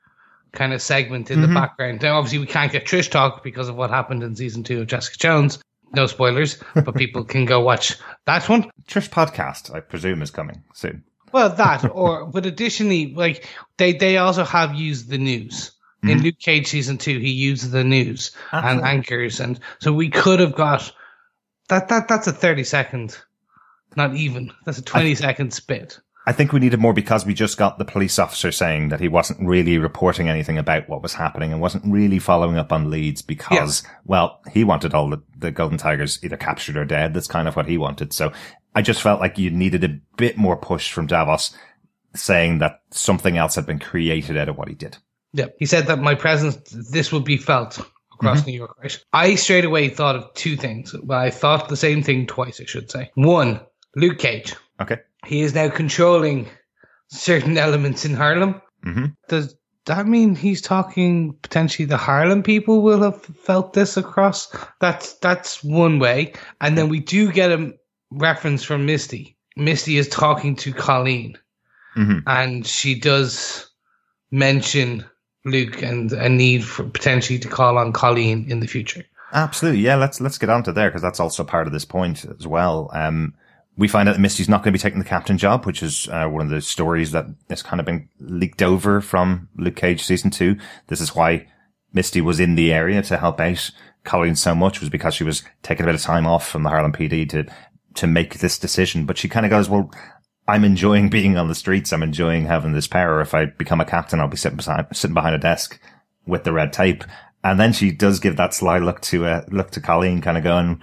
kind 0.52 0.74
of 0.74 0.82
segment 0.82 1.30
in 1.30 1.40
mm-hmm. 1.40 1.54
the 1.54 1.60
background. 1.60 2.02
Now, 2.02 2.18
obviously, 2.18 2.40
we 2.40 2.48
can't 2.48 2.72
get 2.72 2.86
Trish 2.86 3.10
talk 3.10 3.44
because 3.44 3.70
of 3.70 3.76
what 3.76 3.90
happened 3.90 4.24
in 4.24 4.36
season 4.36 4.64
two 4.64 4.82
of 4.82 4.88
Jessica 4.88 5.18
Jones, 5.18 5.60
no 5.94 6.08
spoilers, 6.08 6.62
but 6.74 6.96
people 6.96 7.24
can 7.24 7.46
go 7.46 7.62
watch 7.62 7.96
that 8.26 8.48
one. 8.50 8.72
Trish 8.88 9.10
podcast, 9.10 9.74
I 9.74 9.80
presume, 9.80 10.22
is 10.22 10.32
coming 10.32 10.64
soon. 10.74 11.04
Well, 11.32 11.50
that 11.50 11.90
or 11.94 12.26
but 12.26 12.46
additionally, 12.46 13.14
like 13.14 13.48
they 13.78 13.94
they 13.94 14.18
also 14.18 14.44
have 14.44 14.76
used 14.76 15.10
the 15.10 15.18
news. 15.18 15.72
Mm-hmm. 16.04 16.10
In 16.10 16.24
Luke 16.24 16.40
Cage 16.40 16.68
season 16.68 16.98
two, 16.98 17.20
he 17.20 17.32
used 17.32 17.72
the 17.72 17.84
news 17.84 18.32
Absolutely. 18.52 18.80
and 18.80 18.88
anchors, 18.88 19.40
and 19.40 19.60
so 19.80 19.92
we 19.92 20.10
could 20.10 20.40
have 20.40 20.56
got 20.56 20.92
that. 21.70 21.90
That 21.90 22.08
that's 22.08 22.28
a 22.28 22.32
thirty 22.32 22.64
second, 22.64 23.18
not 23.96 24.16
even. 24.16 24.52
That's 24.66 24.78
a 24.78 24.84
twenty 24.84 25.12
I, 25.12 25.16
second 25.16 25.54
spit. 25.54 26.00
I 26.28 26.34
think 26.34 26.52
we 26.52 26.60
needed 26.60 26.82
more 26.82 26.94
because 26.94 27.26
we 27.26 27.34
just 27.34 27.58
got 27.58 27.78
the 27.78 27.86
police 27.86 28.20
officer 28.20 28.52
saying 28.52 28.90
that 28.90 29.00
he 29.00 29.08
wasn't 29.08 29.48
really 29.48 29.78
reporting 29.78 30.28
anything 30.28 30.58
about 30.58 30.90
what 30.90 31.02
was 31.02 31.14
happening 31.14 31.54
and 31.54 31.62
wasn't 31.62 31.86
really 31.86 32.20
following 32.20 32.58
up 32.58 32.74
on 32.74 32.92
leads 32.92 33.22
because, 33.22 33.50
yes. 33.82 33.84
well, 34.04 34.42
he 34.52 34.66
wanted 34.66 34.94
all 34.94 35.10
the, 35.10 35.24
the 35.38 35.52
Golden 35.52 35.78
Tigers 35.78 36.22
either 36.26 36.36
captured 36.36 36.76
or 36.76 36.84
dead. 36.84 37.14
That's 37.14 37.30
kind 37.30 37.48
of 37.48 37.56
what 37.56 37.66
he 37.66 37.78
wanted. 37.78 38.12
So 38.12 38.34
I 38.76 38.82
just 38.82 39.02
felt 39.02 39.22
like 39.22 39.38
you 39.38 39.50
needed 39.52 39.86
a 39.86 40.00
bit 40.18 40.38
more 40.38 40.58
push 40.58 40.92
from 40.92 41.08
Davos 41.08 41.56
saying 42.14 42.60
that 42.60 42.82
something 42.92 43.38
else 43.38 43.56
had 43.56 43.66
been 43.66 43.80
created 43.80 44.36
out 44.36 44.50
of 44.50 44.58
what 44.58 44.68
he 44.68 44.76
did. 44.76 44.98
Yeah. 45.32 45.48
He 45.58 45.66
said 45.66 45.88
that 45.88 46.00
my 46.00 46.14
presence, 46.14 46.58
this 46.92 47.10
would 47.14 47.24
be 47.24 47.38
felt 47.38 47.80
across 48.12 48.42
mm-hmm. 48.42 48.50
New 48.50 48.58
York, 48.58 48.76
right? 48.82 49.06
I 49.14 49.36
straight 49.36 49.64
away 49.64 49.88
thought 49.88 50.18
of 50.18 50.34
two 50.34 50.58
things. 50.58 50.94
Well, 50.94 51.20
I 51.20 51.30
thought 51.30 51.70
the 51.70 51.78
same 51.78 52.04
thing 52.04 52.28
twice, 52.28 52.60
I 52.60 52.66
should 52.66 52.92
say. 52.92 53.12
One, 53.16 53.62
Luke 53.96 54.20
Cage. 54.20 54.54
Okay 54.82 54.98
he 55.26 55.42
is 55.42 55.54
now 55.54 55.70
controlling 55.70 56.48
certain 57.10 57.58
elements 57.58 58.06
in 58.06 58.14
Harlem. 58.14 58.62
Mm-hmm. 58.86 59.06
Does 59.30 59.56
that 59.86 60.06
mean 60.06 60.36
he's 60.36 60.62
talking 60.62 61.34
potentially 61.42 61.86
the 61.86 61.98
Harlem 61.98 62.44
people 62.44 62.82
will 62.82 63.02
have 63.02 63.22
felt 63.24 63.74
this 63.74 63.98
across? 63.98 64.54
That's 64.80 65.14
that's 65.16 65.64
one 65.64 66.00
way, 66.00 66.34
and 66.62 66.78
then 66.78 66.90
we 66.90 67.00
do 67.00 67.32
get 67.32 67.52
a 67.52 67.74
reference 68.12 68.64
from 68.64 68.86
Misty. 68.86 69.38
Misty 69.56 69.98
is 69.98 70.08
talking 70.08 70.56
to 70.58 70.74
Colleen, 70.74 71.38
mm-hmm. 71.96 72.20
and 72.28 72.66
she 72.66 73.00
does 73.00 73.70
mention 74.32 75.06
Luke 75.46 75.82
and 75.82 76.12
a 76.12 76.30
need 76.30 76.64
for 76.64 76.84
potentially 76.84 77.40
to 77.40 77.48
call 77.48 77.78
on 77.78 77.94
Colleen 77.94 78.46
in 78.50 78.60
the 78.60 78.68
future. 78.68 79.04
Absolutely, 79.34 79.82
yeah. 79.82 79.96
Let's 79.96 80.22
let's 80.22 80.38
get 80.38 80.50
on 80.50 80.64
to 80.64 80.72
there 80.72 80.90
because 80.90 81.02
that's 81.02 81.20
also 81.20 81.44
part 81.44 81.68
of 81.68 81.74
this 81.74 81.86
point 81.86 82.26
as 82.26 82.48
well. 82.48 82.90
Um, 82.94 83.34
we 83.78 83.88
find 83.88 84.10
out 84.10 84.14
that 84.14 84.22
Misty's 84.22 84.50
not 84.50 84.64
going 84.64 84.74
to 84.74 84.78
be 84.78 84.82
taking 84.82 85.00
the 85.00 85.06
captain 85.06 85.38
job, 85.38 85.66
which 85.66 85.84
is 85.84 86.10
uh, 86.12 86.28
one 86.28 86.42
of 86.42 86.50
the 86.50 86.62
stories 86.62 87.12
that 87.12 87.28
has 87.50 87.62
kind 87.62 87.80
of 87.80 87.86
been 87.86 88.10
leaked 88.20 88.64
over 88.64 89.02
from 89.02 89.50
Luke 89.56 89.76
Cage 89.76 90.04
season 90.04 90.32
two. 90.32 90.58
This 90.88 91.00
is 91.00 91.16
why 91.16 91.48
Misty 91.94 92.20
was 92.20 92.40
in 92.40 92.56
the 92.56 92.74
area 92.74 93.02
to 93.04 93.18
help 93.18 93.40
out 93.40 93.72
Colleen 94.04 94.36
so 94.36 94.56
much 94.56 94.80
was 94.80 94.90
because 94.90 95.14
she 95.14 95.24
was 95.24 95.44
taking 95.62 95.84
a 95.84 95.88
bit 95.88 95.96
of 95.96 96.02
time 96.02 96.26
off 96.26 96.48
from 96.48 96.64
the 96.64 96.70
Harlem 96.70 96.94
PD 96.94 97.30
to, 97.30 97.46
to 97.96 98.08
make 98.08 98.40
this 98.40 98.58
decision. 98.58 99.06
But 99.06 99.18
she 99.18 99.30
kind 99.30 99.46
of 99.46 99.50
goes, 99.50 99.70
well, 99.70 99.92
I'm 100.48 100.64
enjoying 100.64 101.10
being 101.12 101.38
on 101.38 101.48
the 101.48 101.56
streets. 101.56 101.94
I'm 101.94 102.04
enjoying 102.04 102.46
having 102.46 102.74
this 102.74 102.88
power. 102.88 103.22
If 103.22 103.34
I 103.34 103.46
become 103.46 103.82
a 103.82 103.86
captain, 103.86 104.20
I'll 104.20 104.28
be 104.28 104.38
sitting 104.38 104.58
beside, 104.58 104.96
sitting 104.96 105.14
behind 105.14 105.36
a 105.36 105.40
desk 105.40 105.80
with 106.26 106.46
the 106.46 106.54
red 106.54 106.74
tape. 106.74 107.04
And 107.44 107.60
then 107.60 107.74
she 107.74 107.92
does 107.92 108.20
give 108.20 108.38
that 108.38 108.54
sly 108.54 108.80
look 108.80 109.02
to, 109.02 109.26
uh, 109.26 109.46
look 109.50 109.72
to 109.72 109.82
Colleen 109.82 110.22
kind 110.22 110.38
of 110.38 110.44
going, 110.44 110.82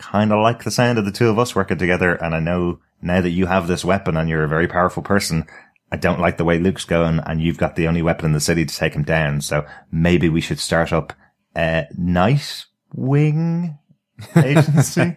kind 0.00 0.32
of 0.32 0.42
like 0.42 0.64
the 0.64 0.70
sound 0.70 0.98
of 0.98 1.04
the 1.04 1.12
two 1.12 1.28
of 1.28 1.38
us 1.38 1.54
working 1.54 1.78
together. 1.78 2.14
And 2.14 2.34
I 2.34 2.40
know 2.40 2.80
now 3.02 3.20
that 3.20 3.30
you 3.30 3.46
have 3.46 3.68
this 3.68 3.84
weapon 3.84 4.16
and 4.16 4.28
you're 4.28 4.44
a 4.44 4.48
very 4.48 4.66
powerful 4.66 5.02
person, 5.02 5.46
I 5.92 5.96
don't 5.96 6.20
like 6.20 6.38
the 6.38 6.44
way 6.44 6.58
Luke's 6.58 6.84
going 6.84 7.20
and 7.20 7.40
you've 7.40 7.58
got 7.58 7.76
the 7.76 7.86
only 7.86 8.02
weapon 8.02 8.26
in 8.26 8.32
the 8.32 8.40
city 8.40 8.64
to 8.64 8.74
take 8.74 8.94
him 8.94 9.02
down. 9.02 9.40
So 9.42 9.66
maybe 9.92 10.28
we 10.28 10.40
should 10.40 10.58
start 10.58 10.92
up 10.92 11.12
a 11.54 11.86
night 11.96 12.64
wing 12.94 13.78
agency. 14.36 15.16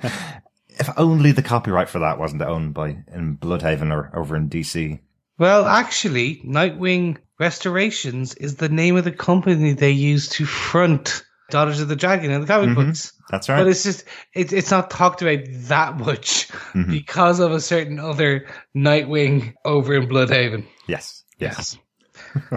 if 0.80 0.90
only 0.98 1.32
the 1.32 1.44
copyright 1.44 1.90
for 1.90 2.00
that 2.00 2.20
wasn't 2.20 2.42
owned 2.42 2.74
by 2.74 3.04
in 3.14 3.38
Blüdhaven 3.38 3.92
or 3.92 4.12
over 4.18 4.36
in 4.36 4.50
DC. 4.50 5.00
Well, 5.38 5.66
actually, 5.66 6.42
Nightwing 6.46 7.18
Restorations 7.40 8.36
is 8.36 8.56
the 8.56 8.70
name 8.70 8.96
of 8.96 9.04
the 9.04 9.12
company 9.12 9.74
they 9.74 9.92
use 9.92 10.30
to 10.30 10.46
front 10.46 11.24
Daughters 11.54 11.80
of 11.80 11.88
the 11.88 11.95
Dragon 11.95 12.32
in 12.32 12.41
the 12.41 12.47
comic 12.47 12.70
Mhm. 12.70 12.76
books. 12.76 13.14
That's 13.30 13.47
right. 13.47 13.58
But 13.60 13.68
it's 13.68 13.84
just 13.84 14.04
it, 14.34 14.51
it's 14.51 14.70
not 14.72 14.89
talked 14.89 15.22
about 15.22 15.39
that 15.70 15.97
much 15.97 16.49
Mhm. 16.74 16.89
because 16.91 17.39
of 17.39 17.51
a 17.54 17.62
certain 17.62 17.99
other 17.99 18.45
Nightwing 18.76 19.54
over 19.64 19.93
in 19.93 20.08
Blüdhaven. 20.10 20.66
yes. 20.88 21.24
Yes. 21.39 21.78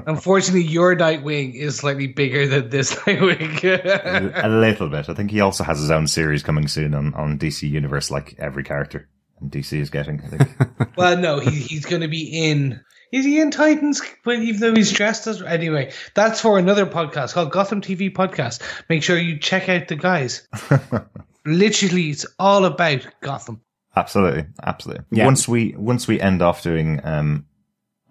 Unfortunately, 0.07 0.62
your 0.62 0.97
Nightwing 0.97 1.55
is 1.55 1.76
slightly 1.76 2.07
bigger 2.07 2.47
than 2.47 2.70
this 2.70 2.94
Nightwing. 3.05 4.32
a 4.44 4.49
little 4.49 4.88
bit. 4.88 5.09
I 5.09 5.14
think 5.14 5.30
he 5.30 5.40
also 5.40 5.64
has 5.64 5.78
his 5.80 5.90
own 5.90 6.07
series 6.07 6.42
coming 6.42 6.68
soon 6.68 6.94
on, 6.94 7.14
on 7.14 7.38
DC 7.38 7.68
Universe, 7.68 8.11
like 8.11 8.34
every 8.38 8.64
character 8.64 9.09
DC 9.44 9.78
is 9.80 9.90
getting. 9.90 10.20
I 10.24 10.28
think. 10.36 10.51
well, 10.97 11.16
no, 11.18 11.38
he, 11.40 11.51
he's 11.51 11.84
going 11.84 12.03
to 12.03 12.09
be 12.09 12.22
in. 12.51 12.80
Is 13.12 13.24
he 13.24 13.40
in 13.40 13.50
Titans? 13.50 14.02
But 14.24 14.40
even 14.40 14.61
though 14.61 14.74
he's 14.74 14.92
dressed 14.92 15.26
as 15.26 15.42
anyway, 15.42 15.92
that's 16.14 16.40
for 16.40 16.59
another 16.59 16.86
podcast 16.86 17.34
called 17.34 17.52
Gotham 17.52 17.80
TV 17.80 18.12
Podcast. 18.12 18.61
Make 18.88 19.02
sure 19.02 19.16
you 19.18 19.38
check 19.38 19.68
out 19.68 19.88
the 19.88 19.96
guys. 19.96 20.46
Literally, 21.46 22.11
it's 22.11 22.26
all 22.38 22.64
about 22.64 23.07
Gotham. 23.20 23.61
absolutely, 23.94 24.46
absolutely. 24.62 25.04
Yeah. 25.11 25.24
Once 25.26 25.46
we 25.46 25.74
once 25.76 26.09
we 26.09 26.20
end 26.20 26.42
off 26.42 26.62
doing 26.62 27.00
um 27.04 27.46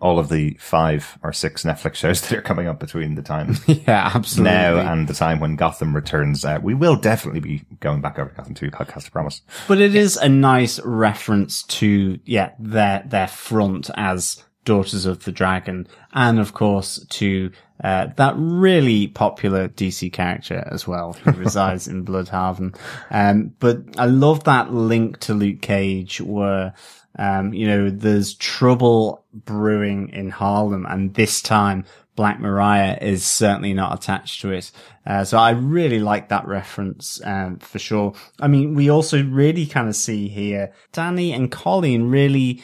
all 0.01 0.19
of 0.19 0.29
the 0.29 0.55
five 0.59 1.17
or 1.23 1.31
six 1.33 1.63
Netflix 1.63 1.95
shows 1.95 2.21
that 2.29 2.37
are 2.37 2.41
coming 2.41 2.67
up 2.67 2.79
between 2.79 3.15
the 3.15 3.21
time 3.21 3.57
yeah, 3.67 4.11
absolutely. 4.13 4.51
now 4.51 4.77
and 4.77 5.07
the 5.07 5.13
time 5.13 5.39
when 5.39 5.55
Gotham 5.55 5.95
returns, 5.95 6.45
uh, 6.45 6.59
we 6.61 6.73
will 6.73 6.95
definitely 6.95 7.39
be 7.39 7.63
going 7.79 8.01
back 8.01 8.19
over 8.19 8.29
to 8.29 8.35
Gotham 8.35 8.53
TV 8.55 8.71
podcast. 8.71 9.07
I 9.07 9.09
promise. 9.09 9.41
But 9.67 9.81
it 9.81 9.95
is 9.95 10.17
a 10.17 10.29
nice 10.29 10.79
reference 10.81 11.63
to, 11.63 12.19
yeah, 12.25 12.51
their, 12.59 13.03
their 13.07 13.27
front 13.27 13.89
as 13.95 14.43
Daughters 14.65 15.05
of 15.05 15.23
the 15.23 15.31
Dragon. 15.31 15.87
And 16.13 16.39
of 16.39 16.53
course 16.53 17.05
to, 17.09 17.51
uh, 17.83 18.07
that 18.17 18.33
really 18.37 19.07
popular 19.07 19.69
DC 19.69 20.11
character 20.11 20.67
as 20.71 20.87
well, 20.87 21.13
who 21.13 21.31
resides 21.39 21.87
in 21.87 22.05
Blüdhaven. 22.05 22.75
Um, 23.09 23.53
but 23.59 23.77
I 23.97 24.05
love 24.05 24.43
that 24.45 24.73
link 24.73 25.19
to 25.21 25.33
Luke 25.33 25.61
Cage 25.61 26.19
where, 26.19 26.73
um, 27.17 27.53
you 27.53 27.67
know, 27.67 27.89
there's 27.89 28.33
trouble 28.33 29.23
brewing 29.33 30.09
in 30.09 30.29
Harlem 30.29 30.85
and 30.85 31.13
this 31.13 31.41
time 31.41 31.85
Black 32.15 32.39
Mariah 32.39 32.97
is 33.01 33.25
certainly 33.25 33.73
not 33.73 33.93
attached 33.93 34.41
to 34.41 34.51
it. 34.51 34.71
Uh, 35.05 35.23
so 35.23 35.37
I 35.37 35.51
really 35.51 35.99
like 35.99 36.29
that 36.29 36.47
reference, 36.47 37.21
um, 37.25 37.59
for 37.59 37.77
sure. 37.77 38.13
I 38.39 38.47
mean, 38.47 38.73
we 38.73 38.89
also 38.89 39.21
really 39.23 39.65
kind 39.65 39.89
of 39.89 39.95
see 39.95 40.29
here 40.29 40.71
Danny 40.93 41.33
and 41.33 41.51
Colleen 41.51 42.09
really 42.09 42.63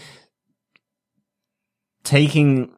taking 2.11 2.71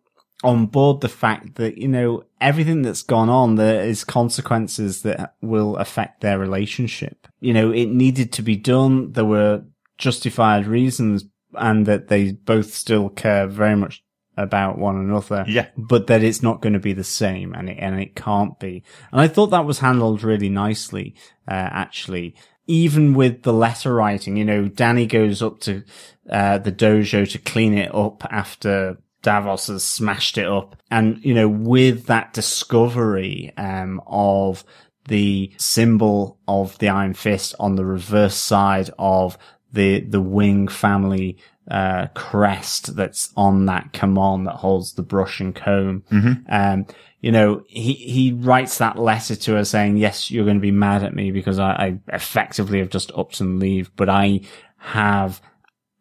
on 0.44 0.68
board 0.68 1.02
the 1.02 1.10
fact 1.10 1.56
that, 1.56 1.78
you 1.78 1.88
know, 1.88 2.24
everything 2.40 2.82
that's 2.84 3.02
gone 3.02 3.30
on, 3.30 3.56
there 3.56 3.84
is 3.84 4.04
consequences 4.04 5.02
that 5.02 5.36
will 5.42 5.78
affect 5.78 6.22
their 6.22 6.38
relationship. 6.38 7.28
You 7.40 7.54
know, 7.54 7.72
it 7.72 7.88
needed 7.88 8.32
to 8.34 8.42
be 8.42 8.58
done. 8.58 9.14
There 9.14 9.26
were 9.26 9.64
justified 9.98 10.68
reasons 10.68 11.26
and 11.56 11.86
that 11.86 12.10
they 12.10 12.34
both 12.34 12.74
still 12.74 13.10
care 13.10 13.48
very 13.48 13.76
much 13.76 14.04
about 14.36 14.78
one 14.80 14.98
another 14.98 15.46
Yeah. 15.48 15.68
but 15.78 16.08
that 16.08 16.24
it's 16.24 16.42
not 16.44 16.62
going 16.62 16.74
to 16.74 16.80
be 16.80 16.94
the 16.94 17.04
same 17.04 17.54
and 17.54 17.70
it, 17.70 17.78
and 17.80 18.00
it 18.02 18.16
can't 18.16 18.60
be. 18.60 18.84
And 19.12 19.22
I 19.22 19.28
thought 19.28 19.52
that 19.52 19.66
was 19.66 19.80
handled 19.80 20.24
really 20.24 20.50
nicely, 20.50 21.16
uh, 21.48 21.70
actually. 21.72 22.36
Even 22.68 23.14
with 23.14 23.44
the 23.44 23.54
letter 23.54 23.94
writing, 23.94 24.36
you 24.38 24.46
know, 24.46 24.68
Danny 24.68 25.06
goes 25.06 25.42
up 25.42 25.60
to, 25.62 25.84
uh, 26.30 26.58
the 26.58 26.72
dojo 26.72 27.30
to 27.32 27.38
clean 27.38 27.78
it 27.78 27.94
up 27.94 28.24
after 28.32 28.98
Davos 29.24 29.68
has 29.68 29.84
smashed 29.84 30.38
it 30.38 30.46
up. 30.46 30.76
And, 30.92 31.24
you 31.26 31.34
know, 31.34 31.50
with 31.50 32.06
that 32.06 32.34
discovery, 32.34 33.52
um, 33.58 34.02
of 34.06 34.64
the 35.08 35.52
symbol 35.58 36.38
of 36.48 36.78
the 36.78 36.90
Iron 36.90 37.14
Fist 37.14 37.56
on 37.60 37.76
the 37.76 37.86
reverse 37.86 38.36
side 38.36 38.92
of 39.00 39.38
the, 39.72 40.02
the 40.02 40.22
Wing 40.22 40.68
family, 40.68 41.38
uh, 41.70 42.08
crest 42.14 42.96
that's 42.96 43.32
on 43.38 43.66
that 43.66 43.94
command 43.94 44.46
that 44.48 44.56
holds 44.56 44.94
the 44.94 45.02
brush 45.02 45.40
and 45.40 45.56
comb. 45.56 46.04
Um, 46.50 46.86
you 47.22 47.32
know, 47.32 47.64
he, 47.68 47.94
he 47.94 48.34
writes 48.34 48.78
that 48.80 49.00
letter 49.00 49.36
to 49.36 49.54
her 49.54 49.64
saying, 49.64 49.96
yes, 49.96 50.30
you're 50.30 50.44
going 50.44 50.58
to 50.58 50.62
be 50.62 50.72
mad 50.72 51.04
at 51.04 51.16
me 51.16 51.32
because 51.32 51.60
I, 51.60 51.72
I 51.72 52.00
effectively 52.14 52.80
have 52.80 52.90
just 52.90 53.14
upped 53.16 53.40
and 53.40 53.60
leave, 53.60 53.96
but 53.96 54.10
I 54.10 54.42
have 54.78 55.42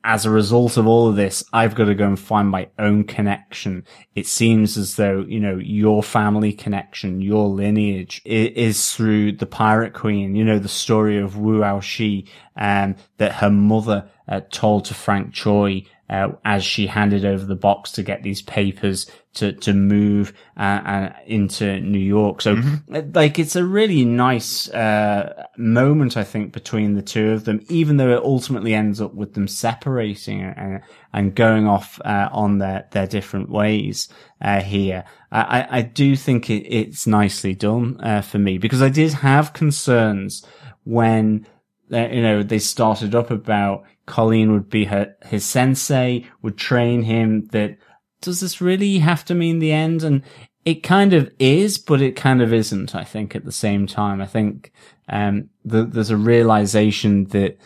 as 0.04 0.26
a 0.26 0.30
result 0.30 0.76
of 0.76 0.86
all 0.86 1.08
of 1.08 1.16
this, 1.16 1.44
I've 1.52 1.74
got 1.74 1.84
to 1.84 1.94
go 1.94 2.06
and 2.06 2.18
find 2.18 2.48
my 2.48 2.68
own 2.78 3.04
connection. 3.04 3.84
It 4.14 4.26
seems 4.26 4.76
as 4.76 4.96
though, 4.96 5.24
you 5.28 5.38
know, 5.38 5.56
your 5.56 6.02
family 6.02 6.52
connection, 6.52 7.20
your 7.20 7.48
lineage 7.48 8.20
is 8.24 8.92
through 8.92 9.32
the 9.32 9.46
Pirate 9.46 9.92
Queen, 9.92 10.34
you 10.34 10.44
know, 10.44 10.58
the 10.58 10.68
story 10.68 11.18
of 11.18 11.36
Wu 11.36 11.62
Ao 11.62 11.80
Shi, 11.80 12.26
um, 12.56 12.96
that 13.18 13.34
her 13.34 13.50
mother 13.50 14.08
uh, 14.26 14.40
told 14.50 14.86
to 14.86 14.94
Frank 14.94 15.32
Choi, 15.32 15.84
uh, 16.12 16.28
as 16.44 16.62
she 16.62 16.86
handed 16.86 17.24
over 17.24 17.44
the 17.46 17.56
box 17.68 17.90
to 17.92 18.02
get 18.02 18.22
these 18.22 18.42
papers 18.42 19.10
to, 19.34 19.52
to 19.54 19.72
move, 19.72 20.34
uh, 20.58 20.80
uh, 20.94 21.12
into 21.26 21.80
New 21.80 21.98
York. 21.98 22.42
So, 22.42 22.56
uh, 22.94 23.02
like, 23.14 23.38
it's 23.38 23.56
a 23.56 23.64
really 23.64 24.04
nice, 24.04 24.68
uh, 24.68 25.46
moment, 25.56 26.16
I 26.18 26.24
think, 26.32 26.52
between 26.52 26.94
the 26.94 27.02
two 27.02 27.30
of 27.30 27.44
them, 27.46 27.60
even 27.68 27.96
though 27.96 28.10
it 28.10 28.22
ultimately 28.22 28.74
ends 28.74 29.00
up 29.00 29.14
with 29.14 29.32
them 29.32 29.48
separating 29.48 30.42
and, 30.42 30.82
and 31.14 31.34
going 31.34 31.66
off, 31.66 31.98
uh, 32.04 32.28
on 32.30 32.58
their, 32.58 32.86
their 32.90 33.06
different 33.06 33.48
ways, 33.48 34.08
uh, 34.42 34.60
here. 34.60 35.04
I, 35.30 35.66
I- 35.78 35.82
do 35.82 36.14
think 36.16 36.50
it, 36.50 36.66
it's 36.68 37.06
nicely 37.06 37.54
done, 37.54 37.98
uh, 38.02 38.20
for 38.20 38.38
me 38.38 38.58
because 38.58 38.82
I 38.82 38.90
did 38.90 39.12
have 39.14 39.54
concerns 39.54 40.44
when, 40.84 41.46
uh, 41.90 42.08
you 42.08 42.22
know, 42.22 42.42
they 42.42 42.58
started 42.58 43.14
up 43.14 43.30
about 43.30 43.84
Colleen 44.06 44.52
would 44.52 44.68
be 44.68 44.86
her, 44.86 45.14
his 45.24 45.44
sensei, 45.44 46.26
would 46.42 46.56
train 46.56 47.02
him 47.02 47.46
that 47.52 47.76
does 48.20 48.40
this 48.40 48.60
really 48.60 48.98
have 48.98 49.24
to 49.26 49.34
mean 49.34 49.58
the 49.58 49.72
end? 49.72 50.02
And 50.02 50.22
it 50.64 50.82
kind 50.82 51.12
of 51.12 51.30
is, 51.38 51.78
but 51.78 52.00
it 52.00 52.16
kind 52.16 52.40
of 52.42 52.52
isn't, 52.52 52.94
I 52.94 53.04
think, 53.04 53.34
at 53.34 53.44
the 53.44 53.52
same 53.52 53.86
time. 53.86 54.20
I 54.20 54.26
think, 54.26 54.72
um, 55.08 55.48
the, 55.64 55.84
there's 55.84 56.10
a 56.10 56.16
realization 56.16 57.24
that, 57.26 57.58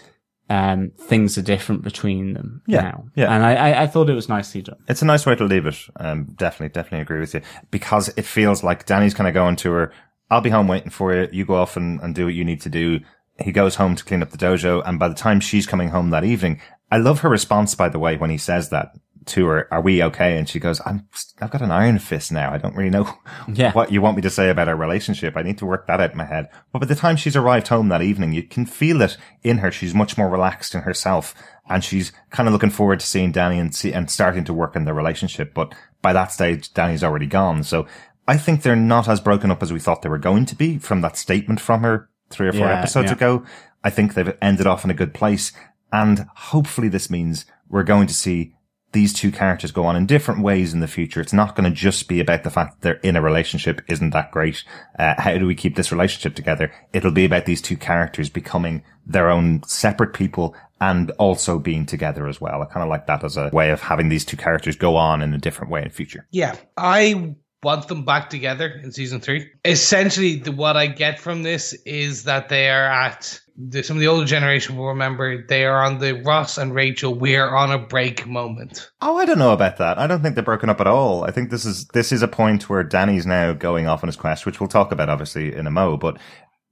um, 0.49 0.93
things 0.97 1.37
are 1.37 1.43
different 1.43 1.83
between 1.83 2.35
them 2.35 2.63
Yeah, 2.67 2.83
now. 2.83 3.05
yeah. 3.17 3.35
And 3.35 3.45
I, 3.45 3.55
I, 3.55 3.83
I 3.83 3.87
thought 3.87 4.09
it 4.09 4.15
was 4.15 4.29
nicely 4.29 4.63
done. 4.63 4.79
It's 4.89 5.03
a 5.03 5.07
nice 5.07 5.27
way 5.27 5.35
to 5.35 5.45
leave 5.45 5.67
it. 5.67 5.77
Um, 5.97 6.25
definitely, 6.37 6.69
definitely 6.69 7.01
agree 7.01 7.21
with 7.21 7.35
you 7.35 7.41
because 7.71 8.09
it 8.17 8.25
feels 8.25 8.63
like 8.63 8.87
Danny's 8.87 9.13
kind 9.15 9.27
of 9.29 9.35
going 9.35 9.57
to 9.57 9.73
her. 9.73 9.93
I'll 10.31 10.41
be 10.41 10.51
home 10.51 10.69
waiting 10.69 10.91
for 10.91 11.15
you. 11.15 11.29
You 11.33 11.45
go 11.45 11.57
off 11.57 11.77
and, 11.77 12.01
and 12.01 12.15
do 12.15 12.25
what 12.25 12.35
you 12.35 12.45
need 12.45 12.61
to 12.63 12.69
do. 12.69 13.01
He 13.43 13.53
goes 13.53 13.77
home 13.77 13.97
to 13.97 14.05
clean 14.05 14.23
up 14.23 14.31
the 14.31 14.39
dojo. 14.39 14.83
And 14.87 14.99
by 14.99 15.09
the 15.09 15.15
time 15.15 15.41
she's 15.41 15.67
coming 15.67 15.91
home 15.91 16.11
that 16.11 16.25
evening, 16.25 16.61
I 16.91 16.99
love 16.99 17.21
her 17.21 17.29
response, 17.29 17.75
by 17.75 17.89
the 17.89 17.99
way, 17.99 18.17
when 18.17 18.31
he 18.31 18.39
says 18.39 18.71
that 18.71 18.93
to 19.27 19.45
her, 19.47 19.69
are 19.75 19.81
we 19.81 20.03
okay? 20.05 20.39
And 20.39 20.49
she 20.49 20.61
goes, 20.61 20.81
I'm, 20.87 21.09
I've 21.41 21.51
got 21.51 21.61
an 21.61 21.73
iron 21.73 21.99
fist 21.99 22.31
now. 22.31 22.53
I 22.53 22.59
don't 22.59 22.77
really 22.77 22.91
know 22.91 23.13
Yeah. 23.53 23.73
what 23.73 23.91
you 23.91 24.01
want 24.01 24.15
me 24.17 24.23
to 24.23 24.31
say 24.31 24.51
about 24.51 24.69
our 24.69 24.77
relationship. 24.77 25.37
I 25.37 25.43
need 25.43 25.59
to 25.59 25.67
work 25.67 25.89
that 25.89 26.01
out 26.01 26.13
in 26.13 26.17
my 26.17 26.25
head. 26.25 26.49
But 26.73 26.79
by 26.79 26.87
the 26.87 26.95
time 26.95 27.17
she's 27.17 27.35
arrived 27.35 27.67
home 27.69 27.89
that 27.89 28.03
evening, 28.03 28.33
you 28.33 28.45
can 28.45 28.67
feel 28.67 29.03
it 29.03 29.17
in 29.43 29.59
her. 29.59 29.73
She's 29.73 29.95
much 29.95 30.17
more 30.17 30.29
relaxed 30.31 30.75
in 30.77 30.83
herself 30.83 31.35
and 31.69 31.83
she's 31.83 32.13
kind 32.31 32.49
of 32.49 32.53
looking 32.53 32.71
forward 32.71 33.01
to 33.01 33.07
seeing 33.07 33.33
Danny 33.33 33.59
and 33.59 33.75
see, 33.75 33.93
and 33.93 34.09
starting 34.09 34.45
to 34.45 34.55
work 34.55 34.77
in 34.77 34.85
their 34.85 34.95
relationship. 34.95 35.53
But 35.53 35.75
by 36.03 36.13
that 36.13 36.31
stage, 36.31 36.73
Danny's 36.73 37.03
already 37.03 37.27
gone. 37.27 37.65
So 37.65 37.87
I 38.29 38.37
think 38.37 38.63
they're 38.63 38.77
not 38.77 39.09
as 39.09 39.21
broken 39.21 39.51
up 39.51 39.61
as 39.61 39.73
we 39.73 39.81
thought 39.81 40.03
they 40.03 40.09
were 40.09 40.19
going 40.19 40.47
to 40.47 40.55
be 40.55 40.79
from 40.79 41.01
that 41.01 41.17
statement 41.17 41.61
from 41.61 41.83
her 41.83 42.09
three 42.31 42.49
or 42.49 42.53
four 42.53 42.67
Yeah, 42.67 42.79
episodes 42.79 43.11
yeah. 43.11 43.17
ago. 43.17 43.45
I 43.85 43.91
think 43.91 44.15
they've 44.15 44.37
ended 44.43 44.67
off 44.67 44.85
in 44.85 44.91
a 44.91 44.95
good 44.95 45.15
place. 45.15 45.53
And 45.93 46.27
hopefully 46.35 46.89
this 46.89 47.09
means 47.11 47.47
we're 47.69 47.85
going 47.85 48.07
to 48.09 48.15
see 48.15 48.55
these 48.93 49.13
two 49.13 49.31
characters 49.31 49.73
go 49.73 49.85
on 49.85 49.95
in 49.95 50.07
different 50.07 50.43
ways 50.43 50.73
in 50.73 50.81
the 50.81 50.89
future. 50.89 51.21
It's 51.21 51.33
not 51.33 51.55
going 51.55 51.69
to 51.69 51.77
just 51.77 52.09
be 52.09 52.19
about 52.19 52.45
the 52.45 52.51
fact 52.51 52.75
that 52.75 52.83
they're 52.83 53.01
in 53.11 53.17
a 53.17 53.21
relationship. 53.21 53.83
Isn't 53.89 54.11
that 54.11 54.31
great? 54.31 54.65
Uh, 54.99 55.15
how 55.19 55.37
do 55.37 55.47
we 55.47 55.55
keep 55.55 55.77
this 55.77 55.93
relationship 55.93 56.35
together? 56.35 56.73
It'll 56.93 57.11
be 57.13 57.25
about 57.25 57.45
these 57.47 57.61
two 57.61 57.77
characters 57.77 58.31
becoming 58.31 58.83
their 59.05 59.29
own 59.31 59.63
separate 59.65 60.15
people 60.15 60.57
and 60.81 61.11
also 61.13 61.59
being 61.59 61.87
together 61.87 62.27
as 62.27 62.41
well. 62.41 62.63
I 62.63 62.67
kind 62.67 62.83
of 62.83 62.89
like 62.89 63.07
that 63.07 63.25
as 63.25 63.37
a 63.37 63.51
way 63.53 63.71
of 63.71 63.83
having 63.83 64.09
these 64.09 64.25
two 64.25 64.37
characters 64.37 64.77
go 64.77 64.97
on 64.97 65.23
in 65.23 65.33
a 65.35 65.39
different 65.39 65.71
way 65.71 65.83
in 65.83 65.89
the 65.89 65.95
future. 65.95 66.27
Yeah, 66.31 66.57
I 66.77 67.37
want 67.63 67.89
them 67.89 68.05
back 68.05 68.31
together 68.31 68.69
in 68.83 68.93
season 68.93 69.21
three. 69.21 69.51
Essentially, 69.65 70.37
the, 70.37 70.53
what 70.53 70.77
I 70.77 70.87
get 70.87 71.19
from 71.19 71.43
this 71.43 71.73
is 71.85 72.25
that 72.25 72.49
they 72.49 72.69
are 72.69 72.85
at 72.87 73.41
the, 73.57 73.83
some 73.83 73.97
of 73.97 74.01
the 74.01 74.07
older 74.07 74.27
generation 74.27 74.77
will 74.77 74.89
remember 74.89 75.45
they 75.47 75.65
are 75.65 75.83
on 75.83 75.99
the 75.99 76.21
Ross 76.23 76.59
and 76.59 76.75
Rachel. 76.75 77.15
We 77.15 77.37
are 77.37 77.57
on 77.57 77.73
a 77.73 77.79
break 77.79 78.27
moment. 78.27 78.91
Oh, 79.01 79.17
I 79.17 79.25
don't 79.25 79.39
know 79.39 79.53
about 79.53 79.79
that. 79.79 79.99
I 79.99 80.07
don't 80.07 80.23
think 80.23 80.35
they're 80.35 80.45
broken 80.45 80.69
up 80.69 80.81
at 80.81 80.87
all. 80.87 81.25
I 81.25 81.31
think 81.31 81.51
this 81.51 81.65
is 81.65 81.87
this 81.89 82.13
is 82.13 82.23
a 82.23 82.29
point 82.29 82.69
where 82.69 82.85
Danny's 82.85 83.27
now 83.27 83.53
going 83.53 83.87
off 83.87 84.03
on 84.03 84.09
his 84.09 84.17
quest, 84.17 84.45
which 84.45 84.61
we'll 84.61 84.69
talk 84.69 84.93
about 84.93 85.09
obviously 85.09 85.55
in 85.55 85.67
a 85.67 85.71
mo. 85.71 85.97
But 85.97 86.19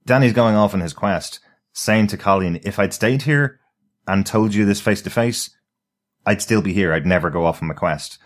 Danny's 0.05 0.33
going 0.33 0.55
off 0.55 0.73
on 0.73 0.81
his 0.81 0.93
quest, 0.93 1.39
saying 1.73 2.07
to 2.07 2.17
Colleen, 2.17 2.59
"If 2.63 2.77
I'd 2.77 2.93
stayed 2.93 3.23
here 3.23 3.59
and 4.07 4.25
told 4.25 4.53
you 4.53 4.65
this 4.65 4.81
face 4.81 5.01
to 5.01 5.09
face, 5.09 5.49
I'd 6.25 6.41
still 6.41 6.61
be 6.61 6.73
here. 6.73 6.93
I'd 6.93 7.07
never 7.07 7.29
go 7.29 7.45
off 7.45 7.61
on 7.61 7.67
my 7.67 7.73
quest." 7.73 8.19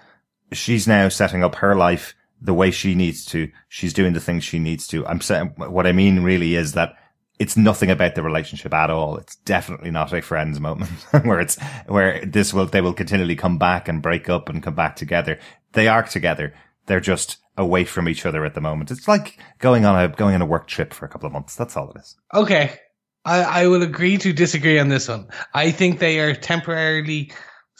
She's 0.51 0.87
now 0.87 1.09
setting 1.09 1.43
up 1.43 1.55
her 1.55 1.75
life 1.75 2.15
the 2.41 2.53
way 2.53 2.71
she 2.71 2.95
needs 2.95 3.25
to. 3.25 3.51
She's 3.67 3.93
doing 3.93 4.13
the 4.13 4.19
things 4.19 4.43
she 4.43 4.59
needs 4.59 4.87
to. 4.87 5.05
I'm 5.05 5.21
saying 5.21 5.53
what 5.57 5.87
I 5.87 5.91
mean 5.91 6.21
really 6.21 6.55
is 6.55 6.73
that 6.73 6.95
it's 7.39 7.55
nothing 7.55 7.89
about 7.89 8.15
the 8.15 8.23
relationship 8.23 8.73
at 8.73 8.89
all. 8.89 9.17
It's 9.17 9.37
definitely 9.37 9.91
not 9.91 10.13
a 10.13 10.21
friends 10.21 10.59
moment 10.59 10.91
where 11.23 11.39
it's 11.39 11.57
where 11.87 12.25
this 12.25 12.53
will 12.53 12.65
they 12.65 12.81
will 12.81 12.93
continually 12.93 13.35
come 13.35 13.57
back 13.57 13.87
and 13.87 14.01
break 14.01 14.29
up 14.29 14.49
and 14.49 14.61
come 14.61 14.75
back 14.75 14.95
together. 14.95 15.39
They 15.73 15.87
are 15.87 16.03
together. 16.03 16.53
They're 16.85 16.99
just 16.99 17.37
away 17.57 17.85
from 17.85 18.09
each 18.09 18.25
other 18.25 18.45
at 18.45 18.55
the 18.55 18.61
moment. 18.61 18.91
It's 18.91 19.07
like 19.07 19.39
going 19.59 19.85
on 19.85 20.01
a 20.03 20.07
going 20.09 20.35
on 20.35 20.41
a 20.41 20.45
work 20.45 20.67
trip 20.67 20.93
for 20.93 21.05
a 21.05 21.09
couple 21.09 21.27
of 21.27 21.33
months. 21.33 21.55
That's 21.55 21.77
all 21.77 21.91
it 21.91 21.99
is. 21.99 22.15
Okay. 22.33 22.73
I, 23.25 23.41
I 23.63 23.67
will 23.67 23.83
agree 23.83 24.17
to 24.17 24.31
disagree 24.31 24.79
on 24.79 24.87
this 24.87 25.09
one. 25.09 25.27
I 25.53 25.71
think 25.71 25.99
they 25.99 26.19
are 26.19 26.33
temporarily 26.33 27.31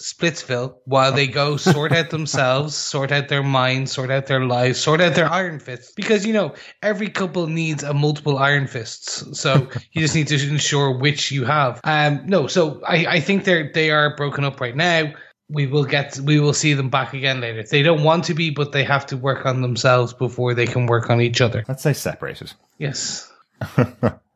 Splitsville 0.01 0.75
while 0.85 1.11
they 1.11 1.27
go 1.27 1.57
sort 1.57 1.91
out 1.91 2.09
themselves, 2.09 2.75
sort 2.93 3.11
out 3.11 3.27
their 3.27 3.43
minds, 3.43 3.91
sort 3.91 4.09
out 4.09 4.27
their 4.27 4.45
lives, 4.45 4.79
sort 4.79 5.01
out 5.01 5.13
their 5.13 5.29
iron 5.29 5.59
fists. 5.59 5.91
Because, 5.95 6.25
you 6.25 6.33
know, 6.33 6.53
every 6.81 7.09
couple 7.09 7.47
needs 7.47 7.83
a 7.83 7.93
multiple 7.93 8.37
iron 8.37 8.67
fists. 8.67 9.39
So 9.39 9.67
you 9.91 10.01
just 10.01 10.15
need 10.15 10.27
to 10.27 10.49
ensure 10.49 10.97
which 10.97 11.31
you 11.31 11.45
have. 11.45 11.81
Um, 11.83 12.21
no, 12.25 12.47
so 12.47 12.81
I, 12.87 13.05
I 13.05 13.19
think 13.19 13.43
they're, 13.43 13.71
they 13.73 13.91
are 13.91 14.15
broken 14.15 14.43
up 14.43 14.61
right 14.61 14.75
now. 14.75 15.13
We 15.49 15.65
will 15.65 15.85
get, 15.85 16.17
we 16.19 16.39
will 16.39 16.53
see 16.53 16.73
them 16.73 16.89
back 16.89 17.13
again 17.13 17.41
later. 17.41 17.63
They 17.63 17.81
don't 17.81 18.03
want 18.03 18.23
to 18.25 18.33
be, 18.33 18.51
but 18.51 18.71
they 18.71 18.83
have 18.83 19.05
to 19.07 19.17
work 19.17 19.45
on 19.45 19.61
themselves 19.61 20.13
before 20.13 20.53
they 20.53 20.67
can 20.67 20.85
work 20.85 21.09
on 21.09 21.21
each 21.21 21.41
other. 21.41 21.65
Let's 21.67 21.83
say 21.83 21.93
separated. 21.93 22.53
Yes. 22.77 23.31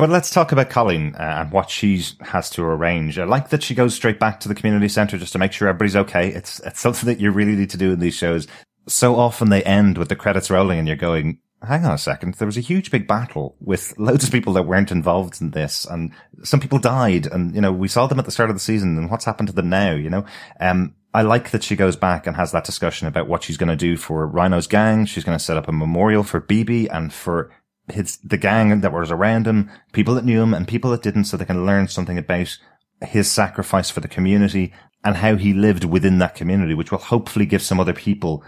But 0.00 0.08
let's 0.08 0.30
talk 0.30 0.50
about 0.50 0.70
Colleen 0.70 1.14
uh, 1.14 1.40
and 1.42 1.52
what 1.52 1.68
she 1.68 2.02
has 2.22 2.48
to 2.52 2.62
arrange. 2.62 3.18
I 3.18 3.24
like 3.24 3.50
that 3.50 3.62
she 3.62 3.74
goes 3.74 3.94
straight 3.94 4.18
back 4.18 4.40
to 4.40 4.48
the 4.48 4.54
community 4.54 4.88
center 4.88 5.18
just 5.18 5.32
to 5.34 5.38
make 5.38 5.52
sure 5.52 5.68
everybody's 5.68 5.94
okay. 5.94 6.28
It's 6.28 6.58
it's 6.60 6.80
something 6.80 7.06
that 7.06 7.20
you 7.20 7.30
really 7.30 7.54
need 7.54 7.68
to 7.68 7.76
do 7.76 7.92
in 7.92 8.00
these 8.00 8.14
shows. 8.14 8.46
So 8.88 9.16
often 9.16 9.50
they 9.50 9.62
end 9.62 9.98
with 9.98 10.08
the 10.08 10.16
credits 10.16 10.50
rolling 10.50 10.78
and 10.78 10.88
you're 10.88 10.96
going, 10.96 11.38
hang 11.62 11.84
on 11.84 11.92
a 11.92 11.98
second. 11.98 12.32
There 12.32 12.46
was 12.46 12.56
a 12.56 12.62
huge 12.62 12.90
big 12.90 13.06
battle 13.06 13.56
with 13.60 13.92
loads 13.98 14.24
of 14.24 14.32
people 14.32 14.54
that 14.54 14.62
weren't 14.62 14.90
involved 14.90 15.38
in 15.42 15.50
this 15.50 15.84
and 15.84 16.12
some 16.44 16.60
people 16.60 16.78
died 16.78 17.26
and, 17.26 17.54
you 17.54 17.60
know, 17.60 17.70
we 17.70 17.86
saw 17.86 18.06
them 18.06 18.18
at 18.18 18.24
the 18.24 18.30
start 18.30 18.48
of 18.48 18.56
the 18.56 18.60
season 18.60 18.96
and 18.96 19.10
what's 19.10 19.26
happened 19.26 19.48
to 19.48 19.54
them 19.54 19.68
now, 19.68 19.92
you 19.92 20.08
know? 20.08 20.24
Um, 20.60 20.94
I 21.12 21.22
like 21.22 21.50
that 21.50 21.62
she 21.62 21.76
goes 21.76 21.96
back 21.96 22.26
and 22.26 22.36
has 22.36 22.52
that 22.52 22.64
discussion 22.64 23.06
about 23.06 23.28
what 23.28 23.42
she's 23.42 23.58
going 23.58 23.68
to 23.68 23.76
do 23.76 23.98
for 23.98 24.26
Rhino's 24.26 24.66
gang. 24.66 25.04
She's 25.04 25.24
going 25.24 25.36
to 25.36 25.44
set 25.44 25.58
up 25.58 25.68
a 25.68 25.72
memorial 25.72 26.22
for 26.22 26.40
BB 26.40 26.88
and 26.90 27.12
for 27.12 27.50
his 27.92 28.18
the 28.18 28.36
gang 28.36 28.80
that 28.80 28.92
was 28.92 29.10
around 29.10 29.46
him, 29.46 29.70
people 29.92 30.14
that 30.14 30.24
knew 30.24 30.42
him 30.42 30.54
and 30.54 30.66
people 30.66 30.90
that 30.90 31.02
didn't, 31.02 31.24
so 31.24 31.36
they 31.36 31.44
can 31.44 31.66
learn 31.66 31.88
something 31.88 32.18
about 32.18 32.56
his 33.02 33.30
sacrifice 33.30 33.90
for 33.90 34.00
the 34.00 34.08
community 34.08 34.72
and 35.04 35.16
how 35.16 35.36
he 35.36 35.52
lived 35.52 35.84
within 35.84 36.18
that 36.18 36.34
community, 36.34 36.74
which 36.74 36.90
will 36.90 36.98
hopefully 36.98 37.46
give 37.46 37.62
some 37.62 37.80
other 37.80 37.94
people 37.94 38.44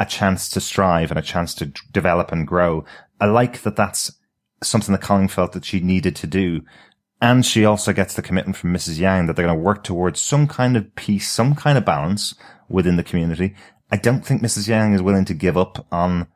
a 0.00 0.04
chance 0.04 0.48
to 0.48 0.60
strive 0.60 1.10
and 1.10 1.18
a 1.18 1.22
chance 1.22 1.54
to 1.54 1.66
develop 1.92 2.32
and 2.32 2.46
grow. 2.46 2.84
I 3.20 3.26
like 3.26 3.62
that 3.62 3.76
that's 3.76 4.12
something 4.62 4.92
that 4.92 5.02
Colleen 5.02 5.28
felt 5.28 5.52
that 5.52 5.64
she 5.64 5.80
needed 5.80 6.16
to 6.16 6.26
do. 6.26 6.62
And 7.20 7.46
she 7.46 7.64
also 7.64 7.92
gets 7.92 8.14
the 8.14 8.22
commitment 8.22 8.56
from 8.56 8.74
Mrs. 8.74 8.98
Yang 8.98 9.26
that 9.26 9.36
they're 9.36 9.46
going 9.46 9.56
to 9.56 9.62
work 9.62 9.84
towards 9.84 10.20
some 10.20 10.48
kind 10.48 10.76
of 10.76 10.94
peace, 10.96 11.30
some 11.30 11.54
kind 11.54 11.78
of 11.78 11.84
balance 11.84 12.34
within 12.68 12.96
the 12.96 13.04
community. 13.04 13.54
I 13.90 13.96
don't 13.96 14.26
think 14.26 14.42
Mrs. 14.42 14.68
Yang 14.68 14.94
is 14.94 15.02
willing 15.02 15.24
to 15.26 15.34
give 15.34 15.56
up 15.56 15.86
on 15.92 16.26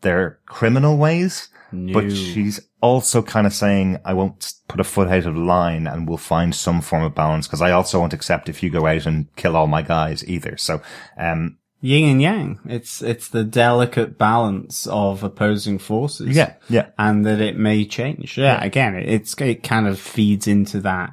their 0.00 0.38
criminal 0.46 0.96
ways. 0.96 1.48
No. 1.72 1.94
But 1.94 2.10
she's 2.12 2.60
also 2.80 3.22
kind 3.22 3.46
of 3.46 3.52
saying, 3.52 3.98
I 4.04 4.14
won't 4.14 4.54
put 4.68 4.80
a 4.80 4.84
foot 4.84 5.08
out 5.08 5.26
of 5.26 5.36
line 5.36 5.86
and 5.86 6.08
we'll 6.08 6.16
find 6.16 6.54
some 6.54 6.80
form 6.80 7.02
of 7.02 7.14
balance 7.14 7.46
because 7.46 7.60
I 7.60 7.72
also 7.72 8.00
won't 8.00 8.12
accept 8.12 8.48
if 8.48 8.62
you 8.62 8.70
go 8.70 8.86
out 8.86 9.06
and 9.06 9.34
kill 9.36 9.56
all 9.56 9.66
my 9.66 9.82
guys 9.82 10.26
either. 10.28 10.56
So, 10.56 10.80
um, 11.18 11.58
yin 11.80 12.10
and 12.10 12.22
yang. 12.22 12.60
It's 12.66 13.02
it's 13.02 13.28
the 13.28 13.44
delicate 13.44 14.16
balance 14.16 14.86
of 14.86 15.22
opposing 15.22 15.78
forces. 15.78 16.36
yeah, 16.36 16.54
yeah. 16.68 16.88
and 16.98 17.26
that 17.26 17.40
it 17.40 17.56
may 17.56 17.84
change. 17.84 18.38
Yeah, 18.38 18.62
again, 18.62 18.94
it's 18.94 19.38
it 19.40 19.62
kind 19.62 19.86
of 19.86 19.98
feeds 19.98 20.46
into 20.46 20.80
that 20.80 21.10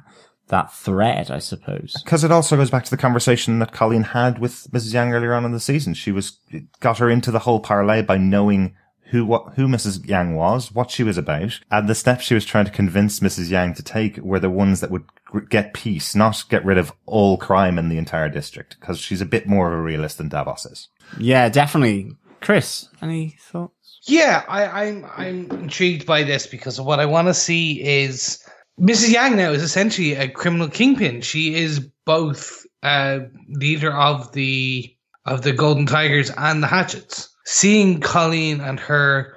that 0.48 0.72
thread, 0.72 1.30
I 1.30 1.38
suppose. 1.38 1.94
Because 2.04 2.24
it 2.24 2.32
also 2.32 2.56
goes 2.56 2.70
back 2.70 2.84
to 2.84 2.90
the 2.90 2.96
conversation 2.96 3.58
that 3.60 3.72
Colleen 3.72 4.02
had 4.02 4.38
with 4.38 4.70
Mrs. 4.70 4.92
Yang 4.92 5.14
earlier 5.14 5.34
on 5.34 5.44
in 5.44 5.52
the 5.52 5.60
season. 5.60 5.94
She 5.94 6.12
was, 6.12 6.38
got 6.80 6.98
her 6.98 7.08
into 7.08 7.30
the 7.30 7.40
whole 7.40 7.60
parlay 7.60 8.02
by 8.02 8.18
knowing 8.18 8.74
who 9.10 9.24
what 9.24 9.54
who 9.54 9.68
Mrs. 9.68 10.08
Yang 10.08 10.34
was, 10.34 10.72
what 10.72 10.90
she 10.90 11.02
was 11.02 11.18
about, 11.18 11.60
and 11.70 11.88
the 11.88 11.94
steps 11.94 12.24
she 12.24 12.34
was 12.34 12.44
trying 12.44 12.64
to 12.64 12.70
convince 12.70 13.20
Mrs. 13.20 13.50
Yang 13.50 13.74
to 13.74 13.82
take 13.82 14.16
were 14.18 14.40
the 14.40 14.50
ones 14.50 14.80
that 14.80 14.90
would 14.90 15.04
get 15.48 15.74
peace, 15.74 16.14
not 16.14 16.42
get 16.48 16.64
rid 16.64 16.78
of 16.78 16.92
all 17.06 17.36
crime 17.36 17.78
in 17.78 17.88
the 17.88 17.98
entire 17.98 18.28
district. 18.28 18.76
Because 18.80 18.98
she's 18.98 19.20
a 19.20 19.26
bit 19.26 19.46
more 19.46 19.72
of 19.72 19.78
a 19.78 19.82
realist 19.82 20.18
than 20.18 20.28
Davos 20.28 20.66
is. 20.66 20.88
Yeah, 21.18 21.48
definitely. 21.48 22.12
Chris, 22.40 22.88
any 23.00 23.36
thoughts? 23.40 24.00
Yeah, 24.02 24.42
I, 24.48 24.84
I'm 24.84 25.06
I'm 25.16 25.50
intrigued 25.50 26.06
by 26.06 26.24
this 26.24 26.46
because 26.46 26.80
what 26.80 27.00
I 27.00 27.06
want 27.06 27.28
to 27.28 27.34
see 27.34 27.82
is 27.82 28.43
Mrs. 28.80 29.12
Yang 29.12 29.36
now 29.36 29.50
is 29.52 29.62
essentially 29.62 30.14
a 30.14 30.28
criminal 30.28 30.68
kingpin. 30.68 31.20
She 31.20 31.54
is 31.54 31.80
both 32.04 32.66
uh, 32.82 33.20
leader 33.48 33.92
of 33.92 34.32
the 34.32 34.90
of 35.26 35.42
the 35.42 35.52
Golden 35.52 35.86
Tigers 35.86 36.30
and 36.36 36.62
the 36.62 36.66
Hatchets. 36.66 37.34
Seeing 37.46 38.00
Colleen 38.00 38.60
and 38.60 38.78
her 38.80 39.36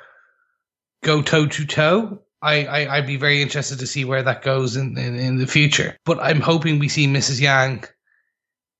go 1.03 1.21
toe 1.21 1.45
to 1.45 1.65
toe, 1.65 2.19
I, 2.41 2.65
I 2.65 2.97
I'd 2.97 3.07
be 3.07 3.17
very 3.17 3.41
interested 3.41 3.79
to 3.79 3.87
see 3.87 4.05
where 4.05 4.23
that 4.23 4.41
goes 4.41 4.75
in, 4.75 4.97
in 4.97 5.15
in 5.15 5.37
the 5.37 5.47
future. 5.47 5.95
But 6.05 6.19
I'm 6.21 6.41
hoping 6.41 6.79
we 6.79 6.89
see 6.89 7.07
Mrs. 7.07 7.39
Yang 7.39 7.85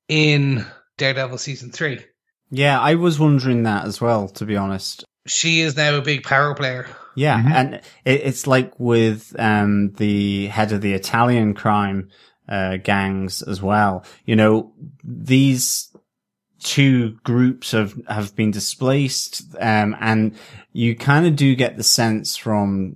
in 0.08 0.66
Daredevil 0.98 1.38
season 1.38 1.72
three. 1.72 2.04
Yeah, 2.50 2.80
I 2.80 2.96
was 2.96 3.20
wondering 3.20 3.64
that 3.64 3.86
as 3.86 4.00
well, 4.00 4.30
to 4.30 4.46
be 4.46 4.56
honest. 4.56 5.04
She 5.28 5.60
is 5.60 5.76
now 5.76 5.96
a 5.96 6.02
big 6.02 6.24
power 6.24 6.56
player. 6.56 6.88
Yeah, 7.18 7.42
Mhm. 7.42 7.52
and 7.52 7.74
it, 8.06 8.22
it's 8.26 8.46
like 8.46 8.80
with 8.80 9.36
um, 9.40 9.92
the 9.98 10.48
head 10.48 10.72
of 10.72 10.82
the 10.82 10.94
Italian 10.94 11.54
crime 11.56 12.10
uh, 12.48 12.78
gangs 12.78 13.42
as 13.42 13.62
well. 13.62 14.06
You 14.26 14.36
know, 14.36 14.72
these 15.04 15.90
two 16.64 17.18
groups 17.24 17.72
have 17.72 17.94
have 18.08 18.36
been 18.36 18.52
displaced, 18.52 19.44
um, 19.60 19.96
and 20.00 20.36
you 20.74 20.96
kind 20.96 21.26
of 21.26 21.36
do 21.36 21.56
get 21.56 21.76
the 21.78 21.84
sense 21.84 22.36
from 22.38 22.96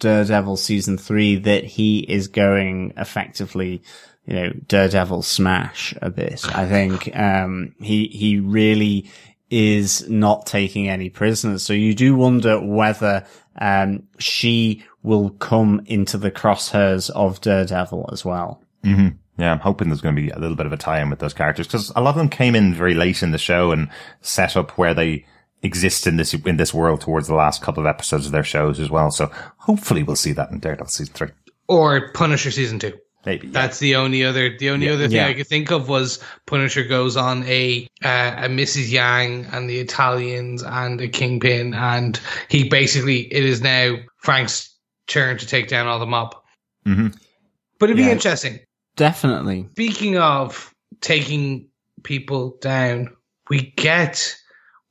Daredevil 0.00 0.56
season 0.58 0.98
three 0.98 1.36
that 1.36 1.64
he 1.64 2.00
is 2.00 2.28
going 2.28 2.92
effectively. 2.96 3.82
You 4.26 4.34
know, 4.34 4.50
Daredevil 4.68 5.22
smash 5.22 5.94
a 6.02 6.10
bit. 6.10 6.44
I 6.54 6.66
think 6.66 7.10
um, 7.16 7.74
he 7.80 8.06
he 8.08 8.38
really 8.38 9.10
is 9.50 10.08
not 10.08 10.46
taking 10.46 10.88
any 10.88 11.10
prisoners. 11.10 11.62
So 11.62 11.74
you 11.74 11.94
do 11.94 12.14
wonder 12.14 12.58
whether 12.58 13.26
um, 13.60 14.02
she 14.18 14.84
will 15.02 15.30
come 15.30 15.82
into 15.86 16.16
the 16.18 16.30
crosshairs 16.30 17.10
of 17.10 17.40
Daredevil 17.40 18.10
as 18.12 18.24
well. 18.24 18.62
hmm 18.84 19.08
Yeah, 19.38 19.52
I'm 19.52 19.58
hoping 19.60 19.88
there's 19.88 20.00
going 20.00 20.14
to 20.14 20.22
be 20.22 20.30
a 20.30 20.38
little 20.38 20.56
bit 20.56 20.66
of 20.66 20.72
a 20.72 20.76
tie-in 20.76 21.10
with 21.10 21.18
those 21.18 21.34
characters 21.34 21.66
because 21.66 21.90
a 21.96 22.00
lot 22.00 22.10
of 22.10 22.16
them 22.16 22.28
came 22.28 22.54
in 22.54 22.74
very 22.74 22.94
late 22.94 23.22
in 23.22 23.32
the 23.32 23.38
show 23.38 23.72
and 23.72 23.88
set 24.20 24.56
up 24.56 24.72
where 24.78 24.94
they 24.94 25.24
exist 25.62 26.06
in 26.06 26.16
this 26.16 26.34
in 26.34 26.56
this 26.56 26.74
world 26.74 27.00
towards 27.00 27.28
the 27.28 27.34
last 27.34 27.62
couple 27.62 27.80
of 27.82 27.86
episodes 27.86 28.26
of 28.26 28.32
their 28.32 28.42
shows 28.42 28.80
as 28.80 28.90
well. 28.90 29.10
So 29.10 29.30
hopefully 29.58 30.02
we'll 30.02 30.16
see 30.16 30.32
that 30.32 30.50
in 30.50 30.58
Daredevil 30.58 30.88
season 30.88 31.14
three. 31.14 31.28
Or 31.68 32.10
Punisher 32.12 32.50
season 32.50 32.78
two. 32.78 32.92
Maybe. 33.24 33.46
yeah. 33.46 33.52
That's 33.52 33.78
the 33.78 33.94
only 33.96 34.24
other 34.24 34.56
the 34.58 34.70
only 34.70 34.86
Yeah. 34.86 34.92
other 34.94 35.06
thing 35.08 35.16
Yeah. 35.16 35.28
I 35.28 35.34
could 35.34 35.46
think 35.46 35.70
of 35.70 35.88
was 35.88 36.18
Punisher 36.46 36.82
goes 36.84 37.16
on 37.16 37.44
a 37.44 37.86
uh, 38.04 38.34
a 38.36 38.48
Mrs. 38.48 38.90
Yang 38.90 39.46
and 39.52 39.70
the 39.70 39.78
Italians 39.78 40.62
and 40.62 41.00
a 41.00 41.08
Kingpin 41.08 41.72
and 41.74 42.20
he 42.48 42.68
basically 42.68 43.32
it 43.32 43.44
is 43.44 43.60
now 43.60 43.96
Frank's 44.18 44.68
turn 45.06 45.38
to 45.38 45.46
take 45.46 45.68
down 45.68 45.86
all 45.86 45.98
the 45.98 46.06
mob. 46.06 46.34
hmm 46.84 47.08
But 47.78 47.90
it'd 47.90 47.96
be 47.96 48.10
interesting. 48.10 48.58
Definitely. 48.96 49.68
Speaking 49.72 50.18
of 50.18 50.72
taking 51.00 51.68
people 52.02 52.58
down, 52.60 53.08
we 53.48 53.72
get 53.76 54.36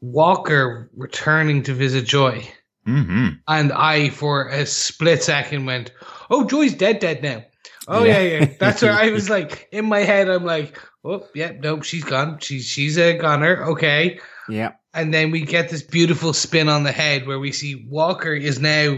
Walker 0.01 0.89
returning 0.95 1.63
to 1.63 1.73
visit 1.73 2.05
Joy. 2.05 2.47
hmm 2.85 3.29
And 3.47 3.71
I, 3.71 4.09
for 4.09 4.47
a 4.47 4.65
split 4.65 5.21
second, 5.23 5.65
went, 5.65 5.91
"Oh, 6.29 6.45
Joy's 6.47 6.73
dead, 6.73 6.99
dead 6.99 7.21
now." 7.21 7.43
Oh 7.87 8.03
yeah, 8.03 8.19
Yeah. 8.19 8.39
yeah. 8.39 8.53
That's 8.59 8.81
where 8.81 8.93
I 8.93 9.09
was 9.09 9.29
like 9.37 9.67
in 9.71 9.85
my 9.85 9.99
head. 9.99 10.29
I'm 10.29 10.45
like, 10.45 10.79
"Oh 11.03 11.27
yeah, 11.33 11.51
nope, 11.59 11.83
she's 11.83 12.03
gone. 12.03 12.39
She's 12.39 12.65
she's 12.65 12.97
a 12.97 13.17
goner." 13.17 13.63
Okay, 13.71 14.19
Yeah. 14.49 14.73
and 14.93 15.13
then 15.13 15.31
we 15.31 15.41
get 15.41 15.69
this 15.69 15.81
beautiful 15.81 16.33
spin 16.33 16.69
on 16.69 16.83
the 16.83 16.91
head 16.91 17.25
where 17.27 17.39
we 17.39 17.51
see 17.51 17.85
Walker 17.89 18.33
is 18.33 18.59
now 18.59 18.97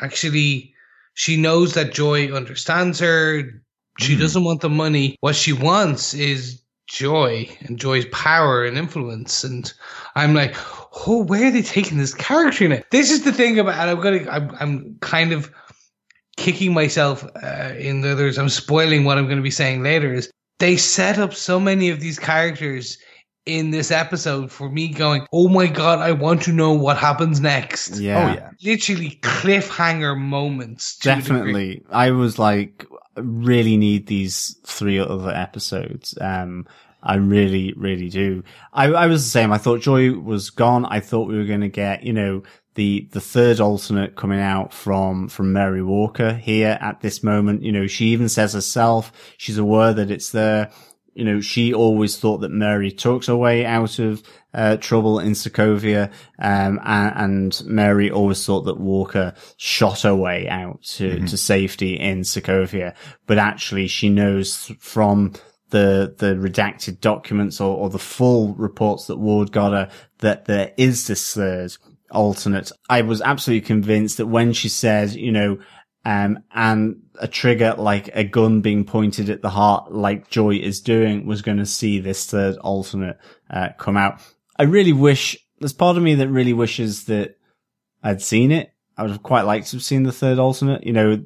actually 0.00 0.74
she 1.14 1.36
knows 1.36 1.74
that 1.74 1.92
Joy 1.92 2.28
understands 2.32 2.98
her. 3.00 3.42
She 3.98 4.14
Mm. 4.16 4.20
doesn't 4.20 4.44
want 4.44 4.60
the 4.60 4.70
money. 4.70 5.16
What 5.20 5.34
she 5.36 5.52
wants 5.52 6.14
is 6.14 6.62
joy 6.88 7.48
and 7.60 7.78
joy's 7.78 8.06
power 8.06 8.64
and 8.64 8.76
influence. 8.78 9.44
And 9.44 9.72
I'm 10.16 10.34
like, 10.34 10.56
oh, 11.06 11.22
where 11.24 11.46
are 11.46 11.50
they 11.50 11.62
taking 11.62 11.98
this 11.98 12.14
character 12.14 12.68
now? 12.68 12.80
This 12.90 13.10
is 13.10 13.22
the 13.22 13.32
thing 13.32 13.58
about, 13.58 13.74
and 13.78 13.90
I'm 13.90 14.00
gonna, 14.00 14.28
I'm, 14.30 14.50
I'm 14.58 14.96
kind 15.00 15.32
of 15.32 15.52
kicking 16.40 16.72
myself 16.72 17.24
uh, 17.42 17.74
in 17.78 18.00
the 18.00 18.12
others. 18.12 18.38
I'm 18.38 18.48
spoiling 18.48 19.04
what 19.04 19.18
I'm 19.18 19.26
going 19.26 19.36
to 19.36 19.42
be 19.42 19.50
saying 19.50 19.82
later. 19.82 20.12
Is 20.12 20.30
they 20.58 20.76
set 20.76 21.18
up 21.18 21.34
so 21.34 21.60
many 21.60 21.90
of 21.90 22.00
these 22.00 22.18
characters 22.18 22.98
in 23.46 23.70
this 23.70 23.90
episode 23.90 24.50
for 24.50 24.70
me 24.70 24.88
going, 24.88 25.26
oh 25.32 25.48
my 25.48 25.66
god, 25.66 25.98
I 25.98 26.12
want 26.12 26.42
to 26.42 26.52
know 26.52 26.72
what 26.72 26.96
happens 26.96 27.40
next. 27.40 27.98
Yeah. 27.98 28.18
Oh 28.18 28.34
yeah. 28.34 28.50
Literally 28.62 29.18
cliffhanger 29.22 30.18
moments. 30.18 30.96
to 30.98 31.12
a 31.12 31.16
degree. 31.16 31.28
Definitely. 31.28 31.84
I 31.90 32.10
was 32.10 32.38
like, 32.38 32.86
really 33.16 33.76
need 33.76 34.06
these 34.06 34.58
three 34.64 34.98
other 34.98 35.30
episodes. 35.30 36.16
Um, 36.20 36.66
I 37.02 37.14
really, 37.14 37.72
really 37.76 38.08
do. 38.08 38.42
I, 38.72 38.86
I 38.86 39.06
was 39.06 39.24
the 39.24 39.30
same. 39.30 39.52
I 39.52 39.58
thought 39.58 39.80
Joy 39.80 40.12
was 40.12 40.50
gone. 40.50 40.84
I 40.84 41.00
thought 41.00 41.28
we 41.28 41.38
were 41.38 41.46
going 41.46 41.62
to 41.62 41.68
get, 41.68 42.02
you 42.02 42.12
know, 42.12 42.42
the, 42.74 43.08
the 43.12 43.20
third 43.20 43.60
alternate 43.60 44.16
coming 44.16 44.40
out 44.40 44.72
from, 44.72 45.28
from 45.28 45.52
Mary 45.52 45.82
Walker 45.82 46.34
here 46.34 46.78
at 46.80 47.00
this 47.00 47.22
moment. 47.22 47.62
You 47.62 47.72
know, 47.72 47.86
she 47.86 48.06
even 48.06 48.28
says 48.28 48.52
herself, 48.52 49.12
she's 49.36 49.58
aware 49.58 49.92
that 49.92 50.10
it's 50.10 50.30
there. 50.30 50.70
You 51.14 51.24
know, 51.24 51.40
she 51.40 51.74
always 51.74 52.16
thought 52.16 52.38
that 52.38 52.50
Mary 52.50 52.92
took 52.92 53.24
her 53.26 53.36
way 53.36 53.66
out 53.66 53.98
of, 53.98 54.22
uh, 54.54 54.76
trouble 54.76 55.18
in 55.18 55.32
Sokovia. 55.32 56.12
Um, 56.38 56.80
and, 56.84 57.14
and 57.16 57.62
Mary 57.66 58.10
always 58.10 58.44
thought 58.44 58.62
that 58.62 58.78
Walker 58.78 59.34
shot 59.56 60.02
her 60.02 60.14
way 60.14 60.48
out 60.48 60.82
to, 60.82 61.20
to 61.26 61.36
safety 61.36 61.98
in 61.98 62.20
Sokovia. 62.20 62.94
But 63.26 63.38
actually 63.38 63.88
she 63.88 64.08
knows 64.08 64.72
from 64.78 65.32
the, 65.70 66.14
the 66.18 66.34
redacted 66.34 67.00
documents 67.00 67.60
or, 67.60 67.76
or 67.76 67.90
the 67.90 67.98
full 67.98 68.54
reports 68.54 69.06
that 69.06 69.18
Ward 69.18 69.52
got 69.52 69.72
her 69.72 69.90
that 70.18 70.44
there 70.44 70.72
is 70.76 71.06
this 71.06 71.34
third 71.34 71.76
alternate. 72.10 72.72
I 72.88 73.02
was 73.02 73.20
absolutely 73.20 73.66
convinced 73.66 74.16
that 74.18 74.26
when 74.26 74.52
she 74.52 74.68
said, 74.68 75.12
you 75.12 75.32
know, 75.32 75.58
um, 76.04 76.42
and 76.54 77.02
a 77.18 77.28
trigger 77.28 77.74
like 77.76 78.08
a 78.14 78.24
gun 78.24 78.62
being 78.62 78.84
pointed 78.84 79.28
at 79.28 79.42
the 79.42 79.50
heart, 79.50 79.92
like 79.92 80.30
Joy 80.30 80.56
is 80.56 80.80
doing, 80.80 81.26
was 81.26 81.42
going 81.42 81.58
to 81.58 81.66
see 81.66 82.00
this 82.00 82.26
third 82.26 82.56
alternate 82.58 83.18
uh, 83.50 83.70
come 83.78 83.96
out. 83.96 84.20
I 84.56 84.64
really 84.64 84.92
wish 84.92 85.36
there's 85.58 85.72
part 85.72 85.96
of 85.96 86.02
me 86.02 86.14
that 86.16 86.28
really 86.28 86.52
wishes 86.52 87.04
that 87.04 87.36
I'd 88.02 88.22
seen 88.22 88.50
it. 88.50 88.72
I 88.96 89.02
would 89.02 89.10
have 89.10 89.22
quite 89.22 89.42
liked 89.42 89.68
to 89.68 89.76
have 89.76 89.84
seen 89.84 90.02
the 90.02 90.12
third 90.12 90.38
alternate. 90.38 90.86
You 90.86 90.92
know, 90.92 91.22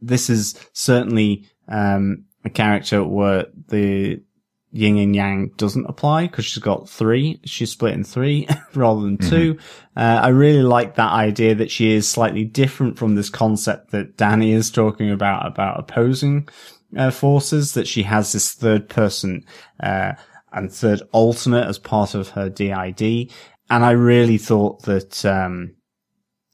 this 0.00 0.30
is 0.30 0.58
certainly 0.72 1.46
um, 1.66 2.24
a 2.44 2.50
character 2.50 3.02
where 3.02 3.46
the 3.68 4.22
yin 4.70 4.98
and 4.98 5.16
yang 5.16 5.48
doesn't 5.56 5.86
apply 5.86 6.26
because 6.26 6.44
she's 6.44 6.62
got 6.62 6.88
three. 6.88 7.40
She's 7.44 7.72
split 7.72 7.94
in 7.94 8.04
three 8.04 8.46
rather 8.74 9.02
than 9.02 9.16
2 9.16 9.58
Uh, 9.96 10.20
I 10.22 10.28
really 10.28 10.62
like 10.62 10.94
that 10.96 11.12
idea 11.12 11.54
that 11.56 11.70
she 11.70 11.92
is 11.92 12.08
slightly 12.08 12.44
different 12.44 12.98
from 12.98 13.14
this 13.14 13.30
concept 13.30 13.90
that 13.90 14.16
Danny 14.16 14.52
is 14.52 14.70
talking 14.70 15.10
about, 15.10 15.46
about 15.46 15.80
opposing 15.80 16.48
uh, 16.96 17.10
forces, 17.10 17.74
that 17.74 17.88
she 17.88 18.02
has 18.04 18.32
this 18.32 18.52
third 18.52 18.88
person, 18.88 19.44
uh, 19.82 20.12
and 20.52 20.72
third 20.72 21.02
alternate 21.12 21.66
as 21.66 21.78
part 21.78 22.14
of 22.14 22.30
her 22.30 22.48
DID. 22.48 23.32
And 23.70 23.84
I 23.84 23.90
really 23.90 24.38
thought 24.38 24.82
that, 24.82 25.24
um, 25.24 25.74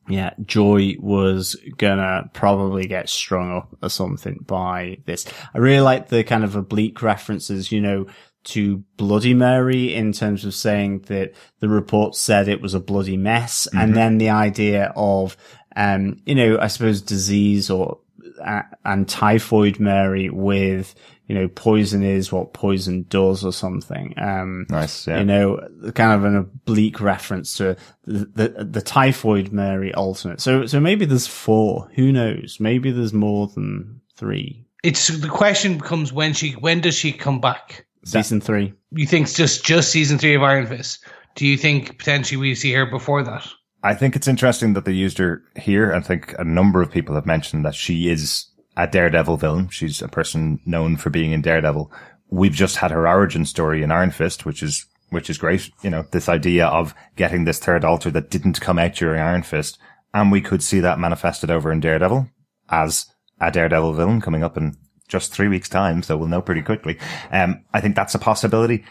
yeah, 0.09 0.35
Joy 0.45 0.97
was 0.99 1.57
gonna 1.79 2.31
probably 2.33 2.87
get 2.87 3.09
strung 3.09 3.57
up 3.57 3.77
or 3.83 3.89
something 3.89 4.45
by 4.47 4.99
this. 5.07 5.27
I 5.55 5.59
really 5.59 5.81
like 5.81 6.09
the 6.09 6.25
kind 6.25 6.45
of 6.45 6.57
oblique 6.57 7.03
references, 7.03 7.73
you 7.73 7.81
know, 7.81 8.07
to 8.45 8.85
Bloody 8.97 9.35
Mary 9.35 9.95
in 9.95 10.13
terms 10.13 10.45
of 10.45 10.55
saying 10.55 11.01
that 11.07 11.33
the 11.61 11.69
report 11.69 12.15
said 12.15 12.49
it 12.49 12.61
was 12.61 12.75
a 12.75 12.81
bloody 12.81 13.17
mess. 13.17 13.67
And 13.73 13.97
then 13.97 14.19
the 14.19 14.31
idea 14.31 14.93
of, 14.95 15.37
um, 15.77 16.21
you 16.27 16.35
know, 16.35 16.59
I 16.59 16.67
suppose 16.67 17.01
disease 17.01 17.71
or, 17.71 17.99
uh, 18.45 18.63
and 18.85 19.09
typhoid 19.09 19.81
Mary 19.81 20.29
with, 20.29 20.95
you 21.27 21.35
know, 21.35 21.49
poison 21.49 22.03
is 22.03 22.31
what 22.31 22.53
poison 22.53 23.07
does 23.09 23.45
or 23.45 23.53
something. 23.53 24.15
Um, 24.19 24.67
Nice. 24.69 25.07
Yeah. 25.07 25.21
you 25.21 25.25
know, 25.25 25.59
kind 25.95 26.13
of 26.13 26.25
an 26.25 26.37
oblique 26.37 27.01
reference 27.01 27.57
to 27.57 27.77
the, 28.05 28.27
the, 28.27 28.65
the 28.65 28.83
typhoid 28.83 29.53
Mary 29.53 29.95
alternate. 29.95 30.41
So, 30.41 30.67
so 30.67 30.81
maybe 30.81 31.07
there's 31.07 31.27
four. 31.27 31.89
Who 31.95 32.13
knows? 32.13 32.59
Maybe 32.61 32.91
there's 32.91 33.15
more 33.15 33.49
than 33.49 34.01
three. 34.17 34.67
It's 34.83 35.09
the 35.09 35.29
question 35.29 35.79
becomes 35.79 36.13
when 36.13 36.35
she 36.35 36.53
when 36.53 36.83
does 36.83 36.95
she 36.95 37.11
come 37.13 37.41
back? 37.41 37.87
Season 38.05 38.39
three. 38.43 38.75
You 38.91 39.07
think 39.07 39.27
it's 39.27 39.35
just 39.35 39.65
just 39.65 39.91
season 39.91 40.19
three 40.19 40.35
of 40.35 40.43
Iron 40.43 40.67
Fist? 40.67 41.07
Do 41.37 41.47
you 41.47 41.57
think 41.57 41.99
potentially 41.99 42.39
we 42.39 42.55
see 42.55 42.73
her 42.75 42.85
before 42.85 43.23
that? 43.23 43.49
I 43.83 43.95
think 43.95 44.15
it's 44.15 44.29
interesting 44.29 44.75
that 44.75 44.85
they 44.85 44.93
used 44.93 45.17
her 45.19 45.43
here. 45.57 45.95
I 45.95 46.01
think 46.01 46.35
a 46.39 46.45
number 46.45 46.83
of 46.83 46.91
people 46.91 47.15
have 47.15 47.27
mentioned 47.27 47.65
that 47.65 47.75
she 47.75 48.11
is 48.11 48.47
a 48.77 48.87
Daredevil 48.87 49.37
villain. 49.37 49.69
She's 49.69 50.03
a 50.03 50.09
person 50.09 50.61
known 50.67 50.97
for 50.97 51.11
being 51.11 51.33
in 51.33 51.43
Daredevil. 51.43 51.91
We've 52.31 52.53
just 52.53 52.77
had 52.77 52.91
her 52.91 53.07
origin 53.07 53.45
story 53.45 53.83
in 53.83 53.91
Iron 53.91 54.11
Fist, 54.11 54.45
which 54.45 54.63
is, 54.63 54.87
which 55.11 55.31
is 55.31 55.39
great. 55.39 55.71
You 55.83 55.91
know, 55.91 56.05
this 56.11 56.29
idea 56.29 56.67
of 56.67 56.95
getting 57.17 57.45
this 57.45 57.59
third 57.59 57.85
alter 57.85 58.11
that 58.11 58.31
didn't 58.31 58.61
come 58.61 58.79
out 58.79 58.95
during 58.95 59.21
Iron 59.21 59.43
Fist. 59.43 59.79
And 60.13 60.31
we 60.31 60.41
could 60.41 60.63
see 60.63 60.81
that 60.81 60.99
manifested 60.99 61.51
over 61.51 61.73
in 61.73 61.81
Daredevil 61.81 62.29
as 62.71 63.07
a 63.41 63.51
Daredevil 63.51 63.95
villain 63.95 64.21
coming 64.21 64.43
up 64.43 64.57
in 64.57 64.77
just 65.09 65.33
three 65.33 65.49
weeks 65.49 65.69
time. 65.69 66.03
So 66.03 66.17
we'll 66.17 66.29
know 66.29 66.43
pretty 66.43 66.63
quickly. 66.63 66.99
Um, 67.31 67.65
I 67.73 67.81
think 67.81 67.95
that's 67.95 68.15
a 68.15 68.19
possibility 68.19 68.85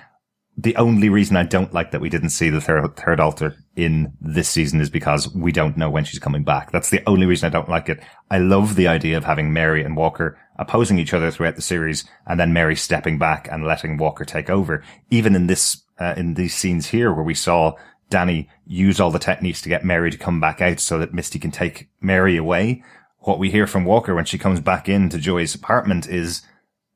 the 0.58 0.76
only 0.76 1.10
reason 1.10 1.36
I 1.36 1.44
don't 1.44 1.74
like 1.74 1.92
that 1.92 2.02
we 2.02 2.10
didn't 2.10 2.30
see 2.30 2.50
the 2.50 2.62
third, 2.62 2.96
third 2.96 3.20
alter 3.20 3.56
in 3.76 4.14
this 4.22 4.50
season 4.50 4.82
is 4.82 4.90
because 4.90 5.34
we 5.34 5.52
don't 5.52 5.78
know 5.78 5.90
when 5.90 6.04
she's 6.04 6.20
coming 6.20 6.44
back. 6.44 6.72
That's 6.72 6.92
the 6.92 7.02
only 7.08 7.26
reason 7.26 7.48
I 7.48 7.50
don't 7.50 7.70
like 7.70 7.90
it. 7.90 8.00
I 8.30 8.38
love 8.38 8.76
the 8.76 8.88
idea 8.88 9.18
of 9.18 9.24
having 9.24 9.52
Mary 9.52 9.84
and 9.84 9.96
Walker 9.96 10.38
opposing 10.58 11.00
each 11.00 11.14
other 11.14 11.32
throughout 11.32 11.56
the 11.56 11.62
series 11.62 12.06
and 12.28 12.40
then 12.40 12.54
Mary 12.54 12.76
stepping 12.76 13.18
back 13.18 13.48
and 13.52 13.66
letting 13.66 13.98
Walker 13.98 14.26
take 14.26 14.50
over. 14.50 14.84
Even 15.10 15.36
in 15.36 15.48
this, 15.48 15.84
uh, 16.00 16.14
in 16.16 16.36
these 16.36 16.56
scenes 16.56 16.88
here 16.88 17.12
where 17.12 17.24
we 17.24 17.34
saw 17.34 17.74
Danny 18.10 18.48
use 18.68 19.00
all 19.00 19.10
the 19.10 19.18
techniques 19.18 19.62
to 19.64 19.70
get 19.70 19.84
Mary 19.84 20.12
to 20.12 20.18
come 20.18 20.40
back 20.40 20.62
out 20.62 20.80
so 20.80 21.00
that 21.00 21.14
Misty 21.14 21.40
can 21.40 21.52
take 21.52 21.90
Mary 22.00 22.38
away. 22.38 22.84
What 23.20 23.40
we 23.40 23.50
hear 23.50 23.66
from 23.66 23.86
Walker 23.86 24.14
when 24.14 24.26
she 24.26 24.38
comes 24.38 24.60
back 24.60 24.88
into 24.88 25.18
Joy's 25.18 25.56
apartment 25.56 26.08
is, 26.08 26.44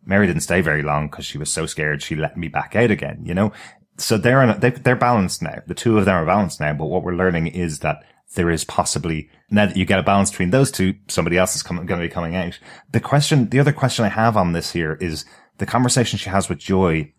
Mary 0.06 0.28
didn't 0.28 0.44
stay 0.44 0.62
very 0.62 0.84
long 0.84 1.08
because 1.08 1.26
she 1.26 1.38
was 1.38 1.52
so 1.52 1.66
scared 1.66 2.04
she 2.04 2.16
let 2.16 2.38
me 2.38 2.48
back 2.48 2.76
out 2.76 2.92
again, 2.92 3.22
you 3.26 3.34
know? 3.34 3.52
So 3.98 4.18
they're, 4.18 4.44
in 4.44 4.60
they, 4.60 4.70
they're 4.72 4.96
balanced 4.96 5.42
now. 5.42 5.62
The 5.66 5.74
two 5.74 5.98
of 5.98 6.06
them 6.06 6.16
are 6.16 6.26
balanced 6.26 6.60
now, 6.60 6.74
but 6.74 6.86
what 6.86 7.04
we're 7.04 7.16
learning 7.16 7.48
is 7.48 7.80
that 7.80 8.04
there 8.36 8.52
is 8.52 8.64
possibly, 8.64 9.30
now 9.50 9.66
that 9.66 9.78
you 9.78 9.86
get 9.86 10.00
a 10.00 10.04
balance 10.04 10.30
between 10.30 10.52
those 10.52 10.72
two, 10.72 10.96
somebody 11.08 11.38
else 11.38 11.56
is 11.56 11.64
coming, 11.64 11.86
going 11.86 12.02
to 12.02 12.08
be 12.08 12.14
coming 12.14 12.36
out. 12.36 12.60
The 12.92 13.00
question, 13.00 13.50
the 13.50 13.60
other 13.60 13.74
question 13.74 14.06
I 14.06 14.10
have 14.10 14.38
on 14.38 14.52
this 14.52 14.72
here 14.72 14.94
is 15.02 15.26
the 15.58 15.66
conversation 15.66 16.20
she 16.20 16.30
has 16.30 16.50
with 16.50 16.60
Joy. 16.60 17.14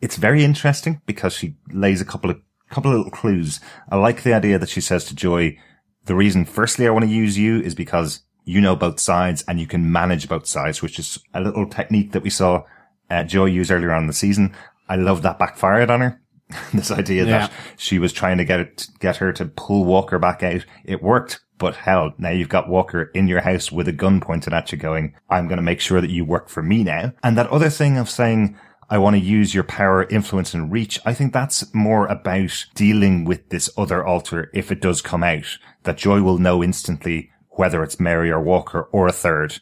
It's 0.00 0.16
very 0.16 0.44
interesting 0.44 1.02
because 1.06 1.34
she 1.34 1.56
lays 1.70 2.00
a 2.00 2.06
couple 2.06 2.30
of, 2.30 2.40
couple 2.70 2.92
of 2.92 2.98
little 2.98 3.12
clues. 3.12 3.60
I 3.90 3.96
like 3.96 4.22
the 4.22 4.34
idea 4.34 4.58
that 4.58 4.68
she 4.68 4.80
says 4.80 5.04
to 5.06 5.14
Joy, 5.14 5.58
the 6.06 6.14
reason 6.14 6.44
firstly 6.44 6.86
I 6.86 6.90
want 6.90 7.04
to 7.04 7.10
use 7.10 7.38
you 7.38 7.60
is 7.60 7.74
because 7.74 8.22
you 8.44 8.60
know 8.60 8.76
both 8.76 9.00
sides 9.00 9.42
and 9.48 9.58
you 9.58 9.66
can 9.66 9.90
manage 9.90 10.28
both 10.28 10.46
sides, 10.46 10.82
which 10.82 10.98
is 10.98 11.18
a 11.32 11.40
little 11.40 11.66
technique 11.66 12.12
that 12.12 12.22
we 12.22 12.30
saw 12.30 12.62
uh, 13.10 13.24
Joy 13.24 13.46
use 13.46 13.70
earlier 13.70 13.92
on 13.92 14.02
in 14.02 14.06
the 14.06 14.12
season. 14.12 14.54
I 14.88 14.96
love 14.96 15.22
that 15.22 15.38
backfired 15.38 15.90
on 15.90 16.00
her. 16.00 16.20
this 16.74 16.90
idea 16.90 17.24
Yeah. 17.24 17.38
that 17.38 17.52
she 17.76 17.98
was 17.98 18.12
trying 18.12 18.38
to 18.38 18.44
get 18.44 18.60
it, 18.60 18.86
get 19.00 19.16
her 19.16 19.32
to 19.32 19.46
pull 19.46 19.84
Walker 19.84 20.18
back 20.18 20.42
out. 20.42 20.64
It 20.84 21.02
worked, 21.02 21.40
but 21.58 21.76
hell, 21.76 22.12
now 22.18 22.30
you've 22.30 22.48
got 22.50 22.68
Walker 22.68 23.04
in 23.14 23.28
your 23.28 23.40
house 23.40 23.72
with 23.72 23.88
a 23.88 23.92
gun 23.92 24.20
pointed 24.20 24.52
at 24.52 24.70
you 24.70 24.78
going, 24.78 25.14
I'm 25.30 25.48
going 25.48 25.56
to 25.56 25.62
make 25.62 25.80
sure 25.80 26.00
that 26.00 26.10
you 26.10 26.24
work 26.24 26.48
for 26.48 26.62
me 26.62 26.84
now. 26.84 27.12
And 27.22 27.36
that 27.38 27.48
other 27.50 27.70
thing 27.70 27.96
of 27.96 28.10
saying, 28.10 28.58
I 28.90 28.98
want 28.98 29.16
to 29.16 29.20
use 29.22 29.54
your 29.54 29.64
power, 29.64 30.04
influence 30.04 30.52
and 30.52 30.70
reach. 30.70 31.00
I 31.06 31.14
think 31.14 31.32
that's 31.32 31.74
more 31.74 32.06
about 32.06 32.66
dealing 32.74 33.24
with 33.24 33.48
this 33.48 33.70
other 33.78 34.04
alter 34.04 34.50
if 34.52 34.70
it 34.70 34.82
does 34.82 35.00
come 35.00 35.22
out 35.24 35.46
that 35.84 35.96
Joy 35.96 36.20
will 36.20 36.38
know 36.38 36.62
instantly 36.62 37.30
whether 37.48 37.82
it's 37.82 37.98
Mary 37.98 38.30
or 38.30 38.40
Walker 38.40 38.82
or 38.92 39.06
a 39.06 39.12
third. 39.12 39.60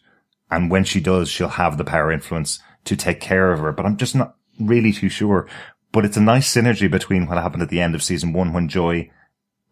And 0.51 0.70
when 0.70 0.83
she 0.85 1.01
does, 1.01 1.29
she'll 1.29 1.49
have 1.49 1.79
the 1.79 1.85
power 1.85 2.11
influence 2.11 2.59
to 2.85 2.97
take 2.97 3.20
care 3.20 3.53
of 3.53 3.61
her. 3.61 3.70
But 3.73 3.87
I'm 3.87 3.97
just 3.97 4.16
not 4.16 4.35
really 4.59 4.92
too 4.92 5.09
sure. 5.09 5.48
But 5.92 6.05
it's 6.05 6.16
a 6.16 6.22
nice 6.22 6.53
synergy 6.53 6.90
between 6.90 7.26
what 7.26 7.38
happened 7.38 7.62
at 7.62 7.68
the 7.68 7.80
end 7.80 7.94
of 7.94 8.03
season 8.03 8.32
one 8.32 8.53
when 8.53 8.68
Joy 8.68 9.11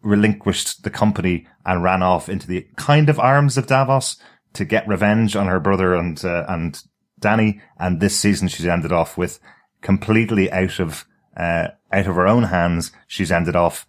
relinquished 0.03 0.83
the 0.83 0.89
company 0.89 1.47
and 1.65 1.83
ran 1.83 2.03
off 2.03 2.29
into 2.29 2.47
the 2.47 2.67
kind 2.75 3.09
of 3.09 3.19
arms 3.19 3.57
of 3.57 3.67
Davos 3.67 4.17
to 4.53 4.65
get 4.65 4.87
revenge 4.87 5.35
on 5.35 5.47
her 5.47 5.59
brother 5.59 5.95
and, 5.95 6.23
uh, 6.23 6.45
and 6.47 6.81
Danny. 7.19 7.61
And 7.79 7.99
this 7.99 8.17
season 8.17 8.47
she's 8.47 8.65
ended 8.65 8.91
off 8.91 9.17
with 9.17 9.39
completely 9.81 10.51
out 10.51 10.79
of, 10.79 11.05
uh, 11.37 11.69
out 11.91 12.07
of 12.07 12.15
her 12.15 12.27
own 12.27 12.43
hands. 12.43 12.91
She's 13.07 13.31
ended 13.31 13.55
off 13.55 13.87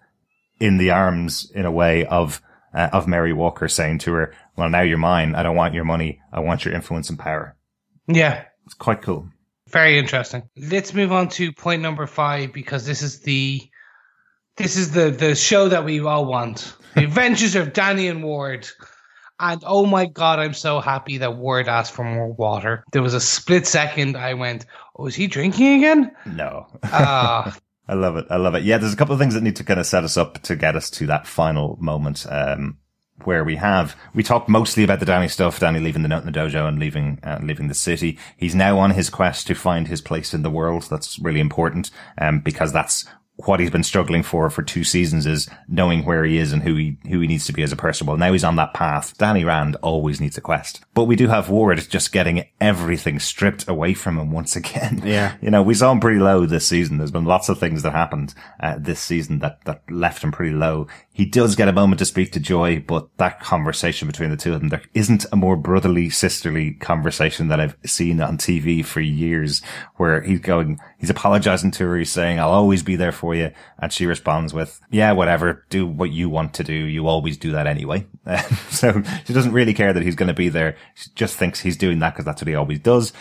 in 0.60 0.78
the 0.78 0.90
arms 0.90 1.50
in 1.54 1.64
a 1.64 1.72
way 1.72 2.04
of, 2.06 2.40
uh, 2.74 2.88
of 2.92 3.08
Mary 3.08 3.32
Walker 3.32 3.68
saying 3.68 3.98
to 4.00 4.12
her, 4.12 4.34
well, 4.56 4.68
now 4.68 4.82
you're 4.82 4.98
mine. 4.98 5.34
I 5.34 5.42
don't 5.42 5.56
want 5.56 5.74
your 5.74 5.84
money. 5.84 6.20
I 6.32 6.40
want 6.40 6.64
your 6.64 6.74
influence 6.74 7.10
and 7.10 7.18
power. 7.18 7.56
Yeah, 8.06 8.44
It's 8.64 8.74
quite 8.74 9.02
cool. 9.02 9.28
Very 9.72 9.98
interesting. 9.98 10.42
Let's 10.56 10.94
move 10.94 11.12
on 11.12 11.28
to 11.30 11.52
point 11.52 11.82
number 11.82 12.06
five 12.06 12.52
because 12.52 12.86
this 12.86 13.02
is 13.02 13.20
the 13.20 13.60
this 14.56 14.76
is 14.76 14.92
the 14.92 15.10
the 15.10 15.34
show 15.34 15.68
that 15.68 15.84
we 15.84 16.00
all 16.00 16.26
want. 16.26 16.76
The 16.94 17.04
Adventures 17.04 17.56
of 17.56 17.72
Danny 17.72 18.06
and 18.06 18.22
Ward. 18.22 18.68
And 19.40 19.62
oh 19.66 19.86
my 19.86 20.04
god, 20.04 20.38
I'm 20.38 20.52
so 20.52 20.78
happy 20.78 21.16
that 21.18 21.38
Ward 21.38 21.66
asked 21.66 21.94
for 21.94 22.04
more 22.04 22.30
water. 22.34 22.84
There 22.92 23.00
was 23.00 23.14
a 23.14 23.20
split 23.20 23.66
second 23.66 24.14
I 24.14 24.34
went, 24.34 24.66
Oh, 24.94 25.06
is 25.06 25.14
he 25.14 25.26
drinking 25.26 25.78
again? 25.78 26.12
No. 26.26 26.66
Ah, 26.84 27.56
I 27.88 27.94
love 27.94 28.18
it. 28.18 28.26
I 28.28 28.36
love 28.36 28.54
it. 28.54 28.62
Yeah, 28.62 28.76
there's 28.76 28.92
a 28.92 28.96
couple 28.96 29.14
of 29.14 29.20
things 29.20 29.32
that 29.32 29.42
need 29.42 29.56
to 29.56 29.64
kind 29.64 29.80
of 29.80 29.86
set 29.86 30.04
us 30.04 30.18
up 30.18 30.42
to 30.42 30.54
get 30.54 30.76
us 30.76 30.90
to 30.90 31.06
that 31.06 31.26
final 31.26 31.78
moment. 31.80 32.26
Um, 32.28 32.76
where 33.26 33.44
we 33.44 33.56
have 33.56 33.96
we 34.14 34.22
talked 34.22 34.48
mostly 34.48 34.84
about 34.84 35.00
the 35.00 35.06
Danny 35.06 35.28
stuff, 35.28 35.60
Danny 35.60 35.80
leaving 35.80 36.02
the 36.02 36.08
note 36.08 36.24
in 36.24 36.32
the 36.32 36.38
dojo 36.38 36.68
and 36.68 36.78
leaving 36.78 37.18
uh, 37.22 37.38
leaving 37.42 37.68
the 37.68 37.74
city. 37.74 38.18
He's 38.36 38.54
now 38.54 38.78
on 38.78 38.92
his 38.92 39.10
quest 39.10 39.46
to 39.46 39.54
find 39.54 39.88
his 39.88 40.00
place 40.00 40.34
in 40.34 40.42
the 40.42 40.50
world. 40.50 40.88
That's 40.90 41.18
really 41.18 41.40
important, 41.40 41.90
um, 42.18 42.40
because 42.40 42.72
that's 42.72 43.06
what 43.36 43.60
he's 43.60 43.70
been 43.70 43.82
struggling 43.82 44.22
for 44.22 44.50
for 44.50 44.62
two 44.62 44.84
seasons 44.84 45.26
is 45.26 45.48
knowing 45.66 46.04
where 46.04 46.24
he 46.24 46.38
is 46.38 46.52
and 46.52 46.62
who 46.62 46.74
he 46.74 46.98
who 47.08 47.20
he 47.20 47.26
needs 47.26 47.46
to 47.46 47.52
be 47.52 47.62
as 47.62 47.72
a 47.72 47.76
person. 47.76 48.06
Well, 48.06 48.16
now 48.16 48.32
he's 48.32 48.44
on 48.44 48.56
that 48.56 48.74
path. 48.74 49.16
Danny 49.18 49.44
Rand 49.44 49.76
always 49.76 50.20
needs 50.20 50.36
a 50.36 50.40
quest, 50.40 50.82
but 50.94 51.04
we 51.04 51.16
do 51.16 51.28
have 51.28 51.48
Ward 51.48 51.78
just 51.88 52.12
getting 52.12 52.44
everything 52.60 53.18
stripped 53.18 53.68
away 53.68 53.94
from 53.94 54.18
him 54.18 54.30
once 54.30 54.54
again. 54.56 55.02
Yeah, 55.04 55.36
you 55.40 55.50
know 55.50 55.62
we 55.62 55.74
saw 55.74 55.90
him 55.92 56.00
pretty 56.00 56.20
low 56.20 56.46
this 56.46 56.66
season. 56.66 56.98
There's 56.98 57.10
been 57.10 57.24
lots 57.24 57.48
of 57.48 57.58
things 57.58 57.82
that 57.82 57.92
happened 57.92 58.34
uh, 58.60 58.76
this 58.78 59.00
season 59.00 59.38
that 59.40 59.64
that 59.64 59.82
left 59.90 60.22
him 60.22 60.32
pretty 60.32 60.54
low. 60.54 60.86
He 61.14 61.26
does 61.26 61.56
get 61.56 61.68
a 61.68 61.72
moment 61.72 61.98
to 61.98 62.06
speak 62.06 62.32
to 62.32 62.40
Joy, 62.40 62.80
but 62.80 63.08
that 63.18 63.40
conversation 63.40 64.08
between 64.08 64.30
the 64.30 64.36
two 64.36 64.54
of 64.54 64.60
them, 64.60 64.70
there 64.70 64.82
isn't 64.94 65.26
a 65.30 65.36
more 65.36 65.56
brotherly, 65.56 66.08
sisterly 66.08 66.72
conversation 66.72 67.48
that 67.48 67.60
I've 67.60 67.76
seen 67.84 68.20
on 68.20 68.38
TV 68.38 68.84
for 68.84 69.00
years, 69.00 69.60
where 69.96 70.22
he's 70.22 70.40
going, 70.40 70.80
he's 70.98 71.10
apologizing 71.10 71.70
to 71.72 71.84
her, 71.84 71.98
he's 71.98 72.10
saying, 72.10 72.40
"I'll 72.40 72.50
always 72.50 72.82
be 72.82 72.96
there 72.96 73.12
for 73.12 73.34
you," 73.34 73.50
and 73.78 73.92
she 73.92 74.06
responds 74.06 74.54
with, 74.54 74.80
"Yeah, 74.90 75.12
whatever, 75.12 75.66
do 75.68 75.86
what 75.86 76.10
you 76.10 76.30
want 76.30 76.54
to 76.54 76.64
do. 76.64 76.72
You 76.72 77.06
always 77.06 77.36
do 77.36 77.52
that 77.52 77.66
anyway." 77.66 78.06
so 78.70 79.02
she 79.26 79.34
doesn't 79.34 79.52
really 79.52 79.74
care 79.74 79.92
that 79.92 80.02
he's 80.02 80.16
going 80.16 80.28
to 80.28 80.34
be 80.34 80.48
there. 80.48 80.76
She 80.94 81.10
just 81.14 81.36
thinks 81.36 81.60
he's 81.60 81.76
doing 81.76 81.98
that 81.98 82.14
because 82.14 82.24
that's 82.24 82.40
what 82.40 82.48
he 82.48 82.54
always 82.54 82.80
does. 82.80 83.12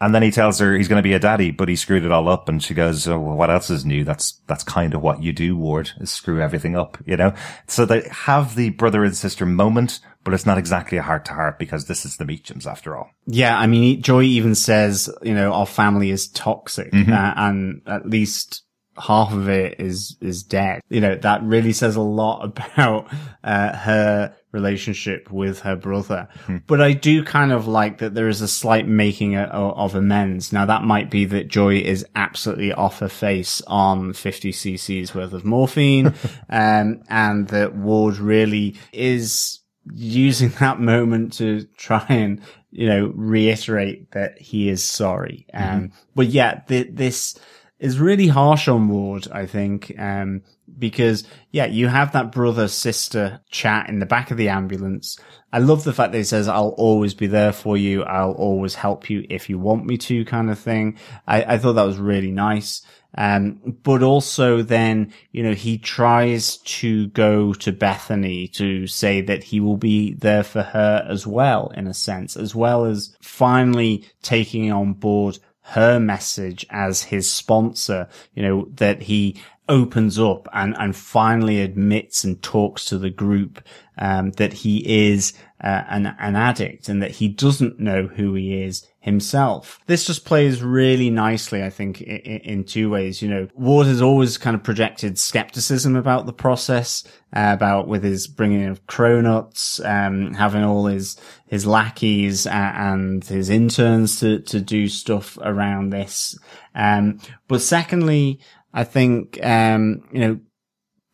And 0.00 0.14
then 0.14 0.22
he 0.22 0.30
tells 0.30 0.58
her 0.58 0.76
he's 0.76 0.88
going 0.88 1.02
to 1.02 1.08
be 1.08 1.14
a 1.14 1.18
daddy, 1.18 1.50
but 1.50 1.68
he 1.68 1.76
screwed 1.76 2.04
it 2.04 2.12
all 2.12 2.28
up. 2.28 2.48
And 2.48 2.62
she 2.62 2.74
goes, 2.74 3.08
oh, 3.08 3.18
well, 3.18 3.36
what 3.36 3.50
else 3.50 3.70
is 3.70 3.86
new? 3.86 4.04
That's, 4.04 4.40
that's 4.46 4.62
kind 4.62 4.92
of 4.92 5.00
what 5.00 5.22
you 5.22 5.32
do, 5.32 5.56
Ward, 5.56 5.92
is 6.00 6.10
screw 6.10 6.40
everything 6.40 6.76
up, 6.76 6.98
you 7.06 7.16
know? 7.16 7.32
So 7.66 7.86
they 7.86 8.06
have 8.10 8.56
the 8.56 8.70
brother 8.70 9.04
and 9.04 9.16
sister 9.16 9.46
moment, 9.46 10.00
but 10.22 10.34
it's 10.34 10.44
not 10.44 10.58
exactly 10.58 10.98
a 10.98 11.02
heart 11.02 11.24
to 11.26 11.32
heart 11.32 11.58
because 11.58 11.86
this 11.86 12.04
is 12.04 12.18
the 12.18 12.24
Meachums 12.24 12.66
after 12.66 12.94
all. 12.94 13.10
Yeah. 13.26 13.58
I 13.58 13.66
mean, 13.66 14.02
Joy 14.02 14.24
even 14.24 14.54
says, 14.54 15.08
you 15.22 15.34
know, 15.34 15.52
our 15.52 15.66
family 15.66 16.10
is 16.10 16.28
toxic 16.28 16.92
mm-hmm. 16.92 17.12
uh, 17.12 17.32
and 17.36 17.80
at 17.86 18.06
least 18.06 18.64
half 18.98 19.32
of 19.32 19.48
it 19.48 19.80
is 19.80 20.16
is 20.20 20.42
dead. 20.42 20.80
You 20.88 21.00
know, 21.00 21.14
that 21.16 21.42
really 21.42 21.72
says 21.72 21.96
a 21.96 22.00
lot 22.00 22.44
about 22.44 23.12
uh, 23.44 23.76
her 23.76 24.36
relationship 24.52 25.30
with 25.30 25.60
her 25.60 25.76
brother. 25.76 26.28
Hmm. 26.46 26.58
But 26.66 26.80
I 26.80 26.92
do 26.92 27.22
kind 27.22 27.52
of 27.52 27.68
like 27.68 27.98
that 27.98 28.14
there 28.14 28.28
is 28.28 28.40
a 28.40 28.48
slight 28.48 28.88
making 28.88 29.36
of 29.36 29.94
amends. 29.94 30.52
Now 30.52 30.64
that 30.66 30.82
might 30.82 31.10
be 31.10 31.26
that 31.26 31.48
Joy 31.48 31.76
is 31.76 32.06
absolutely 32.16 32.72
off 32.72 33.00
her 33.00 33.08
face 33.08 33.60
on 33.66 34.14
50 34.14 34.52
cc's 34.52 35.14
worth 35.14 35.32
of 35.32 35.44
morphine, 35.44 36.14
um, 36.48 37.02
and 37.08 37.48
that 37.48 37.74
Ward 37.74 38.16
really 38.16 38.76
is 38.92 39.60
using 39.92 40.48
that 40.60 40.80
moment 40.80 41.34
to 41.34 41.64
try 41.76 42.04
and 42.08 42.40
you 42.70 42.88
know 42.88 43.12
reiterate 43.14 44.10
that 44.12 44.40
he 44.40 44.68
is 44.68 44.84
sorry. 44.84 45.46
Um, 45.52 45.62
mm-hmm. 45.62 45.86
but 46.14 46.26
yeah, 46.28 46.60
th- 46.66 46.90
this 46.92 47.38
is 47.78 48.00
really 48.00 48.28
harsh 48.28 48.68
on 48.68 48.88
Ward, 48.88 49.28
I 49.30 49.46
think, 49.46 49.92
um, 49.98 50.42
because 50.78 51.24
yeah, 51.50 51.66
you 51.66 51.88
have 51.88 52.12
that 52.12 52.32
brother 52.32 52.68
sister 52.68 53.40
chat 53.50 53.88
in 53.88 53.98
the 53.98 54.06
back 54.06 54.30
of 54.30 54.36
the 54.36 54.48
ambulance. 54.48 55.18
I 55.52 55.58
love 55.58 55.84
the 55.84 55.92
fact 55.92 56.12
that 56.12 56.18
he 56.18 56.24
says, 56.24 56.48
I'll 56.48 56.74
always 56.76 57.14
be 57.14 57.26
there 57.26 57.52
for 57.52 57.76
you. 57.76 58.02
I'll 58.02 58.32
always 58.32 58.74
help 58.74 59.08
you 59.08 59.26
if 59.28 59.48
you 59.48 59.58
want 59.58 59.86
me 59.86 59.96
to 59.98 60.24
kind 60.24 60.50
of 60.50 60.58
thing. 60.58 60.98
I, 61.26 61.54
I 61.54 61.58
thought 61.58 61.74
that 61.74 61.84
was 61.84 61.98
really 61.98 62.32
nice. 62.32 62.82
Um, 63.18 63.78
but 63.82 64.02
also 64.02 64.60
then, 64.60 65.12
you 65.32 65.42
know, 65.42 65.54
he 65.54 65.78
tries 65.78 66.58
to 66.58 67.06
go 67.08 67.54
to 67.54 67.72
Bethany 67.72 68.48
to 68.48 68.86
say 68.86 69.22
that 69.22 69.44
he 69.44 69.60
will 69.60 69.78
be 69.78 70.12
there 70.14 70.42
for 70.42 70.62
her 70.62 71.06
as 71.08 71.26
well, 71.26 71.72
in 71.74 71.86
a 71.86 71.94
sense, 71.94 72.36
as 72.36 72.54
well 72.54 72.84
as 72.84 73.16
finally 73.22 74.04
taking 74.22 74.70
on 74.70 74.92
board 74.92 75.38
her 75.68 75.98
message 75.98 76.64
as 76.70 77.02
his 77.02 77.30
sponsor, 77.30 78.08
you 78.34 78.42
know, 78.42 78.68
that 78.74 79.02
he 79.02 79.40
opens 79.68 80.16
up 80.16 80.46
and, 80.52 80.76
and 80.78 80.94
finally 80.94 81.60
admits 81.60 82.22
and 82.22 82.40
talks 82.40 82.84
to 82.84 82.98
the 82.98 83.10
group, 83.10 83.60
um, 83.98 84.30
that 84.32 84.52
he 84.52 85.08
is 85.08 85.32
uh, 85.62 85.84
an, 85.88 86.14
an 86.18 86.36
addict 86.36 86.88
and 86.88 87.02
that 87.02 87.12
he 87.12 87.28
doesn't 87.28 87.80
know 87.80 88.06
who 88.06 88.34
he 88.34 88.62
is 88.62 88.86
himself. 89.00 89.80
This 89.86 90.04
just 90.04 90.24
plays 90.24 90.62
really 90.62 91.10
nicely, 91.10 91.62
I 91.62 91.70
think, 91.70 92.02
in, 92.02 92.40
in 92.40 92.64
two 92.64 92.90
ways. 92.90 93.22
You 93.22 93.28
know, 93.28 93.48
Ward 93.54 93.86
has 93.86 94.02
always 94.02 94.36
kind 94.36 94.54
of 94.54 94.62
projected 94.62 95.18
skepticism 95.18 95.96
about 95.96 96.26
the 96.26 96.32
process, 96.32 97.04
uh, 97.34 97.52
about 97.54 97.88
with 97.88 98.02
his 98.02 98.26
bringing 98.26 98.66
of 98.66 98.86
Cronuts, 98.86 99.84
um, 99.84 100.34
having 100.34 100.64
all 100.64 100.86
his, 100.86 101.16
his 101.46 101.66
lackeys 101.66 102.46
uh, 102.46 102.72
and 102.74 103.24
his 103.24 103.48
interns 103.48 104.20
to, 104.20 104.40
to 104.40 104.60
do 104.60 104.88
stuff 104.88 105.38
around 105.40 105.90
this. 105.90 106.38
Um, 106.74 107.20
but 107.48 107.62
secondly, 107.62 108.40
I 108.74 108.84
think, 108.84 109.38
um, 109.42 110.02
you 110.12 110.20
know, 110.20 110.40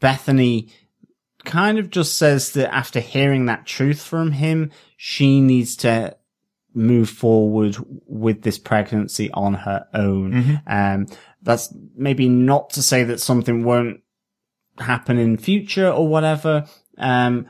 Bethany 0.00 0.68
kind 1.44 1.78
of 1.78 1.90
just 1.90 2.18
says 2.18 2.52
that 2.52 2.74
after 2.74 3.00
hearing 3.00 3.46
that 3.46 3.66
truth 3.66 4.02
from 4.02 4.32
him, 4.32 4.70
she 4.96 5.40
needs 5.40 5.76
to 5.76 6.16
move 6.74 7.10
forward 7.10 7.76
with 8.06 8.42
this 8.42 8.58
pregnancy 8.58 9.30
on 9.32 9.54
her 9.54 9.86
own. 9.92 10.32
Mm-hmm. 10.32 10.54
Um, 10.66 11.06
that's 11.42 11.74
maybe 11.94 12.28
not 12.28 12.70
to 12.70 12.82
say 12.82 13.04
that 13.04 13.20
something 13.20 13.64
won't 13.64 14.00
happen 14.78 15.18
in 15.18 15.36
future 15.36 15.90
or 15.90 16.08
whatever. 16.08 16.66
Um, 16.98 17.46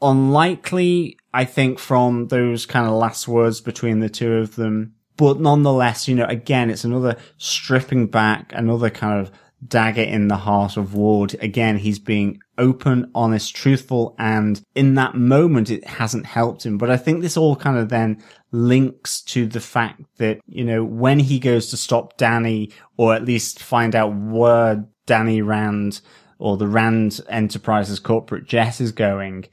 unlikely, 0.00 1.18
I 1.32 1.44
think, 1.44 1.78
from 1.78 2.28
those 2.28 2.66
kind 2.66 2.86
of 2.86 2.92
last 2.92 3.26
words 3.26 3.60
between 3.60 4.00
the 4.00 4.08
two 4.08 4.34
of 4.34 4.56
them. 4.56 4.94
But 5.16 5.40
nonetheless, 5.40 6.06
you 6.06 6.14
know, 6.14 6.26
again, 6.26 6.70
it's 6.70 6.84
another 6.84 7.16
stripping 7.38 8.06
back, 8.06 8.52
another 8.54 8.88
kind 8.88 9.20
of 9.20 9.32
dagger 9.66 10.02
in 10.02 10.28
the 10.28 10.36
heart 10.36 10.76
of 10.76 10.94
Ward. 10.94 11.36
Again, 11.40 11.78
he's 11.78 11.98
being 11.98 12.40
open, 12.56 13.10
honest, 13.14 13.54
truthful, 13.54 14.14
and 14.18 14.62
in 14.74 14.94
that 14.94 15.14
moment, 15.14 15.70
it 15.70 15.86
hasn't 15.86 16.26
helped 16.26 16.64
him. 16.64 16.78
But 16.78 16.90
I 16.90 16.96
think 16.96 17.22
this 17.22 17.36
all 17.36 17.56
kind 17.56 17.76
of 17.76 17.88
then 17.88 18.22
links 18.52 19.20
to 19.22 19.46
the 19.46 19.60
fact 19.60 20.02
that, 20.18 20.40
you 20.46 20.64
know, 20.64 20.84
when 20.84 21.18
he 21.18 21.38
goes 21.38 21.70
to 21.70 21.76
stop 21.76 22.16
Danny, 22.16 22.70
or 22.96 23.14
at 23.14 23.24
least 23.24 23.62
find 23.62 23.94
out 23.94 24.14
where 24.14 24.84
Danny 25.06 25.42
Rand 25.42 26.00
or 26.38 26.56
the 26.56 26.68
Rand 26.68 27.20
Enterprises 27.28 27.98
corporate 27.98 28.46
jet 28.46 28.80
is 28.80 28.92
going, 28.92 29.46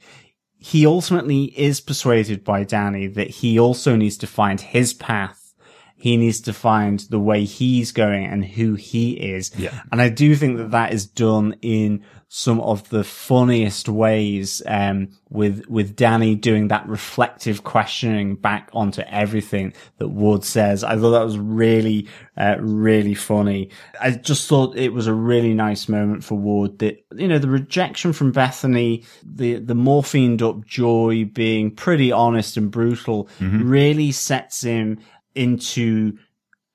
he 0.58 0.86
ultimately 0.86 1.44
is 1.58 1.80
persuaded 1.80 2.42
by 2.42 2.64
Danny 2.64 3.06
that 3.06 3.28
he 3.28 3.58
also 3.58 3.96
needs 3.96 4.16
to 4.18 4.26
find 4.26 4.60
his 4.60 4.94
path 4.94 5.35
he 5.98 6.16
needs 6.16 6.42
to 6.42 6.52
find 6.52 7.00
the 7.00 7.18
way 7.18 7.44
he's 7.44 7.90
going 7.90 8.26
and 8.26 8.44
who 8.44 8.74
he 8.74 9.12
is. 9.12 9.50
Yeah. 9.56 9.80
And 9.90 10.00
I 10.00 10.10
do 10.10 10.36
think 10.36 10.58
that 10.58 10.72
that 10.72 10.92
is 10.92 11.06
done 11.06 11.56
in 11.62 12.04
some 12.28 12.60
of 12.60 12.88
the 12.90 13.04
funniest 13.04 13.88
ways, 13.88 14.60
um, 14.66 15.08
with, 15.30 15.64
with 15.68 15.94
Danny 15.96 16.34
doing 16.34 16.68
that 16.68 16.86
reflective 16.88 17.62
questioning 17.62 18.34
back 18.34 18.68
onto 18.72 19.00
everything 19.02 19.72
that 19.98 20.08
Ward 20.08 20.44
says. 20.44 20.82
I 20.82 20.96
thought 20.96 21.12
that 21.12 21.24
was 21.24 21.38
really, 21.38 22.08
uh, 22.36 22.56
really 22.58 23.14
funny. 23.14 23.70
I 24.00 24.10
just 24.10 24.48
thought 24.48 24.76
it 24.76 24.92
was 24.92 25.06
a 25.06 25.14
really 25.14 25.54
nice 25.54 25.88
moment 25.88 26.24
for 26.24 26.34
Ward 26.34 26.80
that, 26.80 27.04
you 27.14 27.28
know, 27.28 27.38
the 27.38 27.48
rejection 27.48 28.12
from 28.12 28.32
Bethany, 28.32 29.04
the, 29.24 29.60
the 29.60 29.74
morphined 29.74 30.42
up 30.42 30.66
joy 30.66 31.24
being 31.32 31.74
pretty 31.74 32.10
honest 32.10 32.56
and 32.56 32.70
brutal 32.70 33.28
mm-hmm. 33.38 33.68
really 33.68 34.10
sets 34.10 34.62
him 34.62 34.98
into 35.36 36.18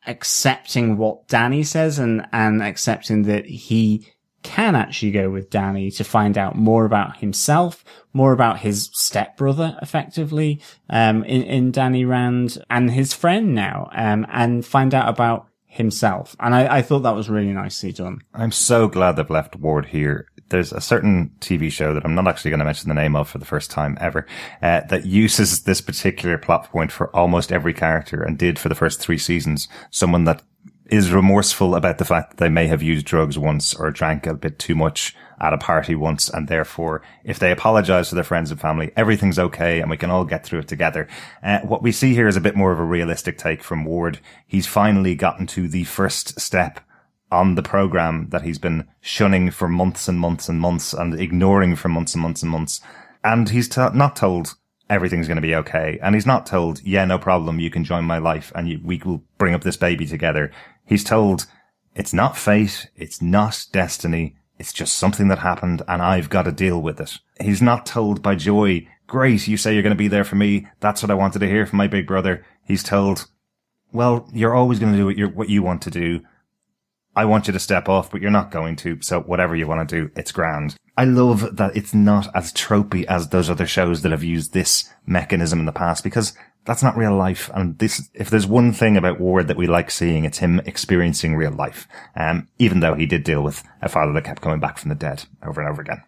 accepting 0.08 0.98
what 0.98 1.28
Danny 1.28 1.64
says 1.64 2.00
and, 2.00 2.28
and 2.32 2.62
accepting 2.62 3.24
that 3.24 3.46
he 3.46 4.08
can 4.44 4.76
actually 4.76 5.12
go 5.12 5.30
with 5.30 5.50
Danny 5.50 5.92
to 5.92 6.04
find 6.04 6.38
out 6.38 6.56
more 6.56 6.86
about 6.86 7.18
himself, 7.18 7.84
more 8.12 8.32
about 8.32 8.60
his 8.60 8.90
stepbrother, 8.94 9.78
effectively, 9.82 10.60
um, 10.90 11.24
in, 11.26 11.44
in 11.44 11.72
Danny 11.72 12.06
Rand 12.06 12.58
and 12.70 12.90
his 12.92 13.14
friend 13.14 13.54
now, 13.54 13.90
um, 13.94 14.26
and 14.32 14.66
find 14.66 14.96
out 14.96 15.10
about 15.10 15.48
himself. 15.66 16.36
And 16.40 16.56
I, 16.56 16.78
I 16.78 16.82
thought 16.82 17.00
that 17.00 17.16
was 17.16 17.30
really 17.30 17.54
nicely 17.54 17.92
done. 17.92 18.22
I'm 18.34 18.52
so 18.52 18.88
glad 18.88 19.16
they've 19.16 19.30
left 19.30 19.56
Ward 19.56 19.88
here 19.88 20.28
there's 20.52 20.72
a 20.72 20.82
certain 20.82 21.32
TV 21.40 21.72
show 21.72 21.94
that 21.94 22.06
I'm 22.06 22.16
not 22.16 22.28
actually 22.28 22.52
going 22.52 22.60
to 22.60 22.66
mention 22.66 22.90
the 22.90 22.96
name 22.96 23.16
of 23.16 23.28
for 23.28 23.40
the 23.40 23.46
first 23.46 23.72
time 23.72 23.98
ever, 24.00 24.28
uh, 24.62 24.82
that 24.82 25.06
uses 25.06 25.64
this 25.64 25.82
particular 25.82 26.38
plot 26.38 26.72
point 26.72 26.92
for 26.92 27.14
almost 27.16 27.52
every 27.52 27.74
character 27.74 28.22
and 28.22 28.38
did 28.38 28.60
for 28.60 28.70
the 28.70 28.76
first 28.76 29.00
three 29.00 29.18
seasons. 29.18 29.68
Someone 29.90 30.26
that 30.26 30.44
is 30.92 31.14
remorseful 31.14 31.74
about 31.74 31.98
the 31.98 32.06
fact 32.06 32.32
that 32.32 32.38
they 32.38 32.50
may 32.50 32.68
have 32.68 32.84
used 32.84 33.06
drugs 33.06 33.40
once 33.40 33.74
or 33.74 33.90
drank 33.92 34.28
a 34.28 34.34
bit 34.34 34.60
too 34.60 34.76
much 34.76 35.16
at 35.40 35.54
a 35.54 35.58
party 35.58 35.96
once. 35.96 36.28
And 36.28 36.50
therefore, 36.50 37.02
if 37.24 37.40
they 37.40 37.50
apologize 37.50 38.10
to 38.10 38.16
their 38.16 38.26
friends 38.26 38.52
and 38.52 38.60
family, 38.60 38.92
everything's 38.98 39.40
okay 39.40 39.80
and 39.80 39.90
we 39.90 39.96
can 39.96 40.12
all 40.12 40.26
get 40.26 40.46
through 40.46 40.60
it 40.60 40.68
together. 40.68 41.08
Uh, 41.42 41.60
what 41.60 41.82
we 41.82 41.94
see 41.94 42.14
here 42.14 42.28
is 42.28 42.36
a 42.36 42.42
bit 42.42 42.58
more 42.58 42.74
of 42.74 42.80
a 42.80 42.84
realistic 42.84 43.38
take 43.38 43.64
from 43.64 43.86
Ward. 43.86 44.20
He's 44.46 44.68
finally 44.68 45.16
gotten 45.16 45.48
to 45.48 45.70
the 45.70 45.86
first 45.86 46.40
step 46.40 46.82
on 47.32 47.56
the 47.56 47.64
program 47.64 48.28
that 48.30 48.44
he's 48.44 48.60
been 48.60 48.88
shunning 49.00 49.52
for 49.52 49.68
months 49.68 50.08
and 50.08 50.20
months 50.20 50.50
and 50.50 50.60
months 50.60 50.94
and 50.94 51.20
ignoring 51.20 51.76
for 51.76 51.90
months 51.90 52.14
and 52.14 52.22
months 52.22 52.42
and 52.42 52.52
months. 52.52 52.82
And 53.24 53.50
he's 53.50 53.70
t- 53.70 53.82
not 53.94 54.16
told 54.16 54.56
everything's 54.90 55.28
going 55.28 55.38
to 55.38 55.42
be 55.42 55.56
okay. 55.56 55.98
And 56.02 56.16
he's 56.16 56.26
not 56.26 56.46
told, 56.46 56.84
yeah, 56.84 57.06
no 57.06 57.18
problem. 57.18 57.60
You 57.60 57.70
can 57.70 57.86
join 57.86 58.04
my 58.04 58.18
life 58.18 58.52
and 58.56 58.68
you, 58.68 58.80
we 58.84 59.02
will 59.04 59.24
bring 59.38 59.54
up 59.54 59.64
this 59.64 59.78
baby 59.78 60.06
together. 60.06 60.52
He's 60.86 61.04
told 61.04 61.46
it's 61.96 62.14
not 62.14 62.38
fate. 62.38 62.90
It's 62.96 63.22
not 63.22 63.66
destiny. 63.72 64.36
It's 64.60 64.74
just 64.74 64.96
something 64.98 65.30
that 65.30 65.40
happened 65.40 65.82
and 65.88 66.02
I've 66.02 66.30
got 66.30 66.44
to 66.44 66.52
deal 66.52 66.82
with 66.82 67.00
it. 67.00 67.18
He's 67.40 67.62
not 67.62 67.86
told 67.86 68.22
by 68.22 68.36
Joy, 68.36 68.88
great, 69.08 69.48
you 69.48 69.58
say 69.58 69.74
you're 69.74 69.84
going 69.84 69.92
to 69.92 69.98
be 69.98 70.08
there 70.08 70.24
for 70.24 70.36
me. 70.36 70.68
That's 70.82 71.02
what 71.02 71.12
I 71.12 71.16
wanted 71.16 71.40
to 71.40 71.48
hear 71.48 71.66
from 71.66 71.78
my 71.78 71.88
big 71.88 72.06
brother. 72.06 72.46
He's 72.66 72.84
told, 72.84 73.28
well, 73.92 74.30
you're 74.34 74.54
always 74.54 74.80
going 74.80 74.94
to 74.94 74.98
do 74.98 75.06
what, 75.06 75.36
what 75.36 75.50
you 75.50 75.64
want 75.64 75.82
to 75.84 75.92
do. 75.92 76.22
I 77.16 77.26
want 77.26 77.48
you 77.48 77.54
to 77.54 77.60
step 77.60 77.90
off, 77.90 78.12
but 78.12 78.22
you're 78.22 78.32
not 78.32 78.52
going 78.52 78.76
to. 78.78 79.00
So 79.02 79.22
whatever 79.22 79.56
you 79.56 79.68
want 79.68 79.88
to 79.88 79.96
do, 79.96 80.12
it's 80.16 80.32
grand. 80.32 80.76
I 80.98 81.06
love 81.06 81.58
that 81.58 81.76
it's 81.76 81.94
not 81.94 82.28
as 82.36 82.54
tropey 82.54 83.06
as 83.06 83.30
those 83.30 83.50
other 83.50 83.66
shows 83.66 84.02
that 84.02 84.12
have 84.12 84.24
used 84.24 84.54
this 84.54 84.90
mechanism 85.06 85.60
in 85.60 85.66
the 85.66 85.72
past 85.72 86.04
because 86.04 86.34
that's 86.66 86.84
not 86.84 86.98
real 86.98 87.16
life. 87.16 87.50
And 87.54 87.78
this, 87.80 88.10
if 88.14 88.30
there's 88.30 88.46
one 88.48 88.72
thing 88.72 88.98
about 88.98 89.20
Ward 89.20 89.48
that 89.48 89.58
we 89.58 89.68
like 89.68 89.90
seeing, 89.90 90.26
it's 90.26 90.38
him 90.38 90.60
experiencing 90.66 91.36
real 91.36 91.52
life. 91.52 91.88
Um, 92.16 92.48
even 92.60 92.82
though 92.82 92.94
he 92.94 93.06
did 93.06 93.24
deal 93.24 93.42
with 93.42 93.64
a 93.82 93.90
father 93.90 94.14
that 94.14 94.26
kept 94.26 94.42
coming 94.42 94.60
back 94.60 94.78
from 94.78 94.90
the 94.90 94.96
dead 94.96 95.24
over 95.44 95.62
and 95.62 95.70
over 95.70 95.82
again. 95.82 96.04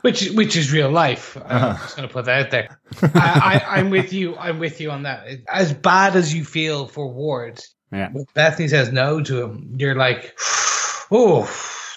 Which, 0.00 0.30
which 0.30 0.56
is 0.56 0.72
real 0.72 0.90
life. 0.90 1.36
I'm 1.44 1.76
just 1.76 1.96
going 1.96 2.08
to 2.08 2.12
put 2.12 2.24
that 2.26 2.46
out 2.46 2.50
there. 2.50 2.80
I, 3.14 3.62
I, 3.66 3.78
I'm 3.78 3.90
with 3.90 4.12
you. 4.12 4.36
I'm 4.36 4.58
with 4.58 4.80
you 4.80 4.90
on 4.90 5.02
that. 5.02 5.26
As 5.48 5.72
bad 5.72 6.16
as 6.16 6.32
you 6.32 6.44
feel 6.44 6.86
for 6.86 7.12
Ward, 7.12 7.60
Yeah. 7.92 8.10
Bethany 8.34 8.68
says 8.68 8.92
no 8.92 9.20
to 9.22 9.42
him, 9.42 9.74
you're 9.76 9.96
like, 9.96 10.38
oh, 11.10 11.50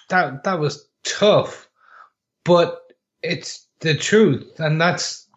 that 0.10 0.44
that 0.44 0.60
was 0.60 0.88
tough, 1.04 1.70
but 2.44 2.80
it's 3.22 3.68
the 3.80 3.96
truth, 3.96 4.60
and 4.60 4.82
that's 4.82 5.28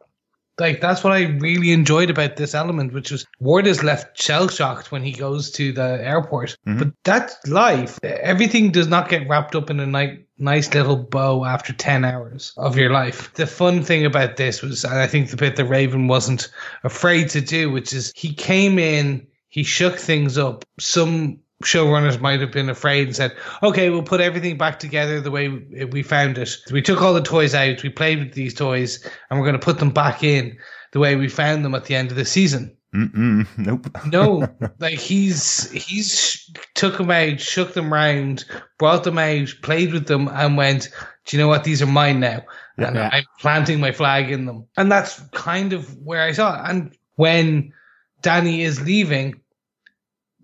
like 0.59 0.81
that's 0.81 1.05
what 1.05 1.13
I 1.13 1.25
really 1.25 1.73
enjoyed 1.73 2.09
about 2.09 2.37
this 2.37 2.55
element, 2.55 2.95
which 2.95 3.11
was 3.11 3.27
Ward 3.41 3.67
is 3.67 3.85
left 3.85 4.21
shell 4.21 4.49
shocked 4.49 4.91
when 4.91 5.03
he 5.03 5.13
goes 5.13 5.51
to 5.53 5.73
the 5.73 6.01
airport, 6.03 6.57
mm-hmm. 6.67 6.79
but 6.79 6.93
that's 7.05 7.47
life. 7.47 7.99
Everything 8.03 8.71
does 8.71 8.89
not 8.89 9.09
get 9.09 9.29
wrapped 9.29 9.55
up 9.55 9.69
in 9.69 9.81
a 9.81 9.87
ni- 9.87 10.25
nice 10.39 10.73
little 10.73 10.97
bow 10.97 11.45
after 11.45 11.73
ten 11.75 12.05
hours 12.05 12.55
of 12.57 12.79
your 12.79 12.91
life. 12.91 13.33
The 13.35 13.47
fun 13.47 13.83
thing 13.83 14.07
about 14.07 14.37
this 14.37 14.63
was, 14.63 14.85
and 14.85 14.95
I 14.95 15.07
think 15.07 15.31
the 15.31 15.37
bit 15.37 15.57
that 15.57 15.67
Raven 15.67 16.09
wasn't 16.09 16.51
afraid 16.85 17.29
to 17.31 17.43
do, 17.43 17.71
which 17.71 17.93
is 17.93 18.13
he 18.17 18.33
came 18.33 18.79
in 18.79 19.27
he 19.57 19.63
shook 19.63 19.97
things 19.97 20.37
up. 20.37 20.67
Some 20.79 21.41
showrunners 21.65 22.21
might 22.21 22.41
have 22.43 22.53
been 22.53 22.69
afraid 22.69 23.07
and 23.07 23.17
said, 23.17 23.35
okay, 23.63 23.89
we'll 23.89 24.03
put 24.03 24.21
everything 24.21 24.59
back 24.59 24.79
together 24.79 25.19
the 25.19 25.31
way 25.31 25.49
we 25.49 26.03
found 26.03 26.37
it. 26.37 26.51
We 26.71 26.83
took 26.83 27.01
all 27.01 27.15
the 27.15 27.23
toys 27.23 27.55
out, 27.55 27.83
we 27.83 27.89
played 27.89 28.19
with 28.19 28.35
these 28.35 28.53
toys, 28.53 29.03
and 29.31 29.41
we're 29.41 29.47
going 29.47 29.59
to 29.59 29.65
put 29.65 29.79
them 29.79 29.93
back 29.93 30.23
in 30.23 30.59
the 30.93 30.99
way 30.99 31.17
we 31.17 31.31
found 31.31 31.65
them 31.65 31.75
at 31.75 31.87
the 31.87 31.95
end 31.95 32.11
of 32.11 32.19
the 32.19 32.27
season. 32.27 32.77
Mm-mm, 32.95 33.47
nope. 33.57 33.87
No, 34.13 34.47
like 34.79 34.99
he's 34.99 35.71
he's 35.71 36.51
took 36.75 36.99
them 36.99 37.11
out, 37.11 37.41
shook 37.41 37.73
them 37.73 37.91
round, 37.91 38.45
brought 38.79 39.05
them 39.05 39.17
out, 39.17 39.49
played 39.63 39.95
with 39.95 40.07
them, 40.07 40.29
and 40.29 40.59
went. 40.59 40.91
Do 41.25 41.37
you 41.37 41.43
know 41.43 41.49
what? 41.49 41.65
These 41.65 41.81
are 41.81 41.87
mine 41.87 42.21
now, 42.21 42.43
and 42.77 42.97
Yeah. 42.97 43.09
I'm 43.11 43.25
planting 43.41 43.81
my 43.81 43.93
flag 43.93 44.31
in 44.31 44.45
them. 44.45 44.67
And 44.77 44.93
that's 44.93 45.19
kind 45.33 45.73
of 45.73 45.97
where 45.97 46.21
I 46.21 46.33
saw 46.33 46.63
it. 46.63 46.71
And 46.71 46.97
when 47.15 47.73
Danny 48.21 48.63
is 48.63 48.81
leaving, 48.83 49.41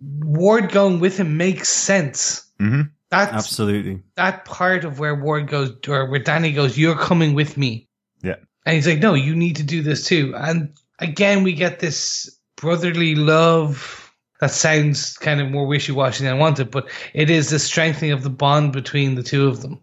Ward 0.02 0.70
going 0.72 1.00
with 1.00 1.18
him 1.18 1.36
makes 1.36 1.68
sense. 1.68 2.46
hmm 2.58 2.82
That's 3.10 3.32
Absolutely. 3.32 4.02
that 4.16 4.44
part 4.44 4.84
of 4.84 4.98
where 4.98 5.14
Ward 5.14 5.48
goes, 5.48 5.72
or 5.88 6.10
where 6.10 6.20
Danny 6.20 6.52
goes, 6.52 6.76
"You're 6.78 6.96
coming 6.96 7.34
with 7.34 7.56
me." 7.56 7.88
Yeah. 8.22 8.36
And 8.64 8.76
he's 8.76 8.86
like, 8.86 9.00
no, 9.00 9.14
you 9.14 9.34
need 9.34 9.56
to 9.56 9.62
do 9.62 9.82
this 9.82 10.06
too. 10.06 10.34
And 10.36 10.72
again, 10.98 11.42
we 11.42 11.52
get 11.52 11.80
this 11.80 12.30
brotherly 12.56 13.14
love 13.14 13.98
that 14.40 14.50
sounds 14.50 15.16
kind 15.18 15.40
of 15.40 15.50
more 15.50 15.66
wishy 15.66 15.92
washy 15.92 16.24
than 16.24 16.34
I 16.34 16.38
wanted, 16.38 16.70
but 16.70 16.88
it 17.14 17.30
is 17.30 17.50
the 17.50 17.58
strengthening 17.58 18.12
of 18.12 18.22
the 18.22 18.30
bond 18.30 18.72
between 18.72 19.14
the 19.14 19.22
two 19.22 19.46
of 19.48 19.62
them. 19.62 19.80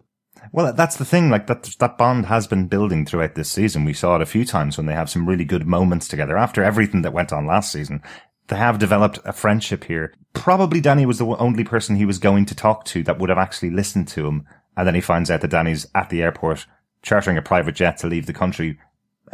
Well, 0.52 0.72
that's 0.72 0.96
the 0.96 1.04
thing. 1.04 1.30
Like 1.30 1.46
that, 1.46 1.64
that 1.78 1.98
bond 1.98 2.26
has 2.26 2.46
been 2.46 2.66
building 2.66 3.06
throughout 3.06 3.34
this 3.34 3.50
season. 3.50 3.84
We 3.84 3.92
saw 3.92 4.16
it 4.16 4.22
a 4.22 4.26
few 4.26 4.44
times 4.44 4.76
when 4.76 4.86
they 4.86 4.94
have 4.94 5.10
some 5.10 5.28
really 5.28 5.44
good 5.44 5.66
moments 5.66 6.08
together. 6.08 6.36
After 6.36 6.62
everything 6.64 7.02
that 7.02 7.12
went 7.12 7.32
on 7.32 7.46
last 7.46 7.70
season, 7.70 8.02
they 8.02 8.08
have 8.56 8.78
developed 8.78 9.18
a 9.24 9.32
friendship 9.32 9.84
here. 9.84 10.14
Probably 10.32 10.80
Danny 10.80 11.06
was 11.06 11.18
the 11.18 11.26
only 11.26 11.64
person 11.64 11.96
he 11.96 12.06
was 12.06 12.18
going 12.18 12.46
to 12.46 12.54
talk 12.54 12.84
to 12.86 13.02
that 13.04 13.18
would 13.18 13.28
have 13.28 13.38
actually 13.38 13.70
listened 13.70 14.08
to 14.08 14.26
him. 14.26 14.46
And 14.76 14.86
then 14.86 14.94
he 14.94 15.00
finds 15.00 15.30
out 15.30 15.40
that 15.40 15.50
Danny's 15.50 15.86
at 15.94 16.10
the 16.10 16.22
airport 16.22 16.66
chartering 17.02 17.36
a 17.36 17.42
private 17.42 17.74
jet 17.74 17.98
to 17.98 18.06
leave 18.06 18.26
the 18.26 18.32
country. 18.32 18.78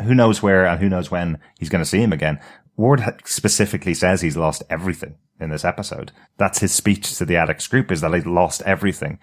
Who 0.02 0.14
knows 0.14 0.42
where 0.42 0.66
and 0.66 0.80
who 0.80 0.88
knows 0.88 1.10
when 1.10 1.38
he's 1.58 1.68
going 1.68 1.82
to 1.82 1.88
see 1.88 2.02
him 2.02 2.12
again. 2.12 2.40
Ward 2.76 3.02
specifically 3.24 3.94
says 3.94 4.20
he's 4.20 4.36
lost 4.36 4.62
everything 4.68 5.16
in 5.40 5.50
this 5.50 5.64
episode. 5.64 6.12
That's 6.36 6.60
his 6.60 6.72
speech 6.72 7.16
to 7.18 7.24
the 7.24 7.36
addicts 7.36 7.66
group 7.66 7.90
is 7.90 8.02
that 8.02 8.12
he's 8.12 8.26
lost 8.26 8.62
everything. 8.62 9.18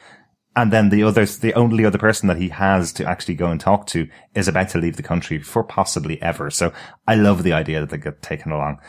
And 0.56 0.72
then 0.72 0.90
the 0.90 1.04
others, 1.04 1.40
the 1.40 1.54
only 1.56 1.84
other 1.84 1.98
person 1.98 2.28
that 2.28 2.38
he 2.38 2.50
has 2.50 2.94
to 2.94 3.06
actually 3.06 3.36
go 3.36 3.48
and 3.48 3.60
talk 3.60 3.88
to 3.88 4.08
is 4.36 4.48
about 4.48 4.70
to 4.70 4.78
leave 4.78 4.98
the 4.98 5.04
country 5.04 5.40
for 5.40 5.64
possibly 5.64 6.22
ever. 6.22 6.52
So 6.52 6.72
I 7.08 7.16
love 7.16 7.42
the 7.42 7.54
idea 7.54 7.80
that 7.80 7.90
they 7.90 7.98
get 7.98 8.22
taken 8.22 8.52
along. 8.52 8.80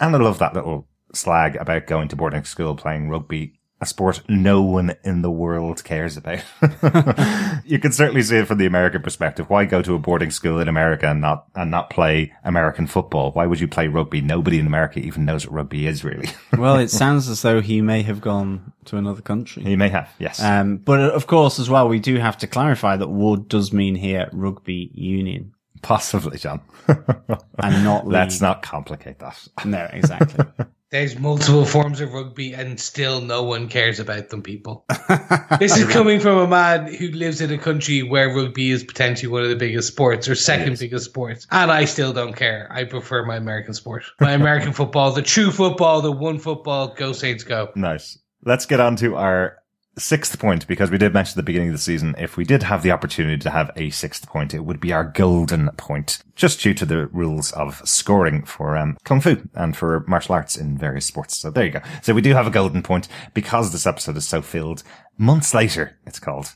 And 0.00 0.14
I 0.14 0.18
love 0.18 0.38
that 0.38 0.54
little 0.54 0.88
slag 1.12 1.56
about 1.56 1.86
going 1.86 2.08
to 2.08 2.16
boarding 2.16 2.44
school 2.44 2.74
playing 2.74 3.08
rugby, 3.08 3.60
a 3.80 3.86
sport 3.86 4.22
no 4.28 4.62
one 4.62 4.96
in 5.04 5.22
the 5.22 5.30
world 5.30 5.84
cares 5.84 6.16
about. 6.16 6.42
you 7.64 7.78
can 7.78 7.92
certainly 7.92 8.22
see 8.22 8.36
it 8.38 8.46
from 8.46 8.58
the 8.58 8.66
American 8.66 9.02
perspective. 9.02 9.50
Why 9.50 9.64
go 9.64 9.82
to 9.82 9.94
a 9.94 9.98
boarding 9.98 10.30
school 10.30 10.58
in 10.58 10.68
America 10.68 11.08
and 11.08 11.20
not, 11.20 11.46
and 11.54 11.70
not 11.70 11.90
play 11.90 12.32
American 12.44 12.86
football? 12.86 13.32
Why 13.32 13.46
would 13.46 13.60
you 13.60 13.68
play 13.68 13.88
rugby? 13.88 14.20
Nobody 14.20 14.58
in 14.58 14.66
America 14.66 15.00
even 15.00 15.24
knows 15.24 15.46
what 15.46 15.54
rugby 15.54 15.86
is 15.86 16.04
really. 16.04 16.28
Well, 16.56 16.76
it 16.76 16.88
sounds 16.88 17.28
as 17.28 17.42
though 17.42 17.60
he 17.60 17.82
may 17.82 18.02
have 18.02 18.20
gone 18.20 18.72
to 18.86 18.96
another 18.96 19.20
country. 19.20 19.64
he 19.64 19.76
may 19.76 19.88
have, 19.88 20.08
yes. 20.18 20.40
Um, 20.40 20.76
but 20.76 21.00
of 21.00 21.26
course, 21.26 21.58
as 21.58 21.68
well, 21.68 21.88
we 21.88 21.98
do 21.98 22.16
have 22.16 22.38
to 22.38 22.46
clarify 22.46 22.96
that 22.96 23.08
Ward 23.08 23.48
does 23.48 23.72
mean 23.72 23.96
here 23.96 24.28
rugby 24.32 24.90
union 24.94 25.53
Possibly, 25.84 26.38
John. 26.38 26.62
and 26.88 27.84
not 27.84 28.06
Let's 28.06 28.36
league. 28.36 28.42
not 28.42 28.62
complicate 28.62 29.18
that. 29.18 29.38
No, 29.66 29.86
exactly. 29.92 30.42
There's 30.90 31.18
multiple 31.18 31.66
forms 31.66 32.00
of 32.00 32.14
rugby 32.14 32.54
and 32.54 32.80
still 32.80 33.20
no 33.20 33.42
one 33.42 33.68
cares 33.68 34.00
about 34.00 34.30
them, 34.30 34.42
people. 34.42 34.86
this 35.58 35.76
is 35.76 35.86
coming 35.88 36.20
from 36.20 36.38
a 36.38 36.46
man 36.46 36.94
who 36.94 37.08
lives 37.08 37.42
in 37.42 37.52
a 37.52 37.58
country 37.58 38.02
where 38.02 38.34
rugby 38.34 38.70
is 38.70 38.82
potentially 38.82 39.30
one 39.30 39.42
of 39.42 39.50
the 39.50 39.56
biggest 39.56 39.88
sports 39.88 40.26
or 40.26 40.34
second 40.34 40.78
biggest 40.78 41.04
sports. 41.04 41.46
And 41.50 41.70
I 41.70 41.84
still 41.84 42.14
don't 42.14 42.34
care. 42.34 42.66
I 42.70 42.84
prefer 42.84 43.26
my 43.26 43.36
American 43.36 43.74
sport. 43.74 44.04
My 44.20 44.32
American 44.32 44.72
football, 44.72 45.12
the 45.12 45.20
true 45.20 45.50
football, 45.50 46.00
the 46.00 46.12
one 46.12 46.38
football, 46.38 46.94
go 46.94 47.12
Saints 47.12 47.44
go. 47.44 47.70
Nice. 47.76 48.18
Let's 48.42 48.64
get 48.64 48.80
on 48.80 48.96
to 48.96 49.16
our 49.16 49.58
sixth 49.96 50.38
point 50.38 50.66
because 50.66 50.90
we 50.90 50.98
did 50.98 51.14
mention 51.14 51.32
at 51.32 51.36
the 51.36 51.42
beginning 51.42 51.68
of 51.68 51.74
the 51.74 51.78
season 51.78 52.14
if 52.18 52.36
we 52.36 52.44
did 52.44 52.62
have 52.64 52.82
the 52.82 52.90
opportunity 52.90 53.38
to 53.38 53.50
have 53.50 53.70
a 53.76 53.90
sixth 53.90 54.26
point, 54.26 54.54
it 54.54 54.60
would 54.60 54.80
be 54.80 54.92
our 54.92 55.04
golden 55.04 55.70
point, 55.76 56.22
just 56.34 56.60
due 56.60 56.74
to 56.74 56.84
the 56.84 57.06
rules 57.06 57.52
of 57.52 57.80
scoring 57.88 58.44
for 58.44 58.76
um, 58.76 58.96
kung 59.04 59.20
fu 59.20 59.36
and 59.54 59.76
for 59.76 60.04
martial 60.08 60.34
arts 60.34 60.56
in 60.56 60.76
various 60.76 61.06
sports. 61.06 61.38
So 61.38 61.50
there 61.50 61.64
you 61.64 61.70
go. 61.70 61.80
So 62.02 62.14
we 62.14 62.22
do 62.22 62.34
have 62.34 62.46
a 62.46 62.50
golden 62.50 62.82
point 62.82 63.08
because 63.34 63.72
this 63.72 63.86
episode 63.86 64.16
is 64.16 64.26
so 64.26 64.42
filled. 64.42 64.82
Months 65.16 65.54
later, 65.54 65.96
it's 66.06 66.18
called. 66.18 66.54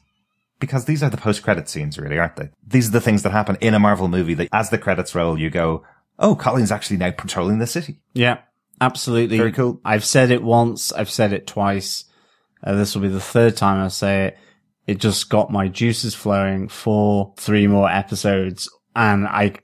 Because 0.61 0.87
these 0.87 1.05
are 1.05 1.11
the 1.11 1.17
post-credit 1.17 1.69
scenes, 1.69 1.99
really, 1.99 2.19
aren't 2.19 2.35
they? 2.35 2.51
These 2.67 2.89
are 2.89 2.93
the 2.93 3.01
things 3.01 3.23
that 3.23 3.31
happen 3.31 3.57
in 3.61 3.75
a 3.75 3.79
Marvel 3.79 4.09
movie 4.09 4.35
that 4.35 4.49
as 4.53 4.71
the 4.71 4.79
credits 4.79 5.15
roll, 5.15 5.39
you 5.39 5.51
go, 5.51 5.85
oh, 6.19 6.35
Colleen's 6.35 6.73
actually 6.73 6.97
now 6.97 7.13
patrolling 7.13 7.61
the 7.61 7.67
city. 7.69 8.01
yeah, 8.13 8.39
absolutely. 8.81 9.39
Very 9.39 9.53
cool. 9.53 9.81
I've 9.85 10.05
said 10.05 10.33
it 10.33 10.43
once. 10.43 10.93
I've 10.93 11.11
said 11.11 11.33
it 11.33 11.47
twice. 11.47 12.05
Uh, 12.63 12.75
this 12.75 12.95
will 12.95 13.03
be 13.03 13.09
the 13.09 13.21
third 13.21 13.57
time 13.57 13.85
I 13.85 13.89
say 13.89 14.27
it. 14.27 14.39
It 14.87 14.99
just 14.99 15.29
got 15.29 15.53
my 15.53 15.69
juices 15.69 16.15
flowing 16.15 16.69
for 16.69 17.35
three 17.37 17.67
more 17.67 17.91
episodes 17.91 18.71
and 18.97 19.27
I 19.27 19.55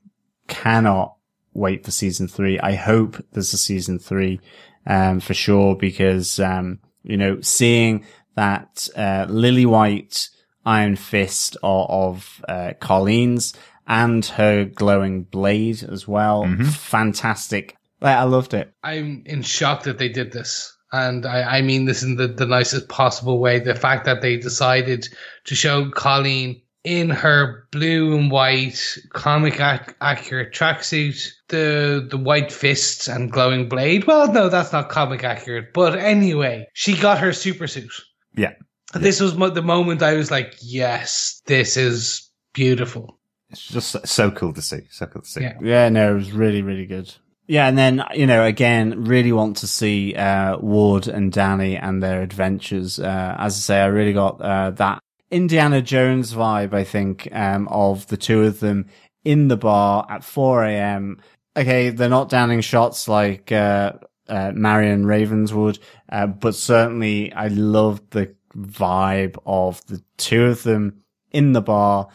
cannot 0.49 1.17
wait 1.55 1.85
for 1.85 1.91
season 1.91 2.29
three. 2.29 2.59
I 2.59 2.75
hope 2.75 3.17
there's 3.33 3.53
a 3.53 3.59
season 3.59 3.99
three, 3.99 4.41
um, 4.87 5.21
for 5.21 5.35
sure 5.35 5.77
because, 5.77 6.39
um, 6.41 6.81
you 7.03 7.17
know, 7.17 7.41
seeing 7.41 8.05
that, 8.37 8.89
uh, 8.97 9.27
Lily 9.29 9.65
White 9.67 10.29
Iron 10.67 10.97
Fist 10.97 11.57
of, 11.63 11.91
of 11.91 12.45
uh, 12.49 12.73
Colleen's 12.81 13.55
and 13.87 14.25
her 14.25 14.65
glowing 14.65 15.25
blade 15.25 15.83
as 15.83 16.07
well. 16.09 16.45
Fantastic. 16.65 17.77
I 18.01 18.25
loved 18.25 18.53
it. 18.55 18.73
I'm 18.83 19.23
in 19.25 19.43
shock 19.43 19.85
that 19.85 19.99
they 19.99 20.09
did 20.11 20.33
this. 20.33 20.74
And 21.03 21.27
I, 21.27 21.59
I 21.59 21.63
mean 21.63 21.87
this 21.87 22.03
in 22.03 22.17
the, 22.17 22.29
the 22.29 22.47
nicest 22.47 22.89
possible 22.89 23.39
way. 23.41 23.59
The 23.59 23.75
fact 23.75 24.05
that 24.05 24.23
they 24.23 24.37
decided 24.37 25.09
to 25.45 25.55
show 25.55 25.91
Colleen 25.91 26.61
in 26.85 27.09
her 27.11 27.67
blue 27.73 28.17
and 28.17 28.31
white 28.31 28.79
comic 29.13 29.55
ac- 29.61 29.95
accurate 30.01 30.53
tracksuit, 30.55 31.31
the 31.49 32.07
the 32.11 32.19
white 32.19 32.53
fists 32.53 33.09
and 33.09 33.33
glowing 33.33 33.69
blade. 33.69 34.07
Well, 34.07 34.31
no, 34.33 34.49
that's 34.49 34.73
not 34.73 34.89
comic 34.91 35.25
accurate. 35.25 35.73
But 35.73 35.99
anyway, 35.99 36.67
she 36.75 36.95
got 36.97 37.19
her 37.19 37.33
super 37.33 37.67
suit. 37.67 37.91
Yeah. 38.37 38.53
This 38.93 39.21
was 39.21 39.35
mo- 39.35 39.49
the 39.51 39.63
moment 39.63 40.03
I 40.03 40.15
was 40.15 40.31
like, 40.31 40.55
yes, 40.61 41.41
this 41.47 41.77
is 41.77 42.31
beautiful. 42.53 43.19
It's 43.51 43.67
just 43.67 43.91
so- 43.91 44.01
so 44.05 44.31
cool 44.31 44.53
to 44.53 44.63
see. 44.63 44.81
So 44.91 45.07
cool 45.07 45.23
to 45.23 45.29
see. 45.29 45.41
Yeah. 45.41 45.59
Yeah, 45.63 45.89
no, 45.89 46.13
it 46.13 46.15
was 46.15 46.33
really, 46.33 46.63
really 46.63 46.87
good. 46.87 47.13
Yeah, 47.47 47.69
and 47.69 47.77
then, 47.77 48.03
you 48.15 48.27
know, 48.27 48.45
again, 48.45 49.05
really 49.05 49.33
want 49.33 49.59
to 49.59 49.67
see, 49.67 50.15
uh, 50.15 50.57
Ward 50.59 51.09
and 51.09 51.31
Danny 51.31 51.77
and 51.77 52.03
their 52.03 52.23
adventures. 52.23 52.99
Uh, 52.99 53.37
as 53.39 53.55
I 53.57 53.61
say, 53.61 53.81
I 53.81 53.87
really 53.87 54.15
got, 54.15 54.41
uh, 54.41 54.71
that 54.71 55.01
Indiana 55.31 55.83
Jones 55.83 56.33
vibe, 56.33 56.73
I 56.73 56.85
think, 56.85 57.29
um, 57.33 57.69
of 57.69 58.07
the 58.07 58.17
two 58.17 58.45
of 58.45 58.61
them 58.61 58.87
in 59.25 59.49
the 59.49 59.59
bar 59.59 60.07
at 60.09 60.25
4 60.25 60.65
a.m. 60.65 61.21
Okay, 61.55 61.91
they're 61.91 62.09
not 62.09 62.31
downing 62.31 62.63
shots 62.63 63.09
like, 63.09 63.53
uh, 63.53 63.93
uh, 64.27 64.53
Marion 64.55 65.05
Ravenwood, 65.05 65.79
uh, 66.11 66.27
but 66.27 66.55
certainly 66.55 67.31
I 67.33 67.49
loved 67.49 68.11
the 68.13 68.35
vibe 68.57 69.37
of 69.45 69.85
the 69.87 70.03
two 70.17 70.47
of 70.47 70.63
them 70.63 71.03
in 71.31 71.53
the 71.53 71.61
bar. 71.61 72.09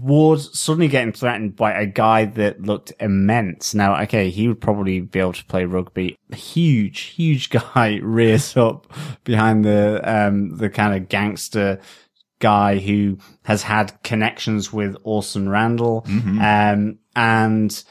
Ward 0.00 0.40
suddenly 0.40 0.88
getting 0.88 1.12
threatened 1.12 1.56
by 1.56 1.72
a 1.72 1.86
guy 1.86 2.24
that 2.24 2.62
looked 2.62 2.92
immense. 2.98 3.74
Now, 3.74 4.00
okay, 4.02 4.30
he 4.30 4.48
would 4.48 4.60
probably 4.60 5.00
be 5.00 5.20
able 5.20 5.34
to 5.34 5.44
play 5.44 5.64
rugby. 5.64 6.18
Huge, 6.34 7.00
huge 7.00 7.50
guy 7.74 8.00
rears 8.02 8.56
up 8.56 8.92
behind 9.22 9.64
the, 9.64 10.00
um, 10.04 10.56
the 10.56 10.68
kind 10.68 10.94
of 10.94 11.08
gangster 11.08 11.80
guy 12.40 12.78
who 12.78 13.18
has 13.44 13.62
had 13.62 14.02
connections 14.02 14.72
with 14.72 14.96
Orson 15.04 15.48
Randall. 15.48 16.04
Um, 16.40 16.98
and 17.14 17.84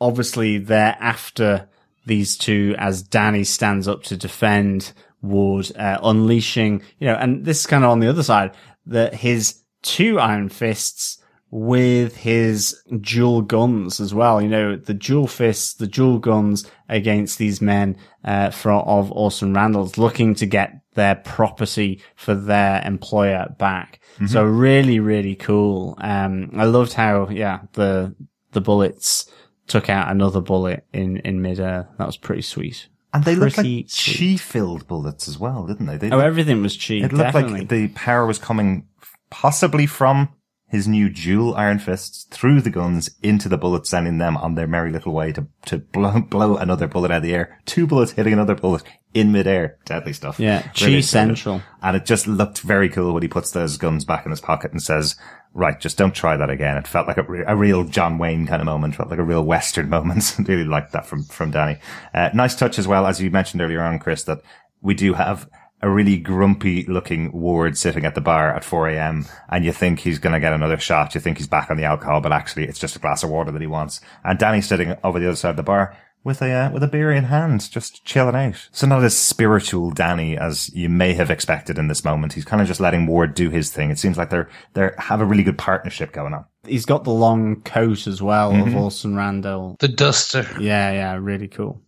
obviously 0.00 0.58
they're 0.58 0.96
after 1.00 1.68
these 2.06 2.36
two 2.36 2.74
as 2.78 3.02
Danny 3.02 3.44
stands 3.44 3.88
up 3.88 4.02
to 4.04 4.16
defend 4.16 4.92
Ward, 5.22 5.72
uh, 5.76 5.98
unleashing, 6.02 6.82
you 6.98 7.06
know, 7.06 7.14
and 7.14 7.44
this 7.44 7.60
is 7.60 7.66
kind 7.66 7.84
of 7.84 7.90
on 7.90 8.00
the 8.00 8.08
other 8.08 8.22
side 8.22 8.52
that 8.86 9.14
his 9.14 9.62
two 9.82 10.18
iron 10.20 10.48
fists 10.48 11.22
with 11.50 12.16
his 12.16 12.82
dual 13.00 13.42
guns 13.42 14.00
as 14.00 14.12
well. 14.12 14.42
You 14.42 14.48
know, 14.48 14.76
the 14.76 14.94
dual 14.94 15.26
fists, 15.26 15.74
the 15.74 15.86
dual 15.86 16.18
guns 16.18 16.68
against 16.88 17.38
these 17.38 17.60
men, 17.60 17.96
uh, 18.24 18.50
from, 18.50 18.82
of 18.86 19.12
Orson 19.12 19.54
Randall's 19.54 19.96
looking 19.96 20.34
to 20.36 20.46
get 20.46 20.80
their 20.94 21.14
property 21.14 22.02
for 22.16 22.34
their 22.34 22.82
employer 22.84 23.54
back. 23.58 24.00
So 24.28 24.42
really, 24.44 24.98
really 24.98 25.34
cool. 25.34 25.94
Um, 25.98 26.50
I 26.56 26.64
loved 26.64 26.94
how, 26.94 27.28
yeah, 27.28 27.60
the, 27.74 28.14
the 28.52 28.62
bullets 28.62 29.30
took 29.66 29.90
out 29.90 30.10
another 30.10 30.40
bullet 30.40 30.86
in, 30.94 31.18
in 31.18 31.42
midair. 31.42 31.88
That 31.98 32.06
was 32.06 32.16
pretty 32.16 32.40
sweet. 32.42 32.88
And 33.12 33.24
they 33.24 33.34
looked 33.34 33.58
like 33.58 33.66
sweet. 33.88 34.38
chi-filled 34.38 34.86
bullets 34.86 35.28
as 35.28 35.38
well, 35.38 35.66
didn't 35.66 35.84
they? 35.86 35.98
they 35.98 36.10
Oh, 36.10 36.18
everything 36.20 36.62
was 36.62 36.76
cheap. 36.76 37.04
it 37.04 37.12
looked 37.12 37.32
definitely. 37.32 37.60
like 37.60 37.68
the 37.68 37.88
power 37.88 38.24
was 38.26 38.38
coming 38.38 38.88
possibly 39.28 39.84
from 39.86 40.30
his 40.76 40.86
new 40.86 41.08
dual 41.08 41.54
iron 41.54 41.78
fists 41.78 42.24
through 42.24 42.60
the 42.60 42.70
guns 42.70 43.08
into 43.22 43.48
the 43.48 43.56
bullets, 43.56 43.88
sending 43.88 44.18
them 44.18 44.36
on 44.36 44.56
their 44.56 44.66
merry 44.66 44.92
little 44.92 45.14
way 45.14 45.32
to, 45.32 45.46
to 45.64 45.78
blow, 45.78 46.20
blow 46.30 46.56
another 46.58 46.86
bullet 46.86 47.10
out 47.10 47.18
of 47.18 47.22
the 47.22 47.34
air. 47.34 47.58
Two 47.64 47.86
bullets 47.86 48.12
hitting 48.12 48.34
another 48.34 48.54
bullet 48.54 48.82
in 49.14 49.32
midair. 49.32 49.78
Deadly 49.86 50.12
stuff. 50.12 50.38
Yeah, 50.38 50.70
Really 50.82 51.00
central. 51.00 51.62
And 51.82 51.96
it 51.96 52.04
just 52.04 52.26
looked 52.26 52.60
very 52.60 52.90
cool 52.90 53.14
when 53.14 53.22
he 53.22 53.28
puts 53.28 53.52
those 53.52 53.78
guns 53.78 54.04
back 54.04 54.26
in 54.26 54.30
his 54.30 54.40
pocket 54.42 54.70
and 54.70 54.82
says, 54.82 55.16
right, 55.54 55.80
just 55.80 55.96
don't 55.96 56.14
try 56.14 56.36
that 56.36 56.50
again. 56.50 56.76
It 56.76 56.86
felt 56.86 57.08
like 57.08 57.16
a, 57.16 57.22
re- 57.22 57.44
a 57.46 57.56
real 57.56 57.84
John 57.84 58.18
Wayne 58.18 58.46
kind 58.46 58.60
of 58.60 58.66
moment, 58.66 58.96
felt 58.96 59.08
like 59.08 59.18
a 59.18 59.24
real 59.24 59.44
Western 59.44 59.88
moment. 59.96 60.36
really 60.46 60.64
liked 60.64 60.92
that 60.92 61.06
from, 61.06 61.24
from 61.24 61.50
Danny. 61.50 61.78
Uh, 62.12 62.28
nice 62.34 62.54
touch 62.54 62.78
as 62.78 62.86
well, 62.86 63.06
as 63.06 63.22
you 63.22 63.30
mentioned 63.30 63.62
earlier 63.62 63.82
on, 63.82 63.98
Chris, 63.98 64.24
that 64.24 64.42
we 64.82 64.92
do 64.92 65.14
have 65.14 65.48
a 65.82 65.90
really 65.90 66.16
grumpy 66.16 66.84
looking 66.86 67.30
Ward 67.32 67.76
sitting 67.76 68.04
at 68.06 68.14
the 68.14 68.20
bar 68.20 68.50
at 68.54 68.64
4 68.64 68.88
a.m. 68.88 69.26
and 69.50 69.64
you 69.64 69.72
think 69.72 70.00
he's 70.00 70.18
going 70.18 70.32
to 70.32 70.40
get 70.40 70.52
another 70.54 70.78
shot. 70.78 71.14
You 71.14 71.20
think 71.20 71.36
he's 71.36 71.46
back 71.46 71.70
on 71.70 71.76
the 71.76 71.84
alcohol, 71.84 72.20
but 72.20 72.32
actually 72.32 72.64
it's 72.64 72.78
just 72.78 72.96
a 72.96 72.98
glass 72.98 73.22
of 73.22 73.30
water 73.30 73.52
that 73.52 73.60
he 73.60 73.66
wants. 73.66 74.00
And 74.24 74.38
Danny's 74.38 74.66
sitting 74.66 74.94
over 75.04 75.18
the 75.20 75.26
other 75.26 75.36
side 75.36 75.50
of 75.50 75.56
the 75.56 75.62
bar 75.62 75.96
with 76.24 76.40
a, 76.42 76.50
uh, 76.50 76.70
with 76.72 76.82
a 76.82 76.88
beer 76.88 77.12
in 77.12 77.24
hand, 77.24 77.70
just 77.70 78.04
chilling 78.04 78.34
out. 78.34 78.68
So 78.72 78.86
not 78.86 79.04
as 79.04 79.16
spiritual 79.16 79.90
Danny 79.92 80.36
as 80.36 80.74
you 80.74 80.88
may 80.88 81.12
have 81.12 81.30
expected 81.30 81.78
in 81.78 81.86
this 81.88 82.04
moment. 82.04 82.32
He's 82.32 82.44
kind 82.46 82.60
of 82.62 82.66
just 82.66 82.80
letting 82.80 83.06
Ward 83.06 83.34
do 83.34 83.50
his 83.50 83.70
thing. 83.70 83.90
It 83.90 83.98
seems 83.98 84.16
like 84.18 84.30
they're, 84.30 84.48
they 84.72 84.90
have 84.98 85.20
a 85.20 85.24
really 85.26 85.44
good 85.44 85.58
partnership 85.58 86.10
going 86.12 86.32
on. 86.34 86.46
He's 86.66 86.86
got 86.86 87.04
the 87.04 87.12
long 87.12 87.60
coat 87.62 88.06
as 88.08 88.20
well 88.22 88.50
Mm-hmm. 88.52 88.68
of 88.68 88.82
Orson 88.82 89.14
Randall. 89.14 89.76
The 89.78 89.88
duster. 89.88 90.44
Yeah, 90.58 90.90
yeah, 90.92 91.14
really 91.20 91.48
cool. 91.48 91.82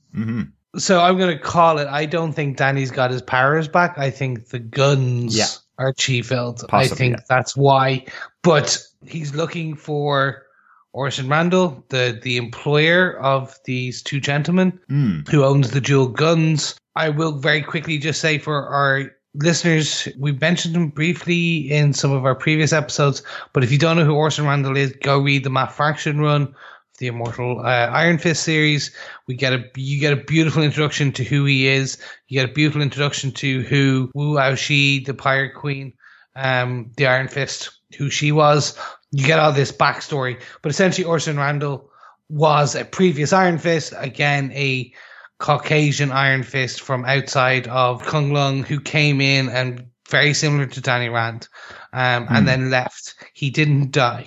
So 0.79 1.01
I'm 1.01 1.19
going 1.19 1.37
to 1.37 1.43
call 1.43 1.79
it. 1.79 1.89
I 1.89 2.07
don't 2.07 2.33
think 2.33 2.57
Danny's 2.57 2.91
got 2.91 3.11
his 3.11 3.23
powers 3.23 3.69
back. 3.69 3.99
I 3.99 4.11
think 4.11 4.49
the 4.49 4.59
guns 4.59 5.37
Yeah. 5.37 5.47
are 5.79 5.93
chi 5.93 6.23
filled. 6.23 6.65
I 6.71 6.89
think 6.89 7.17
yeah. 7.17 7.23
that's 7.29 7.57
why. 7.57 8.05
But 8.43 8.79
he's 9.07 9.35
looking 9.35 9.75
for 9.77 10.45
Orson 10.93 11.29
Randall, 11.29 11.85
the 11.91 12.19
the 12.23 12.37
employer 12.37 13.19
of 13.19 13.59
these 13.65 14.03
two 14.03 14.21
gentlemen 14.21 14.79
Mm. 14.91 15.29
who 15.29 15.45
owns 15.45 15.71
the 15.71 15.81
dual 15.81 16.09
guns. 16.09 16.75
I 16.97 17.11
will 17.11 17.33
very 17.39 17.63
quickly 17.63 17.99
just 17.99 18.21
say 18.21 18.39
for 18.39 18.67
our 18.67 19.11
listeners, 19.35 20.09
we 20.19 20.33
mentioned 20.33 20.75
him 20.75 20.89
briefly 20.89 21.71
in 21.71 21.93
some 21.93 22.11
of 22.11 22.25
our 22.25 22.35
previous 22.35 22.73
episodes, 22.73 23.23
but 23.53 23.63
if 23.63 23.71
you 23.71 23.79
don't 23.79 23.97
know 23.97 24.05
who 24.05 24.15
Orson 24.15 24.47
Randall 24.47 24.77
is, 24.77 24.93
go 25.03 25.19
read 25.19 25.45
the 25.45 25.51
Matt 25.51 25.71
Fraction 25.71 26.21
run 26.21 26.53
the 26.99 27.07
Immortal 27.07 27.61
uh, 27.61 27.89
Iron 27.93 28.19
Fist 28.19 28.43
series. 28.43 28.95
We 29.27 29.35
get 29.35 29.53
a 29.53 29.65
you 29.77 30.01
get 30.01 30.13
a 30.13 30.17
beautiful 30.17 30.63
introduction 30.63 31.13
to 31.13 31.25
who 31.25 31.45
he 31.45 31.67
is. 31.67 31.99
You 32.29 32.41
get 32.41 32.51
a 32.51 32.53
beautiful 32.53 32.83
introduction 32.83 33.33
to 33.33 33.63
who 33.63 34.11
Wu 34.15 34.35
Aoshi, 34.35 35.05
the 35.05 35.15
Pirate 35.15 35.55
Queen, 35.55 35.93
um, 36.37 36.91
the 36.97 37.07
Iron 37.07 37.29
Fist, 37.29 37.71
who 37.97 38.11
she 38.11 38.33
was. 38.33 38.79
You 39.11 39.27
get 39.27 39.39
all 39.39 39.53
this 39.53 39.73
backstory, 39.73 40.41
but 40.63 40.71
essentially 40.71 41.05
Orson 41.05 41.39
Randall 41.39 41.91
was 42.29 42.75
a 42.75 42.85
previous 42.85 43.33
Iron 43.33 43.59
Fist, 43.59 43.95
again 43.97 44.53
a 44.53 44.93
Caucasian 45.39 46.11
Iron 46.11 46.43
Fist 46.43 46.83
from 46.83 47.05
outside 47.05 47.69
of 47.69 48.03
Kunlun, 48.03 48.65
who 48.65 48.81
came 48.81 49.21
in 49.21 49.49
and 49.49 49.87
very 50.09 50.35
similar 50.35 50.67
to 50.67 50.81
Danny 50.81 51.09
Rand, 51.09 51.49
um, 51.93 52.27
and 52.31 52.49
then 52.49 52.71
left. 52.71 53.15
He 53.35 53.51
didn't 53.51 53.93
die. 53.93 54.27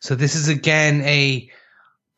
So 0.00 0.14
this 0.14 0.34
is 0.34 0.48
again 0.48 1.00
a 1.02 1.50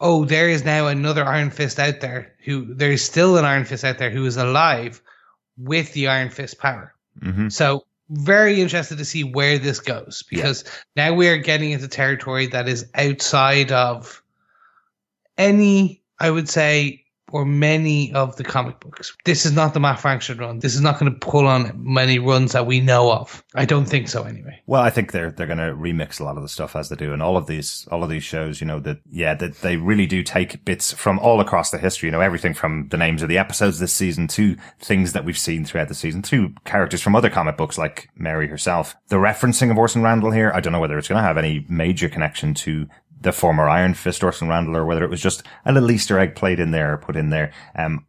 oh, 0.00 0.24
there 0.24 0.48
is 0.48 0.64
now 0.64 0.86
another 0.86 1.24
Iron 1.24 1.50
Fist 1.50 1.78
out 1.78 2.00
there 2.00 2.34
who 2.44 2.74
there 2.74 2.92
is 2.92 3.04
still 3.04 3.36
an 3.36 3.44
Iron 3.44 3.64
Fist 3.64 3.84
out 3.84 3.98
there 3.98 4.10
who 4.10 4.24
is 4.26 4.36
alive 4.36 5.02
with 5.56 5.92
the 5.92 6.08
Iron 6.08 6.30
Fist 6.30 6.58
power. 6.58 6.94
hmm 7.20 7.48
So 7.48 7.84
very 8.10 8.60
interested 8.60 8.98
to 8.98 9.04
see 9.04 9.24
where 9.24 9.58
this 9.58 9.80
goes 9.80 10.24
because 10.30 10.64
now 10.96 11.12
we 11.12 11.28
are 11.28 11.36
getting 11.36 11.72
into 11.72 11.88
territory 11.88 12.46
that 12.46 12.68
is 12.68 12.86
outside 12.94 13.70
of 13.70 14.22
any, 15.36 16.02
I 16.18 16.30
would 16.30 16.48
say, 16.48 17.04
or 17.32 17.44
many 17.44 18.12
of 18.12 18.36
the 18.36 18.44
comic 18.44 18.80
books. 18.80 19.16
This 19.24 19.44
is 19.44 19.52
not 19.52 19.74
the 19.74 19.80
Matt 19.80 20.00
Fraction 20.00 20.38
run. 20.38 20.58
This 20.58 20.74
is 20.74 20.80
not 20.80 20.98
going 20.98 21.12
to 21.12 21.18
pull 21.18 21.46
on 21.46 21.72
many 21.76 22.18
runs 22.18 22.52
that 22.52 22.66
we 22.66 22.80
know 22.80 23.12
of. 23.12 23.44
I 23.54 23.64
don't 23.64 23.86
think 23.86 24.08
so 24.08 24.24
anyway. 24.24 24.60
Well, 24.66 24.82
I 24.82 24.90
think 24.90 25.12
they're 25.12 25.30
they're 25.30 25.46
going 25.46 25.58
to 25.58 25.74
remix 25.74 26.20
a 26.20 26.24
lot 26.24 26.36
of 26.36 26.42
the 26.42 26.48
stuff 26.48 26.76
as 26.76 26.88
they 26.88 26.96
do, 26.96 27.12
and 27.12 27.22
all 27.22 27.36
of 27.36 27.46
these 27.46 27.86
all 27.90 28.02
of 28.02 28.10
these 28.10 28.24
shows. 28.24 28.60
You 28.60 28.66
know 28.66 28.80
that 28.80 28.98
yeah, 29.10 29.34
that 29.34 29.60
they 29.60 29.76
really 29.76 30.06
do 30.06 30.22
take 30.22 30.64
bits 30.64 30.92
from 30.92 31.18
all 31.18 31.40
across 31.40 31.70
the 31.70 31.78
history. 31.78 32.08
You 32.08 32.12
know 32.12 32.20
everything 32.20 32.54
from 32.54 32.88
the 32.88 32.96
names 32.96 33.22
of 33.22 33.28
the 33.28 33.38
episodes 33.38 33.78
this 33.78 33.92
season 33.92 34.28
to 34.28 34.56
things 34.80 35.12
that 35.12 35.24
we've 35.24 35.38
seen 35.38 35.64
throughout 35.64 35.88
the 35.88 35.94
season 35.94 36.22
to 36.22 36.54
characters 36.64 37.02
from 37.02 37.16
other 37.16 37.30
comic 37.30 37.56
books 37.56 37.78
like 37.78 38.08
Mary 38.16 38.48
herself. 38.48 38.96
The 39.08 39.16
referencing 39.16 39.70
of 39.70 39.78
Orson 39.78 40.02
Randall 40.02 40.30
here, 40.30 40.52
I 40.54 40.60
don't 40.60 40.72
know 40.72 40.80
whether 40.80 40.98
it's 40.98 41.08
going 41.08 41.20
to 41.20 41.26
have 41.26 41.38
any 41.38 41.64
major 41.68 42.08
connection 42.08 42.54
to 42.54 42.88
the 43.20 43.32
former 43.32 43.68
Iron 43.68 43.94
Fist 43.94 44.22
Orson 44.22 44.48
Randall 44.48 44.76
or 44.76 44.84
whether 44.84 45.04
it 45.04 45.10
was 45.10 45.20
just 45.20 45.42
a 45.64 45.72
little 45.72 45.90
Easter 45.90 46.18
egg 46.18 46.34
played 46.34 46.60
in 46.60 46.70
there 46.70 46.94
or 46.94 46.98
put 46.98 47.16
in 47.16 47.30
there. 47.30 47.52
Um, 47.74 48.06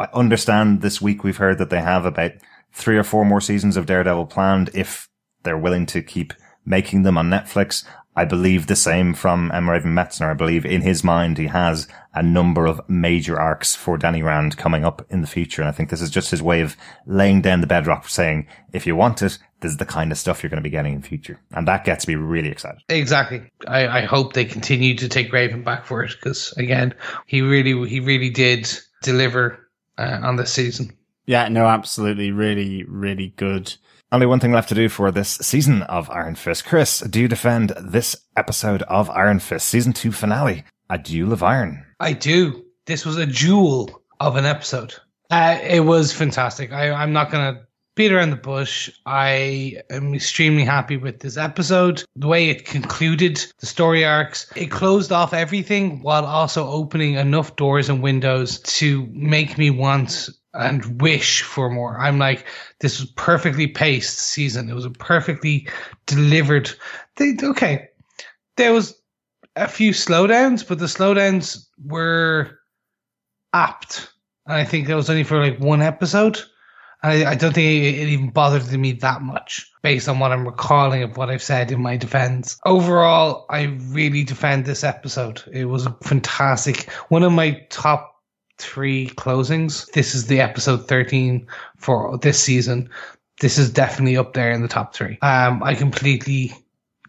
I 0.00 0.08
understand 0.12 0.80
this 0.80 1.00
week 1.00 1.24
we've 1.24 1.36
heard 1.36 1.58
that 1.58 1.70
they 1.70 1.80
have 1.80 2.04
about 2.04 2.32
three 2.72 2.96
or 2.96 3.04
four 3.04 3.24
more 3.24 3.40
seasons 3.40 3.76
of 3.76 3.86
Daredevil 3.86 4.26
planned 4.26 4.70
if 4.74 5.08
they're 5.42 5.58
willing 5.58 5.86
to 5.86 6.02
keep 6.02 6.32
making 6.64 7.02
them 7.02 7.16
on 7.16 7.30
Netflix. 7.30 7.84
I 8.18 8.24
believe 8.24 8.66
the 8.66 8.74
same 8.74 9.14
from 9.14 9.52
M. 9.54 9.70
Raven 9.70 9.94
Metzner. 9.94 10.28
I 10.28 10.34
believe 10.34 10.66
in 10.66 10.80
his 10.80 11.04
mind 11.04 11.38
he 11.38 11.46
has 11.46 11.86
a 12.14 12.20
number 12.20 12.66
of 12.66 12.80
major 12.88 13.40
arcs 13.40 13.76
for 13.76 13.96
Danny 13.96 14.24
Rand 14.24 14.56
coming 14.56 14.84
up 14.84 15.06
in 15.08 15.20
the 15.20 15.28
future. 15.28 15.62
And 15.62 15.68
I 15.68 15.72
think 15.72 15.90
this 15.90 16.02
is 16.02 16.10
just 16.10 16.32
his 16.32 16.42
way 16.42 16.60
of 16.60 16.76
laying 17.06 17.42
down 17.42 17.60
the 17.60 17.68
bedrock 17.68 18.08
saying, 18.08 18.48
if 18.72 18.88
you 18.88 18.96
want 18.96 19.22
it, 19.22 19.38
this 19.60 19.70
is 19.70 19.76
the 19.76 19.86
kind 19.86 20.10
of 20.10 20.18
stuff 20.18 20.42
you're 20.42 20.50
going 20.50 20.60
to 20.60 20.68
be 20.68 20.68
getting 20.68 20.94
in 20.94 21.02
future. 21.02 21.40
And 21.52 21.68
that 21.68 21.84
gets 21.84 22.08
me 22.08 22.16
really 22.16 22.48
excited. 22.48 22.82
Exactly. 22.88 23.44
I, 23.68 23.86
I 23.86 24.00
hope 24.00 24.32
they 24.32 24.44
continue 24.44 24.96
to 24.96 25.08
take 25.08 25.32
Raven 25.32 25.62
back 25.62 25.86
for 25.86 26.02
it 26.02 26.10
because 26.10 26.50
again, 26.56 26.94
he 27.26 27.42
really 27.42 27.88
he 27.88 28.00
really 28.00 28.30
did 28.30 28.68
deliver 29.00 29.70
uh, 29.96 30.18
on 30.24 30.34
this 30.34 30.52
season. 30.52 30.92
Yeah, 31.26 31.46
no, 31.46 31.66
absolutely. 31.66 32.32
Really, 32.32 32.82
really 32.82 33.32
good. 33.36 33.72
Only 34.10 34.26
one 34.26 34.40
thing 34.40 34.52
left 34.52 34.70
to 34.70 34.74
do 34.74 34.88
for 34.88 35.10
this 35.10 35.28
season 35.42 35.82
of 35.82 36.08
Iron 36.08 36.34
Fist. 36.34 36.64
Chris, 36.64 37.00
do 37.00 37.20
you 37.20 37.28
defend 37.28 37.74
this 37.78 38.16
episode 38.36 38.80
of 38.84 39.10
Iron 39.10 39.38
Fist 39.38 39.68
season 39.68 39.92
two 39.92 40.12
finale? 40.12 40.64
A 40.88 40.96
duel 40.96 41.34
of 41.34 41.42
iron. 41.42 41.84
I 42.00 42.14
do. 42.14 42.64
This 42.86 43.04
was 43.04 43.18
a 43.18 43.26
jewel 43.26 44.02
of 44.18 44.36
an 44.36 44.46
episode. 44.46 44.94
Uh, 45.30 45.58
it 45.62 45.80
was 45.80 46.10
fantastic. 46.14 46.72
I, 46.72 46.90
I'm 46.90 47.12
not 47.12 47.30
going 47.30 47.54
to 47.54 47.67
beat 47.98 48.12
around 48.12 48.30
the 48.30 48.36
bush. 48.36 48.88
I 49.06 49.82
am 49.90 50.14
extremely 50.14 50.64
happy 50.64 50.96
with 50.96 51.18
this 51.18 51.36
episode. 51.36 52.04
The 52.14 52.28
way 52.28 52.48
it 52.48 52.64
concluded 52.64 53.44
the 53.58 53.66
story 53.66 54.04
arcs, 54.04 54.50
it 54.54 54.70
closed 54.70 55.10
off 55.10 55.34
everything 55.34 56.00
while 56.02 56.24
also 56.24 56.64
opening 56.68 57.14
enough 57.14 57.56
doors 57.56 57.88
and 57.88 58.00
windows 58.00 58.60
to 58.60 59.04
make 59.12 59.58
me 59.58 59.70
want 59.70 60.28
and 60.54 61.02
wish 61.02 61.42
for 61.42 61.68
more. 61.70 61.98
I'm 61.98 62.20
like, 62.20 62.46
this 62.78 63.00
was 63.00 63.10
perfectly 63.10 63.66
paced 63.66 64.18
season. 64.18 64.70
It 64.70 64.74
was 64.74 64.84
a 64.84 64.90
perfectly 64.90 65.68
delivered. 66.06 66.70
They, 67.16 67.34
okay, 67.42 67.88
there 68.56 68.72
was 68.72 68.96
a 69.56 69.66
few 69.66 69.90
slowdowns, 69.90 70.66
but 70.66 70.78
the 70.78 70.86
slowdowns 70.86 71.66
were 71.84 72.60
apt. 73.52 74.12
And 74.46 74.54
I 74.54 74.62
think 74.62 74.86
that 74.86 74.94
was 74.94 75.10
only 75.10 75.24
for 75.24 75.42
like 75.42 75.58
one 75.58 75.82
episode. 75.82 76.40
I, 77.02 77.24
I 77.24 77.34
don't 77.34 77.52
think 77.52 77.84
it, 77.84 78.00
it 78.00 78.08
even 78.08 78.30
bothered 78.30 78.70
me 78.72 78.92
that 78.92 79.22
much 79.22 79.70
based 79.82 80.08
on 80.08 80.18
what 80.18 80.32
I'm 80.32 80.46
recalling 80.46 81.02
of 81.02 81.16
what 81.16 81.30
I've 81.30 81.42
said 81.42 81.70
in 81.70 81.80
my 81.80 81.96
defense. 81.96 82.58
Overall, 82.64 83.46
I 83.50 83.64
really 83.90 84.24
defend 84.24 84.64
this 84.64 84.82
episode. 84.82 85.42
It 85.52 85.66
was 85.66 85.86
fantastic. 86.02 86.90
One 87.08 87.22
of 87.22 87.32
my 87.32 87.64
top 87.70 88.16
three 88.58 89.08
closings. 89.10 89.90
This 89.92 90.14
is 90.14 90.26
the 90.26 90.40
episode 90.40 90.88
13 90.88 91.46
for 91.76 92.18
this 92.18 92.42
season. 92.42 92.90
This 93.40 93.56
is 93.56 93.70
definitely 93.70 94.16
up 94.16 94.34
there 94.34 94.50
in 94.50 94.62
the 94.62 94.68
top 94.68 94.94
three. 94.94 95.18
Um, 95.22 95.62
I 95.62 95.74
completely 95.74 96.52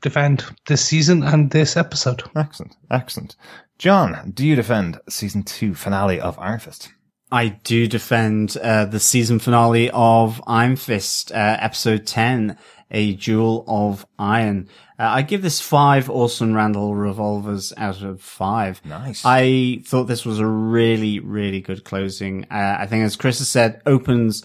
defend 0.02 0.46
this 0.68 0.86
season 0.86 1.24
and 1.24 1.50
this 1.52 1.76
episode. 1.76 2.24
Excellent. 2.36 2.76
Excellent. 2.92 3.36
John, 3.80 4.32
do 4.34 4.46
you 4.46 4.56
defend 4.56 5.00
season 5.10 5.44
two 5.44 5.74
finale 5.74 6.20
of 6.20 6.38
Iron 6.38 6.60
Fist? 6.60 6.92
I 7.32 7.50
do 7.50 7.88
defend 7.88 8.58
uh, 8.58 8.86
the 8.86 9.00
season 9.00 9.40
finale 9.40 9.92
of 9.92 10.42
Iron 10.48 10.76
Fist, 10.76 11.32
uh, 11.32 11.58
episode 11.60 12.08
10, 12.08 12.58
A 12.92 13.14
Duel 13.14 13.64
of 13.68 14.06
Iron. 14.18 14.68
Uh, 14.98 15.04
I 15.04 15.22
give 15.22 15.44
this 15.44 15.62
five 15.62 16.10
Orson 16.10 16.56
Randall 16.56 16.96
revolvers 16.96 17.72
out 17.78 18.02
of 18.02 18.22
five. 18.22 18.84
Nice. 18.84 19.22
I 19.24 19.82
thought 19.86 20.06
this 20.06 20.26
was 20.26 20.40
a 20.40 20.48
really, 20.48 21.20
really 21.20 21.62
good 21.62 21.84
closing. 21.84 22.46
Uh, 22.46 22.78
I 22.80 22.88
think, 22.88 23.04
as 23.04 23.16
Chris 23.16 23.38
has 23.38 23.50
said, 23.50 23.82
opens 23.86 24.44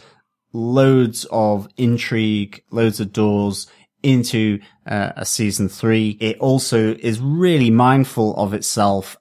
loads 0.52 1.24
of 1.30 1.68
intrigue, 1.78 2.62
loads 2.70 3.00
of 3.00 3.12
doors 3.12 3.66
into 4.02 4.60
uh, 4.86 5.12
a 5.16 5.24
season 5.24 5.70
three. 5.70 6.18
It 6.20 6.38
also 6.38 6.94
is 6.94 7.18
really 7.18 7.70
mindful 7.70 8.36
of 8.36 8.52
itself 8.52 9.16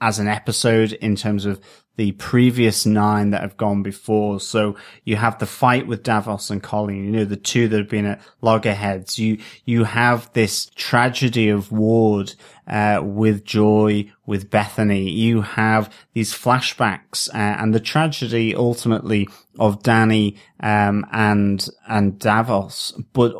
as 0.00 0.18
an 0.18 0.28
episode 0.28 0.92
in 0.92 1.14
terms 1.14 1.44
of 1.44 1.60
the 1.96 2.12
previous 2.12 2.84
nine 2.84 3.30
that 3.30 3.40
have 3.40 3.56
gone 3.56 3.82
before. 3.82 4.38
So 4.38 4.76
you 5.04 5.16
have 5.16 5.38
the 5.38 5.46
fight 5.46 5.86
with 5.86 6.02
Davos 6.02 6.50
and 6.50 6.62
Colleen, 6.62 7.04
you 7.04 7.10
know, 7.10 7.24
the 7.24 7.36
two 7.36 7.68
that 7.68 7.78
have 7.78 7.88
been 7.88 8.06
at 8.06 8.20
loggerheads. 8.42 9.18
You, 9.18 9.38
you 9.64 9.84
have 9.84 10.32
this 10.34 10.70
tragedy 10.74 11.48
of 11.48 11.72
Ward, 11.72 12.34
uh, 12.66 13.00
with 13.02 13.44
Joy, 13.44 14.12
with 14.26 14.50
Bethany. 14.50 15.10
You 15.10 15.40
have 15.40 15.92
these 16.12 16.34
flashbacks, 16.34 17.28
uh, 17.30 17.56
and 17.60 17.74
the 17.74 17.80
tragedy 17.80 18.54
ultimately 18.54 19.28
of 19.58 19.82
Danny, 19.82 20.36
um, 20.60 21.06
and, 21.12 21.66
and 21.88 22.18
Davos, 22.18 22.92
but 23.12 23.34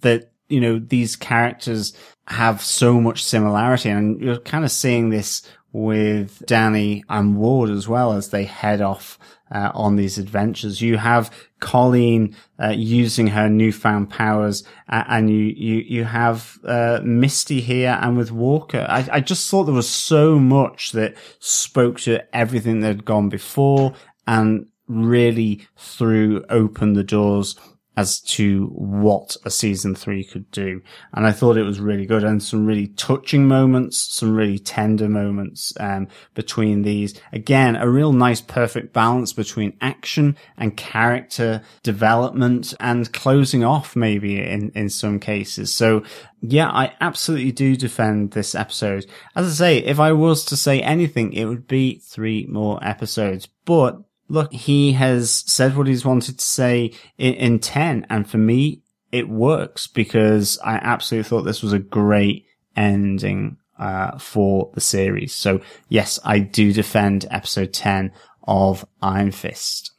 that, 0.00 0.30
you 0.48 0.60
know, 0.60 0.78
these 0.78 1.16
characters 1.16 1.94
have 2.28 2.62
so 2.62 3.00
much 3.00 3.24
similarity 3.24 3.88
and 3.88 4.20
you're 4.20 4.38
kind 4.38 4.64
of 4.64 4.70
seeing 4.70 5.08
this 5.08 5.42
with 5.72 6.42
Danny 6.46 7.04
and 7.08 7.36
Ward 7.36 7.70
as 7.70 7.86
well 7.86 8.12
as 8.12 8.30
they 8.30 8.44
head 8.44 8.80
off 8.80 9.18
uh, 9.50 9.70
on 9.74 9.96
these 9.96 10.18
adventures. 10.18 10.80
You 10.80 10.96
have 10.96 11.30
Colleen 11.60 12.36
uh, 12.62 12.68
using 12.70 13.28
her 13.28 13.48
newfound 13.48 14.10
powers, 14.10 14.64
uh, 14.88 15.04
and 15.08 15.30
you 15.30 15.36
you 15.56 15.76
you 15.86 16.04
have 16.04 16.58
uh, 16.64 17.00
Misty 17.02 17.60
here, 17.60 17.98
and 18.00 18.16
with 18.16 18.30
Walker. 18.30 18.86
I, 18.88 19.08
I 19.12 19.20
just 19.20 19.50
thought 19.50 19.64
there 19.64 19.74
was 19.74 19.88
so 19.88 20.38
much 20.38 20.92
that 20.92 21.16
spoke 21.38 22.00
to 22.00 22.36
everything 22.36 22.80
that 22.80 22.88
had 22.88 23.04
gone 23.04 23.28
before, 23.28 23.94
and 24.26 24.66
really 24.86 25.66
threw 25.76 26.44
open 26.48 26.94
the 26.94 27.04
doors 27.04 27.56
as 27.98 28.20
to 28.20 28.66
what 28.66 29.36
a 29.44 29.50
season 29.50 29.92
three 29.92 30.22
could 30.22 30.48
do. 30.52 30.80
And 31.12 31.26
I 31.26 31.32
thought 31.32 31.56
it 31.56 31.64
was 31.64 31.80
really 31.80 32.06
good 32.06 32.22
and 32.22 32.40
some 32.40 32.64
really 32.64 32.86
touching 32.86 33.48
moments, 33.48 33.98
some 33.98 34.36
really 34.36 34.60
tender 34.60 35.08
moments, 35.08 35.72
um, 35.80 36.06
between 36.32 36.82
these. 36.82 37.20
Again, 37.32 37.74
a 37.74 37.90
real 37.90 38.12
nice 38.12 38.40
perfect 38.40 38.92
balance 38.92 39.32
between 39.32 39.76
action 39.80 40.36
and 40.56 40.76
character 40.76 41.60
development 41.82 42.72
and 42.78 43.12
closing 43.12 43.64
off 43.64 43.96
maybe 43.96 44.40
in, 44.40 44.70
in 44.76 44.90
some 44.90 45.18
cases. 45.18 45.74
So 45.74 46.04
yeah, 46.40 46.68
I 46.68 46.94
absolutely 47.00 47.50
do 47.50 47.74
defend 47.74 48.30
this 48.30 48.54
episode. 48.54 49.06
As 49.34 49.46
I 49.46 49.50
say, 49.50 49.78
if 49.78 49.98
I 49.98 50.12
was 50.12 50.44
to 50.44 50.56
say 50.56 50.80
anything, 50.80 51.32
it 51.32 51.46
would 51.46 51.66
be 51.66 51.98
three 51.98 52.46
more 52.48 52.78
episodes, 52.80 53.48
but 53.64 53.98
look, 54.28 54.52
he 54.52 54.92
has 54.92 55.30
said 55.46 55.76
what 55.76 55.86
he's 55.86 56.04
wanted 56.04 56.38
to 56.38 56.44
say 56.44 56.92
in, 57.16 57.34
in 57.34 57.58
10. 57.58 58.06
And 58.08 58.28
for 58.28 58.38
me, 58.38 58.82
it 59.10 59.28
works 59.28 59.86
because 59.86 60.58
I 60.64 60.74
absolutely 60.74 61.28
thought 61.28 61.42
this 61.42 61.62
was 61.62 61.72
a 61.72 61.78
great 61.78 62.46
ending, 62.76 63.56
uh, 63.78 64.18
for 64.18 64.70
the 64.74 64.80
series. 64.80 65.34
So 65.34 65.60
yes, 65.88 66.18
I 66.24 66.40
do 66.40 66.72
defend 66.72 67.26
episode 67.30 67.72
10 67.72 68.12
of 68.46 68.84
Iron 69.00 69.32
Fist. 69.32 69.92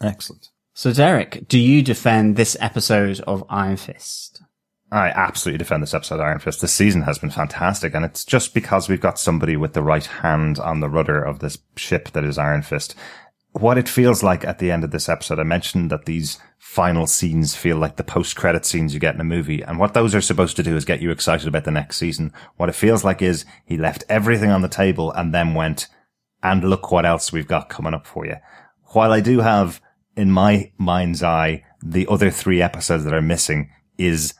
Excellent. 0.00 0.48
So 0.74 0.92
Derek, 0.92 1.48
do 1.48 1.58
you 1.58 1.82
defend 1.82 2.36
this 2.36 2.56
episode 2.60 3.20
of 3.20 3.44
Iron 3.48 3.76
Fist? 3.76 4.42
I 4.92 5.08
absolutely 5.08 5.58
defend 5.58 5.82
this 5.82 5.94
episode 5.94 6.16
of 6.16 6.20
Iron 6.20 6.38
Fist. 6.38 6.60
This 6.60 6.72
season 6.72 7.02
has 7.02 7.18
been 7.18 7.30
fantastic, 7.30 7.92
and 7.92 8.04
it's 8.04 8.24
just 8.24 8.54
because 8.54 8.88
we've 8.88 9.00
got 9.00 9.18
somebody 9.18 9.56
with 9.56 9.72
the 9.72 9.82
right 9.82 10.06
hand 10.06 10.60
on 10.60 10.78
the 10.78 10.88
rudder 10.88 11.20
of 11.20 11.40
this 11.40 11.58
ship 11.76 12.12
that 12.12 12.22
is 12.22 12.38
Iron 12.38 12.62
Fist 12.62 12.94
what 13.60 13.78
it 13.78 13.88
feels 13.88 14.22
like 14.22 14.44
at 14.44 14.58
the 14.58 14.70
end 14.70 14.84
of 14.84 14.90
this 14.90 15.08
episode, 15.08 15.38
I 15.38 15.44
mentioned 15.44 15.90
that 15.90 16.04
these 16.04 16.38
final 16.58 17.06
scenes 17.06 17.56
feel 17.56 17.76
like 17.78 17.96
the 17.96 18.04
post 18.04 18.36
credit 18.36 18.66
scenes 18.66 18.92
you 18.92 19.00
get 19.00 19.14
in 19.14 19.20
a 19.20 19.24
movie. 19.24 19.62
And 19.62 19.78
what 19.78 19.94
those 19.94 20.14
are 20.14 20.20
supposed 20.20 20.56
to 20.56 20.62
do 20.62 20.76
is 20.76 20.84
get 20.84 21.00
you 21.00 21.10
excited 21.10 21.48
about 21.48 21.64
the 21.64 21.70
next 21.70 21.96
season. 21.96 22.32
What 22.56 22.68
it 22.68 22.74
feels 22.74 23.04
like 23.04 23.22
is 23.22 23.46
he 23.64 23.78
left 23.78 24.04
everything 24.08 24.50
on 24.50 24.62
the 24.62 24.68
table 24.68 25.10
and 25.12 25.34
then 25.34 25.54
went, 25.54 25.88
and 26.42 26.64
look 26.64 26.90
what 26.90 27.06
else 27.06 27.32
we've 27.32 27.48
got 27.48 27.68
coming 27.68 27.94
up 27.94 28.06
for 28.06 28.26
you. 28.26 28.36
While 28.92 29.12
I 29.12 29.20
do 29.20 29.40
have 29.40 29.80
in 30.16 30.30
my 30.30 30.70
mind's 30.76 31.22
eye, 31.22 31.64
the 31.82 32.06
other 32.08 32.30
three 32.30 32.60
episodes 32.60 33.04
that 33.04 33.14
are 33.14 33.22
missing 33.22 33.70
is 33.96 34.34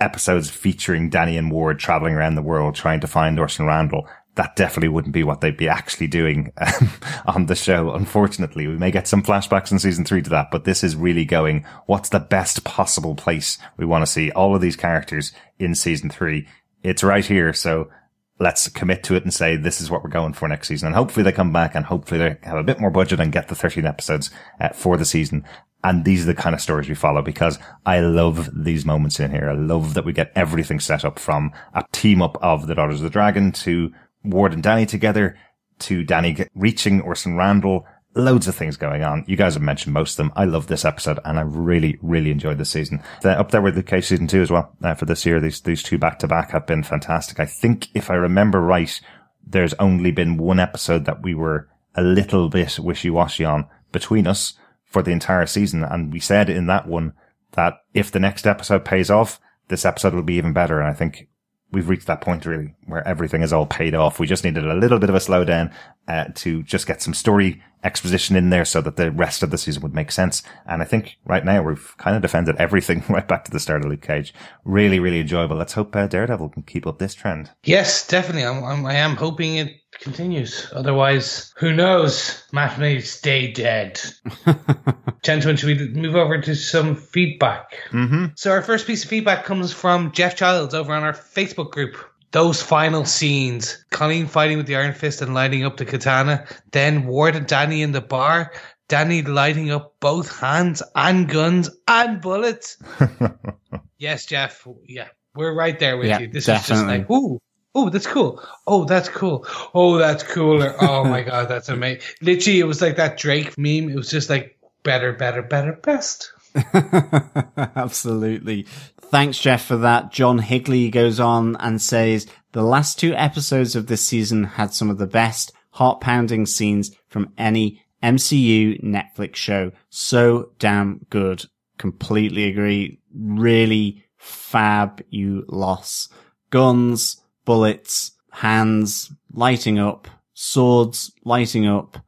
episodes 0.00 0.50
featuring 0.50 1.10
Danny 1.10 1.36
and 1.36 1.50
Ward 1.50 1.78
traveling 1.78 2.14
around 2.14 2.34
the 2.34 2.42
world 2.42 2.74
trying 2.74 3.00
to 3.00 3.06
find 3.06 3.38
Orson 3.38 3.66
Randall 3.66 4.08
that 4.36 4.54
definitely 4.54 4.88
wouldn't 4.88 5.14
be 5.14 5.24
what 5.24 5.40
they'd 5.40 5.56
be 5.56 5.68
actually 5.68 6.06
doing 6.06 6.52
um, 6.58 6.90
on 7.26 7.46
the 7.46 7.54
show. 7.54 7.92
Unfortunately, 7.92 8.66
we 8.66 8.76
may 8.76 8.90
get 8.90 9.08
some 9.08 9.22
flashbacks 9.22 9.72
in 9.72 9.78
season 9.78 10.04
three 10.04 10.22
to 10.22 10.30
that, 10.30 10.50
but 10.50 10.64
this 10.64 10.84
is 10.84 10.94
really 10.94 11.24
going, 11.24 11.64
what's 11.86 12.10
the 12.10 12.20
best 12.20 12.62
possible 12.62 13.14
place 13.14 13.58
we 13.76 13.86
want 13.86 14.02
to 14.02 14.10
see 14.10 14.30
all 14.30 14.54
of 14.54 14.60
these 14.60 14.76
characters 14.76 15.32
in 15.58 15.74
season 15.74 16.10
three? 16.10 16.46
It's 16.82 17.02
right 17.02 17.24
here. 17.24 17.52
So 17.52 17.90
let's 18.38 18.68
commit 18.68 19.02
to 19.04 19.14
it 19.14 19.22
and 19.22 19.32
say 19.32 19.56
this 19.56 19.80
is 19.80 19.90
what 19.90 20.04
we're 20.04 20.10
going 20.10 20.34
for 20.34 20.46
next 20.46 20.68
season. 20.68 20.88
And 20.88 20.96
hopefully 20.96 21.24
they 21.24 21.32
come 21.32 21.52
back 21.52 21.74
and 21.74 21.84
hopefully 21.84 22.18
they 22.18 22.36
have 22.42 22.58
a 22.58 22.64
bit 22.64 22.78
more 22.78 22.90
budget 22.90 23.20
and 23.20 23.32
get 23.32 23.48
the 23.48 23.54
13 23.54 23.86
episodes 23.86 24.30
uh, 24.60 24.68
for 24.70 24.98
the 24.98 25.06
season. 25.06 25.44
And 25.82 26.04
these 26.04 26.24
are 26.24 26.26
the 26.26 26.34
kind 26.34 26.54
of 26.54 26.60
stories 26.60 26.88
we 26.88 26.94
follow 26.94 27.22
because 27.22 27.58
I 27.86 28.00
love 28.00 28.50
these 28.52 28.84
moments 28.84 29.20
in 29.20 29.30
here. 29.30 29.48
I 29.48 29.54
love 29.54 29.94
that 29.94 30.04
we 30.04 30.12
get 30.12 30.32
everything 30.34 30.80
set 30.80 31.04
up 31.04 31.18
from 31.18 31.52
a 31.74 31.84
team 31.92 32.20
up 32.20 32.36
of 32.42 32.66
the 32.66 32.74
Daughters 32.74 32.96
of 32.96 33.04
the 33.04 33.10
Dragon 33.10 33.52
to 33.52 33.92
Ward 34.26 34.52
and 34.52 34.62
Danny 34.62 34.86
together 34.86 35.36
to 35.80 36.04
Danny 36.04 36.36
reaching 36.54 37.00
Orson 37.00 37.36
Randall. 37.36 37.86
Loads 38.14 38.48
of 38.48 38.54
things 38.54 38.78
going 38.78 39.02
on. 39.02 39.24
You 39.26 39.36
guys 39.36 39.54
have 39.54 39.62
mentioned 39.62 39.92
most 39.92 40.12
of 40.12 40.16
them. 40.16 40.32
I 40.34 40.46
love 40.46 40.68
this 40.68 40.86
episode 40.86 41.18
and 41.24 41.38
I 41.38 41.42
really, 41.42 41.98
really 42.00 42.30
enjoyed 42.30 42.56
this 42.56 42.70
season. 42.70 43.02
The, 43.20 43.38
up 43.38 43.50
there 43.50 43.60
with 43.60 43.74
the 43.74 43.82
Cage 43.82 44.06
season 44.06 44.26
two 44.26 44.40
as 44.40 44.50
well 44.50 44.74
uh, 44.82 44.94
for 44.94 45.04
this 45.04 45.26
year. 45.26 45.38
These, 45.38 45.60
these 45.60 45.82
two 45.82 45.98
back 45.98 46.18
to 46.20 46.28
back 46.28 46.52
have 46.52 46.66
been 46.66 46.82
fantastic. 46.82 47.40
I 47.40 47.44
think 47.44 47.88
if 47.94 48.10
I 48.10 48.14
remember 48.14 48.60
right, 48.60 48.98
there's 49.46 49.74
only 49.74 50.12
been 50.12 50.38
one 50.38 50.58
episode 50.58 51.04
that 51.04 51.22
we 51.22 51.34
were 51.34 51.68
a 51.94 52.02
little 52.02 52.48
bit 52.48 52.78
wishy 52.78 53.10
washy 53.10 53.44
on 53.44 53.66
between 53.92 54.26
us 54.26 54.54
for 54.84 55.02
the 55.02 55.10
entire 55.10 55.44
season. 55.44 55.84
And 55.84 56.10
we 56.10 56.20
said 56.20 56.48
in 56.48 56.66
that 56.68 56.86
one 56.88 57.12
that 57.52 57.74
if 57.92 58.10
the 58.10 58.20
next 58.20 58.46
episode 58.46 58.84
pays 58.84 59.10
off, 59.10 59.38
this 59.68 59.84
episode 59.84 60.14
will 60.14 60.22
be 60.22 60.34
even 60.36 60.54
better. 60.54 60.80
And 60.80 60.88
I 60.88 60.94
think 60.94 61.28
we've 61.70 61.88
reached 61.88 62.06
that 62.06 62.22
point 62.22 62.46
really 62.46 62.75
where 62.86 63.06
everything 63.06 63.42
is 63.42 63.52
all 63.52 63.66
paid 63.66 63.94
off. 63.94 64.18
We 64.18 64.26
just 64.26 64.44
needed 64.44 64.66
a 64.66 64.74
little 64.74 64.98
bit 64.98 65.10
of 65.10 65.16
a 65.16 65.20
slowdown 65.20 65.72
uh, 66.08 66.26
to 66.36 66.62
just 66.62 66.86
get 66.86 67.02
some 67.02 67.14
story 67.14 67.62
exposition 67.84 68.36
in 68.36 68.50
there 68.50 68.64
so 68.64 68.80
that 68.80 68.96
the 68.96 69.10
rest 69.10 69.42
of 69.42 69.50
the 69.50 69.58
season 69.58 69.82
would 69.82 69.94
make 69.94 70.10
sense. 70.10 70.42
And 70.66 70.82
I 70.82 70.84
think 70.84 71.18
right 71.24 71.44
now 71.44 71.62
we've 71.62 71.94
kind 71.98 72.16
of 72.16 72.22
defended 72.22 72.56
everything 72.56 73.04
right 73.08 73.26
back 73.26 73.44
to 73.44 73.50
the 73.50 73.60
start 73.60 73.84
of 73.84 73.90
Luke 73.90 74.02
Cage. 74.02 74.34
Really, 74.64 74.98
really 74.98 75.20
enjoyable. 75.20 75.56
Let's 75.56 75.74
hope 75.74 75.94
uh, 75.94 76.06
Daredevil 76.06 76.50
can 76.50 76.62
keep 76.62 76.86
up 76.86 76.98
this 76.98 77.14
trend. 77.14 77.50
Yes, 77.64 78.06
definitely. 78.06 78.44
I'm, 78.44 78.64
I'm 78.64 78.86
I 78.86 78.94
am 78.94 79.16
hoping 79.16 79.56
it 79.56 79.72
continues. 80.00 80.70
Otherwise, 80.72 81.52
who 81.56 81.72
knows? 81.72 82.42
Matt 82.52 82.78
may 82.78 83.00
stay 83.00 83.52
dead. 83.52 84.00
Gentlemen, 85.22 85.56
should 85.56 85.78
we 85.78 85.88
move 85.88 86.16
over 86.16 86.40
to 86.40 86.54
some 86.54 86.96
feedback? 86.96 87.78
Mm-hmm. 87.90 88.26
So 88.36 88.50
our 88.50 88.62
first 88.62 88.86
piece 88.86 89.04
of 89.04 89.10
feedback 89.10 89.44
comes 89.44 89.72
from 89.72 90.12
Jeff 90.12 90.36
Childs 90.36 90.74
over 90.74 90.92
on 90.92 91.02
our 91.02 91.12
Facebook 91.12 91.70
group. 91.70 91.96
Those 92.32 92.62
final 92.62 93.04
scenes, 93.04 93.84
Colleen 93.90 94.26
fighting 94.26 94.58
with 94.58 94.66
the 94.66 94.76
Iron 94.76 94.92
Fist 94.92 95.22
and 95.22 95.32
lighting 95.34 95.64
up 95.64 95.76
the 95.76 95.84
katana, 95.84 96.46
then 96.72 97.06
Ward 97.06 97.34
and 97.36 97.46
Danny 97.46 97.82
in 97.82 97.92
the 97.92 98.00
bar, 98.00 98.52
Danny 98.88 99.22
lighting 99.22 99.70
up 99.70 99.94
both 100.00 100.38
hands 100.38 100.82
and 100.94 101.28
guns 101.28 101.70
and 101.88 102.20
bullets. 102.20 102.76
yes, 103.98 104.26
Jeff. 104.26 104.66
Yeah, 104.84 105.08
we're 105.34 105.54
right 105.54 105.78
there 105.78 105.96
with 105.96 106.08
Yeah, 106.08 106.20
you. 106.20 106.28
This 106.28 106.46
definitely. 106.46 106.74
is 106.96 107.00
just 107.00 107.10
like, 107.10 107.10
ooh, 107.10 107.40
oh, 107.74 107.88
that's 107.90 108.06
cool. 108.06 108.42
Oh, 108.66 108.84
that's 108.84 109.08
cool. 109.08 109.46
Oh, 109.74 109.96
that's 109.96 110.22
cooler. 110.22 110.74
Oh 110.80 111.04
my 111.04 111.22
god, 111.22 111.48
that's 111.48 111.68
amazing. 111.68 112.02
Literally, 112.22 112.60
it 112.60 112.64
was 112.64 112.82
like 112.82 112.96
that 112.96 113.18
Drake 113.18 113.56
meme. 113.56 113.88
It 113.88 113.96
was 113.96 114.10
just 114.10 114.28
like 114.30 114.58
better, 114.82 115.12
better, 115.12 115.42
better, 115.42 115.72
best. 115.72 116.32
Absolutely. 117.76 118.62
Thanks, 119.00 119.38
Jeff, 119.38 119.64
for 119.64 119.76
that. 119.76 120.12
John 120.12 120.38
Higley 120.38 120.90
goes 120.90 121.20
on 121.20 121.56
and 121.56 121.80
says 121.80 122.26
the 122.52 122.62
last 122.62 122.98
two 122.98 123.14
episodes 123.14 123.76
of 123.76 123.86
this 123.86 124.02
season 124.02 124.44
had 124.44 124.72
some 124.72 124.90
of 124.90 124.98
the 124.98 125.06
best 125.06 125.52
heart 125.70 126.00
pounding 126.00 126.46
scenes 126.46 126.90
from 127.08 127.32
any 127.36 127.82
MCU 128.02 128.82
Netflix 128.82 129.36
show. 129.36 129.72
So 129.90 130.50
damn 130.58 131.06
good. 131.10 131.44
Completely 131.78 132.44
agree. 132.44 133.00
Really 133.14 134.04
fab 134.16 135.02
you 135.10 135.44
loss. 135.48 136.08
Guns, 136.50 137.20
bullets, 137.44 138.12
hands 138.30 139.12
lighting 139.32 139.78
up, 139.78 140.08
swords 140.34 141.12
lighting 141.24 141.66
up, 141.66 141.98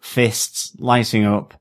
fists 0.00 0.74
lighting 0.78 1.24
up. 1.24 1.57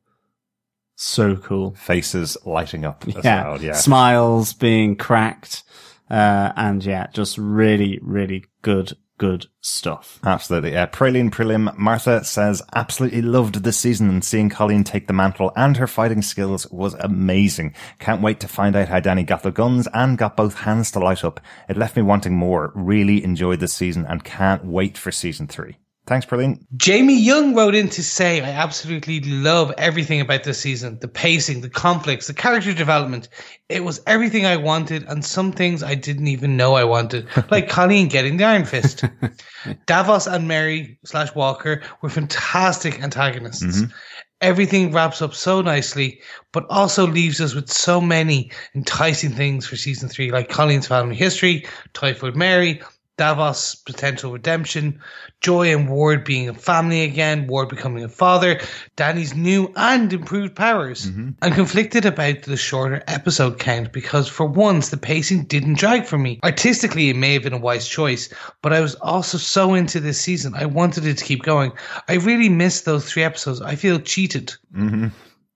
So 1.00 1.36
cool 1.36 1.76
Faces 1.76 2.38
lighting 2.44 2.84
up 2.84 3.08
as 3.08 3.24
yeah, 3.24 3.44
well. 3.44 3.62
Yeah. 3.62 3.74
smiles 3.74 4.54
being 4.54 4.96
cracked, 4.96 5.64
uh, 6.10 6.54
and 6.56 6.84
yeah, 6.84 7.06
just 7.14 7.38
really, 7.38 8.00
really 8.02 8.46
good, 8.64 8.98
good 9.20 9.46
stuff. 9.62 10.20
Absolutely. 10.26 10.76
Uh, 10.76 10.88
Praline 10.88 11.30
Prelim 11.30 11.78
Martha 11.78 12.24
says, 12.24 12.64
absolutely 12.74 13.22
loved 13.22 13.64
this 13.64 13.78
season 13.78 14.10
and 14.10 14.26
seeing 14.26 14.50
Colleen 14.50 14.84
take 14.84 15.06
the 15.06 15.14
mantle 15.14 15.52
and 15.56 15.78
her 15.78 15.86
fighting 15.86 16.24
skills 16.24 16.66
was 16.72 16.96
amazing. 16.96 17.76
Can't 18.00 18.24
wait 18.24 18.40
to 18.40 18.48
find 18.48 18.76
out 18.76 18.88
how 18.88 19.00
Danny 19.00 19.24
got 19.24 19.44
the 19.44 19.52
guns 19.52 19.88
and 19.94 20.18
got 20.18 20.36
both 20.36 20.56
hands 20.56 20.90
to 20.92 21.00
light 21.00 21.24
up. 21.24 21.40
It 21.70 21.78
left 21.78 21.96
me 21.96 22.02
wanting 22.02 22.36
more. 22.36 22.72
Really 22.74 23.24
enjoyed 23.24 23.60
this 23.60 23.74
season 23.74 24.04
and 24.08 24.24
can't 24.24 24.66
wait 24.66 24.98
for 24.98 25.12
season 25.12 25.46
three. 25.46 25.78
Thanks, 26.08 26.26
Praline. 26.26 26.66
Jamie 26.78 27.20
Young 27.20 27.54
wrote 27.54 27.76
in 27.76 27.90
to 27.90 28.02
say, 28.02 28.40
I 28.40 28.52
absolutely 28.52 29.20
love 29.20 29.74
everything 29.78 30.22
about 30.22 30.46
this 30.46 30.58
season. 30.58 31.00
The 31.00 31.10
pacing, 31.10 31.60
the 31.60 31.70
conflicts, 31.70 32.28
the 32.28 32.34
character 32.34 32.74
development. 32.74 33.28
It 33.68 33.84
was 33.84 34.02
everything 34.08 34.46
I 34.46 34.56
wanted 34.56 35.04
and 35.04 35.26
some 35.26 35.52
things 35.52 35.84
I 35.84 35.96
didn't 35.96 36.28
even 36.28 36.56
know 36.56 36.76
I 36.76 36.86
wanted. 36.86 37.28
Like 37.52 37.70
Colleen 37.70 38.08
getting 38.08 38.38
the 38.38 38.46
Iron 38.46 38.66
Fist. 38.66 39.04
Davos 39.86 40.28
and 40.28 40.48
Mary 40.48 40.98
slash 41.04 41.34
Walker 41.36 41.82
were 42.02 42.10
fantastic 42.10 43.02
antagonists. 43.02 43.64
Mm-hmm. 43.64 43.92
Everything 44.40 44.92
wraps 44.94 45.22
up 45.22 45.34
so 45.34 45.62
nicely, 45.62 46.22
but 46.54 46.66
also 46.70 47.08
leaves 47.08 47.42
us 47.42 47.54
with 47.54 47.70
so 47.70 48.00
many 48.00 48.52
enticing 48.76 49.32
things 49.32 49.66
for 49.66 49.76
season 49.76 50.08
three, 50.08 50.32
like 50.32 50.50
Colleen's 50.50 50.88
family 50.88 51.16
history, 51.16 51.66
Typhoid 51.94 52.36
Mary, 52.36 52.82
Davos' 53.18 53.76
potential 53.76 54.32
redemption, 54.32 55.00
Joy 55.42 55.74
and 55.74 55.90
Ward 55.90 56.24
being 56.24 56.50
a 56.50 56.54
family 56.54 57.04
again, 57.04 57.48
Ward 57.48 57.70
becoming 57.70 58.04
a 58.04 58.10
father, 58.10 58.60
Danny's 58.96 59.36
new 59.36 59.74
and 59.76 60.14
improved 60.14 60.56
powers. 60.56 61.08
I'm 61.42 61.54
conflicted 61.54 62.06
about 62.06 62.44
the 62.44 62.58
shorter 62.58 63.04
episode 63.08 63.60
count 63.60 63.92
because 63.92 64.28
for 64.28 64.46
once 64.46 64.90
the 64.90 64.98
pacing 64.98 65.46
didn't 65.46 65.80
drag 65.80 66.06
for 66.06 66.18
me. 66.18 66.40
Artistically, 66.44 67.10
it 67.10 67.16
may 67.16 67.34
have 67.34 67.44
been 67.44 67.54
a 67.54 67.58
wise 67.58 67.88
choice, 67.88 68.32
but 68.62 68.72
I 68.72 68.82
was 68.82 68.96
also 68.96 69.38
so 69.38 69.74
into 69.74 70.00
this 70.00 70.20
season. 70.20 70.54
I 70.56 70.66
wanted 70.66 71.06
it 71.06 71.18
to 71.18 71.26
keep 71.26 71.44
going. 71.44 71.72
I 72.08 72.16
really 72.16 72.50
missed 72.50 72.86
those 72.86 73.12
three 73.12 73.24
episodes. 73.24 73.62
I 73.62 73.76
feel 73.76 74.00
cheated. 74.00 74.54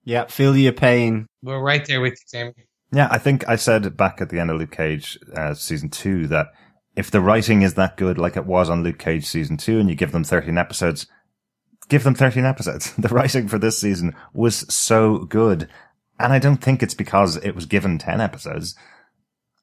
Yeah, 0.04 0.26
feel 0.26 0.56
your 0.56 0.72
pain. 0.72 1.26
We're 1.42 1.60
right 1.60 1.86
there 1.86 2.00
with 2.00 2.14
you, 2.14 2.38
Jamie. 2.38 2.66
Yeah, 2.92 3.08
I 3.10 3.18
think 3.18 3.48
I 3.48 3.56
said 3.56 3.96
back 3.96 4.20
at 4.20 4.28
the 4.28 4.38
end 4.38 4.50
of 4.50 4.58
Luke 4.58 4.72
Cage 4.72 5.18
uh, 5.34 5.54
season 5.54 5.88
two 5.88 6.26
that 6.26 6.48
if 6.96 7.10
the 7.10 7.20
writing 7.20 7.62
is 7.62 7.74
that 7.74 7.96
good, 7.96 8.18
like 8.18 8.36
it 8.36 8.46
was 8.46 8.68
on 8.68 8.82
Luke 8.82 8.98
Cage 8.98 9.26
season 9.26 9.56
two, 9.56 9.78
and 9.78 9.88
you 9.88 9.94
give 9.94 10.12
them 10.12 10.24
13 10.24 10.58
episodes, 10.58 11.06
give 11.88 12.04
them 12.04 12.14
13 12.14 12.44
episodes. 12.44 12.94
The 12.98 13.08
writing 13.08 13.48
for 13.48 13.58
this 13.58 13.80
season 13.80 14.14
was 14.32 14.72
so 14.72 15.18
good. 15.18 15.68
And 16.18 16.32
I 16.32 16.38
don't 16.38 16.58
think 16.62 16.82
it's 16.82 16.94
because 16.94 17.36
it 17.36 17.54
was 17.54 17.66
given 17.66 17.98
10 17.98 18.20
episodes. 18.20 18.76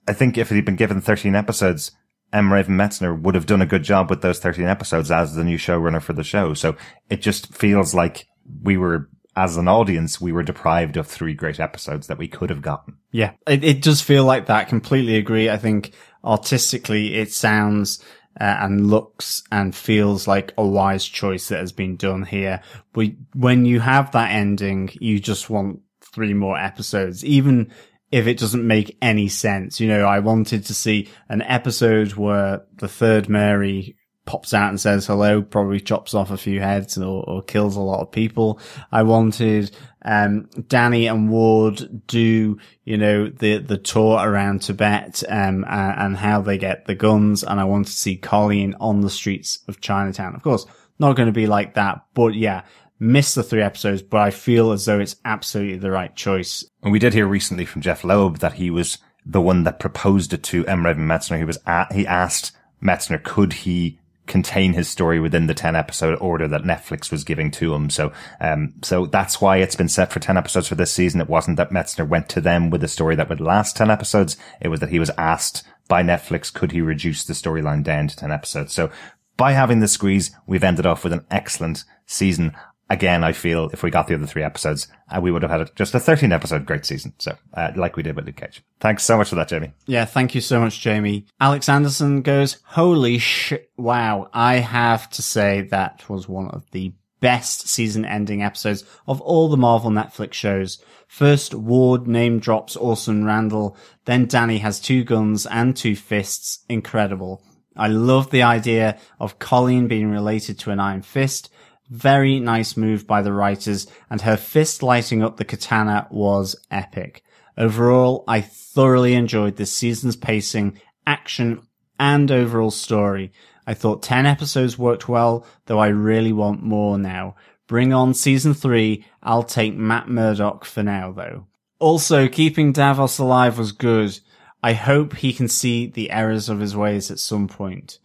I 0.07 0.13
think 0.13 0.37
if 0.37 0.51
it 0.51 0.55
had 0.55 0.65
been 0.65 0.75
given 0.75 1.01
13 1.01 1.35
episodes, 1.35 1.91
M. 2.33 2.51
Raven 2.51 2.75
Metzner 2.75 3.19
would 3.19 3.35
have 3.35 3.45
done 3.45 3.61
a 3.61 3.67
good 3.67 3.83
job 3.83 4.09
with 4.09 4.21
those 4.21 4.39
13 4.39 4.65
episodes 4.65 5.11
as 5.11 5.35
the 5.35 5.43
new 5.43 5.57
showrunner 5.57 6.01
for 6.01 6.13
the 6.13 6.23
show. 6.23 6.53
So 6.53 6.75
it 7.09 7.21
just 7.21 7.53
feels 7.53 7.93
like 7.93 8.27
we 8.63 8.77
were, 8.77 9.09
as 9.35 9.57
an 9.57 9.67
audience, 9.67 10.19
we 10.19 10.31
were 10.31 10.43
deprived 10.43 10.97
of 10.97 11.07
three 11.07 11.33
great 11.33 11.59
episodes 11.59 12.07
that 12.07 12.17
we 12.17 12.27
could 12.27 12.49
have 12.49 12.61
gotten. 12.61 12.97
Yeah, 13.11 13.33
it, 13.47 13.63
it 13.63 13.81
does 13.81 14.01
feel 14.01 14.25
like 14.25 14.47
that. 14.47 14.67
Completely 14.67 15.15
agree. 15.15 15.49
I 15.49 15.57
think 15.57 15.93
artistically 16.23 17.15
it 17.15 17.31
sounds 17.31 18.03
uh, 18.39 18.57
and 18.61 18.89
looks 18.89 19.43
and 19.51 19.75
feels 19.75 20.27
like 20.27 20.53
a 20.57 20.65
wise 20.65 21.05
choice 21.05 21.49
that 21.49 21.59
has 21.59 21.71
been 21.71 21.95
done 21.97 22.23
here. 22.23 22.61
But 22.93 23.07
when 23.33 23.65
you 23.65 23.79
have 23.79 24.11
that 24.11 24.31
ending, 24.31 24.89
you 24.99 25.19
just 25.19 25.49
want 25.49 25.81
three 26.01 26.33
more 26.33 26.57
episodes, 26.57 27.25
even 27.25 27.71
if 28.11 28.27
it 28.27 28.39
doesn't 28.39 28.65
make 28.65 28.97
any 29.01 29.27
sense. 29.27 29.79
You 29.79 29.87
know, 29.87 30.05
I 30.05 30.19
wanted 30.19 30.65
to 30.65 30.73
see 30.73 31.09
an 31.27 31.41
episode 31.41 32.13
where 32.13 32.63
the 32.77 32.87
third 32.87 33.29
Mary 33.29 33.97
pops 34.29 34.53
out 34.53 34.69
and 34.69 34.79
says 34.79 35.07
hello, 35.07 35.41
probably 35.41 35.79
chops 35.79 36.13
off 36.13 36.29
a 36.29 36.37
few 36.37 36.59
heads 36.59 36.99
or, 36.99 37.23
or 37.27 37.41
kills 37.41 37.75
a 37.75 37.81
lot 37.81 38.01
of 38.01 38.11
people. 38.11 38.59
I 38.91 39.01
wanted, 39.01 39.75
um, 40.05 40.47
Danny 40.67 41.07
and 41.07 41.31
Ward 41.31 42.05
do, 42.05 42.59
you 42.83 42.97
know, 42.97 43.27
the, 43.27 43.57
the 43.57 43.79
tour 43.79 44.19
around 44.19 44.61
Tibet, 44.61 45.23
um, 45.27 45.65
and, 45.67 45.99
and 45.99 46.17
how 46.17 46.41
they 46.41 46.59
get 46.59 46.85
the 46.85 46.93
guns. 46.93 47.43
And 47.43 47.59
I 47.59 47.63
want 47.63 47.87
to 47.87 47.91
see 47.91 48.17
Colleen 48.17 48.75
on 48.79 49.01
the 49.01 49.09
streets 49.09 49.63
of 49.67 49.81
Chinatown. 49.81 50.35
Of 50.35 50.43
course, 50.43 50.67
not 50.99 51.15
going 51.15 51.25
to 51.25 51.33
be 51.33 51.47
like 51.47 51.73
that, 51.73 52.05
but 52.13 52.35
yeah, 52.35 52.65
missed 52.99 53.33
the 53.33 53.41
three 53.41 53.63
episodes, 53.63 54.03
but 54.03 54.21
I 54.21 54.29
feel 54.29 54.73
as 54.73 54.85
though 54.85 54.99
it's 54.99 55.15
absolutely 55.25 55.77
the 55.77 55.89
right 55.89 56.15
choice. 56.15 56.63
And 56.83 56.91
we 56.91 56.99
did 56.99 57.15
hear 57.15 57.25
recently 57.25 57.65
from 57.65 57.81
Jeph 57.81 58.03
Loeb 58.03 58.37
that 58.39 58.53
he 58.53 58.69
was 58.69 58.99
the 59.25 59.41
one 59.41 59.63
that 59.63 59.79
proposed 59.79 60.33
it 60.33 60.43
to 60.43 60.67
M. 60.67 60.85
Raven 60.85 61.07
Metzner. 61.07 61.39
He 61.39 61.45
was 61.45 61.57
a 61.65 61.91
he 61.91 62.05
asked 62.05 62.51
Metzner, 62.81 63.21
could 63.21 63.53
he 63.53 63.98
contain 64.29 64.73
his 64.73 64.87
story 64.87 65.19
within 65.19 65.47
the 65.47 65.53
10 65.53 65.75
episode 65.75 66.17
order 66.21 66.47
that 66.47 66.63
Netflix 66.63 67.11
was 67.11 67.25
giving 67.25 67.51
to 67.51 67.73
him. 67.73 67.89
So, 67.89 68.13
um, 68.39 68.75
so 68.81 69.05
that's 69.07 69.41
why 69.41 69.57
it's 69.57 69.75
been 69.75 69.89
set 69.89 70.13
for 70.13 70.19
10 70.19 70.37
episodes 70.37 70.67
for 70.67 70.75
this 70.75 70.93
season. 70.93 71.19
It 71.19 71.27
wasn't 71.27 71.57
that 71.57 71.71
Metzner 71.71 72.07
went 72.07 72.29
to 72.29 72.39
them 72.39 72.69
with 72.69 72.83
a 72.83 72.87
story 72.87 73.15
that 73.15 73.27
would 73.27 73.41
last 73.41 73.75
10 73.75 73.91
episodes. 73.91 74.37
It 74.61 74.69
was 74.69 74.79
that 74.79 74.89
he 74.89 74.99
was 74.99 75.11
asked 75.17 75.63
by 75.89 76.03
Netflix, 76.03 76.53
could 76.53 76.71
he 76.71 76.81
reduce 76.81 77.25
the 77.25 77.33
storyline 77.33 77.83
down 77.83 78.07
to 78.07 78.15
10 78.15 78.31
episodes? 78.31 78.71
So 78.71 78.91
by 79.35 79.53
having 79.53 79.79
the 79.79 79.87
squeeze, 79.87 80.31
we've 80.45 80.63
ended 80.63 80.85
off 80.85 81.03
with 81.03 81.13
an 81.13 81.25
excellent 81.31 81.83
season. 82.05 82.55
Again, 82.89 83.23
I 83.23 83.33
feel 83.33 83.69
if 83.71 83.83
we 83.83 83.91
got 83.91 84.07
the 84.07 84.15
other 84.15 84.25
three 84.25 84.43
episodes, 84.43 84.87
uh, 85.11 85.21
we 85.21 85.31
would 85.31 85.43
have 85.43 85.51
had 85.51 85.61
a, 85.61 85.65
just 85.75 85.93
a 85.93 85.99
13 85.99 86.31
episode 86.31 86.65
great 86.65 86.85
season. 86.85 87.13
So, 87.19 87.35
uh, 87.53 87.71
like 87.75 87.95
we 87.95 88.03
did 88.03 88.15
with 88.15 88.25
Luke 88.25 88.37
Cage. 88.37 88.63
Thanks 88.79 89.03
so 89.03 89.17
much 89.17 89.29
for 89.29 89.35
that, 89.35 89.47
Jamie. 89.47 89.73
Yeah, 89.85 90.05
thank 90.05 90.33
you 90.33 90.41
so 90.41 90.59
much, 90.59 90.79
Jamie. 90.79 91.27
Alex 91.39 91.69
Anderson 91.69 92.23
goes, 92.23 92.57
holy 92.63 93.19
shit. 93.19 93.69
Wow. 93.77 94.29
I 94.33 94.55
have 94.55 95.09
to 95.11 95.21
say 95.21 95.61
that 95.69 96.09
was 96.09 96.27
one 96.27 96.47
of 96.47 96.69
the 96.71 96.93
best 97.19 97.67
season 97.67 98.05
ending 98.05 98.41
episodes 98.41 98.83
of 99.07 99.21
all 99.21 99.49
the 99.49 99.57
Marvel 99.57 99.91
Netflix 99.91 100.33
shows. 100.33 100.81
First, 101.07 101.53
Ward 101.53 102.07
name 102.07 102.39
drops 102.39 102.75
Orson 102.75 103.25
Randall. 103.25 103.77
Then 104.05 104.25
Danny 104.25 104.59
has 104.59 104.79
two 104.79 105.03
guns 105.03 105.45
and 105.45 105.75
two 105.75 105.95
fists. 105.95 106.63
Incredible. 106.69 107.43
I 107.75 107.87
love 107.87 108.29
the 108.29 108.43
idea 108.43 108.97
of 109.19 109.39
Colleen 109.39 109.87
being 109.87 110.09
related 110.11 110.59
to 110.59 110.71
an 110.71 110.79
Iron 110.79 111.01
Fist. 111.01 111.51
Very 111.89 112.39
nice 112.39 112.77
move 112.77 113.07
by 113.07 113.21
the 113.21 113.33
writers 113.33 113.87
and 114.09 114.21
her 114.21 114.37
fist 114.37 114.83
lighting 114.83 115.23
up 115.23 115.37
the 115.37 115.45
katana 115.45 116.07
was 116.11 116.55
epic. 116.69 117.23
Overall, 117.57 118.23
I 118.27 118.41
thoroughly 118.41 119.15
enjoyed 119.15 119.55
this 119.55 119.73
season's 119.73 120.15
pacing, 120.15 120.79
action, 121.05 121.61
and 121.99 122.31
overall 122.31 122.71
story. 122.71 123.31
I 123.67 123.73
thought 123.73 124.01
10 124.01 124.25
episodes 124.25 124.77
worked 124.77 125.09
well, 125.09 125.45
though 125.65 125.79
I 125.79 125.87
really 125.87 126.31
want 126.31 126.63
more 126.63 126.97
now. 126.97 127.35
Bring 127.67 127.93
on 127.93 128.13
season 128.13 128.53
three. 128.53 129.05
I'll 129.21 129.43
take 129.43 129.75
Matt 129.75 130.07
Murdock 130.07 130.65
for 130.65 130.81
now, 130.81 131.11
though. 131.11 131.45
Also, 131.79 132.27
keeping 132.27 132.71
Davos 132.71 133.19
alive 133.19 133.57
was 133.57 133.71
good. 133.71 134.19
I 134.63 134.73
hope 134.73 135.17
he 135.17 135.33
can 135.33 135.47
see 135.47 135.85
the 135.85 136.11
errors 136.11 136.49
of 136.49 136.59
his 136.59 136.75
ways 136.75 137.11
at 137.11 137.19
some 137.19 137.47
point. 137.47 137.99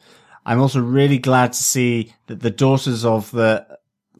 I'm 0.47 0.61
also 0.61 0.81
really 0.81 1.19
glad 1.19 1.53
to 1.55 1.63
see 1.63 2.13
that 2.27 2.41
the 2.41 2.51
daughters 2.51 3.05
of 3.05 3.31
the, 3.31 3.67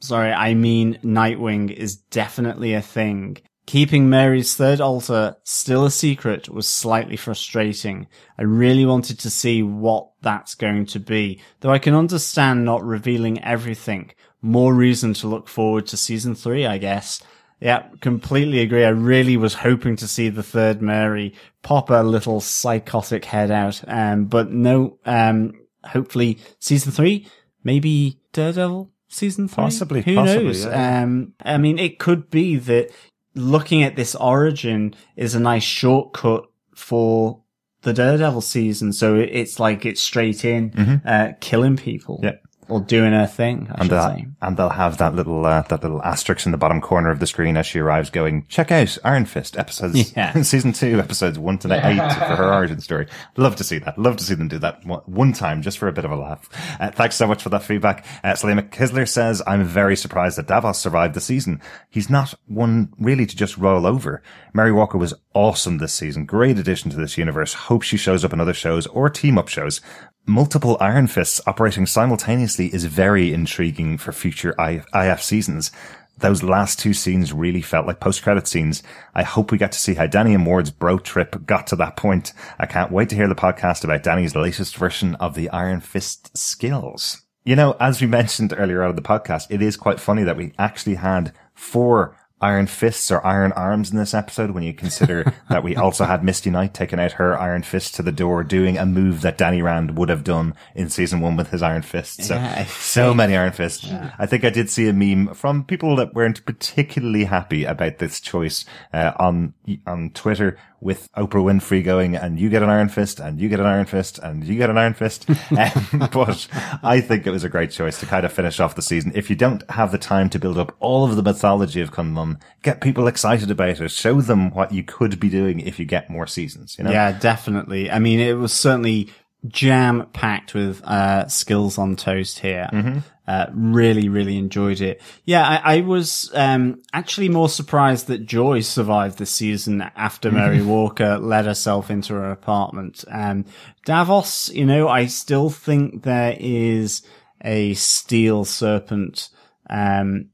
sorry, 0.05 0.31
I 0.31 0.53
mean 0.53 0.99
Nightwing 1.03 1.71
is 1.71 1.95
definitely 1.95 2.73
a 2.73 2.81
thing. 2.81 3.37
Keeping 3.65 4.09
Mary's 4.09 4.55
third 4.55 4.79
alter 4.79 5.35
still 5.43 5.85
a 5.85 5.91
secret 5.91 6.49
was 6.49 6.69
slightly 6.69 7.17
frustrating. 7.17 8.07
I 8.37 8.43
really 8.43 8.85
wanted 8.85 9.19
to 9.19 9.29
see 9.31 9.63
what 9.63 10.11
that's 10.21 10.53
going 10.53 10.85
to 10.87 10.99
be, 10.99 11.41
though 11.61 11.71
I 11.71 11.79
can 11.79 11.95
understand 11.95 12.63
not 12.63 12.83
revealing 12.83 13.43
everything. 13.43 14.11
More 14.41 14.73
reason 14.73 15.13
to 15.15 15.27
look 15.27 15.47
forward 15.47 15.87
to 15.87 15.97
season 15.97 16.35
three, 16.35 16.67
I 16.67 16.77
guess. 16.77 17.23
Yeah, 17.59 17.87
completely 18.01 18.59
agree. 18.59 18.83
I 18.83 18.89
really 18.89 19.37
was 19.37 19.55
hoping 19.55 19.95
to 19.95 20.07
see 20.07 20.29
the 20.29 20.43
third 20.43 20.81
Mary 20.81 21.33
pop 21.63 21.89
a 21.89 22.03
little 22.03 22.41
psychotic 22.41 23.25
head 23.25 23.49
out. 23.49 23.81
Um, 23.87 24.25
but 24.25 24.51
no, 24.51 24.99
um, 25.05 25.53
hopefully 25.83 26.37
season 26.59 26.91
three, 26.91 27.27
maybe 27.63 28.19
Daredevil 28.33 28.91
season 29.07 29.47
three. 29.47 29.63
Possibly, 29.63 30.01
Who 30.01 30.15
possibly, 30.15 30.45
knows? 30.45 30.65
yeah. 30.65 31.03
Um, 31.03 31.33
I 31.43 31.57
mean, 31.57 31.79
it 31.79 31.99
could 31.99 32.29
be 32.29 32.57
that 32.57 32.89
looking 33.33 33.83
at 33.83 33.95
this 33.95 34.15
origin 34.15 34.95
is 35.15 35.35
a 35.35 35.39
nice 35.39 35.63
shortcut 35.63 36.45
for 36.73 37.41
the 37.81 37.93
Daredevil 37.93 38.41
season. 38.41 38.93
So 38.93 39.15
it's 39.15 39.59
like 39.59 39.85
it's 39.85 40.01
straight 40.01 40.43
in, 40.43 41.01
uh, 41.05 41.33
killing 41.39 41.77
people. 41.77 42.17
Mm-hmm. 42.17 42.25
Yeah. 42.25 42.35
Or 42.67 42.81
doing 42.81 43.13
her 43.13 43.27
thing, 43.27 43.67
I 43.73 43.81
and 43.81 43.89
say. 43.89 44.27
and 44.41 44.57
they'll 44.57 44.69
have 44.69 44.97
that 44.97 45.13
little 45.15 45.45
uh, 45.45 45.61
that 45.63 45.83
little 45.83 46.01
asterisk 46.03 46.45
in 46.45 46.51
the 46.51 46.57
bottom 46.57 46.81
corner 46.81 47.11
of 47.11 47.19
the 47.19 47.27
screen 47.27 47.57
as 47.57 47.65
she 47.67 47.79
arrives, 47.79 48.09
going, 48.09 48.45
"Check 48.47 48.71
out 48.71 48.97
Iron 49.03 49.25
Fist 49.25 49.57
episodes, 49.57 50.13
Yeah. 50.15 50.41
season 50.41 50.73
two, 50.73 50.99
episodes 50.99 51.37
one 51.37 51.57
to 51.59 51.73
eight 51.73 51.97
for 52.13 52.35
her 52.35 52.53
origin 52.53 52.79
story." 52.81 53.07
Love 53.37 53.55
to 53.57 53.63
see 53.63 53.77
that. 53.79 53.97
Love 53.99 54.17
to 54.17 54.23
see 54.23 54.33
them 54.33 54.47
do 54.47 54.57
that 54.59 54.85
one, 54.85 55.01
one 55.05 55.31
time 55.33 55.61
just 55.61 55.77
for 55.77 55.87
a 55.87 55.93
bit 55.93 56.05
of 56.05 56.11
a 56.11 56.15
laugh. 56.15 56.49
Uh, 56.79 56.89
thanks 56.91 57.15
so 57.15 57.27
much 57.27 57.43
for 57.43 57.49
that 57.49 57.63
feedback. 57.63 58.05
Uh, 58.23 58.33
Salima 58.33 58.67
Kisler 58.69 59.07
says, 59.07 59.41
"I'm 59.45 59.63
very 59.63 59.95
surprised 59.95 60.37
that 60.37 60.47
Davos 60.47 60.79
survived 60.79 61.13
the 61.13 61.21
season. 61.21 61.61
He's 61.89 62.09
not 62.09 62.33
one 62.47 62.93
really 62.99 63.25
to 63.25 63.35
just 63.35 63.57
roll 63.57 63.85
over. 63.85 64.23
Mary 64.53 64.71
Walker 64.71 64.97
was 64.97 65.13
awesome 65.33 65.77
this 65.77 65.93
season. 65.93 66.25
Great 66.25 66.57
addition 66.57 66.89
to 66.91 66.97
this 66.97 67.17
universe. 67.17 67.53
Hope 67.53 67.83
she 67.83 67.97
shows 67.97 68.25
up 68.25 68.33
in 68.33 68.41
other 68.41 68.53
shows 68.53 68.87
or 68.87 69.09
team 69.09 69.37
up 69.37 69.49
shows." 69.49 69.81
Multiple 70.27 70.75
Iron 70.79 71.05
Fists 71.05 71.39
operating 71.45 71.85
simultaneously 71.85 72.73
is 72.73 72.85
very 72.85 73.31
intriguing 73.31 73.99
for 73.99 74.11
future 74.11 74.55
IF 74.57 75.21
seasons. 75.21 75.71
Those 76.17 76.41
last 76.41 76.79
two 76.79 76.93
scenes 76.93 77.31
really 77.31 77.61
felt 77.61 77.85
like 77.85 77.99
post-credit 77.99 78.47
scenes. 78.47 78.81
I 79.13 79.21
hope 79.21 79.51
we 79.51 79.59
get 79.59 79.71
to 79.73 79.79
see 79.79 79.93
how 79.93 80.07
Danny 80.07 80.33
and 80.33 80.43
Ward's 80.43 80.71
bro 80.71 80.97
trip 80.97 81.45
got 81.45 81.67
to 81.67 81.75
that 81.75 81.95
point. 81.95 82.33
I 82.57 82.65
can't 82.65 82.91
wait 82.91 83.09
to 83.09 83.15
hear 83.15 83.27
the 83.27 83.35
podcast 83.35 83.83
about 83.83 84.01
Danny's 84.01 84.35
latest 84.35 84.75
version 84.77 85.13
of 85.15 85.35
the 85.35 85.47
Iron 85.51 85.79
Fist 85.79 86.35
skills. 86.35 87.21
You 87.43 87.55
know, 87.55 87.75
as 87.79 88.01
we 88.01 88.07
mentioned 88.07 88.51
earlier 88.57 88.81
out 88.81 88.89
of 88.89 88.95
the 88.95 89.03
podcast, 89.03 89.45
it 89.51 89.61
is 89.61 89.77
quite 89.77 89.99
funny 89.99 90.23
that 90.23 90.37
we 90.37 90.53
actually 90.57 90.95
had 90.95 91.33
four 91.53 92.17
iron 92.41 92.67
fists 92.67 93.11
or 93.11 93.25
iron 93.25 93.51
arms 93.53 93.91
in 93.91 93.97
this 93.97 94.13
episode 94.13 94.51
when 94.51 94.63
you 94.63 94.73
consider 94.73 95.33
that 95.49 95.63
we 95.63 95.75
also 95.75 96.05
had 96.05 96.23
Misty 96.23 96.49
Knight 96.49 96.73
taking 96.73 96.99
out 96.99 97.13
her 97.13 97.39
iron 97.39 97.63
fist 97.63 97.95
to 97.95 98.03
the 98.03 98.11
door, 98.11 98.43
doing 98.43 98.77
a 98.77 98.85
move 98.85 99.21
that 99.21 99.37
Danny 99.37 99.61
Rand 99.61 99.97
would 99.97 100.09
have 100.09 100.23
done 100.23 100.53
in 100.75 100.89
season 100.89 101.21
one 101.21 101.37
with 101.37 101.51
his 101.51 101.61
iron 101.61 101.81
fist. 101.81 102.23
So, 102.23 102.35
Yeah, 102.35 102.65
so 102.65 103.13
many 103.13 103.35
iron 103.35 103.53
fists. 103.53 103.89
I 104.19 104.25
think 104.25 104.43
I 104.43 104.49
did 104.49 104.69
see 104.69 104.87
a 104.87 104.93
meme 104.93 105.33
from 105.33 105.63
people 105.63 105.95
that 105.95 106.13
weren't 106.13 106.45
particularly 106.45 107.23
happy 107.23 107.63
about 107.63 107.99
this 107.99 108.19
choice, 108.19 108.65
uh, 108.93 109.13
on, 109.17 109.53
on 109.87 110.11
Twitter 110.11 110.57
with 110.81 111.11
Oprah 111.13 111.43
Winfrey 111.43 111.83
going, 111.83 112.15
and 112.15 112.39
you 112.39 112.49
get 112.49 112.61
an 112.61 112.69
iron 112.69 112.89
fist, 112.89 113.19
and 113.19 113.39
you 113.39 113.49
get 113.49 113.59
an 113.59 113.65
iron 113.65 113.87
fist, 113.87 114.19
and 114.19 114.43
you 114.43 114.55
get 114.55 114.69
an 114.69 114.77
iron 114.77 114.93
fist. 114.93 115.27
um, 115.51 116.09
but 116.11 116.47
I 116.83 117.01
think 117.01 117.25
it 117.25 117.31
was 117.31 117.43
a 117.43 117.49
great 117.49 117.71
choice 117.71 117.99
to 118.01 118.05
kind 118.05 118.23
of 118.23 118.31
finish 118.31 118.59
off 118.59 118.75
the 118.75 118.83
season. 118.83 119.11
If 119.15 119.29
you 119.29 119.35
don't 119.35 119.67
have 119.71 119.91
the 119.91 119.97
time 119.97 120.29
to 120.29 120.39
build 120.39 120.59
up 120.59 120.75
all 120.79 121.03
of 121.03 121.15
the 121.15 121.23
mythology 121.23 121.81
of 121.81 121.91
Kunlun, 121.91 122.24
get 122.61 122.81
people 122.81 123.07
excited 123.07 123.51
about 123.51 123.79
it, 123.79 123.91
show 123.91 124.21
them 124.21 124.51
what 124.51 124.71
you 124.71 124.83
could 124.83 125.19
be 125.19 125.29
doing 125.29 125.59
if 125.59 125.79
you 125.79 125.85
get 125.85 126.09
more 126.09 126.27
seasons, 126.27 126.77
you 126.77 126.83
know? 126.83 126.91
Yeah, 126.91 127.11
definitely. 127.17 127.89
I 127.91 127.99
mean, 127.99 128.19
it 128.19 128.33
was 128.33 128.53
certainly 128.53 129.09
jam 129.47 130.07
packed 130.13 130.53
with 130.53 130.83
uh, 130.83 131.27
skills 131.27 131.77
on 131.77 131.95
toast 131.95 132.39
here. 132.39 132.69
Mm-hmm. 132.71 132.99
Uh, 133.27 133.47
really, 133.53 134.07
really 134.07 134.37
enjoyed 134.37 134.81
it. 134.81 135.01
Yeah, 135.23 135.47
I, 135.47 135.77
I 135.77 135.81
was 135.81 136.29
um, 136.35 136.83
actually 136.93 137.29
more 137.29 137.49
surprised 137.49 138.05
that 138.07 138.27
Joy 138.27 138.61
survived 138.61 139.17
the 139.17 139.25
season 139.25 139.81
after 139.95 140.31
Mary 140.31 140.61
Walker 140.61 141.17
let 141.17 141.45
herself 141.45 141.89
into 141.89 142.13
her 142.13 142.31
apartment. 142.31 143.03
Um, 143.07 143.45
Davos, 143.83 144.49
you 144.49 144.65
know, 144.65 144.87
I 144.87 145.07
still 145.07 145.49
think 145.49 146.03
there 146.03 146.37
is 146.39 147.01
a 147.43 147.73
steel 147.73 148.45
serpent 148.45 149.29
um, 149.69 150.29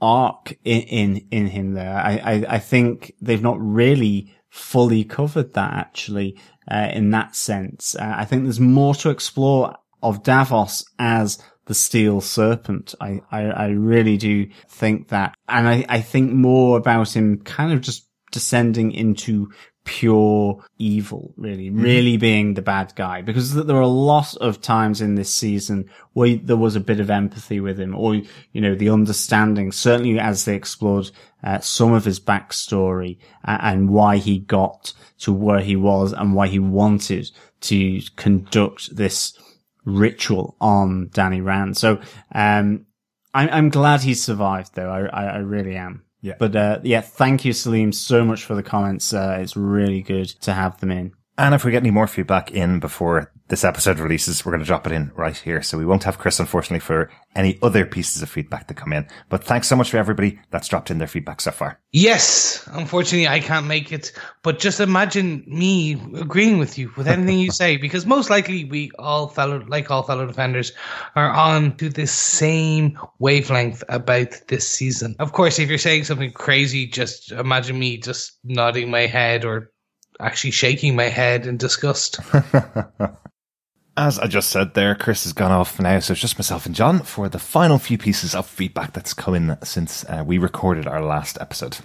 arc 0.00 0.56
in, 0.64 0.80
in, 0.82 1.26
in 1.30 1.46
him 1.46 1.74
there. 1.74 1.96
I, 1.96 2.16
I, 2.16 2.44
I 2.54 2.58
think 2.58 3.14
they've 3.20 3.42
not 3.42 3.60
really 3.60 4.34
fully 4.48 5.04
covered 5.04 5.54
that 5.54 5.72
actually, 5.72 6.38
uh, 6.70 6.88
in 6.92 7.10
that 7.10 7.36
sense. 7.36 7.94
Uh, 7.94 8.14
I 8.16 8.24
think 8.24 8.44
there's 8.44 8.60
more 8.60 8.94
to 8.96 9.10
explore 9.10 9.76
of 10.02 10.22
Davos 10.22 10.84
as 10.98 11.42
the 11.66 11.74
steel 11.74 12.20
serpent. 12.20 12.94
I, 13.00 13.20
I, 13.30 13.42
I 13.44 13.66
really 13.68 14.16
do 14.16 14.48
think 14.68 15.08
that. 15.08 15.34
And 15.48 15.68
I, 15.68 15.84
I 15.88 16.00
think 16.00 16.32
more 16.32 16.76
about 16.76 17.14
him 17.14 17.38
kind 17.38 17.72
of 17.72 17.80
just 17.80 18.08
descending 18.32 18.92
into 18.92 19.50
pure 19.84 20.62
evil, 20.78 21.34
really, 21.36 21.70
really 21.70 22.16
being 22.16 22.54
the 22.54 22.62
bad 22.62 22.92
guy. 22.96 23.22
Because 23.22 23.54
there 23.54 23.76
are 23.76 23.80
a 23.80 23.86
lot 23.86 24.36
of 24.36 24.60
times 24.60 25.00
in 25.00 25.14
this 25.14 25.34
season 25.34 25.88
where 26.12 26.36
there 26.36 26.56
was 26.56 26.76
a 26.76 26.80
bit 26.80 27.00
of 27.00 27.10
empathy 27.10 27.60
with 27.60 27.78
him 27.78 27.94
or, 27.94 28.14
you 28.14 28.60
know, 28.60 28.74
the 28.74 28.90
understanding, 28.90 29.72
certainly 29.72 30.18
as 30.18 30.44
they 30.44 30.54
explored 30.54 31.10
uh, 31.42 31.58
some 31.60 31.92
of 31.92 32.04
his 32.04 32.20
backstory 32.20 33.18
and 33.44 33.90
why 33.90 34.18
he 34.18 34.38
got 34.38 34.92
to 35.18 35.32
where 35.32 35.60
he 35.60 35.76
was 35.76 36.12
and 36.12 36.34
why 36.34 36.46
he 36.46 36.58
wanted 36.58 37.30
to 37.60 38.00
conduct 38.16 38.94
this 38.94 39.38
ritual 39.84 40.56
on 40.60 41.08
Danny 41.12 41.40
Rand. 41.40 41.76
So, 41.76 42.00
um, 42.34 42.86
I'm, 43.32 43.48
I'm 43.50 43.68
glad 43.68 44.02
he 44.02 44.14
survived 44.14 44.74
though. 44.74 44.90
I, 44.90 45.04
I, 45.06 45.24
I 45.26 45.38
really 45.38 45.76
am. 45.76 46.04
Yeah. 46.22 46.34
But, 46.38 46.54
uh, 46.54 46.80
yeah, 46.82 47.00
thank 47.00 47.44
you, 47.44 47.52
Salim, 47.52 47.92
so 47.92 48.24
much 48.24 48.44
for 48.44 48.54
the 48.54 48.62
comments. 48.62 49.12
Uh, 49.14 49.38
it's 49.40 49.56
really 49.56 50.02
good 50.02 50.28
to 50.42 50.52
have 50.52 50.78
them 50.80 50.90
in. 50.90 51.12
And 51.40 51.54
if 51.54 51.64
we 51.64 51.70
get 51.70 51.78
any 51.78 51.90
more 51.90 52.06
feedback 52.06 52.50
in 52.50 52.80
before 52.80 53.32
this 53.48 53.64
episode 53.64 53.98
releases, 53.98 54.44
we're 54.44 54.52
going 54.52 54.60
to 54.60 54.66
drop 54.66 54.86
it 54.86 54.92
in 54.92 55.10
right 55.16 55.34
here. 55.34 55.62
So 55.62 55.78
we 55.78 55.86
won't 55.86 56.04
have 56.04 56.18
Chris, 56.18 56.38
unfortunately, 56.38 56.80
for 56.80 57.10
any 57.34 57.58
other 57.62 57.86
pieces 57.86 58.20
of 58.20 58.28
feedback 58.28 58.68
that 58.68 58.74
come 58.74 58.92
in. 58.92 59.08
But 59.30 59.42
thanks 59.42 59.66
so 59.66 59.74
much 59.74 59.90
for 59.90 59.96
everybody 59.96 60.38
that's 60.50 60.68
dropped 60.68 60.90
in 60.90 60.98
their 60.98 61.08
feedback 61.08 61.40
so 61.40 61.50
far. 61.50 61.80
Yes, 61.92 62.68
unfortunately, 62.72 63.26
I 63.26 63.40
can't 63.40 63.66
make 63.66 63.90
it. 63.90 64.12
But 64.42 64.58
just 64.58 64.80
imagine 64.80 65.42
me 65.46 65.94
agreeing 66.14 66.58
with 66.58 66.76
you 66.76 66.92
with 66.98 67.08
anything 67.08 67.38
you 67.38 67.52
say, 67.52 67.76
because 67.78 68.04
most 68.04 68.28
likely 68.28 68.66
we 68.66 68.90
all 68.98 69.26
fellow, 69.26 69.64
like 69.66 69.90
all 69.90 70.02
fellow 70.02 70.26
defenders, 70.26 70.72
are 71.16 71.30
on 71.30 71.74
to 71.78 71.88
the 71.88 72.06
same 72.06 72.98
wavelength 73.18 73.82
about 73.88 74.32
this 74.48 74.68
season. 74.68 75.16
Of 75.18 75.32
course, 75.32 75.58
if 75.58 75.70
you're 75.70 75.78
saying 75.78 76.04
something 76.04 76.32
crazy, 76.32 76.86
just 76.86 77.32
imagine 77.32 77.78
me 77.78 77.96
just 77.96 78.38
nodding 78.44 78.90
my 78.90 79.06
head 79.06 79.46
or 79.46 79.72
actually 80.20 80.52
shaking 80.52 80.96
my 80.96 81.04
head 81.04 81.46
in 81.46 81.56
disgust. 81.56 82.20
As 83.96 84.18
I 84.18 84.26
just 84.28 84.50
said 84.50 84.74
there, 84.74 84.94
Chris 84.94 85.24
has 85.24 85.32
gone 85.32 85.50
off 85.50 85.80
now, 85.80 85.98
so 85.98 86.12
it's 86.12 86.20
just 86.20 86.38
myself 86.38 86.64
and 86.64 86.74
John 86.74 87.00
for 87.00 87.28
the 87.28 87.38
final 87.38 87.78
few 87.78 87.98
pieces 87.98 88.34
of 88.34 88.46
feedback 88.46 88.92
that's 88.92 89.12
come 89.12 89.34
in 89.34 89.58
since 89.62 90.04
uh, 90.04 90.22
we 90.26 90.38
recorded 90.38 90.86
our 90.86 91.04
last 91.04 91.36
episode. 91.40 91.78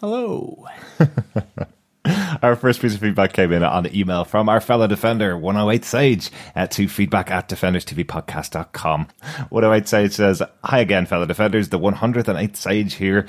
Hello. 0.00 0.66
Our 2.42 2.54
first 2.54 2.82
piece 2.82 2.94
of 2.94 3.00
feedback 3.00 3.32
came 3.32 3.50
in 3.52 3.62
on 3.62 3.94
email 3.94 4.26
from 4.26 4.50
our 4.50 4.60
fellow 4.60 4.86
defender, 4.86 5.38
108 5.38 5.84
Sage, 5.84 6.30
uh, 6.54 6.66
to 6.66 6.86
feedback 6.86 7.30
at 7.30 7.48
defenderstvpodcast.com. 7.48 9.08
108 9.48 9.88
Sage 9.88 10.12
says, 10.12 10.42
Hi 10.64 10.80
again, 10.80 11.06
fellow 11.06 11.24
defenders, 11.24 11.70
the 11.70 11.78
108th 11.78 12.56
Sage 12.56 12.94
here. 12.94 13.26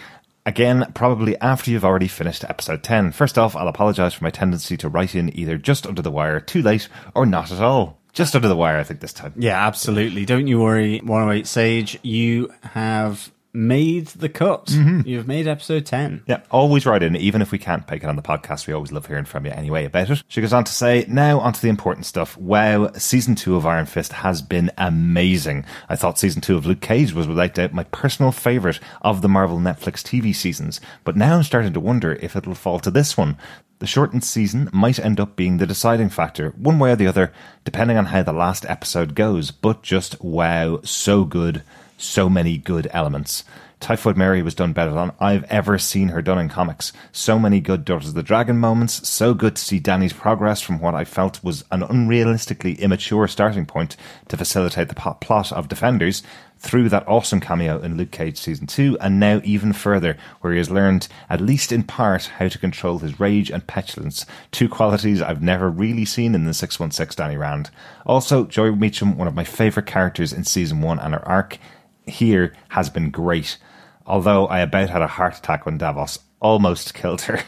Again, 0.48 0.92
probably 0.94 1.36
after 1.42 1.72
you've 1.72 1.84
already 1.84 2.08
finished 2.08 2.44
episode 2.44 2.84
10. 2.84 3.14
First 3.14 3.38
off, 3.40 3.56
I'll 3.56 3.68
apologise 3.68 4.14
for 4.14 4.24
my 4.24 4.30
tendency 4.30 4.78
to 4.78 4.88
write 4.88 5.16
in 5.16 5.36
either 5.38 5.58
just 5.58 5.88
under 5.88 6.04
the 6.04 6.12
wire, 6.12 6.40
too 6.40 6.62
late, 6.62 6.88
or 7.16 7.26
not 7.26 7.52
at 7.52 7.62
all. 7.62 7.98
Just 8.14 8.36
under 8.36 8.48
the 8.48 8.56
wire, 8.56 8.78
I 8.78 8.84
think, 8.84 9.00
this 9.00 9.12
time. 9.12 9.34
Yeah, 9.36 9.66
absolutely. 9.66 10.24
Don't 10.24 10.46
you 10.46 10.60
worry, 10.60 11.00
108 11.00 11.48
Sage. 11.48 12.00
You 12.04 12.54
have 12.62 13.32
made 13.56 14.08
the 14.08 14.30
cut. 14.30 14.66
Mm-hmm. 14.68 15.08
You've 15.08 15.28
made 15.28 15.48
episode 15.48 15.86
10. 15.86 16.24
Yeah, 16.28 16.42
always 16.52 16.86
write 16.86 17.04
in, 17.04 17.16
even 17.16 17.42
if 17.42 17.52
we 17.52 17.58
can't 17.58 17.88
pick 17.88 18.04
it 18.04 18.10
on 18.10 18.16
the 18.16 18.22
podcast. 18.22 18.68
We 18.68 18.74
always 18.74 18.92
love 18.92 19.08
hearing 19.08 19.26
from 19.26 19.46
you 19.46 19.52
anyway 19.52 19.86
about 19.86 20.10
it. 20.10 20.24
She 20.28 20.42
goes 20.42 20.54
on 20.54 20.64
to 20.66 20.72
say, 20.72 21.06
now 21.08 21.40
onto 21.40 21.62
the 21.62 21.70
important 21.70 22.06
stuff. 22.06 22.38
Wow, 22.38 22.92
season 22.94 23.36
two 23.36 23.56
of 23.56 23.66
Iron 23.66 23.86
Fist 23.86 24.14
has 24.14 24.42
been 24.42 24.72
amazing. 24.78 25.66
I 25.90 25.96
thought 25.96 26.20
season 26.20 26.42
two 26.42 26.58
of 26.58 26.66
Luke 26.66 26.82
Cage 26.82 27.14
was 27.14 27.28
without 27.28 27.56
doubt 27.56 27.74
my 27.74 27.84
personal 27.86 28.32
favourite 28.32 28.80
of 29.02 29.22
the 29.22 29.30
Marvel 29.30 29.60
Netflix 29.60 30.02
TV 30.04 30.36
seasons, 30.36 30.82
but 31.04 31.16
now 31.16 31.38
I'm 31.38 31.44
starting 31.44 31.74
to 31.74 31.80
wonder 31.80 32.14
if 32.14 32.36
it'll 32.36 32.56
fall 32.56 32.80
to 32.80 32.92
this 32.92 33.18
one. 33.18 33.38
The 33.80 33.88
shortened 33.88 34.24
season 34.24 34.70
might 34.72 35.00
end 35.00 35.20
up 35.20 35.36
being 35.36 35.58
the 35.58 35.68
deciding 35.68 36.10
factor, 36.10 36.52
one 36.52 36.80
way 36.80 36.92
or 36.92 36.96
the 36.96 37.08
other, 37.08 37.34
depending 37.66 37.98
on 37.98 38.06
how 38.06 38.24
the 38.24 38.32
last 38.32 38.66
episode 38.66 39.16
goes, 39.16 39.52
but 39.52 39.84
just 39.84 40.22
wow, 40.24 40.80
so 40.84 41.26
good, 41.26 41.62
so 41.98 42.30
many 42.30 42.58
good 42.58 42.88
elements. 42.92 43.44
Typhoid 43.80 44.18
Mary 44.18 44.42
was 44.42 44.56
done 44.56 44.74
better 44.74 44.92
than 44.92 45.12
I've 45.20 45.44
ever 45.44 45.78
seen 45.78 46.08
her 46.10 46.22
done 46.22 46.40
in 46.40 46.50
comics. 46.50 46.94
So 47.12 47.38
many 47.38 47.60
good 47.60 47.86
Daughters 47.86 48.10
of 48.10 48.14
the 48.16 48.24
Dragon 48.24 48.58
moments, 48.58 49.08
so 49.08 49.34
good 49.34 49.58
to 49.58 49.62
see 49.62 49.80
Danny's 49.80 50.14
progress 50.14 50.62
from 50.62 50.80
what 50.80 50.96
I 50.96 51.04
felt 51.04 51.44
was 51.44 51.64
an 51.72 51.82
unrealistically 51.82 52.80
immature 52.80 53.28
starting 53.28 53.66
point 53.66 53.96
to 54.30 54.38
facilitate 54.38 54.90
the 54.90 54.96
plot 54.96 55.52
of 55.52 55.68
Defenders 55.68 56.24
through 56.58 56.90
that 56.90 57.08
awesome 57.08 57.40
cameo 57.40 57.80
in 57.80 57.98
Luke 57.98 58.12
Cage 58.12 58.38
season 58.40 58.66
2 58.66 58.98
and 59.00 59.20
now 59.20 59.42
even 59.44 59.74
further 59.74 60.18
where 60.42 60.54
he 60.54 60.58
has 60.58 60.72
learned 60.72 61.08
at 61.30 61.42
least 61.42 61.72
in 61.72 61.84
part 61.84 62.26
how 62.26 62.48
to 62.48 62.58
control 62.58 63.00
his 63.00 63.20
rage 63.20 63.52
and 63.52 63.68
petulance, 63.68 64.26
two 64.52 64.70
qualities 64.70 65.22
I've 65.22 65.44
never 65.44 65.70
really 65.70 66.06
seen 66.06 66.34
in 66.34 66.46
the 66.46 66.54
616 66.54 67.24
Danny 67.24 67.38
Rand. 67.38 67.70
Also, 68.06 68.46
Joy 68.46 68.72
Meacham, 68.72 69.18
one 69.18 69.28
of 69.28 69.36
my 69.36 69.44
favourite 69.44 69.86
characters 69.86 70.34
in 70.34 70.44
season 70.44 70.82
1 70.82 70.98
and 70.98 71.14
her 71.14 71.28
arc 71.28 71.60
here 72.08 72.54
has 72.70 72.90
been 72.90 73.12
great. 73.12 73.58
Although 74.06 74.48
I 74.48 74.60
about 74.60 74.90
had 74.90 75.02
a 75.02 75.08
heart 75.08 75.38
attack 75.38 75.66
when 75.66 75.78
Davos 75.78 76.20
almost 76.40 76.94
killed 76.94 77.22
her. 77.22 77.42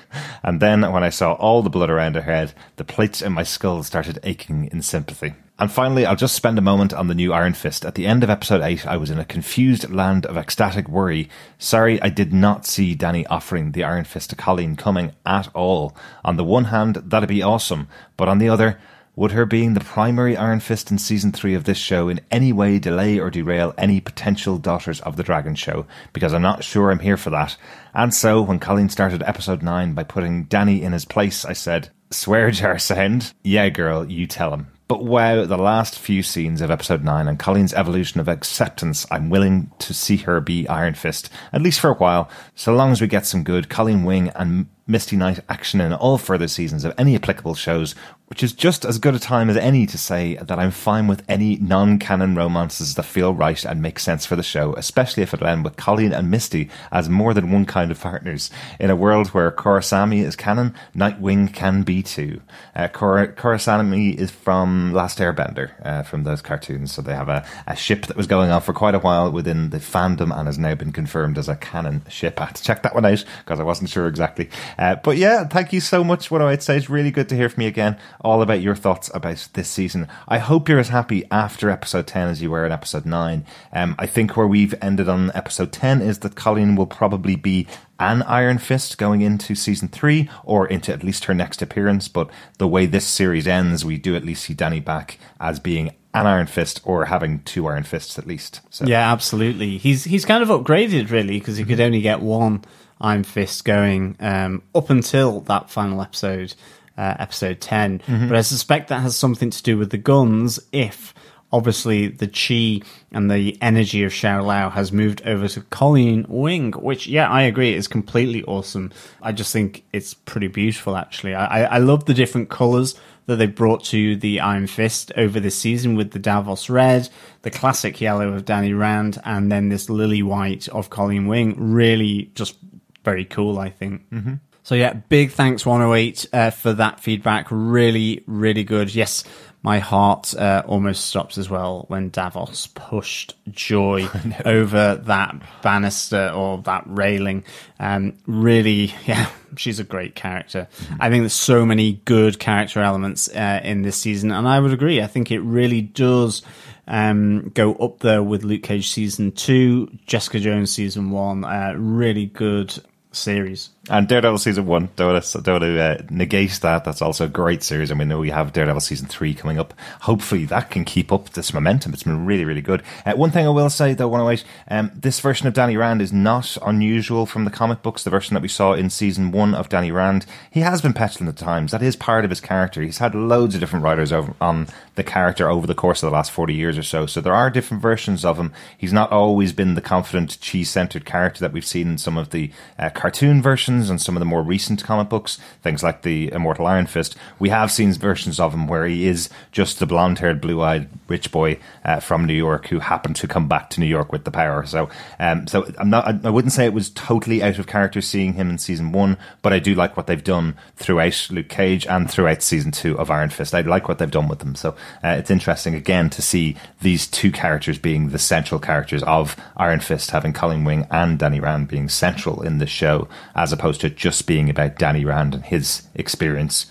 And 0.44 0.60
then 0.60 0.92
when 0.92 1.04
I 1.04 1.10
saw 1.10 1.34
all 1.34 1.62
the 1.62 1.70
blood 1.70 1.90
around 1.90 2.16
her 2.16 2.22
head, 2.22 2.54
the 2.78 2.84
plates 2.84 3.22
in 3.22 3.34
my 3.34 3.44
skull 3.44 3.84
started 3.84 4.20
aching 4.24 4.70
in 4.72 4.82
sympathy. 4.82 5.36
And 5.60 5.72
finally, 5.72 6.06
I'll 6.06 6.16
just 6.16 6.36
spend 6.36 6.60
a 6.60 6.62
moment 6.62 6.94
on 6.94 7.08
the 7.08 7.16
new 7.16 7.34
Iron 7.34 7.54
Fist. 7.54 7.84
At 7.84 7.96
the 7.96 8.06
end 8.06 8.24
of 8.24 8.30
episode 8.30 8.62
8, 8.62 8.86
I 8.86 8.98
was 8.98 9.10
in 9.10 9.18
a 9.18 9.26
confused 9.26 9.90
land 9.90 10.26
of 10.28 10.38
ecstatic 10.38 10.88
worry. 10.88 11.30
Sorry, 11.58 12.00
I 12.00 12.10
did 12.10 12.32
not 12.32 12.68
see 12.68 12.94
Danny 12.94 13.26
offering 13.26 13.72
the 13.72 13.84
Iron 13.84 14.04
Fist 14.04 14.30
to 14.30 14.36
Colleen 14.36 14.76
coming 14.76 15.14
at 15.26 15.50
all. 15.56 15.96
On 16.24 16.38
the 16.38 16.44
one 16.44 16.66
hand, 16.66 16.98
that'd 16.98 17.28
be 17.28 17.42
awesome, 17.42 17.88
but 18.18 18.30
on 18.30 18.38
the 18.38 18.50
other, 18.50 18.80
would 19.18 19.32
her 19.32 19.48
being 19.48 19.74
the 19.74 19.80
primary 19.80 20.38
Iron 20.38 20.60
Fist 20.60 20.92
in 20.92 21.00
season 21.00 21.32
three 21.32 21.56
of 21.56 21.64
this 21.64 21.80
show 21.80 22.08
in 22.08 22.22
any 22.30 22.54
way 22.54 22.78
delay 22.78 23.18
or 23.18 23.32
derail 23.32 23.74
any 23.76 24.00
potential 24.00 24.60
Daughters 24.60 25.02
of 25.02 25.18
the 25.18 25.24
Dragon 25.24 25.56
show? 25.56 25.88
Because 26.14 26.34
I'm 26.34 26.44
not 26.44 26.64
sure 26.64 26.92
I'm 26.92 27.00
here 27.00 27.18
for 27.18 27.32
that. 27.32 27.58
And 27.96 28.14
so, 28.14 28.44
when 28.44 28.60
Colleen 28.60 28.90
started 28.90 29.24
episode 29.24 29.64
nine 29.64 29.96
by 29.96 30.04
putting 30.04 30.44
Danny 30.44 30.84
in 30.84 30.94
his 30.94 31.04
place, 31.04 31.46
I 31.46 31.54
said, 31.54 31.90
Swear 32.12 32.52
jar 32.52 32.78
sound? 32.78 33.34
Yeah, 33.44 33.70
girl, 33.70 34.06
you 34.06 34.28
tell 34.28 34.54
him. 34.54 34.68
But 34.88 35.04
wow, 35.04 35.46
the 35.46 35.58
last 35.58 36.00
few 36.00 36.24
scenes 36.24 36.62
of 36.62 36.72
episode 36.72 37.04
9 37.04 37.28
and 37.28 37.38
Colleen's 37.38 37.74
evolution 37.74 38.22
of 38.22 38.30
acceptance, 38.30 39.06
I'm 39.12 39.30
willing 39.30 39.70
to 39.80 39.94
see 39.94 40.18
her 40.18 40.40
be 40.40 40.66
Iron 40.70 40.94
Fist, 40.94 41.30
at 41.52 41.62
least 41.62 41.82
for 41.82 41.90
a 41.90 41.96
while, 41.96 42.30
so 42.56 42.74
long 42.74 42.94
as 42.94 43.02
we 43.02 43.08
get 43.08 43.26
some 43.26 43.44
good 43.44 43.68
Colleen 43.68 44.06
Wing 44.06 44.30
and 44.36 44.68
Misty 44.88 45.18
Knight 45.18 45.42
action 45.50 45.82
in 45.82 45.92
all 45.92 46.18
further 46.18 46.48
seasons 46.48 46.86
of 46.86 46.94
any 46.98 47.16
applicable 47.16 47.56
shows, 47.56 47.96
which 48.28 48.44
is 48.44 48.54
just 48.54 48.84
as 48.86 49.00
good 49.00 49.16
a 49.16 49.20
time 49.20 49.50
as 49.50 49.58
any 49.58 49.86
to 49.86 49.98
say 49.98 50.36
that 50.36 50.60
I'm 50.60 50.72
fine 50.72 51.08
with 51.08 51.24
any 51.30 51.56
non-canon 51.58 52.36
romances 52.36 52.96
that 52.96 53.04
feel 53.04 53.34
right 53.34 53.64
and 53.64 53.82
make 53.82 54.00
sense 54.00 54.26
for 54.26 54.36
the 54.36 54.44
show, 54.44 54.74
especially 54.74 55.24
if 55.24 55.34
it 55.34 55.42
end 55.42 55.64
with 55.64 55.78
Colleen 55.78 56.12
and 56.12 56.30
Misty 56.30 56.70
as 56.92 57.08
more 57.08 57.34
than 57.34 57.52
one 57.52 57.66
kind 57.66 57.90
of 57.90 58.00
partners. 58.00 58.50
In 58.80 58.90
a 58.90 58.96
world 58.96 59.30
where 59.30 59.52
Korrasami 59.52 60.24
is 60.24 60.36
canon, 60.36 60.76
Nightwing 60.96 61.54
can 61.54 61.84
be 61.84 62.04
too. 62.04 62.42
Uh, 62.76 62.88
is 62.88 64.32
from 64.32 64.94
Last 64.94 65.20
Airbender, 65.20 65.72
uh, 65.84 66.04
from 66.04 66.24
those 66.24 66.42
cartoons, 66.42 66.92
so 66.92 67.02
they 67.02 67.14
have 67.14 67.30
a, 67.30 67.46
a 67.66 67.76
ship 67.76 68.08
that 68.08 68.18
was 68.18 68.28
going 68.28 68.52
on 68.52 68.62
for 68.62 68.74
quite 68.74 68.96
a 68.96 69.00
while 69.00 69.32
within 69.32 69.70
the 69.70 69.78
fandom 69.78 70.38
and 70.38 70.48
has 70.48 70.60
now 70.60 70.76
been 70.76 70.92
confirmed 70.92 71.38
as 71.38 71.48
a 71.48 71.56
canon 71.56 72.04
ship. 72.10 72.42
I 72.42 72.46
had 72.46 72.56
to 72.56 72.64
check 72.64 72.84
that 72.84 72.94
one 72.94 73.06
out 73.06 73.24
because 73.40 73.60
I 73.60 73.64
wasn't 73.64 73.90
sure 73.90 74.08
exactly. 74.08 74.50
Uh, 74.78 74.96
but 74.96 75.18
yeah, 75.18 75.46
thank 75.46 75.72
you 75.72 75.80
so 75.80 76.04
much. 76.04 76.30
What 76.30 76.42
I 76.42 76.46
would 76.46 76.64
say 76.64 76.76
is 76.76 76.90
really 76.90 77.12
good 77.12 77.30
to 77.30 77.36
hear 77.36 77.50
from 77.50 77.64
you 77.64 77.70
again, 77.70 77.98
all 78.22 78.42
about 78.42 78.62
your 78.62 78.76
thoughts 78.76 79.10
about 79.14 79.48
this 79.54 79.70
season. 79.70 80.08
I 80.28 80.40
hope 80.40 80.68
you're 80.68 80.80
as 80.80 80.90
happy 80.90 81.26
after 81.32 81.70
episode 81.70 82.08
10 82.08 82.30
as 82.30 82.42
you 82.42 82.52
were 82.52 82.66
in 82.66 82.72
episode 82.72 83.06
9. 83.06 83.46
Um, 83.74 83.96
I 84.00 84.06
think 84.06 84.36
where 84.36 84.48
we've 84.48 84.76
ended 84.82 85.10
on 85.10 85.32
episode 85.36 85.72
10 85.72 86.02
is 86.02 86.20
that 86.20 86.36
Colleen 86.36 86.76
will 86.76 86.88
probably 86.88 87.36
be 87.36 87.68
an 88.00 88.22
Iron 88.24 88.58
Fist 88.58 88.98
going 88.98 89.22
into 89.22 89.56
season 89.56 89.88
three 89.88 90.30
or 90.44 90.68
into 90.68 90.94
at 90.94 91.04
least 91.04 91.26
her 91.26 91.34
next 91.34 91.62
appearance. 91.62 92.08
But 92.08 92.30
the 92.58 92.68
way 92.68 92.86
this 92.86 93.06
series 93.06 93.48
ends, 93.48 93.84
we 93.84 93.98
do 93.98 94.16
at 94.16 94.26
least 94.26 94.44
see 94.46 94.54
Danny 94.54 94.80
back 94.80 95.20
as 95.40 95.60
being 95.60 95.92
an 96.14 96.28
Iron 96.28 96.48
Fist 96.48 96.82
or 96.84 97.06
having 97.06 97.42
two 97.44 97.68
Iron 97.68 97.84
Fists 97.84 98.18
at 98.18 98.28
least. 98.28 98.62
So. 98.70 98.86
Yeah, 98.86 99.12
absolutely. 99.12 99.78
He's 99.78 100.04
he's 100.04 100.26
kind 100.26 100.44
of 100.44 100.50
upgraded 100.50 101.12
really 101.12 101.40
because 101.40 101.58
he 101.58 101.66
could 101.66 101.80
only 101.80 102.02
get 102.02 102.22
one 102.22 102.64
Iron 103.00 103.24
Fist 103.24 103.66
going 103.66 104.16
um, 104.20 104.64
up 104.74 104.90
until 104.90 105.42
that 105.42 105.70
final 105.70 106.02
episode, 106.02 106.56
uh, 106.98 107.16
episode 107.20 107.62
10. 107.62 108.00
Mm-hmm. 108.00 108.28
But 108.28 108.38
I 108.38 108.42
suspect 108.42 108.90
that 108.90 109.02
has 109.02 109.16
something 109.16 109.50
to 109.50 109.64
do 109.64 109.78
with 109.78 109.92
the 109.92 109.98
guns 109.98 110.60
if 110.72 111.14
obviously 111.52 112.08
the 112.08 112.28
chi 112.28 112.86
and 113.12 113.32
the 113.32 113.58
energy 113.62 114.04
of 114.04 114.14
Shou-Lao 114.14 114.70
has 114.70 114.92
moved 114.92 115.22
over 115.26 115.48
to 115.48 115.62
Colleen 115.62 116.26
Wing, 116.28 116.74
which, 116.74 117.08
yeah, 117.08 117.30
I 117.30 117.44
agree, 117.44 117.74
is 117.74 117.88
completely 117.88 118.44
awesome. 118.44 118.92
I 119.22 119.32
just 119.32 119.54
think 119.54 119.84
it's 119.94 120.14
pretty 120.14 120.48
beautiful, 120.48 120.98
actually. 120.98 121.36
I, 121.36 121.64
I 121.64 121.78
love 121.78 122.06
the 122.06 122.14
different 122.14 122.50
colors 122.50 123.00
that 123.28 123.38
they 123.38 123.46
brought 123.46 123.84
to 123.86 124.16
the 124.16 124.40
Iron 124.40 124.68
Fist 124.68 125.12
over 125.18 125.40
this 125.40 125.58
season 125.58 125.96
with 125.96 126.12
the 126.12 126.20
Davos 126.20 126.70
red, 126.70 127.10
the 127.42 127.52
classic 127.52 128.00
yellow 128.00 128.34
of 128.34 128.46
Danny 128.46 128.74
Rand, 128.74 129.20
and 129.26 129.52
then 129.52 129.70
this 129.70 129.90
lily 129.90 130.24
white 130.24 130.68
of 130.70 130.90
Colleen 130.90 131.28
Wing. 131.28 131.56
Really 131.58 132.32
just 132.36 132.58
very 133.04 133.26
cool, 133.26 133.60
I 133.60 133.70
think. 133.70 134.10
Mm-hmm. 134.10 134.36
So 134.68 134.76
yeah, 134.76 134.92
big 134.92 135.32
thanks 135.32 135.66
108 135.66 136.26
uh, 136.34 136.50
for 136.50 136.74
that 136.74 137.00
feedback. 137.00 137.48
Really, 137.52 138.22
really 138.28 138.66
good. 138.66 138.94
Yes, 138.94 139.24
my 139.64 139.80
heart 139.80 140.36
uh, 140.36 140.62
almost 140.68 141.06
stops 141.06 141.38
as 141.38 141.50
well 141.50 141.86
when 141.88 142.10
Davos 142.10 142.68
pushed 142.76 143.36
Joy 143.50 144.10
over 144.46 144.96
that 145.06 145.42
banister 145.62 146.34
or 146.36 146.58
that 146.64 146.84
railing. 146.86 147.46
Um, 147.80 148.18
really, 148.28 148.94
yeah, 149.06 149.30
she's 149.56 149.80
a 149.80 149.86
great 149.86 150.16
character. 150.16 150.68
Mm-hmm. 150.80 150.96
I 151.00 151.10
think 151.10 151.22
there's 151.22 151.32
so 151.32 151.66
many 151.66 152.02
good 152.04 152.38
character 152.38 152.82
elements 152.82 153.30
uh, 153.30 153.62
in 153.64 153.84
this 153.84 153.96
season, 153.96 154.34
and 154.34 154.46
I 154.50 154.60
would 154.60 154.74
agree. 154.74 155.02
I 155.02 155.08
think 155.08 155.32
it 155.32 155.40
really 155.40 155.80
does 155.80 156.42
um, 156.90 157.52
go 157.54 157.74
up 157.76 158.00
there 158.00 158.22
with 158.22 158.44
Luke 158.44 158.64
Cage 158.64 158.90
season 158.90 159.32
two, 159.32 159.98
Jessica 160.08 160.42
Jones 160.42 160.74
season 160.74 161.12
one. 161.12 161.46
Uh, 161.46 161.74
really 161.78 162.26
good 162.26 162.78
series. 163.14 163.70
And 163.90 164.08
Daredevil 164.08 164.40
season 164.40 164.66
one, 164.66 164.90
don't 164.98 165.14
want 165.14 165.24
to, 165.24 165.42
don't 165.42 165.62
want 165.62 165.64
to 165.64 165.82
uh, 165.82 166.02
negate 166.10 166.60
that. 166.62 166.84
That's 166.84 167.02
also 167.02 167.26
a 167.26 167.30
great 167.30 167.64
series. 167.64 167.90
I 167.90 167.96
mean, 167.96 168.18
we 168.20 168.30
have 168.32 168.52
Daredevil 168.52 168.82
season 168.82 169.08
three 169.08 169.34
coming 169.34 169.58
up. 169.58 169.74
Hopefully, 170.02 170.44
that 170.46 170.72
can 170.72 170.84
keep 170.84 171.12
up 171.12 171.30
this 171.30 171.54
momentum. 171.54 171.94
It's 171.94 172.04
been 172.04 172.26
really, 172.26 172.44
really 172.44 172.62
good. 172.62 172.84
Uh, 173.06 173.14
one 173.14 173.32
thing 173.32 173.46
I 173.46 173.50
will 173.50 173.70
say, 173.70 173.94
though, 173.94 174.10
one 174.10 174.26
wait, 174.26 174.44
um, 174.68 174.92
this 174.94 175.22
version 175.22 175.48
of 175.48 175.54
Danny 175.54 175.78
Rand 175.78 176.02
is 176.02 176.12
not 176.12 176.58
unusual 176.66 177.26
from 177.26 177.46
the 177.46 177.52
comic 177.52 177.82
books. 177.82 178.04
The 178.04 178.10
version 178.10 178.34
that 178.34 178.42
we 178.42 178.50
saw 178.50 178.74
in 178.74 178.90
season 178.90 179.32
one 179.32 179.56
of 179.56 179.70
Danny 179.70 179.92
Rand, 179.92 180.26
he 180.52 180.60
has 180.62 180.82
been 180.82 180.94
petulant 180.94 181.40
at 181.40 181.46
times. 181.46 181.72
That 181.72 181.82
is 181.82 181.96
part 181.96 182.26
of 182.26 182.30
his 182.30 182.42
character. 182.42 182.82
He's 182.82 182.98
had 182.98 183.16
loads 183.16 183.56
of 183.56 183.62
different 183.62 183.86
writers 183.86 184.12
over, 184.12 184.34
on 184.42 184.68
the 184.96 185.04
character 185.04 185.50
over 185.50 185.66
the 185.66 185.76
course 185.76 186.04
of 186.04 186.10
the 186.10 186.14
last 186.14 186.32
40 186.32 186.54
years 186.54 186.78
or 186.78 186.84
so. 186.84 187.06
So 187.06 187.22
there 187.22 187.36
are 187.36 187.50
different 187.50 187.82
versions 187.82 188.26
of 188.26 188.38
him. 188.38 188.52
He's 188.78 188.94
not 188.94 189.14
always 189.14 189.54
been 189.54 189.76
the 189.76 189.82
confident, 189.82 190.40
cheese 190.42 190.70
centered 190.70 191.06
character 191.06 191.40
that 191.40 191.54
we've 191.54 191.66
seen 191.66 191.88
in 191.88 191.98
some 191.98 192.18
of 192.18 192.32
the 192.32 192.52
uh, 192.78 192.90
cartoon 192.90 193.42
versions 193.42 193.77
and 193.90 194.02
some 194.02 194.16
of 194.16 194.20
the 194.20 194.26
more 194.26 194.42
recent 194.42 194.84
comic 194.84 195.10
books, 195.10 195.40
things 195.62 195.84
like 195.84 196.02
the 196.02 196.32
Immortal 196.32 196.68
Iron 196.68 196.88
Fist, 196.88 197.16
we 197.40 197.50
have 197.50 197.72
seen 197.72 197.94
versions 197.94 198.40
of 198.40 198.54
him 198.54 198.68
where 198.68 198.86
he 198.86 199.08
is 199.08 199.30
just 199.52 199.80
the 199.80 199.86
blonde 199.86 200.20
haired, 200.20 200.42
blue 200.42 200.62
eyed 200.62 200.90
rich 201.08 201.32
boy 201.32 201.60
uh, 201.86 202.00
from 202.00 202.26
New 202.26 202.34
York 202.34 202.68
who 202.68 202.80
happened 202.80 203.16
to 203.18 203.28
come 203.28 203.48
back 203.48 203.70
to 203.72 203.80
New 203.80 203.86
York 203.86 204.12
with 204.12 204.26
the 204.26 204.32
power. 204.32 204.66
So, 204.66 204.90
um, 205.20 205.48
so 205.48 205.72
I'm 205.78 205.90
not, 205.90 206.08
I, 206.08 206.28
I 206.28 206.30
wouldn't 206.30 206.54
say 206.54 206.66
it 206.66 206.74
was 206.74 206.90
totally 206.90 207.42
out 207.42 207.60
of 207.60 207.68
character 207.68 208.02
seeing 208.02 208.34
him 208.34 208.50
in 208.50 208.58
season 208.58 208.92
one, 208.92 209.18
but 209.42 209.54
I 209.54 209.60
do 209.60 209.76
like 209.76 209.96
what 209.96 210.08
they've 210.08 210.24
done 210.24 210.58
throughout 210.76 211.28
Luke 211.32 211.50
Cage 211.50 211.88
and 211.88 212.10
throughout 212.10 212.42
season 212.42 212.72
two 212.72 212.98
of 212.98 213.12
Iron 213.12 213.30
Fist. 213.30 213.56
I 213.56 213.62
like 213.62 213.88
what 213.88 214.00
they've 214.00 214.12
done 214.12 214.28
with 214.28 214.40
them. 214.40 214.56
So, 214.56 214.76
uh, 215.04 215.16
it's 215.20 215.32
interesting 215.32 215.76
again 215.76 216.10
to 216.12 216.22
see 216.22 216.56
these 216.82 217.08
two 217.08 217.32
characters 217.32 217.78
being 217.78 218.10
the 218.10 218.20
central 218.20 218.60
characters 218.60 219.04
of 219.04 219.36
Iron 219.56 219.80
Fist, 219.80 220.12
having 220.12 220.34
Colleen 220.34 220.64
Wing 220.64 220.88
and 220.92 221.18
Danny 221.20 221.40
Rand 221.40 221.68
being 221.68 221.90
central 221.90 222.42
in 222.42 222.58
the 222.58 222.68
show, 222.68 223.08
as 223.36 223.54
opposed 223.54 223.67
to 223.74 223.90
just 223.90 224.28
being 224.28 224.50
about 224.50 224.78
Danny 224.78 225.04
Rand 225.04 225.34
and 225.34 225.46
his 225.46 225.88
experience 225.96 226.68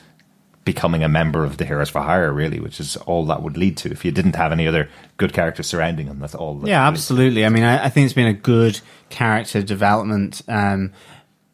becoming 0.66 1.04
a 1.04 1.08
member 1.08 1.44
of 1.44 1.56
the 1.56 1.64
Heroes 1.64 1.88
for 1.88 2.00
Hire, 2.00 2.32
really, 2.32 2.58
which 2.58 2.80
is 2.80 2.96
all 2.96 3.24
that 3.26 3.40
would 3.42 3.56
lead 3.56 3.76
to 3.78 3.90
if 3.90 4.04
you 4.04 4.10
didn't 4.10 4.34
have 4.34 4.52
any 4.52 4.66
other 4.66 4.90
good 5.16 5.32
characters 5.32 5.68
surrounding 5.68 6.08
him. 6.08 6.18
That's 6.18 6.34
all. 6.34 6.56
That 6.56 6.68
yeah, 6.68 6.86
absolutely. 6.86 7.46
I 7.46 7.48
mean, 7.48 7.62
I, 7.62 7.84
I, 7.84 7.88
think 7.88 8.04
it's 8.04 8.14
been 8.14 8.26
a 8.26 8.34
good 8.34 8.80
character 9.08 9.62
development 9.62 10.42
um, 10.48 10.92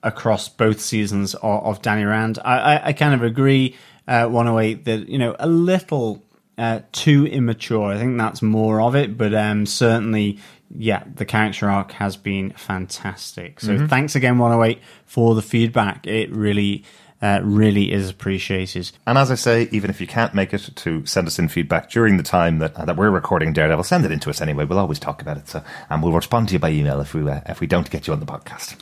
across 0.02 0.48
both 0.48 0.80
seasons 0.80 1.34
of, 1.34 1.64
of 1.64 1.82
Danny 1.82 2.04
Rand. 2.04 2.38
I, 2.42 2.58
I, 2.58 2.86
I, 2.86 2.92
kind 2.94 3.14
of 3.14 3.22
agree, 3.22 3.76
uh, 4.08 4.26
108, 4.28 4.86
that, 4.86 5.08
you 5.08 5.18
know, 5.18 5.36
a 5.38 5.46
little 5.46 6.24
uh, 6.56 6.80
too 6.92 7.26
immature. 7.26 7.92
I 7.92 7.98
think 7.98 8.16
that's 8.16 8.40
more 8.40 8.80
of 8.80 8.96
it, 8.96 9.18
but 9.18 9.34
um, 9.34 9.66
certainly, 9.66 10.38
yeah, 10.76 11.04
the 11.14 11.24
character 11.24 11.68
arc 11.68 11.92
has 11.92 12.16
been 12.16 12.52
fantastic. 12.52 13.60
So 13.60 13.76
mm-hmm. 13.76 13.86
thanks 13.86 14.14
again, 14.14 14.38
108, 14.38 14.82
for 15.04 15.34
the 15.34 15.42
feedback. 15.42 16.06
It 16.06 16.30
really 16.30 16.84
uh, 17.22 17.40
really 17.44 17.92
is 17.92 18.10
appreciated. 18.10 18.90
And 19.06 19.16
as 19.16 19.30
I 19.30 19.36
say, 19.36 19.68
even 19.70 19.90
if 19.90 20.00
you 20.00 20.06
can't 20.06 20.34
make 20.34 20.52
it 20.52 20.70
to 20.74 21.06
send 21.06 21.28
us 21.28 21.38
in 21.38 21.48
feedback 21.48 21.90
during 21.90 22.16
the 22.16 22.22
time 22.22 22.58
that 22.58 22.74
that 22.74 22.96
we're 22.96 23.10
recording 23.10 23.52
Daredevil, 23.52 23.84
send 23.84 24.04
it 24.04 24.10
in 24.10 24.20
to 24.20 24.30
us 24.30 24.40
anyway. 24.40 24.64
We'll 24.64 24.78
always 24.78 24.98
talk 24.98 25.22
about 25.22 25.36
it, 25.36 25.48
so 25.48 25.62
and 25.88 26.02
we'll 26.02 26.12
respond 26.12 26.48
to 26.48 26.54
you 26.54 26.58
by 26.58 26.70
email 26.70 27.00
if 27.00 27.14
we 27.14 27.28
uh, 27.28 27.40
if 27.46 27.60
we 27.60 27.66
don't 27.66 27.88
get 27.90 28.06
you 28.06 28.12
on 28.12 28.20
the 28.20 28.26
podcast. 28.26 28.76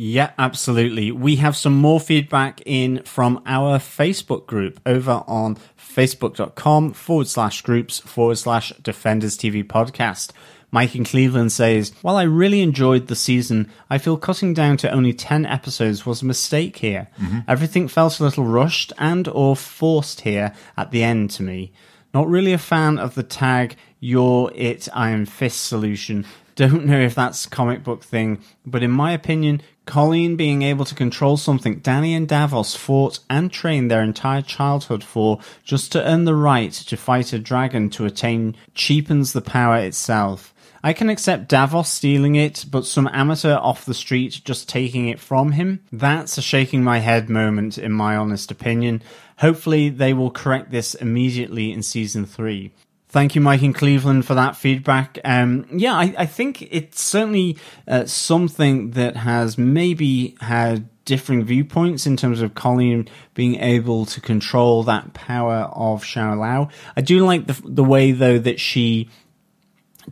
Yeah, 0.00 0.30
absolutely. 0.38 1.10
We 1.10 1.36
have 1.36 1.56
some 1.56 1.74
more 1.74 1.98
feedback 1.98 2.62
in 2.64 3.02
from 3.02 3.42
our 3.44 3.78
Facebook 3.78 4.46
group 4.46 4.78
over 4.86 5.24
on 5.26 5.56
facebook.com 5.76 6.92
forward 6.92 7.26
slash 7.26 7.62
groups 7.62 7.98
forward 7.98 8.38
slash 8.38 8.72
defenders 8.80 9.36
TV 9.36 9.64
podcast. 9.64 10.30
Mike 10.70 10.94
in 10.94 11.04
Cleveland 11.04 11.52
says, 11.52 11.92
While 12.02 12.16
I 12.16 12.24
really 12.24 12.60
enjoyed 12.60 13.06
the 13.06 13.16
season, 13.16 13.70
I 13.88 13.98
feel 13.98 14.16
cutting 14.16 14.52
down 14.52 14.76
to 14.78 14.90
only 14.90 15.12
10 15.12 15.46
episodes 15.46 16.04
was 16.04 16.22
a 16.22 16.26
mistake 16.26 16.76
here. 16.78 17.08
Mm-hmm. 17.18 17.38
Everything 17.48 17.88
felt 17.88 18.20
a 18.20 18.24
little 18.24 18.44
rushed 18.44 18.92
and 18.98 19.26
or 19.28 19.56
forced 19.56 20.22
here 20.22 20.54
at 20.76 20.90
the 20.90 21.02
end 21.02 21.30
to 21.30 21.42
me. 21.42 21.72
Not 22.12 22.28
really 22.28 22.52
a 22.52 22.58
fan 22.58 22.98
of 22.98 23.14
the 23.14 23.22
tag, 23.22 23.76
you're 24.00 24.50
it, 24.54 24.88
Iron 24.94 25.26
Fist 25.26 25.64
solution. 25.64 26.26
Don't 26.54 26.86
know 26.86 26.98
if 26.98 27.14
that's 27.14 27.46
comic 27.46 27.84
book 27.84 28.02
thing, 28.02 28.42
but 28.66 28.82
in 28.82 28.90
my 28.90 29.12
opinion, 29.12 29.62
Colleen 29.86 30.36
being 30.36 30.62
able 30.62 30.84
to 30.84 30.94
control 30.94 31.36
something 31.36 31.78
Danny 31.78 32.14
and 32.14 32.28
Davos 32.28 32.74
fought 32.74 33.20
and 33.30 33.50
trained 33.50 33.90
their 33.90 34.02
entire 34.02 34.42
childhood 34.42 35.02
for 35.02 35.38
just 35.64 35.92
to 35.92 36.04
earn 36.04 36.24
the 36.24 36.34
right 36.34 36.72
to 36.72 36.96
fight 36.96 37.32
a 37.32 37.38
dragon 37.38 37.88
to 37.90 38.04
attain 38.04 38.56
cheapens 38.74 39.32
the 39.32 39.40
power 39.40 39.76
itself. 39.76 40.52
I 40.82 40.92
can 40.92 41.08
accept 41.08 41.48
Davos 41.48 41.88
stealing 41.88 42.36
it, 42.36 42.64
but 42.70 42.86
some 42.86 43.08
amateur 43.12 43.54
off 43.54 43.84
the 43.84 43.94
street 43.94 44.40
just 44.44 44.68
taking 44.68 45.08
it 45.08 45.18
from 45.18 45.52
him? 45.52 45.80
That's 45.90 46.38
a 46.38 46.42
shaking 46.42 46.84
my 46.84 46.98
head 46.98 47.28
moment, 47.28 47.78
in 47.78 47.92
my 47.92 48.16
honest 48.16 48.50
opinion. 48.50 49.02
Hopefully, 49.38 49.88
they 49.88 50.12
will 50.12 50.30
correct 50.30 50.70
this 50.70 50.94
immediately 50.94 51.72
in 51.72 51.82
season 51.82 52.26
three. 52.26 52.72
Thank 53.10 53.34
you, 53.34 53.40
Mike 53.40 53.62
in 53.62 53.72
Cleveland, 53.72 54.26
for 54.26 54.34
that 54.34 54.54
feedback. 54.54 55.18
Um, 55.24 55.66
yeah, 55.72 55.94
I, 55.94 56.14
I, 56.18 56.26
think 56.26 56.60
it's 56.60 57.00
certainly 57.00 57.56
uh, 57.86 58.04
something 58.04 58.90
that 58.90 59.16
has 59.16 59.56
maybe 59.56 60.36
had 60.42 60.90
differing 61.06 61.42
viewpoints 61.42 62.06
in 62.06 62.18
terms 62.18 62.42
of 62.42 62.54
Colleen 62.54 63.08
being 63.32 63.54
able 63.60 64.04
to 64.04 64.20
control 64.20 64.82
that 64.82 65.14
power 65.14 65.70
of 65.72 66.04
Shou-Lao. 66.04 66.68
I 66.96 67.00
do 67.00 67.24
like 67.24 67.46
the 67.46 67.58
the 67.64 67.82
way 67.82 68.12
though 68.12 68.38
that 68.38 68.60
she 68.60 69.08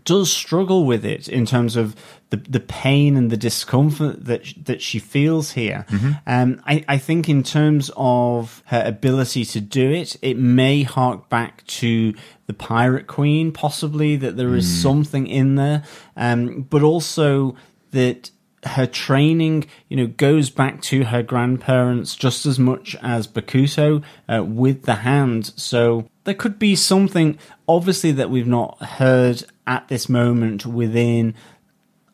does 0.04 0.32
struggle 0.32 0.84
with 0.84 1.04
it 1.04 1.28
in 1.28 1.46
terms 1.46 1.76
of 1.76 1.94
the 2.30 2.36
the 2.36 2.60
pain 2.60 3.16
and 3.16 3.30
the 3.30 3.36
discomfort 3.36 4.24
that 4.24 4.52
that 4.64 4.82
she 4.82 4.98
feels 4.98 5.52
here. 5.52 5.86
Mm-hmm. 5.88 6.12
Um, 6.26 6.62
I, 6.66 6.84
I 6.88 6.98
think 6.98 7.28
in 7.28 7.42
terms 7.42 7.90
of 7.96 8.62
her 8.66 8.82
ability 8.84 9.44
to 9.46 9.60
do 9.60 9.90
it, 9.90 10.16
it 10.22 10.36
may 10.36 10.82
hark 10.82 11.28
back 11.28 11.64
to 11.66 12.14
the 12.46 12.54
Pirate 12.54 13.06
Queen, 13.06 13.52
possibly 13.52 14.16
that 14.16 14.36
there 14.36 14.54
is 14.54 14.66
mm. 14.66 14.82
something 14.82 15.26
in 15.26 15.56
there, 15.56 15.82
um, 16.16 16.62
but 16.62 16.82
also 16.82 17.56
that 17.90 18.30
her 18.64 18.86
training, 18.86 19.66
you 19.88 19.96
know, 19.96 20.06
goes 20.06 20.50
back 20.50 20.80
to 20.82 21.04
her 21.04 21.22
grandparents 21.22 22.16
just 22.16 22.46
as 22.46 22.58
much 22.58 22.96
as 23.02 23.26
Bakuto 23.26 24.02
uh, 24.28 24.44
with 24.44 24.82
the 24.82 24.96
hand. 24.96 25.52
So 25.56 26.08
there 26.26 26.34
could 26.34 26.58
be 26.58 26.76
something, 26.76 27.38
obviously, 27.66 28.12
that 28.12 28.30
we've 28.30 28.46
not 28.46 28.82
heard 28.82 29.44
at 29.66 29.88
this 29.88 30.08
moment 30.08 30.66
within 30.66 31.34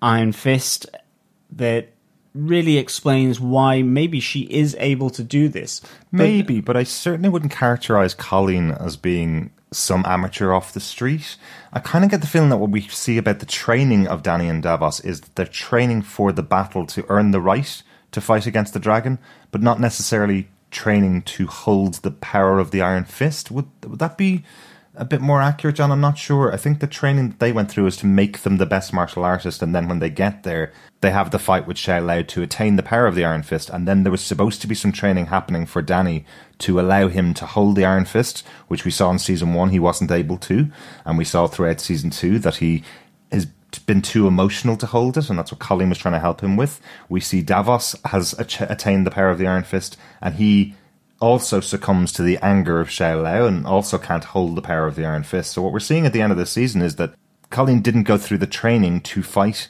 Iron 0.00 0.32
Fist 0.32 0.86
that 1.50 1.88
really 2.34 2.78
explains 2.78 3.40
why 3.40 3.82
maybe 3.82 4.20
she 4.20 4.42
is 4.42 4.76
able 4.78 5.10
to 5.10 5.24
do 5.24 5.48
this. 5.48 5.80
Maybe, 6.10 6.60
but, 6.60 6.66
but 6.66 6.76
I 6.76 6.84
certainly 6.84 7.28
wouldn't 7.28 7.52
characterize 7.52 8.14
Colleen 8.14 8.70
as 8.70 8.96
being 8.96 9.50
some 9.70 10.04
amateur 10.06 10.52
off 10.52 10.74
the 10.74 10.80
street. 10.80 11.36
I 11.72 11.80
kind 11.80 12.04
of 12.04 12.10
get 12.10 12.20
the 12.20 12.26
feeling 12.26 12.50
that 12.50 12.58
what 12.58 12.70
we 12.70 12.82
see 12.82 13.18
about 13.18 13.38
the 13.38 13.46
training 13.46 14.06
of 14.06 14.22
Danny 14.22 14.48
and 14.48 14.62
Davos 14.62 15.00
is 15.00 15.22
that 15.22 15.34
they're 15.34 15.46
training 15.46 16.02
for 16.02 16.32
the 16.32 16.42
battle 16.42 16.86
to 16.86 17.04
earn 17.08 17.30
the 17.30 17.40
right 17.40 17.82
to 18.12 18.20
fight 18.20 18.46
against 18.46 18.74
the 18.74 18.80
dragon, 18.80 19.18
but 19.50 19.62
not 19.62 19.80
necessarily 19.80 20.48
training 20.72 21.22
to 21.22 21.46
hold 21.46 21.94
the 21.94 22.10
power 22.10 22.58
of 22.58 22.72
the 22.72 22.82
Iron 22.82 23.04
Fist. 23.04 23.50
Would 23.50 23.68
would 23.86 24.00
that 24.00 24.18
be 24.18 24.42
a 24.94 25.04
bit 25.04 25.20
more 25.20 25.40
accurate, 25.40 25.76
John? 25.76 25.92
I'm 25.92 26.00
not 26.00 26.18
sure. 26.18 26.52
I 26.52 26.56
think 26.56 26.80
the 26.80 26.86
training 26.86 27.30
that 27.30 27.38
they 27.38 27.52
went 27.52 27.70
through 27.70 27.86
is 27.86 27.96
to 27.98 28.06
make 28.06 28.40
them 28.40 28.56
the 28.56 28.66
best 28.66 28.92
martial 28.92 29.24
artist, 29.24 29.62
and 29.62 29.74
then 29.74 29.88
when 29.88 30.00
they 30.00 30.10
get 30.10 30.42
there, 30.42 30.72
they 31.00 31.10
have 31.10 31.30
the 31.30 31.38
fight 31.38 31.66
with 31.66 31.78
Shou-Lao 31.78 32.22
to 32.22 32.42
attain 32.42 32.76
the 32.76 32.82
power 32.82 33.06
of 33.06 33.14
the 33.14 33.24
Iron 33.24 33.42
Fist. 33.42 33.70
And 33.70 33.88
then 33.88 34.02
there 34.02 34.12
was 34.12 34.20
supposed 34.20 34.60
to 34.60 34.66
be 34.66 34.74
some 34.74 34.92
training 34.92 35.26
happening 35.26 35.66
for 35.66 35.82
Danny 35.82 36.24
to 36.58 36.78
allow 36.78 37.08
him 37.08 37.34
to 37.34 37.46
hold 37.46 37.76
the 37.76 37.84
Iron 37.84 38.04
Fist, 38.04 38.44
which 38.68 38.84
we 38.84 38.90
saw 38.90 39.10
in 39.10 39.18
season 39.18 39.54
one 39.54 39.70
he 39.70 39.80
wasn't 39.80 40.10
able 40.10 40.38
to, 40.38 40.68
and 41.04 41.16
we 41.18 41.24
saw 41.24 41.46
throughout 41.46 41.80
season 41.80 42.10
two 42.10 42.38
that 42.40 42.56
he 42.56 42.84
been 43.80 44.02
too 44.02 44.26
emotional 44.26 44.76
to 44.76 44.86
hold 44.86 45.16
it, 45.16 45.30
and 45.30 45.38
that's 45.38 45.52
what 45.52 45.60
Colleen 45.60 45.88
was 45.88 45.98
trying 45.98 46.14
to 46.14 46.20
help 46.20 46.42
him 46.42 46.56
with. 46.56 46.80
We 47.08 47.20
see 47.20 47.42
Davos 47.42 47.96
has 48.06 48.34
attained 48.34 49.06
the 49.06 49.10
power 49.10 49.30
of 49.30 49.38
the 49.38 49.46
Iron 49.46 49.64
Fist, 49.64 49.96
and 50.20 50.34
he 50.34 50.74
also 51.20 51.60
succumbs 51.60 52.12
to 52.12 52.22
the 52.22 52.36
anger 52.38 52.80
of 52.80 52.90
Shou-Lao 52.90 53.46
and 53.46 53.64
also 53.64 53.96
can't 53.96 54.24
hold 54.24 54.56
the 54.56 54.62
power 54.62 54.86
of 54.86 54.96
the 54.96 55.06
Iron 55.06 55.22
Fist. 55.22 55.52
So 55.52 55.62
what 55.62 55.72
we're 55.72 55.78
seeing 55.78 56.04
at 56.04 56.12
the 56.12 56.20
end 56.20 56.32
of 56.32 56.38
the 56.38 56.46
season 56.46 56.82
is 56.82 56.96
that 56.96 57.14
Colleen 57.50 57.80
didn't 57.80 58.02
go 58.04 58.18
through 58.18 58.38
the 58.38 58.46
training 58.46 59.02
to 59.02 59.22
fight 59.22 59.68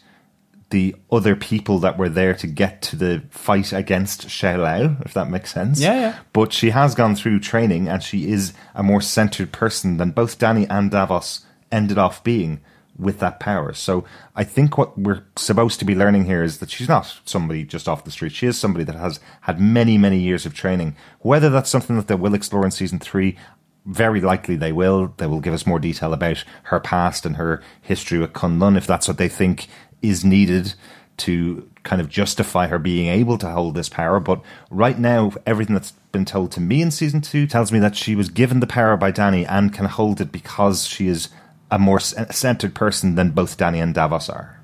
the 0.71 0.97
other 1.11 1.37
people 1.37 1.79
that 1.81 1.99
were 1.99 2.09
there 2.09 2.33
to 2.33 2.47
get 2.47 2.81
to 2.81 2.97
the 2.97 3.23
fight 3.29 3.75
against 3.75 4.31
Shou-Lao, 4.31 4.97
if 5.05 5.13
that 5.13 5.29
makes 5.29 5.53
sense. 5.53 5.79
Yeah, 5.79 6.01
yeah. 6.01 6.19
But 6.33 6.55
she 6.55 6.71
has 6.71 6.95
gone 6.95 7.15
through 7.15 7.41
training 7.41 7.87
and 7.87 8.03
she 8.03 8.31
is 8.31 8.55
a 8.75 8.83
more 8.83 9.03
centered 9.03 9.53
person 9.53 9.99
than 9.99 10.13
both 10.13 10.39
Danny 10.39 10.67
and 10.71 10.91
Davos 10.91 11.45
ended 11.71 11.99
off 11.99 12.25
being 12.25 12.61
with 13.03 13.19
that 13.19 13.41
power. 13.41 13.73
So 13.73 14.05
I 14.35 14.45
think 14.45 14.79
what 14.79 14.99
we're 14.99 15.25
supposed 15.37 15.79
to 15.81 15.85
be 15.85 15.95
learning 15.95 16.25
here 16.27 16.43
is 16.43 16.59
that 16.59 16.71
she's 16.71 16.89
not 16.89 17.21
somebody 17.25 17.65
just 17.65 17.89
off 17.89 18.05
the 18.05 18.11
street. 18.11 18.33
She 18.33 18.47
is 18.47 18.59
somebody 18.59 18.85
that 18.85 18.95
has 18.95 19.21
had 19.43 19.61
many, 19.61 19.99
many 19.99 20.19
years 20.19 20.47
of 20.47 20.55
training. 20.55 20.97
Whether 21.21 21.51
that's 21.51 21.71
something 21.71 21.97
that 21.97 22.09
they 22.09 22.15
will 22.15 22.35
explore 22.35 22.65
in 22.65 22.71
season 22.71 22.99
three, 22.99 23.37
very 23.85 24.21
likely 24.21 24.57
they 24.57 24.73
will. 24.73 25.13
They 25.17 25.27
will 25.27 25.41
give 25.41 25.55
us 25.55 25.67
more 25.67 25.79
detail 25.79 26.13
about 26.13 26.45
her 26.65 26.81
past 26.81 27.27
and 27.27 27.37
her 27.37 27.63
history 27.81 28.19
with 28.19 28.33
Kunlun 28.33 28.77
if 28.77 28.87
that's 28.87 29.09
what 29.09 29.19
they 29.19 29.29
think 29.29 29.67
is 30.01 30.25
needed 30.25 30.75
to 31.19 31.69
kind 31.83 32.01
of 32.01 32.09
justify 32.09 32.69
her 32.69 32.79
being 32.79 33.09
able 33.09 33.39
to 33.39 33.49
hold 33.49 33.75
this 33.75 33.89
power. 33.89 34.21
But 34.21 34.43
right 34.71 34.99
now, 34.99 35.33
everything 35.47 35.75
that's 35.75 35.93
been 36.13 36.25
told 36.25 36.53
to 36.53 36.61
me 36.61 36.83
in 36.83 36.91
season 36.91 37.21
two 37.21 37.47
tells 37.47 37.73
me 37.73 37.79
that 37.81 37.97
she 37.97 38.15
was 38.15 38.29
given 38.29 38.61
the 38.61 38.67
power 38.67 38.97
by 38.97 39.11
Danny 39.11 39.45
and 39.47 39.73
can 39.73 39.87
hold 39.87 40.21
it 40.21 40.33
because 40.33 40.87
she 40.87 41.09
is 41.09 41.29
a 41.73 41.79
more 41.79 41.99
centered 41.99 42.75
person 42.75 43.15
than 43.15 43.31
both 43.31 43.57
Danny 43.57 43.81
and 43.81 43.95
Davos 43.95 44.29
are. 44.29 44.61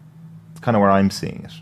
It's 0.52 0.60
kind 0.60 0.76
of 0.76 0.82
where 0.82 0.90
I'm 0.90 1.10
seeing 1.10 1.42
it. 1.46 1.52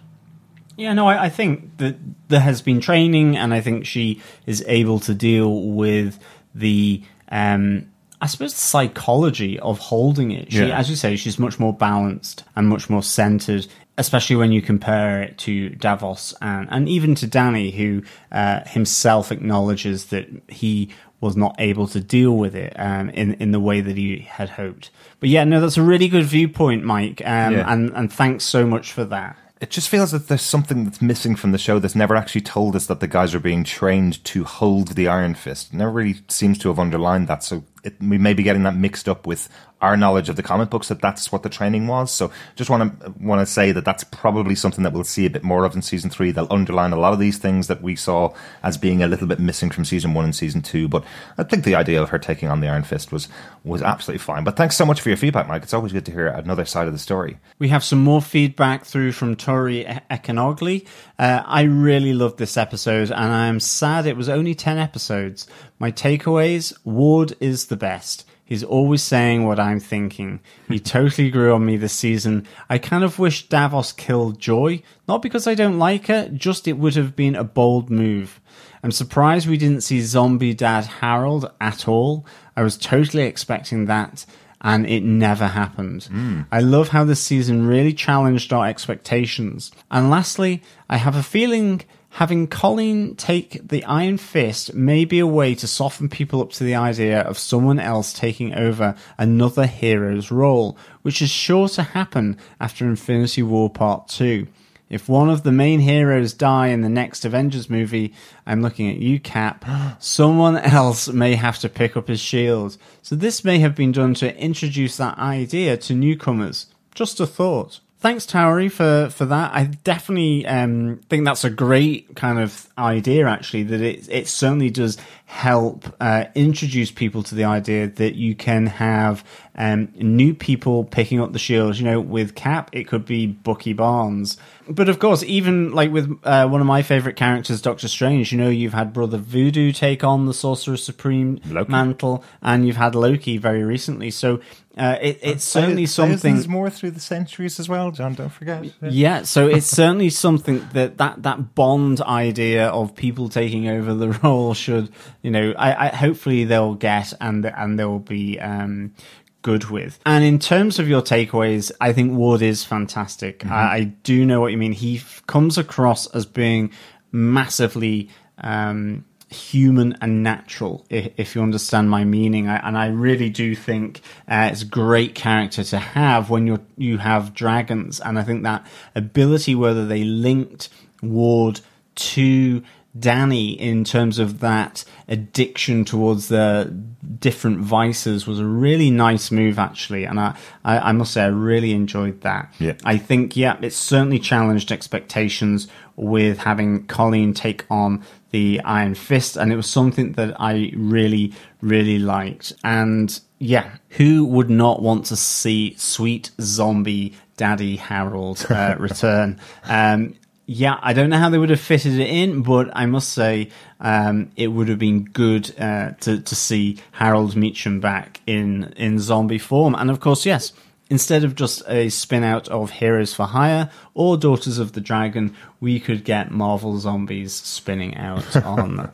Yeah, 0.76 0.92
no, 0.92 1.06
I, 1.06 1.26
I, 1.26 1.28
think 1.30 1.78
that 1.78 1.96
there 2.28 2.40
has 2.40 2.60
been 2.60 2.80
training, 2.80 3.36
and 3.36 3.54
I 3.54 3.60
think 3.60 3.86
she 3.86 4.20
is 4.44 4.62
able 4.66 4.98
to 5.00 5.14
deal 5.14 5.62
with 5.68 6.18
the, 6.54 7.02
um, 7.30 7.88
I 8.20 8.26
suppose, 8.26 8.52
the 8.52 8.60
psychology 8.60 9.58
of 9.60 9.78
holding 9.78 10.32
it. 10.32 10.52
She, 10.52 10.66
yeah. 10.66 10.78
as 10.78 10.90
you 10.90 10.96
say, 10.96 11.14
she's 11.14 11.38
much 11.38 11.58
more 11.60 11.72
balanced 11.72 12.42
and 12.56 12.68
much 12.68 12.90
more 12.90 13.02
centered, 13.02 13.68
especially 13.98 14.36
when 14.36 14.52
you 14.52 14.62
compare 14.62 15.22
it 15.22 15.38
to 15.38 15.70
Davos 15.70 16.34
and, 16.40 16.68
and 16.70 16.88
even 16.88 17.14
to 17.16 17.26
Danny, 17.26 17.70
who 17.70 18.02
uh, 18.32 18.60
himself 18.66 19.32
acknowledges 19.32 20.06
that 20.06 20.26
he 20.48 20.90
was 21.20 21.36
not 21.36 21.56
able 21.58 21.86
to 21.88 22.00
deal 22.00 22.36
with 22.36 22.54
it 22.54 22.74
um, 22.78 23.08
in 23.10 23.34
in 23.34 23.50
the 23.52 23.60
way 23.60 23.80
that 23.80 23.96
he 23.96 24.18
had 24.18 24.50
hoped. 24.50 24.90
But 25.20 25.28
yeah, 25.28 25.44
no, 25.44 25.60
that's 25.60 25.78
a 25.78 25.82
really 25.82 26.08
good 26.08 26.24
viewpoint, 26.24 26.84
Mike, 26.84 27.22
um, 27.24 27.54
yeah. 27.54 27.72
and 27.72 27.90
and 27.94 28.12
thanks 28.12 28.44
so 28.44 28.66
much 28.66 28.92
for 28.92 29.04
that. 29.04 29.36
It 29.58 29.70
just 29.70 29.88
feels 29.88 30.10
that 30.10 30.28
there's 30.28 30.42
something 30.42 30.84
that's 30.84 31.00
missing 31.00 31.34
from 31.34 31.52
the 31.52 31.58
show 31.58 31.78
that's 31.78 31.94
never 31.94 32.14
actually 32.14 32.42
told 32.42 32.76
us 32.76 32.86
that 32.86 33.00
the 33.00 33.06
guys 33.06 33.34
are 33.34 33.40
being 33.40 33.64
trained 33.64 34.22
to 34.24 34.44
hold 34.44 34.88
the 34.88 35.08
Iron 35.08 35.34
Fist. 35.34 35.72
It 35.72 35.76
never 35.76 35.92
really 35.92 36.16
seems 36.28 36.58
to 36.58 36.68
have 36.68 36.78
underlined 36.78 37.26
that. 37.28 37.42
So 37.42 37.64
it, 37.86 37.94
we 38.00 38.18
may 38.18 38.34
be 38.34 38.42
getting 38.42 38.64
that 38.64 38.76
mixed 38.76 39.08
up 39.08 39.26
with 39.26 39.48
our 39.82 39.96
knowledge 39.96 40.30
of 40.30 40.36
the 40.36 40.42
comic 40.42 40.70
books 40.70 40.88
that 40.88 41.02
that's 41.02 41.30
what 41.30 41.42
the 41.42 41.50
training 41.50 41.86
was. 41.86 42.10
So 42.10 42.32
just 42.54 42.70
want 42.70 43.00
to 43.00 43.14
want 43.20 43.40
to 43.40 43.46
say 43.46 43.72
that 43.72 43.84
that's 43.84 44.04
probably 44.04 44.54
something 44.54 44.82
that 44.84 44.92
we'll 44.92 45.04
see 45.04 45.26
a 45.26 45.30
bit 45.30 45.44
more 45.44 45.64
of 45.64 45.74
in 45.74 45.82
season 45.82 46.08
three. 46.08 46.30
They'll 46.30 46.50
underline 46.50 46.92
a 46.92 46.98
lot 46.98 47.12
of 47.12 47.18
these 47.18 47.36
things 47.36 47.66
that 47.68 47.82
we 47.82 47.94
saw 47.94 48.34
as 48.62 48.78
being 48.78 49.02
a 49.02 49.06
little 49.06 49.26
bit 49.26 49.38
missing 49.38 49.70
from 49.70 49.84
season 49.84 50.14
one 50.14 50.24
and 50.24 50.34
season 50.34 50.62
two. 50.62 50.88
But 50.88 51.04
I 51.36 51.42
think 51.42 51.64
the 51.64 51.74
idea 51.74 52.02
of 52.02 52.08
her 52.08 52.18
taking 52.18 52.48
on 52.48 52.60
the 52.60 52.68
Iron 52.68 52.84
Fist 52.84 53.12
was 53.12 53.28
was 53.64 53.82
absolutely 53.82 54.20
fine. 54.20 54.44
But 54.44 54.56
thanks 54.56 54.76
so 54.76 54.86
much 54.86 55.00
for 55.00 55.10
your 55.10 55.18
feedback, 55.18 55.46
Mike. 55.46 55.62
It's 55.62 55.74
always 55.74 55.92
good 55.92 56.06
to 56.06 56.12
hear 56.12 56.28
another 56.28 56.64
side 56.64 56.86
of 56.86 56.92
the 56.94 56.98
story. 56.98 57.38
We 57.58 57.68
have 57.68 57.84
some 57.84 58.02
more 58.02 58.22
feedback 58.22 58.86
through 58.86 59.12
from 59.12 59.36
Tori 59.36 59.84
Ekanogli. 60.10 60.86
Uh, 61.18 61.42
I 61.44 61.62
really 61.62 62.14
loved 62.14 62.38
this 62.38 62.56
episode, 62.56 63.10
and 63.10 63.32
I 63.32 63.46
am 63.46 63.60
sad 63.60 64.06
it 64.06 64.16
was 64.16 64.28
only 64.28 64.54
ten 64.54 64.78
episodes. 64.78 65.46
My 65.78 65.92
takeaways: 65.92 66.72
Ward 66.84 67.34
is 67.40 67.66
the 67.66 67.76
best. 67.76 68.24
He's 68.46 68.62
always 68.62 69.02
saying 69.02 69.44
what 69.44 69.58
I'm 69.58 69.80
thinking. 69.80 70.38
He 70.68 70.78
totally 70.96 71.30
grew 71.30 71.52
on 71.52 71.66
me 71.66 71.76
this 71.76 71.92
season. 71.92 72.46
I 72.70 72.78
kind 72.78 73.02
of 73.02 73.18
wish 73.18 73.48
Davos 73.48 73.90
killed 73.90 74.38
Joy, 74.38 74.82
not 75.08 75.20
because 75.20 75.48
I 75.48 75.54
don't 75.54 75.80
like 75.80 76.06
her, 76.06 76.28
just 76.28 76.68
it 76.68 76.78
would 76.78 76.94
have 76.94 77.16
been 77.16 77.34
a 77.34 77.42
bold 77.42 77.90
move. 77.90 78.40
I'm 78.84 78.92
surprised 78.92 79.48
we 79.48 79.56
didn't 79.56 79.80
see 79.80 80.00
zombie 80.00 80.54
dad 80.54 80.84
Harold 80.84 81.50
at 81.60 81.88
all. 81.88 82.24
I 82.56 82.62
was 82.62 82.78
totally 82.78 83.24
expecting 83.24 83.86
that, 83.86 84.24
and 84.60 84.86
it 84.86 85.02
never 85.02 85.48
happened. 85.48 86.08
Mm. 86.12 86.46
I 86.52 86.60
love 86.60 86.90
how 86.90 87.02
this 87.02 87.20
season 87.20 87.66
really 87.66 87.92
challenged 87.92 88.52
our 88.52 88.66
expectations. 88.66 89.72
And 89.90 90.08
lastly, 90.08 90.62
I 90.88 90.98
have 90.98 91.16
a 91.16 91.22
feeling 91.24 91.82
having 92.16 92.46
Colleen 92.46 93.14
take 93.14 93.60
the 93.68 93.84
Iron 93.84 94.16
Fist 94.16 94.72
may 94.72 95.04
be 95.04 95.18
a 95.18 95.26
way 95.26 95.54
to 95.54 95.66
soften 95.66 96.08
people 96.08 96.40
up 96.40 96.50
to 96.52 96.64
the 96.64 96.74
idea 96.74 97.20
of 97.20 97.36
someone 97.36 97.78
else 97.78 98.14
taking 98.14 98.54
over 98.54 98.94
another 99.18 99.66
hero's 99.66 100.30
role, 100.30 100.78
which 101.02 101.20
is 101.20 101.28
sure 101.28 101.68
to 101.68 101.82
happen 101.82 102.38
after 102.58 102.86
Infinity 102.86 103.42
War 103.42 103.68
Part 103.68 104.08
2. 104.08 104.46
If 104.88 105.10
one 105.10 105.28
of 105.28 105.42
the 105.42 105.52
main 105.52 105.80
heroes 105.80 106.32
die 106.32 106.68
in 106.68 106.80
the 106.80 106.88
next 106.88 107.26
Avengers 107.26 107.68
movie, 107.68 108.14
I'm 108.46 108.62
looking 108.62 108.88
at 108.88 108.96
you, 108.96 109.20
Cap, 109.20 109.66
someone 109.98 110.56
else 110.56 111.08
may 111.08 111.34
have 111.34 111.58
to 111.58 111.68
pick 111.68 111.98
up 111.98 112.08
his 112.08 112.20
shield. 112.20 112.78
So 113.02 113.14
this 113.14 113.44
may 113.44 113.58
have 113.58 113.74
been 113.74 113.92
done 113.92 114.14
to 114.14 114.34
introduce 114.38 114.96
that 114.96 115.18
idea 115.18 115.76
to 115.76 115.94
newcomers. 115.94 116.64
Just 116.94 117.20
a 117.20 117.26
thought 117.26 117.80
thanks, 118.06 118.24
Towery, 118.24 118.68
for 118.68 119.10
for 119.10 119.24
that. 119.24 119.52
I 119.52 119.64
definitely 119.64 120.46
um, 120.46 121.00
think 121.10 121.24
that's 121.24 121.42
a 121.42 121.50
great 121.50 122.14
kind 122.14 122.38
of 122.38 122.68
idea. 122.78 123.26
Actually, 123.26 123.64
that 123.64 123.80
it 123.80 124.08
it 124.08 124.28
certainly 124.28 124.70
does 124.70 124.96
help 125.26 125.84
uh, 126.00 126.24
introduce 126.36 126.92
people 126.92 127.20
to 127.20 127.34
the 127.34 127.42
idea 127.42 127.88
that 127.88 128.14
you 128.14 128.34
can 128.34 128.66
have 128.66 129.24
um, 129.56 129.92
new 129.96 130.32
people 130.32 130.84
picking 130.84 131.20
up 131.20 131.32
the 131.32 131.38
shields. 131.38 131.80
You 131.80 131.84
know, 131.84 132.00
with 132.00 132.36
Cap, 132.36 132.70
it 132.72 132.86
could 132.86 133.04
be 133.04 133.26
Bucky 133.26 133.72
Barnes. 133.72 134.38
But 134.68 134.88
of 134.88 135.00
course, 135.00 135.24
even 135.24 135.72
like 135.72 135.90
with 135.90 136.16
uh, 136.22 136.48
one 136.48 136.60
of 136.60 136.66
my 136.66 136.82
favorite 136.82 137.16
characters, 137.16 137.60
Doctor 137.60 137.88
Strange, 137.88 138.30
you 138.32 138.38
know, 138.38 138.48
you've 138.48 138.72
had 138.72 138.92
Brother 138.92 139.18
Voodoo 139.18 139.72
take 139.72 140.04
on 140.04 140.26
the 140.26 140.34
Sorcerer 140.34 140.76
Supreme 140.76 141.40
Loki. 141.46 141.70
mantle, 141.70 142.24
and 142.40 142.66
you've 142.66 142.76
had 142.76 142.94
Loki 142.94 143.36
very 143.36 143.64
recently. 143.64 144.12
So 144.12 144.40
uh, 144.76 144.98
it, 145.00 145.18
it's 145.22 145.44
certainly 145.44 145.86
something. 145.86 146.34
There's 146.34 146.48
more 146.48 146.68
through 146.68 146.90
the 146.90 147.00
centuries 147.00 147.58
as 147.58 147.66
well, 147.66 147.90
John. 147.92 148.12
Don't 148.12 148.28
forget. 148.28 148.62
Yeah, 148.82 149.22
so 149.22 149.48
it's 149.48 149.66
certainly 149.66 150.10
something 150.10 150.68
that 150.74 150.98
that 150.98 151.22
that 151.22 151.54
Bond 151.54 152.02
idea 152.02 152.68
of 152.68 152.94
people 152.94 153.30
taking 153.30 153.68
over 153.68 153.94
the 153.94 154.10
role 154.22 154.52
should, 154.52 154.90
you 155.26 155.32
know, 155.32 155.52
I, 155.58 155.86
I 155.86 155.88
hopefully 155.88 156.44
they'll 156.44 156.76
get 156.76 157.12
and 157.20 157.44
and 157.44 157.76
they'll 157.76 157.98
be 157.98 158.38
um, 158.38 158.94
good 159.42 159.64
with. 159.70 159.98
And 160.06 160.22
in 160.22 160.38
terms 160.38 160.78
of 160.78 160.88
your 160.88 161.02
takeaways, 161.02 161.72
I 161.80 161.92
think 161.92 162.12
Ward 162.12 162.42
is 162.42 162.62
fantastic. 162.62 163.40
Mm-hmm. 163.40 163.52
I, 163.52 163.74
I, 163.74 163.84
do 164.04 164.24
know 164.24 164.40
what 164.40 164.52
you 164.52 164.58
mean. 164.58 164.70
He 164.70 164.98
f- 164.98 165.24
comes 165.26 165.58
across 165.58 166.06
as 166.14 166.26
being 166.26 166.70
massively. 167.10 168.08
Um, 168.38 169.04
human 169.28 169.98
and 170.00 170.22
natural, 170.22 170.86
if, 170.88 171.12
if 171.16 171.34
you 171.34 171.42
understand 171.42 171.90
my 171.90 172.04
meaning. 172.04 172.48
I, 172.48 172.58
and 172.58 172.78
I 172.78 172.86
really 172.86 173.28
do 173.28 173.56
think 173.56 174.02
uh, 174.28 174.50
it's 174.52 174.62
a 174.62 174.66
great 174.66 175.16
character 175.16 175.64
to 175.64 175.78
have 175.80 176.30
when 176.30 176.46
you 176.46 176.64
you 176.76 176.98
have 176.98 177.34
dragons. 177.34 177.98
And 177.98 178.20
I 178.20 178.22
think 178.22 178.44
that 178.44 178.64
ability, 178.94 179.56
whether 179.56 179.84
they 179.84 180.04
linked 180.04 180.68
Ward 181.02 181.60
to 181.96 182.62
Danny 182.98 183.50
in 183.52 183.84
terms 183.84 184.18
of 184.18 184.40
that 184.40 184.84
addiction 185.08 185.84
towards 185.84 186.28
the 186.28 186.72
different 187.18 187.58
vices 187.58 188.26
was 188.26 188.38
a 188.38 188.44
really 188.44 188.90
nice 188.90 189.30
move 189.30 189.58
actually 189.58 190.04
and 190.04 190.20
I, 190.20 190.36
I, 190.64 190.78
I, 190.78 190.92
must 190.92 191.12
say 191.12 191.22
I 191.22 191.26
really 191.26 191.72
enjoyed 191.72 192.20
that. 192.22 192.54
Yeah. 192.58 192.74
I 192.84 192.98
think 192.98 193.36
yeah 193.36 193.56
it 193.60 193.72
certainly 193.72 194.18
challenged 194.18 194.70
expectations 194.70 195.68
with 195.96 196.38
having 196.38 196.86
Colleen 196.86 197.34
take 197.34 197.64
on 197.70 198.04
the 198.30 198.60
Iron 198.64 198.94
Fist 198.94 199.36
and 199.36 199.52
it 199.52 199.56
was 199.56 199.68
something 199.68 200.12
that 200.12 200.40
I 200.40 200.72
really 200.76 201.32
really 201.60 201.98
liked 201.98 202.52
and 202.64 203.18
yeah 203.38 203.76
who 203.90 204.24
would 204.26 204.50
not 204.50 204.82
want 204.82 205.06
to 205.06 205.16
see 205.16 205.74
sweet 205.76 206.30
zombie 206.40 207.14
Daddy 207.36 207.76
Harold 207.76 208.46
uh, 208.50 208.76
return 208.78 209.40
um, 209.64 210.14
yeah, 210.46 210.78
I 210.80 210.92
don't 210.92 211.10
know 211.10 211.18
how 211.18 211.28
they 211.28 211.38
would 211.38 211.50
have 211.50 211.60
fitted 211.60 211.98
it 211.98 212.08
in, 212.08 212.42
but 212.42 212.70
I 212.72 212.86
must 212.86 213.12
say 213.12 213.50
um, 213.80 214.30
it 214.36 214.48
would 214.48 214.68
have 214.68 214.78
been 214.78 215.04
good 215.04 215.52
uh, 215.58 215.90
to 216.00 216.20
to 216.20 216.34
see 216.36 216.78
Harold 216.92 217.34
Meachum 217.34 217.80
back 217.80 218.20
in 218.26 218.72
in 218.76 219.00
zombie 219.00 219.38
form. 219.38 219.74
And 219.74 219.90
of 219.90 219.98
course, 219.98 220.24
yes, 220.24 220.52
instead 220.88 221.24
of 221.24 221.34
just 221.34 221.62
a 221.66 221.88
spin 221.88 222.22
out 222.22 222.48
of 222.48 222.70
Heroes 222.70 223.12
for 223.12 223.26
Hire 223.26 223.70
or 223.94 224.16
Daughters 224.16 224.58
of 224.58 224.72
the 224.72 224.80
Dragon, 224.80 225.34
we 225.60 225.80
could 225.80 226.04
get 226.04 226.30
Marvel 226.30 226.78
Zombies 226.78 227.34
spinning 227.34 227.96
out 227.96 228.36
on 228.44 228.92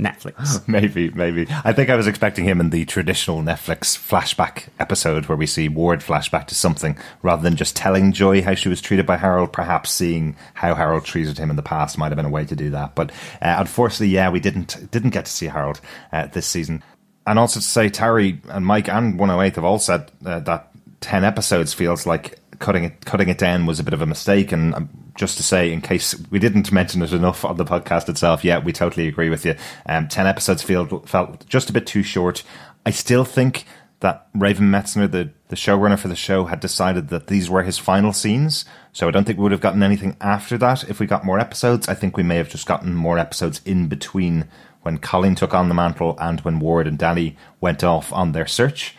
Netflix. 0.00 0.66
maybe, 0.68 1.10
maybe. 1.10 1.46
I 1.64 1.72
think 1.72 1.90
I 1.90 1.96
was 1.96 2.06
expecting 2.06 2.44
him 2.44 2.60
in 2.60 2.70
the 2.70 2.84
traditional 2.84 3.42
Netflix 3.42 3.96
flashback 3.96 4.68
episode 4.78 5.26
where 5.26 5.36
we 5.36 5.46
see 5.46 5.68
Ward 5.68 6.00
flashback 6.00 6.46
to 6.48 6.54
something 6.54 6.98
rather 7.22 7.42
than 7.42 7.56
just 7.56 7.76
telling 7.76 8.12
Joy 8.12 8.42
how 8.42 8.54
she 8.54 8.68
was 8.68 8.80
treated 8.80 9.06
by 9.06 9.16
Harold. 9.16 9.52
Perhaps 9.52 9.90
seeing 9.90 10.36
how 10.54 10.74
Harold 10.74 11.04
treated 11.04 11.38
him 11.38 11.50
in 11.50 11.56
the 11.56 11.62
past 11.62 11.98
might 11.98 12.08
have 12.08 12.16
been 12.16 12.26
a 12.26 12.30
way 12.30 12.44
to 12.44 12.56
do 12.56 12.70
that. 12.70 12.94
But 12.94 13.10
uh, 13.42 13.56
unfortunately, 13.58 14.08
yeah, 14.08 14.30
we 14.30 14.40
didn't 14.40 14.90
didn't 14.90 15.10
get 15.10 15.26
to 15.26 15.32
see 15.32 15.46
Harold 15.46 15.80
uh, 16.12 16.26
this 16.28 16.46
season. 16.46 16.82
And 17.26 17.38
also 17.38 17.60
to 17.60 17.66
say, 17.66 17.88
Terry 17.90 18.40
and 18.48 18.66
Mike 18.66 18.88
and 18.88 19.18
108 19.18 19.54
have 19.56 19.64
all 19.64 19.78
said 19.78 20.10
uh, 20.24 20.40
that 20.40 20.70
10 21.00 21.24
episodes 21.24 21.72
feels 21.74 22.06
like 22.06 22.38
cutting 22.58 22.84
it 22.84 23.04
cutting 23.04 23.28
it 23.28 23.38
down 23.38 23.66
was 23.66 23.80
a 23.80 23.84
bit 23.84 23.94
of 23.94 24.02
a 24.02 24.06
mistake. 24.06 24.52
And 24.52 24.74
um, 24.74 25.09
just 25.20 25.36
to 25.36 25.42
say, 25.42 25.70
in 25.70 25.82
case 25.82 26.14
we 26.30 26.38
didn't 26.38 26.72
mention 26.72 27.02
it 27.02 27.12
enough 27.12 27.44
on 27.44 27.58
the 27.58 27.64
podcast 27.64 28.08
itself, 28.08 28.42
yeah, 28.42 28.58
we 28.58 28.72
totally 28.72 29.06
agree 29.06 29.28
with 29.28 29.44
you. 29.44 29.54
Um, 29.84 30.08
Ten 30.08 30.26
episodes 30.26 30.62
felt 30.62 31.06
felt 31.06 31.46
just 31.46 31.68
a 31.68 31.74
bit 31.74 31.86
too 31.86 32.02
short. 32.02 32.42
I 32.86 32.90
still 32.90 33.26
think 33.26 33.66
that 34.00 34.28
Raven 34.34 34.70
Metzner, 34.70 35.10
the, 35.10 35.30
the 35.48 35.56
showrunner 35.56 35.98
for 35.98 36.08
the 36.08 36.16
show, 36.16 36.46
had 36.46 36.58
decided 36.58 37.08
that 37.08 37.26
these 37.26 37.50
were 37.50 37.64
his 37.64 37.76
final 37.76 38.14
scenes. 38.14 38.64
So 38.94 39.06
I 39.06 39.10
don't 39.10 39.24
think 39.24 39.38
we 39.38 39.42
would 39.42 39.52
have 39.52 39.60
gotten 39.60 39.82
anything 39.82 40.16
after 40.22 40.56
that 40.56 40.88
if 40.88 40.98
we 40.98 41.06
got 41.06 41.26
more 41.26 41.38
episodes. 41.38 41.86
I 41.86 41.92
think 41.92 42.16
we 42.16 42.22
may 42.22 42.36
have 42.36 42.48
just 42.48 42.66
gotten 42.66 42.94
more 42.94 43.18
episodes 43.18 43.60
in 43.66 43.88
between 43.88 44.48
when 44.80 44.96
Colleen 44.96 45.34
took 45.34 45.52
on 45.52 45.68
the 45.68 45.74
mantle 45.74 46.16
and 46.18 46.40
when 46.40 46.60
Ward 46.60 46.86
and 46.86 46.96
Danny 46.96 47.36
went 47.60 47.84
off 47.84 48.10
on 48.10 48.32
their 48.32 48.46
search. 48.46 48.96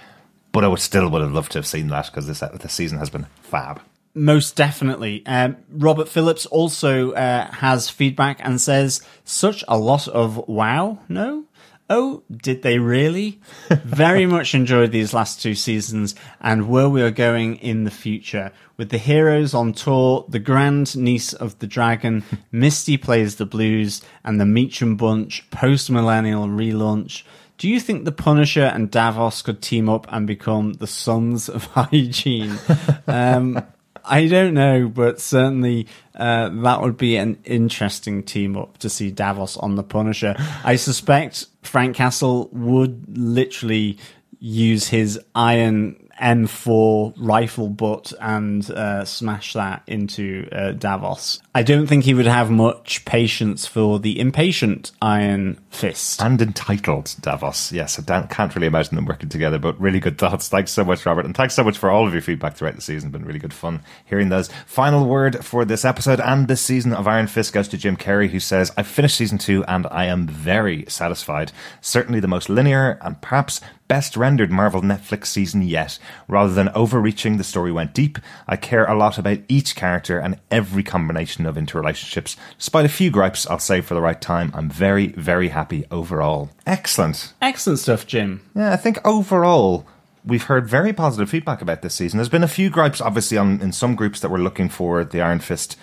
But 0.52 0.64
I 0.64 0.68
would 0.68 0.80
still 0.80 1.10
would 1.10 1.24
have 1.24 1.34
loved 1.34 1.54
to 1.54 1.58
have 1.58 1.66
seen 1.66 1.88
that 1.88 2.06
because 2.06 2.28
this 2.28 2.42
this 2.42 2.74
season 2.74 3.00
has 3.00 3.10
been 3.10 3.26
fab. 3.42 3.82
Most 4.14 4.56
definitely. 4.56 5.26
Um, 5.26 5.58
Robert 5.70 6.10
Phillips 6.10 6.46
also 6.46 7.12
uh, 7.12 7.50
has 7.52 7.90
feedback 7.90 8.40
and 8.44 8.60
says, 8.60 9.02
such 9.24 9.64
a 9.68 9.78
lot 9.78 10.08
of 10.08 10.48
wow, 10.50 11.00
no? 11.08 11.46
Oh, 11.90 12.24
did 12.32 12.62
they 12.62 12.80
really? 12.80 13.42
Very 13.70 14.26
much 14.26 14.56
enjoyed 14.56 14.92
these 14.92 15.14
last 15.14 15.42
two 15.42 15.56
seasons 15.56 16.16
and 16.40 16.70
where 16.70 16.88
we 16.88 17.02
are 17.02 17.12
going 17.12 17.58
in 17.58 17.84
the 17.84 17.92
future. 17.92 18.54
With 18.78 18.90
the 18.90 18.98
heroes 18.98 19.54
on 19.54 19.74
tour, 19.74 20.26
the 20.30 20.40
grand 20.40 20.96
niece 20.96 21.34
of 21.34 21.60
the 21.60 21.68
dragon, 21.68 22.24
Misty 22.52 22.96
plays 22.96 23.36
the 23.36 23.46
blues, 23.46 24.02
and 24.24 24.40
the 24.40 24.46
Meachum 24.46 24.96
Bunch 24.98 25.50
post 25.52 25.90
millennial 25.90 26.48
relaunch. 26.48 27.24
Do 27.58 27.70
you 27.70 27.80
think 27.80 28.06
the 28.06 28.14
Punisher 28.14 28.64
and 28.64 28.90
Davos 28.90 29.42
could 29.42 29.62
team 29.62 29.90
up 29.90 30.08
and 30.10 30.26
become 30.26 30.74
the 30.74 30.88
Sons 30.88 31.50
of 31.50 31.66
Hygiene? 31.76 32.58
um, 33.06 33.64
I 34.04 34.28
don't 34.28 34.54
know, 34.54 34.88
but 34.88 35.20
certainly 35.20 35.88
uh, 36.16 36.50
that 36.50 36.82
would 36.82 36.98
be 36.98 37.18
an 37.18 37.38
interesting 37.44 38.24
team 38.24 38.58
up 38.58 38.78
to 38.80 38.90
see 38.90 39.12
Davos 39.12 39.58
on 39.58 39.76
the 39.76 39.84
Punisher. 39.84 40.36
I 40.64 40.76
suspect 40.76 41.48
Frank 41.64 41.96
Castle 41.96 42.50
would 42.52 43.18
literally 43.18 43.98
use 44.40 44.88
his 44.88 45.20
iron 45.36 46.01
M4 46.22 47.14
rifle 47.18 47.70
butt 47.70 48.14
and 48.22 48.70
uh, 48.72 49.04
smash 49.06 49.54
that 49.54 49.84
into 49.88 50.48
uh, 50.52 50.72
Davos. 50.72 51.42
I 51.54 51.64
don't 51.64 51.88
think 51.88 52.04
he 52.04 52.14
would 52.14 52.28
have 52.28 52.52
much 52.52 53.04
patience 53.06 53.66
for 53.66 54.00
the 54.00 54.20
impatient 54.20 54.92
Iron 55.02 55.60
Fist. 55.70 56.22
And 56.22 56.42
entitled 56.42 57.16
Davos. 57.20 57.72
Yes, 57.72 58.00
I 58.00 58.22
can't 58.28 58.56
really 58.56 58.68
imagine 58.68 58.96
them 58.96 59.06
working 59.06 59.30
together, 59.30 59.60
but 59.60 59.80
really 59.80 60.00
good 60.00 60.18
thoughts. 60.18 60.48
Thanks 60.48 60.72
so 60.72 60.84
much, 60.84 61.06
Robert. 61.06 61.26
And 61.26 61.36
thanks 61.36 61.56
so 61.56 61.64
much 61.64 61.78
for 61.78 61.90
all 61.90 62.08
of 62.08 62.14
your 62.14 62.22
feedback 62.22 62.56
throughout 62.56 62.76
the 62.76 62.82
season. 62.82 63.10
Been 63.10 63.26
really 63.26 63.40
good 63.40 63.54
fun 63.54 63.82
hearing 64.06 64.30
those. 64.30 64.50
Final 64.66 65.06
word 65.06 65.44
for 65.44 65.66
this 65.66 65.84
episode 65.84 66.20
and 66.20 66.48
this 66.48 66.62
season 66.62 66.94
of 66.94 67.08
Iron 67.08 67.28
Fist 67.28 67.54
goes 67.54 67.68
to 67.70 67.78
Jim 67.78 67.98
Carrey, 67.98 68.30
who 68.30 68.40
says, 68.40 68.72
I 68.78 68.84
finished 68.84 69.18
season 69.18 69.38
two 69.38 69.64
and 69.66 69.88
I 69.90 70.06
am 70.06 70.28
very 70.28 70.86
satisfied. 70.88 71.52
Certainly 71.82 72.20
the 72.20 72.28
most 72.28 72.50
linear 72.50 73.00
and 73.02 73.22
perhaps 73.22 73.62
best 73.92 74.16
rendered 74.16 74.50
Marvel 74.50 74.82
Netflix 74.82 75.26
season 75.26 75.62
yet. 75.64 76.00
Rather 76.30 76.54
than 76.54 76.70
overreaching, 76.70 77.36
the 77.36 77.44
story 77.44 77.74
went 77.74 77.94
deep. 77.94 78.20
I 78.48 78.56
care 78.56 78.86
a 78.86 78.96
lot 78.96 79.18
about 79.18 79.40
each 79.50 79.76
character 79.76 80.18
and 80.18 80.40
every 80.50 80.82
combination 80.82 81.46
of 81.46 81.58
interrelationships. 81.58 82.38
Despite 82.58 82.86
a 82.86 82.88
few 82.88 83.12
gripes, 83.12 83.46
I'll 83.48 83.60
say 83.60 83.82
for 83.82 83.94
the 83.94 84.00
right 84.00 84.22
time, 84.22 84.50
I'm 84.54 84.70
very, 84.70 85.08
very 85.08 85.50
happy 85.50 85.84
overall. 85.92 86.52
Excellent. 86.66 87.34
Excellent 87.42 87.80
stuff, 87.80 88.08
Jim. 88.08 88.40
Yeah, 88.56 88.72
I 88.72 88.78
think 88.78 89.06
overall, 89.06 89.86
we've 90.24 90.44
heard 90.44 90.70
very 90.70 90.94
positive 90.94 91.30
feedback 91.30 91.62
about 91.62 91.82
this 91.82 91.96
season. 91.96 92.18
There's 92.18 92.30
been 92.30 92.46
a 92.46 92.48
few 92.48 92.70
gripes, 92.70 93.02
obviously, 93.02 93.38
on 93.38 93.60
in 93.60 93.74
some 93.74 93.96
groups 93.96 94.22
that 94.22 94.32
were 94.32 94.40
looking 94.40 94.70
for 94.70 95.04
the 95.04 95.20
Iron 95.20 95.40
Fist 95.40 95.76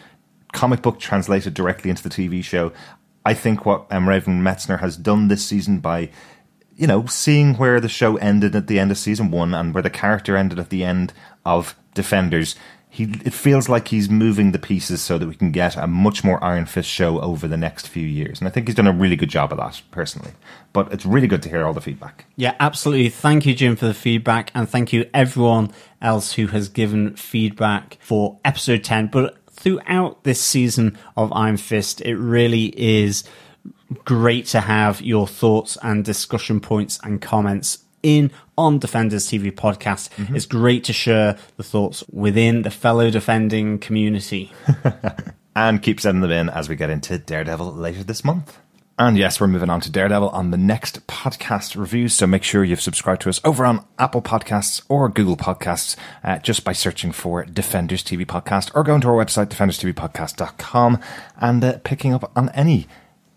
comic 0.54 0.80
book 0.80 0.98
translated 0.98 1.52
directly 1.52 1.90
into 1.90 2.02
the 2.02 2.08
TV 2.08 2.42
show. 2.42 2.72
I 3.26 3.34
think 3.34 3.66
what 3.66 3.84
um, 3.90 4.08
Raven 4.08 4.40
Metzner 4.40 4.80
has 4.80 4.96
done 4.96 5.28
this 5.28 5.44
season 5.44 5.80
by 5.80 6.08
you 6.78 6.86
know, 6.86 7.04
seeing 7.06 7.54
where 7.54 7.80
the 7.80 7.88
show 7.88 8.16
ended 8.16 8.54
at 8.54 8.68
the 8.68 8.78
end 8.78 8.90
of 8.92 8.96
season 8.96 9.30
one 9.30 9.52
and 9.52 9.74
where 9.74 9.82
the 9.82 9.90
character 9.90 10.36
ended 10.36 10.58
at 10.58 10.70
the 10.70 10.84
end 10.84 11.12
of 11.44 11.76
Defenders, 11.92 12.54
he 12.88 13.04
it 13.24 13.34
feels 13.34 13.68
like 13.68 13.88
he's 13.88 14.08
moving 14.08 14.52
the 14.52 14.58
pieces 14.58 15.02
so 15.02 15.18
that 15.18 15.26
we 15.26 15.34
can 15.34 15.50
get 15.50 15.76
a 15.76 15.88
much 15.88 16.22
more 16.22 16.42
Iron 16.42 16.66
Fist 16.66 16.88
show 16.88 17.20
over 17.20 17.48
the 17.48 17.56
next 17.56 17.88
few 17.88 18.06
years. 18.06 18.38
And 18.38 18.46
I 18.46 18.52
think 18.52 18.68
he's 18.68 18.76
done 18.76 18.86
a 18.86 18.92
really 18.92 19.16
good 19.16 19.28
job 19.28 19.50
of 19.50 19.58
that, 19.58 19.82
personally. 19.90 20.30
But 20.72 20.92
it's 20.92 21.04
really 21.04 21.26
good 21.26 21.42
to 21.42 21.48
hear 21.48 21.66
all 21.66 21.74
the 21.74 21.80
feedback. 21.80 22.26
Yeah, 22.36 22.54
absolutely. 22.60 23.08
Thank 23.08 23.44
you, 23.44 23.54
Jim, 23.54 23.74
for 23.74 23.86
the 23.86 23.94
feedback, 23.94 24.52
and 24.54 24.68
thank 24.68 24.92
you 24.92 25.10
everyone 25.12 25.72
else 26.00 26.34
who 26.34 26.46
has 26.46 26.68
given 26.68 27.16
feedback 27.16 27.98
for 28.00 28.38
episode 28.44 28.84
ten. 28.84 29.08
But 29.08 29.36
throughout 29.50 30.22
this 30.22 30.40
season 30.40 30.96
of 31.16 31.32
Iron 31.32 31.56
Fist, 31.56 32.00
it 32.02 32.16
really 32.16 32.66
is 32.76 33.24
great 34.04 34.46
to 34.46 34.60
have 34.60 35.00
your 35.00 35.26
thoughts 35.26 35.78
and 35.82 36.04
discussion 36.04 36.60
points 36.60 36.98
and 37.02 37.20
comments 37.20 37.84
in 38.02 38.30
on 38.56 38.78
Defenders 38.78 39.26
TV 39.26 39.52
podcast. 39.52 40.10
Mm-hmm. 40.10 40.36
It's 40.36 40.46
great 40.46 40.84
to 40.84 40.92
share 40.92 41.38
the 41.56 41.62
thoughts 41.62 42.04
within 42.10 42.62
the 42.62 42.70
fellow 42.70 43.10
defending 43.10 43.78
community. 43.78 44.52
and 45.56 45.82
keep 45.82 46.00
sending 46.00 46.22
them 46.22 46.30
in 46.30 46.48
as 46.48 46.68
we 46.68 46.76
get 46.76 46.90
into 46.90 47.18
Daredevil 47.18 47.72
later 47.74 48.04
this 48.04 48.24
month. 48.24 48.58
And 49.00 49.16
yes, 49.16 49.40
we're 49.40 49.46
moving 49.46 49.70
on 49.70 49.80
to 49.82 49.92
Daredevil 49.92 50.30
on 50.30 50.50
the 50.50 50.56
next 50.56 51.06
podcast 51.06 51.76
reviews. 51.76 52.14
So 52.14 52.26
make 52.26 52.42
sure 52.42 52.64
you've 52.64 52.80
subscribed 52.80 53.22
to 53.22 53.28
us 53.28 53.40
over 53.44 53.64
on 53.64 53.84
Apple 53.96 54.22
Podcasts 54.22 54.82
or 54.88 55.08
Google 55.08 55.36
Podcasts 55.36 55.94
uh, 56.24 56.38
just 56.38 56.64
by 56.64 56.72
searching 56.72 57.12
for 57.12 57.44
Defenders 57.44 58.02
TV 58.02 58.26
Podcast 58.26 58.72
or 58.74 58.82
going 58.82 59.00
to 59.02 59.08
our 59.08 59.24
website, 59.24 59.46
defenderstvpodcast.com 59.46 60.98
and 61.40 61.64
uh, 61.64 61.78
picking 61.84 62.12
up 62.12 62.32
on 62.34 62.48
any 62.50 62.88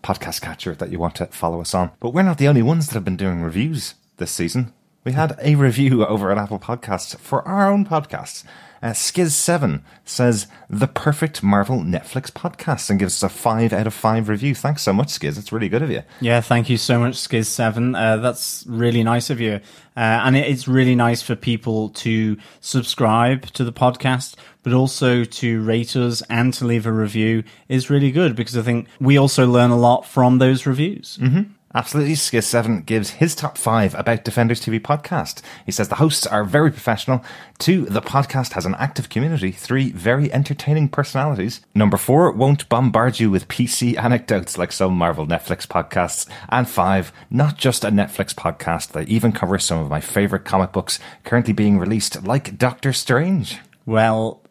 podcast 0.02 0.40
catcher 0.40 0.74
that 0.74 0.90
you 0.90 0.98
want 0.98 1.14
to 1.16 1.26
follow 1.26 1.60
us 1.60 1.74
on. 1.74 1.90
But 2.00 2.10
we're 2.10 2.22
not 2.22 2.38
the 2.38 2.48
only 2.48 2.62
ones 2.62 2.86
that 2.86 2.94
have 2.94 3.04
been 3.04 3.16
doing 3.16 3.42
reviews 3.42 3.94
this 4.16 4.30
season. 4.30 4.72
We 5.04 5.12
had 5.12 5.36
a 5.40 5.56
review 5.56 6.04
over 6.06 6.30
at 6.30 6.38
Apple 6.38 6.58
Podcasts 6.58 7.18
for 7.18 7.42
our 7.46 7.70
own 7.70 7.84
podcasts. 7.84 8.44
Uh, 8.82 8.90
Skiz7 8.90 9.82
says, 10.04 10.48
the 10.68 10.88
perfect 10.88 11.42
Marvel 11.42 11.78
Netflix 11.78 12.32
podcast 12.32 12.90
and 12.90 12.98
gives 12.98 13.22
us 13.22 13.22
a 13.22 13.28
5 13.28 13.72
out 13.72 13.86
of 13.86 13.94
5 13.94 14.28
review. 14.28 14.54
Thanks 14.54 14.82
so 14.82 14.92
much, 14.92 15.08
Skiz. 15.08 15.38
It's 15.38 15.52
really 15.52 15.68
good 15.68 15.82
of 15.82 15.90
you. 15.90 16.02
Yeah, 16.20 16.40
thank 16.40 16.68
you 16.68 16.76
so 16.76 16.98
much, 16.98 17.14
Skiz7. 17.14 17.96
Uh, 17.96 18.16
that's 18.16 18.64
really 18.66 19.04
nice 19.04 19.30
of 19.30 19.40
you. 19.40 19.60
Uh, 19.96 20.00
and 20.24 20.36
it's 20.36 20.66
really 20.66 20.94
nice 20.94 21.22
for 21.22 21.36
people 21.36 21.90
to 21.90 22.36
subscribe 22.60 23.46
to 23.52 23.62
the 23.62 23.72
podcast, 23.72 24.34
but 24.62 24.72
also 24.72 25.24
to 25.24 25.62
rate 25.62 25.94
us 25.94 26.22
and 26.30 26.52
to 26.54 26.64
leave 26.64 26.86
a 26.86 26.92
review 26.92 27.44
is 27.68 27.90
really 27.90 28.10
good 28.10 28.34
because 28.34 28.56
I 28.56 28.62
think 28.62 28.88
we 29.00 29.18
also 29.18 29.46
learn 29.46 29.70
a 29.70 29.76
lot 29.76 30.06
from 30.06 30.38
those 30.38 30.66
reviews. 30.66 31.18
Mm-hmm. 31.20 31.52
Absolutely. 31.74 32.14
Skiz7 32.14 32.84
gives 32.84 33.10
his 33.10 33.34
top 33.34 33.56
five 33.56 33.94
about 33.94 34.24
Defenders 34.24 34.60
TV 34.60 34.80
podcast. 34.80 35.40
He 35.64 35.72
says 35.72 35.88
the 35.88 35.96
hosts 35.96 36.26
are 36.26 36.44
very 36.44 36.70
professional. 36.70 37.24
Two, 37.58 37.86
the 37.86 38.02
podcast 38.02 38.52
has 38.52 38.66
an 38.66 38.74
active 38.74 39.08
community. 39.08 39.52
Three, 39.52 39.90
very 39.90 40.32
entertaining 40.32 40.88
personalities. 40.88 41.62
Number 41.74 41.96
four, 41.96 42.30
won't 42.32 42.68
bombard 42.68 43.20
you 43.20 43.30
with 43.30 43.48
PC 43.48 43.96
anecdotes 43.96 44.58
like 44.58 44.72
some 44.72 44.92
Marvel 44.94 45.26
Netflix 45.26 45.66
podcasts. 45.66 46.26
And 46.50 46.68
five, 46.68 47.12
not 47.30 47.56
just 47.56 47.84
a 47.84 47.88
Netflix 47.88 48.34
podcast. 48.34 48.92
They 48.92 49.04
even 49.04 49.32
cover 49.32 49.58
some 49.58 49.78
of 49.78 49.88
my 49.88 50.00
favorite 50.00 50.44
comic 50.44 50.72
books 50.72 50.98
currently 51.24 51.54
being 51.54 51.78
released, 51.78 52.22
like 52.24 52.58
Doctor 52.58 52.92
Strange. 52.92 53.58
Well, 53.86 54.41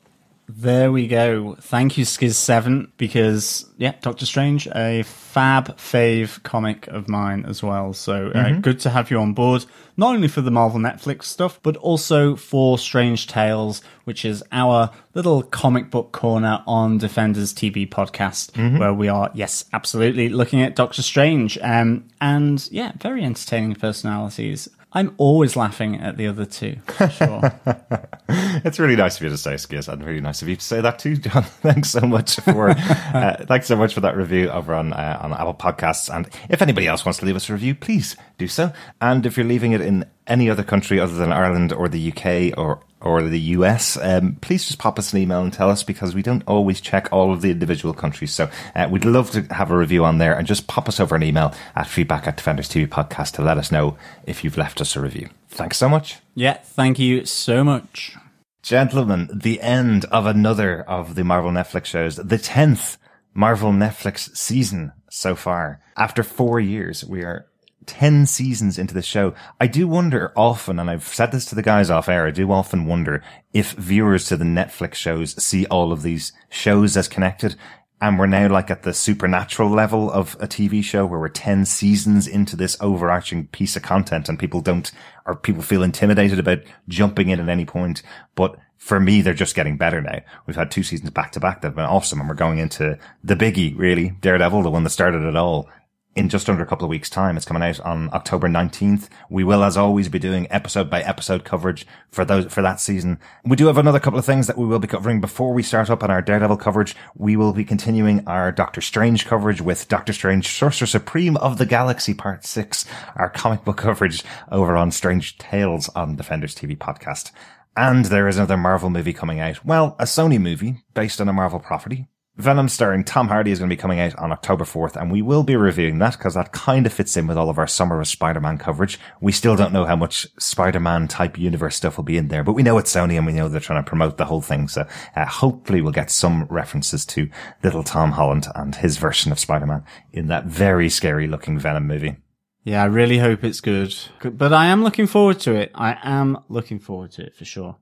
there 0.58 0.92
we 0.92 1.08
go. 1.08 1.56
Thank 1.60 1.98
you, 1.98 2.06
Skiz7, 2.06 2.90
because, 2.98 3.66
yeah, 3.78 3.94
Doctor 4.02 4.26
Strange, 4.26 4.68
a 4.68 5.04
fab 5.04 5.78
fave 5.78 6.42
comic 6.44 6.88
of 6.88 7.08
mine 7.08 7.46
as 7.48 7.64
well. 7.64 7.94
So 7.94 8.28
uh, 8.28 8.34
mm-hmm. 8.34 8.62
good 8.62 8.80
to 8.82 8.90
have 8.90 9.10
you 9.12 9.20
on 9.20 9.34
board, 9.34 9.66
not 9.98 10.16
only 10.16 10.28
for 10.28 10.42
the 10.42 10.52
Marvel 10.52 10.80
Netflix 10.80 11.24
stuff, 11.24 11.60
but 11.64 11.78
also 11.78 12.36
for 12.36 12.78
Strange 12.78 13.28
Tales, 13.28 13.82
which 14.04 14.26
is 14.26 14.44
our 14.52 14.90
little 15.14 15.44
comic 15.44 15.90
book 15.90 16.12
corner 16.12 16.64
on 16.68 16.98
Defenders 16.98 17.54
TV 17.54 17.88
podcast, 17.88 18.52
mm-hmm. 18.52 18.78
where 18.78 18.94
we 18.94 19.08
are, 19.08 19.32
yes, 19.34 19.66
absolutely 19.74 20.30
looking 20.30 20.62
at 20.62 20.76
Doctor 20.76 21.02
Strange. 21.02 21.58
Um, 21.60 22.08
and 22.20 22.68
yeah, 22.72 22.92
very 23.00 23.24
entertaining 23.24 23.76
personalities. 23.76 24.70
I'm 24.94 25.16
always 25.18 25.56
laughing 25.56 26.02
at 26.02 26.18
the 26.18 26.28
other 26.28 26.46
two. 26.46 26.78
Sure. 27.12 27.42
it's 28.30 28.78
really 28.78 28.98
nice 28.98 29.16
of 29.16 29.24
you 29.24 29.30
to 29.30 29.38
say, 29.38 29.54
Skiz, 29.54 29.88
and 29.88 30.04
really 30.04 30.20
nice 30.20 30.42
of 30.42 30.50
you 30.50 30.58
to 30.58 30.62
say 30.64 30.82
that 30.82 31.00
too, 31.00 31.16
John. 31.16 31.44
thanks 31.62 31.90
so 31.90 32.02
much 32.02 32.36
for 32.42 32.72
uh, 32.72 33.46
thanks 33.48 33.68
so 33.68 33.78
much 33.78 33.94
for 33.94 34.02
that 34.02 34.18
review 34.18 34.50
over 34.50 34.74
on 34.74 34.92
uh, 34.92 35.20
on 35.22 35.32
Apple 35.32 35.54
Podcasts. 35.54 36.14
And 36.14 36.30
if 36.50 36.62
anybody 36.62 36.88
else 36.88 37.06
wants 37.06 37.20
to 37.20 37.26
leave 37.26 37.38
us 37.38 37.50
a 37.50 37.54
review, 37.54 37.74
please 37.74 38.18
do 38.38 38.48
so. 38.48 38.74
And 39.00 39.26
if 39.26 39.38
you're 39.38 39.46
leaving 39.46 39.72
it 39.72 39.82
in 39.82 40.06
any 40.28 40.50
other 40.50 40.64
country 40.64 41.00
other 41.00 41.16
than 41.16 41.32
Ireland 41.32 41.72
or 41.72 41.88
the 41.88 42.12
UK 42.12 42.58
or 42.58 42.82
or 43.02 43.24
the 43.24 43.40
US, 43.40 43.98
um, 43.98 44.38
please 44.42 44.66
just 44.66 44.80
pop 44.80 45.00
us 45.00 45.14
an 45.14 45.20
email 45.20 45.42
and 45.42 45.52
tell 45.52 45.70
us 45.70 45.84
because 45.84 46.16
we 46.16 46.22
don't 46.22 46.44
always 46.48 46.80
check 46.82 47.10
all 47.12 47.34
of 47.34 47.42
the 47.42 47.52
individual 47.52 47.94
countries. 47.94 48.32
So 48.32 48.50
uh, 48.76 48.88
we'd 48.90 49.06
love 49.06 49.32
to 49.32 49.42
have 49.54 49.72
a 49.72 49.78
review 49.78 50.06
on 50.06 50.18
there 50.18 50.38
and 50.38 50.48
just 50.48 50.68
pop 50.68 50.88
us 50.88 51.00
over 51.00 51.16
an 51.16 51.24
email 51.24 51.54
at 51.76 51.88
feedback 51.88 52.28
at 52.28 52.38
Defenders 52.38 52.70
TV 52.70 52.88
podcast 52.88 53.34
to 53.34 53.42
let 53.42 53.58
us 53.58 53.72
know 53.72 53.98
if 54.26 54.44
you've 54.44 54.58
left 54.58 54.82
us 54.82 54.96
a 54.96 55.02
review. 55.02 55.30
Thanks 55.50 55.78
so 55.78 55.90
much. 55.90 56.20
Yeah, 56.36 56.58
thank 56.64 57.00
you 57.00 57.26
so 57.26 57.64
much. 57.64 58.16
Gentlemen, 58.64 59.30
the 59.34 59.60
end 59.62 60.06
of 60.06 60.26
another 60.26 60.82
of 60.84 61.16
the 61.16 61.24
Marvel 61.24 61.52
Netflix 61.52 61.86
shows, 61.86 62.18
the 62.18 62.38
10th 62.38 62.98
Marvel 63.34 63.72
Netflix 63.72 64.36
season 64.36 64.92
so 65.10 65.36
far. 65.36 65.82
After 65.98 66.24
four 66.24 66.60
years, 66.60 67.04
we 67.04 67.24
are 67.24 67.48
10 67.86 68.26
seasons 68.26 68.78
into 68.78 68.94
the 68.94 69.02
show, 69.02 69.34
I 69.60 69.68
do 69.68 69.88
wonder 69.88 70.32
often, 70.36 70.80
and 70.80 70.90
I've 70.90 71.08
said 71.08 71.32
this 71.32 71.46
to 71.46 71.56
the 71.56 71.62
guys 71.62 71.90
off 71.90 72.10
air, 72.10 72.28
I 72.28 72.32
do 72.32 72.52
often 72.52 72.86
wonder 72.86 73.24
if 73.54 73.74
viewers 73.74 74.26
to 74.26 74.38
the 74.38 74.46
Netflix 74.46 74.96
shows 74.96 75.42
see 75.44 75.66
all 75.66 75.92
of 75.92 76.02
these 76.02 76.32
shows 76.50 76.96
as 76.96 77.08
connected. 77.08 77.56
And 78.00 78.18
we're 78.18 78.26
now 78.26 78.50
like 78.50 78.72
at 78.72 78.82
the 78.82 78.96
supernatural 78.96 79.70
level 79.70 80.12
of 80.12 80.36
a 80.40 80.48
TV 80.48 80.84
show 80.84 81.06
where 81.06 81.20
we're 81.20 81.30
10 81.30 81.66
seasons 81.66 82.28
into 82.28 82.56
this 82.56 82.76
overarching 82.82 83.48
piece 83.48 83.76
of 83.76 83.84
content 83.84 84.28
and 84.28 84.40
people 84.40 84.62
don't, 84.62 84.92
or 85.26 85.36
people 85.36 85.62
feel 85.62 85.84
intimidated 85.84 86.40
about 86.40 86.60
jumping 86.88 87.30
in 87.30 87.40
at 87.40 87.48
any 87.48 87.64
point. 87.64 88.02
But 88.34 88.58
for 88.78 89.00
me, 89.00 89.22
they're 89.22 89.36
just 89.36 89.54
getting 89.54 89.78
better 89.78 90.02
now. 90.02 90.20
We've 90.48 90.56
had 90.56 90.72
two 90.72 90.82
seasons 90.82 91.12
back 91.12 91.32
to 91.34 91.40
back 91.40 91.62
that 91.62 91.68
have 91.68 91.76
been 91.76 91.86
awesome 91.86 92.20
and 92.20 92.28
we're 92.28 92.34
going 92.34 92.58
into 92.58 92.98
the 93.24 93.36
biggie, 93.36 93.78
really, 93.78 94.10
Daredevil, 94.22 94.64
the 94.64 94.72
one 94.72 94.84
that 94.84 94.90
started 94.90 95.22
it 95.22 95.36
all 95.36 95.70
in 96.16 96.30
just 96.30 96.50
under 96.50 96.64
a 96.64 96.66
couple 96.66 96.86
of 96.86 96.90
weeks 96.90 97.10
time. 97.10 97.38
It's 97.38 97.46
coming 97.46 97.64
out 97.64 97.80
on 97.82 98.10
October 98.14 98.50
19th. 98.50 99.08
We 99.30 99.44
will, 99.44 99.64
as 99.64 99.78
always, 99.78 100.10
be 100.10 100.20
doing 100.20 100.48
episode 100.50 100.90
by 100.90 101.02
episode 101.02 101.44
coverage 101.44 101.88
for 102.12 102.26
those, 102.26 102.52
for 102.52 102.62
that 102.62 102.80
season. 102.80 103.20
We 103.46 103.56
do 103.56 103.68
have 103.68 103.78
another 103.78 104.00
couple 104.00 104.20
of 104.20 104.26
things 104.26 104.48
that 104.48 104.58
we 104.58 104.66
will 104.66 104.80
be 104.80 104.88
covering 104.88 105.22
before 105.22 105.54
we 105.54 105.64
start 105.64 105.90
up 105.90 106.04
on 106.04 106.12
our 106.12 106.22
Daredevil 106.22 106.58
coverage. 106.58 106.96
We 107.16 107.36
will 107.36 107.54
be 107.54 107.64
continuing 107.64 108.28
our 108.28 108.52
Doctor 108.52 108.82
Strange 108.82 109.26
coverage 109.26 109.62
with 109.62 109.88
Doctor 109.88 110.14
Strange 110.14 110.48
Sorcerer 110.48 110.88
Supreme 110.88 111.38
of 111.38 111.58
the 111.58 111.66
Galaxy 111.66 112.14
Part 112.14 112.46
6, 112.46 112.86
our 113.16 113.30
comic 113.30 113.64
book 113.64 113.78
coverage 113.78 114.24
over 114.52 114.76
on 114.76 114.92
Strange 114.92 115.38
Tales 115.38 115.90
on 115.90 116.18
Defenders 116.18 116.56
TV 116.56 116.78
podcast. 116.78 117.32
And 117.78 118.06
there 118.06 118.28
is 118.28 118.36
another 118.36 118.58
Marvel 118.58 118.90
movie 118.90 119.14
coming 119.14 119.40
out. 119.40 119.64
Well, 119.64 119.96
a 119.98 120.04
Sony 120.04 120.40
movie 120.42 120.84
based 120.94 121.22
on 121.22 121.30
a 121.30 121.34
Marvel 121.34 121.60
property 121.60 122.08
Venom 122.38 122.70
starring 122.70 123.04
Tom 123.04 123.28
Hardy 123.28 123.52
is 123.52 123.60
going 123.60 123.70
to 123.70 123.76
be 123.76 123.80
coming 123.80 124.00
out 124.00 124.16
on 124.18 124.32
October 124.32 124.64
4th, 124.64 124.96
and 124.96 125.12
we 125.12 125.22
will 125.22 125.44
be 125.44 125.58
reviewing 125.58 126.00
that 126.00 126.18
because 126.18 126.34
that 126.34 126.54
kind 126.54 126.86
of 126.86 126.94
fits 126.94 127.18
in 127.18 127.28
with 127.28 127.38
all 127.38 127.50
of 127.50 127.58
our 127.58 127.68
Summer 127.68 128.00
of 128.00 128.08
Spider-Man 128.08 128.58
coverage. 128.58 128.98
We 129.20 129.34
still 129.34 129.58
don't 129.58 129.74
know 129.74 129.84
how 129.84 129.98
much 129.98 130.26
Spider-Man 130.40 131.10
type 131.10 131.38
universe 131.38 131.76
stuff 131.76 131.98
will 131.98 132.06
be 132.06 132.18
in 132.18 132.30
there, 132.30 132.44
but 132.44 132.54
we 132.54 132.64
know 132.64 132.78
it's 132.78 132.94
Sony 132.94 133.18
and 133.18 133.26
we 133.26 133.34
know 133.34 133.50
they're 133.50 133.60
trying 133.60 133.84
to 133.84 133.88
promote 133.88 134.18
the 134.18 134.26
whole 134.26 134.40
thing. 134.40 134.70
So 134.70 134.88
uh, 135.16 135.26
hopefully 135.26 135.82
we'll 135.82 135.92
get 135.92 136.10
some 136.10 136.46
references 136.46 137.06
to 137.08 137.30
little 137.64 137.84
Tom 137.84 138.14
Holland 138.14 138.48
and 138.56 138.76
his 138.76 138.96
version 138.98 139.34
of 139.34 139.40
Spider-Man 139.40 139.84
in 140.14 140.28
that 140.28 140.46
very 140.46 140.90
scary 140.90 141.28
looking 141.28 141.60
Venom 141.60 141.86
movie. 141.86 142.16
Yeah, 142.64 142.82
I 142.82 142.86
really 142.86 143.18
hope 143.18 143.44
it's 143.44 143.60
good. 143.60 143.94
But 144.24 144.54
I 144.54 144.68
am 144.68 144.84
looking 144.84 145.08
forward 145.08 145.42
to 145.42 145.56
it. 145.56 145.72
I 145.76 145.98
am 146.02 146.38
looking 146.48 146.80
forward 146.80 147.12
to 147.14 147.24
it 147.24 147.36
for 147.36 147.44
sure. 147.44 147.78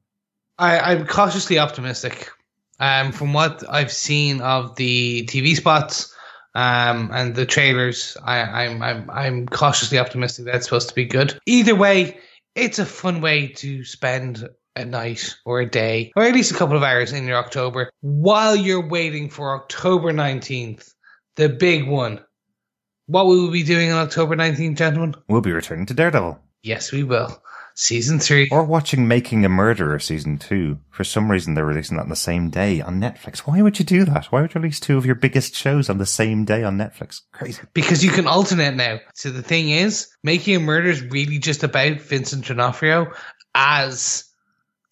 I, 0.58 0.80
I'm 0.80 1.06
cautiously 1.06 1.60
optimistic. 1.60 2.30
Um, 2.80 3.12
from 3.12 3.34
what 3.34 3.64
I've 3.70 3.92
seen 3.92 4.42
of 4.42 4.76
the 4.76 5.26
TV 5.26 5.56
spots, 5.56 6.16
um, 6.56 7.12
and 7.14 7.36
the 7.36 7.46
trailers, 7.46 8.18
I, 8.24 8.40
I'm 8.42 8.82
I'm 8.82 9.10
I'm 9.10 9.46
cautiously 9.48 10.00
optimistic 10.00 10.46
that 10.46 10.56
it's 10.56 10.66
supposed 10.66 10.90
to 10.90 10.96
be 10.96 11.06
good. 11.06 11.40
Either 11.46 11.76
way, 11.76 12.18
it's 12.56 12.80
a 12.80 12.86
fun 12.86 13.22
way 13.22 13.48
to 13.48 13.84
spend 13.84 14.48
a 14.76 14.86
night 14.86 15.36
or 15.46 15.62
a 15.62 15.70
day, 15.70 16.12
or 16.16 16.24
at 16.24 16.34
least 16.34 16.52
a 16.52 16.56
couple 16.56 16.78
of 16.78 16.84
hours 16.84 17.14
in 17.14 17.28
your 17.28 17.38
October 17.38 17.92
while 18.02 18.56
you're 18.56 18.88
waiting 18.88 19.30
for 19.30 19.56
October 19.56 20.12
19th, 20.12 20.94
the 21.36 21.50
big 21.50 21.88
one. 21.88 22.20
What 23.08 23.26
will 23.26 23.48
we 23.48 23.52
be 23.52 23.64
doing 23.64 23.92
on 23.92 24.06
October 24.06 24.36
19th, 24.36 24.78
gentlemen? 24.78 25.16
We'll 25.28 25.42
be 25.42 25.52
returning 25.52 25.88
to 25.88 25.94
Daredevil. 25.94 26.40
Yes, 26.62 26.92
we 26.92 27.04
will. 27.04 27.42
Season 27.82 28.20
three. 28.20 28.50
Or 28.52 28.66
watching 28.66 29.08
Making 29.08 29.46
a 29.46 29.50
Murderer 29.50 30.00
season 30.00 30.38
two. 30.38 30.80
For 30.90 31.06
some 31.06 31.32
reason, 31.32 31.54
they're 31.54 31.64
releasing 31.64 31.96
that 31.96 32.04
on 32.04 32.10
the 32.10 32.16
same 32.18 32.50
day 32.50 32.82
on 32.82 33.00
Netflix. 33.00 33.40
Why 33.40 33.62
would 33.62 33.80
you 33.80 33.86
do 33.86 34.04
that? 34.04 34.26
Why 34.26 34.42
would 34.42 34.54
you 34.54 34.60
release 34.60 34.82
two 34.82 34.98
of 34.98 35.06
your 35.06 35.16
biggest 35.16 35.56
shows 35.56 35.90
on 35.90 35.98
the 35.98 36.06
same 36.06 36.44
day 36.44 36.62
on 36.66 36.78
Netflix? 36.78 37.22
Crazy. 37.32 37.62
Because 37.74 38.04
you 38.04 38.12
can 38.12 38.28
alternate 38.28 38.76
now. 38.76 39.00
So 39.14 39.32
the 39.32 39.42
thing 39.42 39.70
is, 39.70 40.10
Making 40.26 40.58
a 40.58 40.60
Murder 40.60 40.90
is 40.90 41.02
really 41.04 41.40
just 41.40 41.64
about 41.64 42.02
Vincent 42.02 42.48
D'Onofrio 42.48 43.14
as 43.56 44.26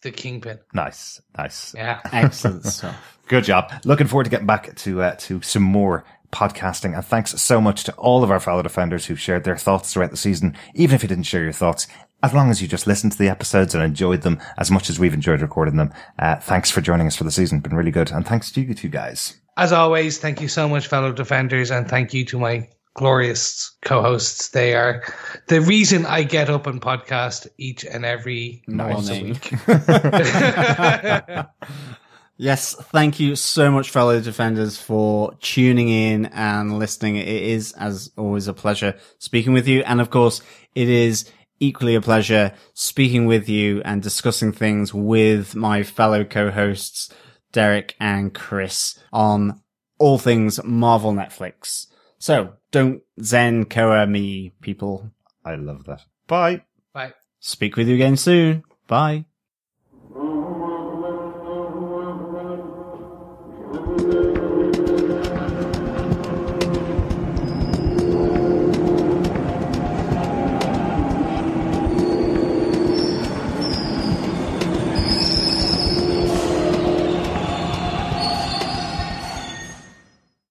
the 0.02 0.12
Kingpin. 0.12 0.60
Nice, 0.74 1.22
nice. 1.38 1.74
Yeah. 1.76 2.00
Excellent 2.14 2.64
stuff. 2.64 3.20
Good 3.28 3.44
job. 3.44 3.70
Looking 3.84 4.08
forward 4.08 4.24
to 4.24 4.30
getting 4.30 4.48
back 4.48 4.74
to 4.74 5.02
uh, 5.02 5.16
to 5.16 5.42
some 5.42 5.64
more 5.64 6.06
podcasting. 6.32 6.96
And 6.96 7.06
thanks 7.06 7.32
so 7.42 7.62
much 7.62 7.84
to 7.86 7.94
all 7.94 8.24
of 8.24 8.32
our 8.32 8.40
fellow 8.40 8.62
defenders 8.62 9.06
who've 9.06 9.20
shared 9.20 9.44
their 9.44 9.58
thoughts 9.58 9.94
throughout 9.94 10.12
the 10.12 10.18
season. 10.18 10.56
Even 10.74 10.96
if 10.96 11.04
you 11.04 11.10
didn't 11.10 11.26
share 11.26 11.44
your 11.44 11.54
thoughts, 11.54 11.88
as 12.24 12.34
long 12.34 12.50
as 12.50 12.62
you 12.62 12.68
just 12.68 12.88
listened 12.88 13.12
to 13.12 13.18
the 13.18 13.30
episodes 13.30 13.76
and 13.76 13.84
enjoyed 13.84 14.22
them 14.22 14.40
as 14.58 14.72
much 14.72 14.90
as 14.90 15.00
we've 15.00 15.14
enjoyed 15.14 15.42
recording 15.42 15.78
them, 15.78 15.94
uh, 16.20 16.38
thanks 16.38 16.72
for 16.72 16.82
joining 16.82 17.08
us 17.08 17.16
for 17.16 17.24
the 17.24 17.32
season. 17.32 17.60
Been 17.60 17.76
really 17.76 17.92
good. 17.92 18.12
And 18.12 18.26
thanks 18.26 18.52
to 18.52 18.62
you 18.62 18.74
two 18.74 18.90
guys. 18.90 19.38
As 19.56 19.72
always, 19.72 20.18
thank 20.18 20.42
you 20.42 20.48
so 20.48 20.68
much, 20.68 20.88
fellow 20.88 21.12
defenders, 21.12 21.72
and 21.72 21.88
thank 21.88 22.14
you 22.14 22.26
to 22.26 22.40
my 22.40 22.68
glorious 22.94 23.76
co-hosts. 23.84 24.50
They 24.50 24.74
are 24.76 25.04
the 25.48 25.62
reason 25.62 26.06
I 26.06 26.24
get 26.24 26.50
up 26.50 26.68
and 26.68 26.82
podcast 26.82 27.48
each 27.58 27.86
and 27.86 28.06
every 28.06 28.64
once 28.68 29.10
a 29.10 29.14
Morning. 29.14 29.34
week. 29.34 29.54
Yes, 32.40 32.76
thank 32.76 33.20
you 33.20 33.36
so 33.36 33.72
much, 33.72 33.90
fellow 33.90 34.22
defenders, 34.22 34.78
for 34.78 35.34
tuning 35.42 35.90
in 35.90 36.28
and 36.28 36.78
listening. 36.78 37.16
It 37.16 37.28
is, 37.28 37.74
as 37.74 38.12
always, 38.16 38.48
a 38.48 38.54
pleasure 38.54 38.96
speaking 39.18 39.54
with 39.54 39.68
you. 39.68 39.82
And 39.82 40.00
of 40.00 40.12
course, 40.12 40.44
it 40.76 40.88
is 40.88 41.32
equally 41.60 41.96
a 41.96 42.02
pleasure 42.02 42.54
speaking 42.74 43.26
with 43.26 43.50
you 43.50 43.82
and 43.84 44.02
discussing 44.02 44.52
things 44.52 44.94
with 44.94 45.56
my 45.56 45.84
fellow 45.84 46.24
co-hosts, 46.24 47.14
Derek 47.52 47.96
and 48.00 48.34
Chris, 48.34 49.00
on 49.12 49.62
all 49.98 50.18
things 50.18 50.64
Marvel 50.64 51.14
Netflix. 51.14 51.88
So 52.20 52.54
don't 52.72 53.02
Zen 53.22 53.66
Koa 53.66 54.06
me, 54.08 54.54
people. 54.62 55.12
I 55.46 55.56
love 55.56 55.86
that. 55.86 56.02
Bye. 56.28 56.64
Bye. 56.94 57.14
Speak 57.40 57.78
with 57.78 57.88
you 57.88 57.96
again 57.96 58.18
soon. 58.18 58.64
Bye. 58.88 59.26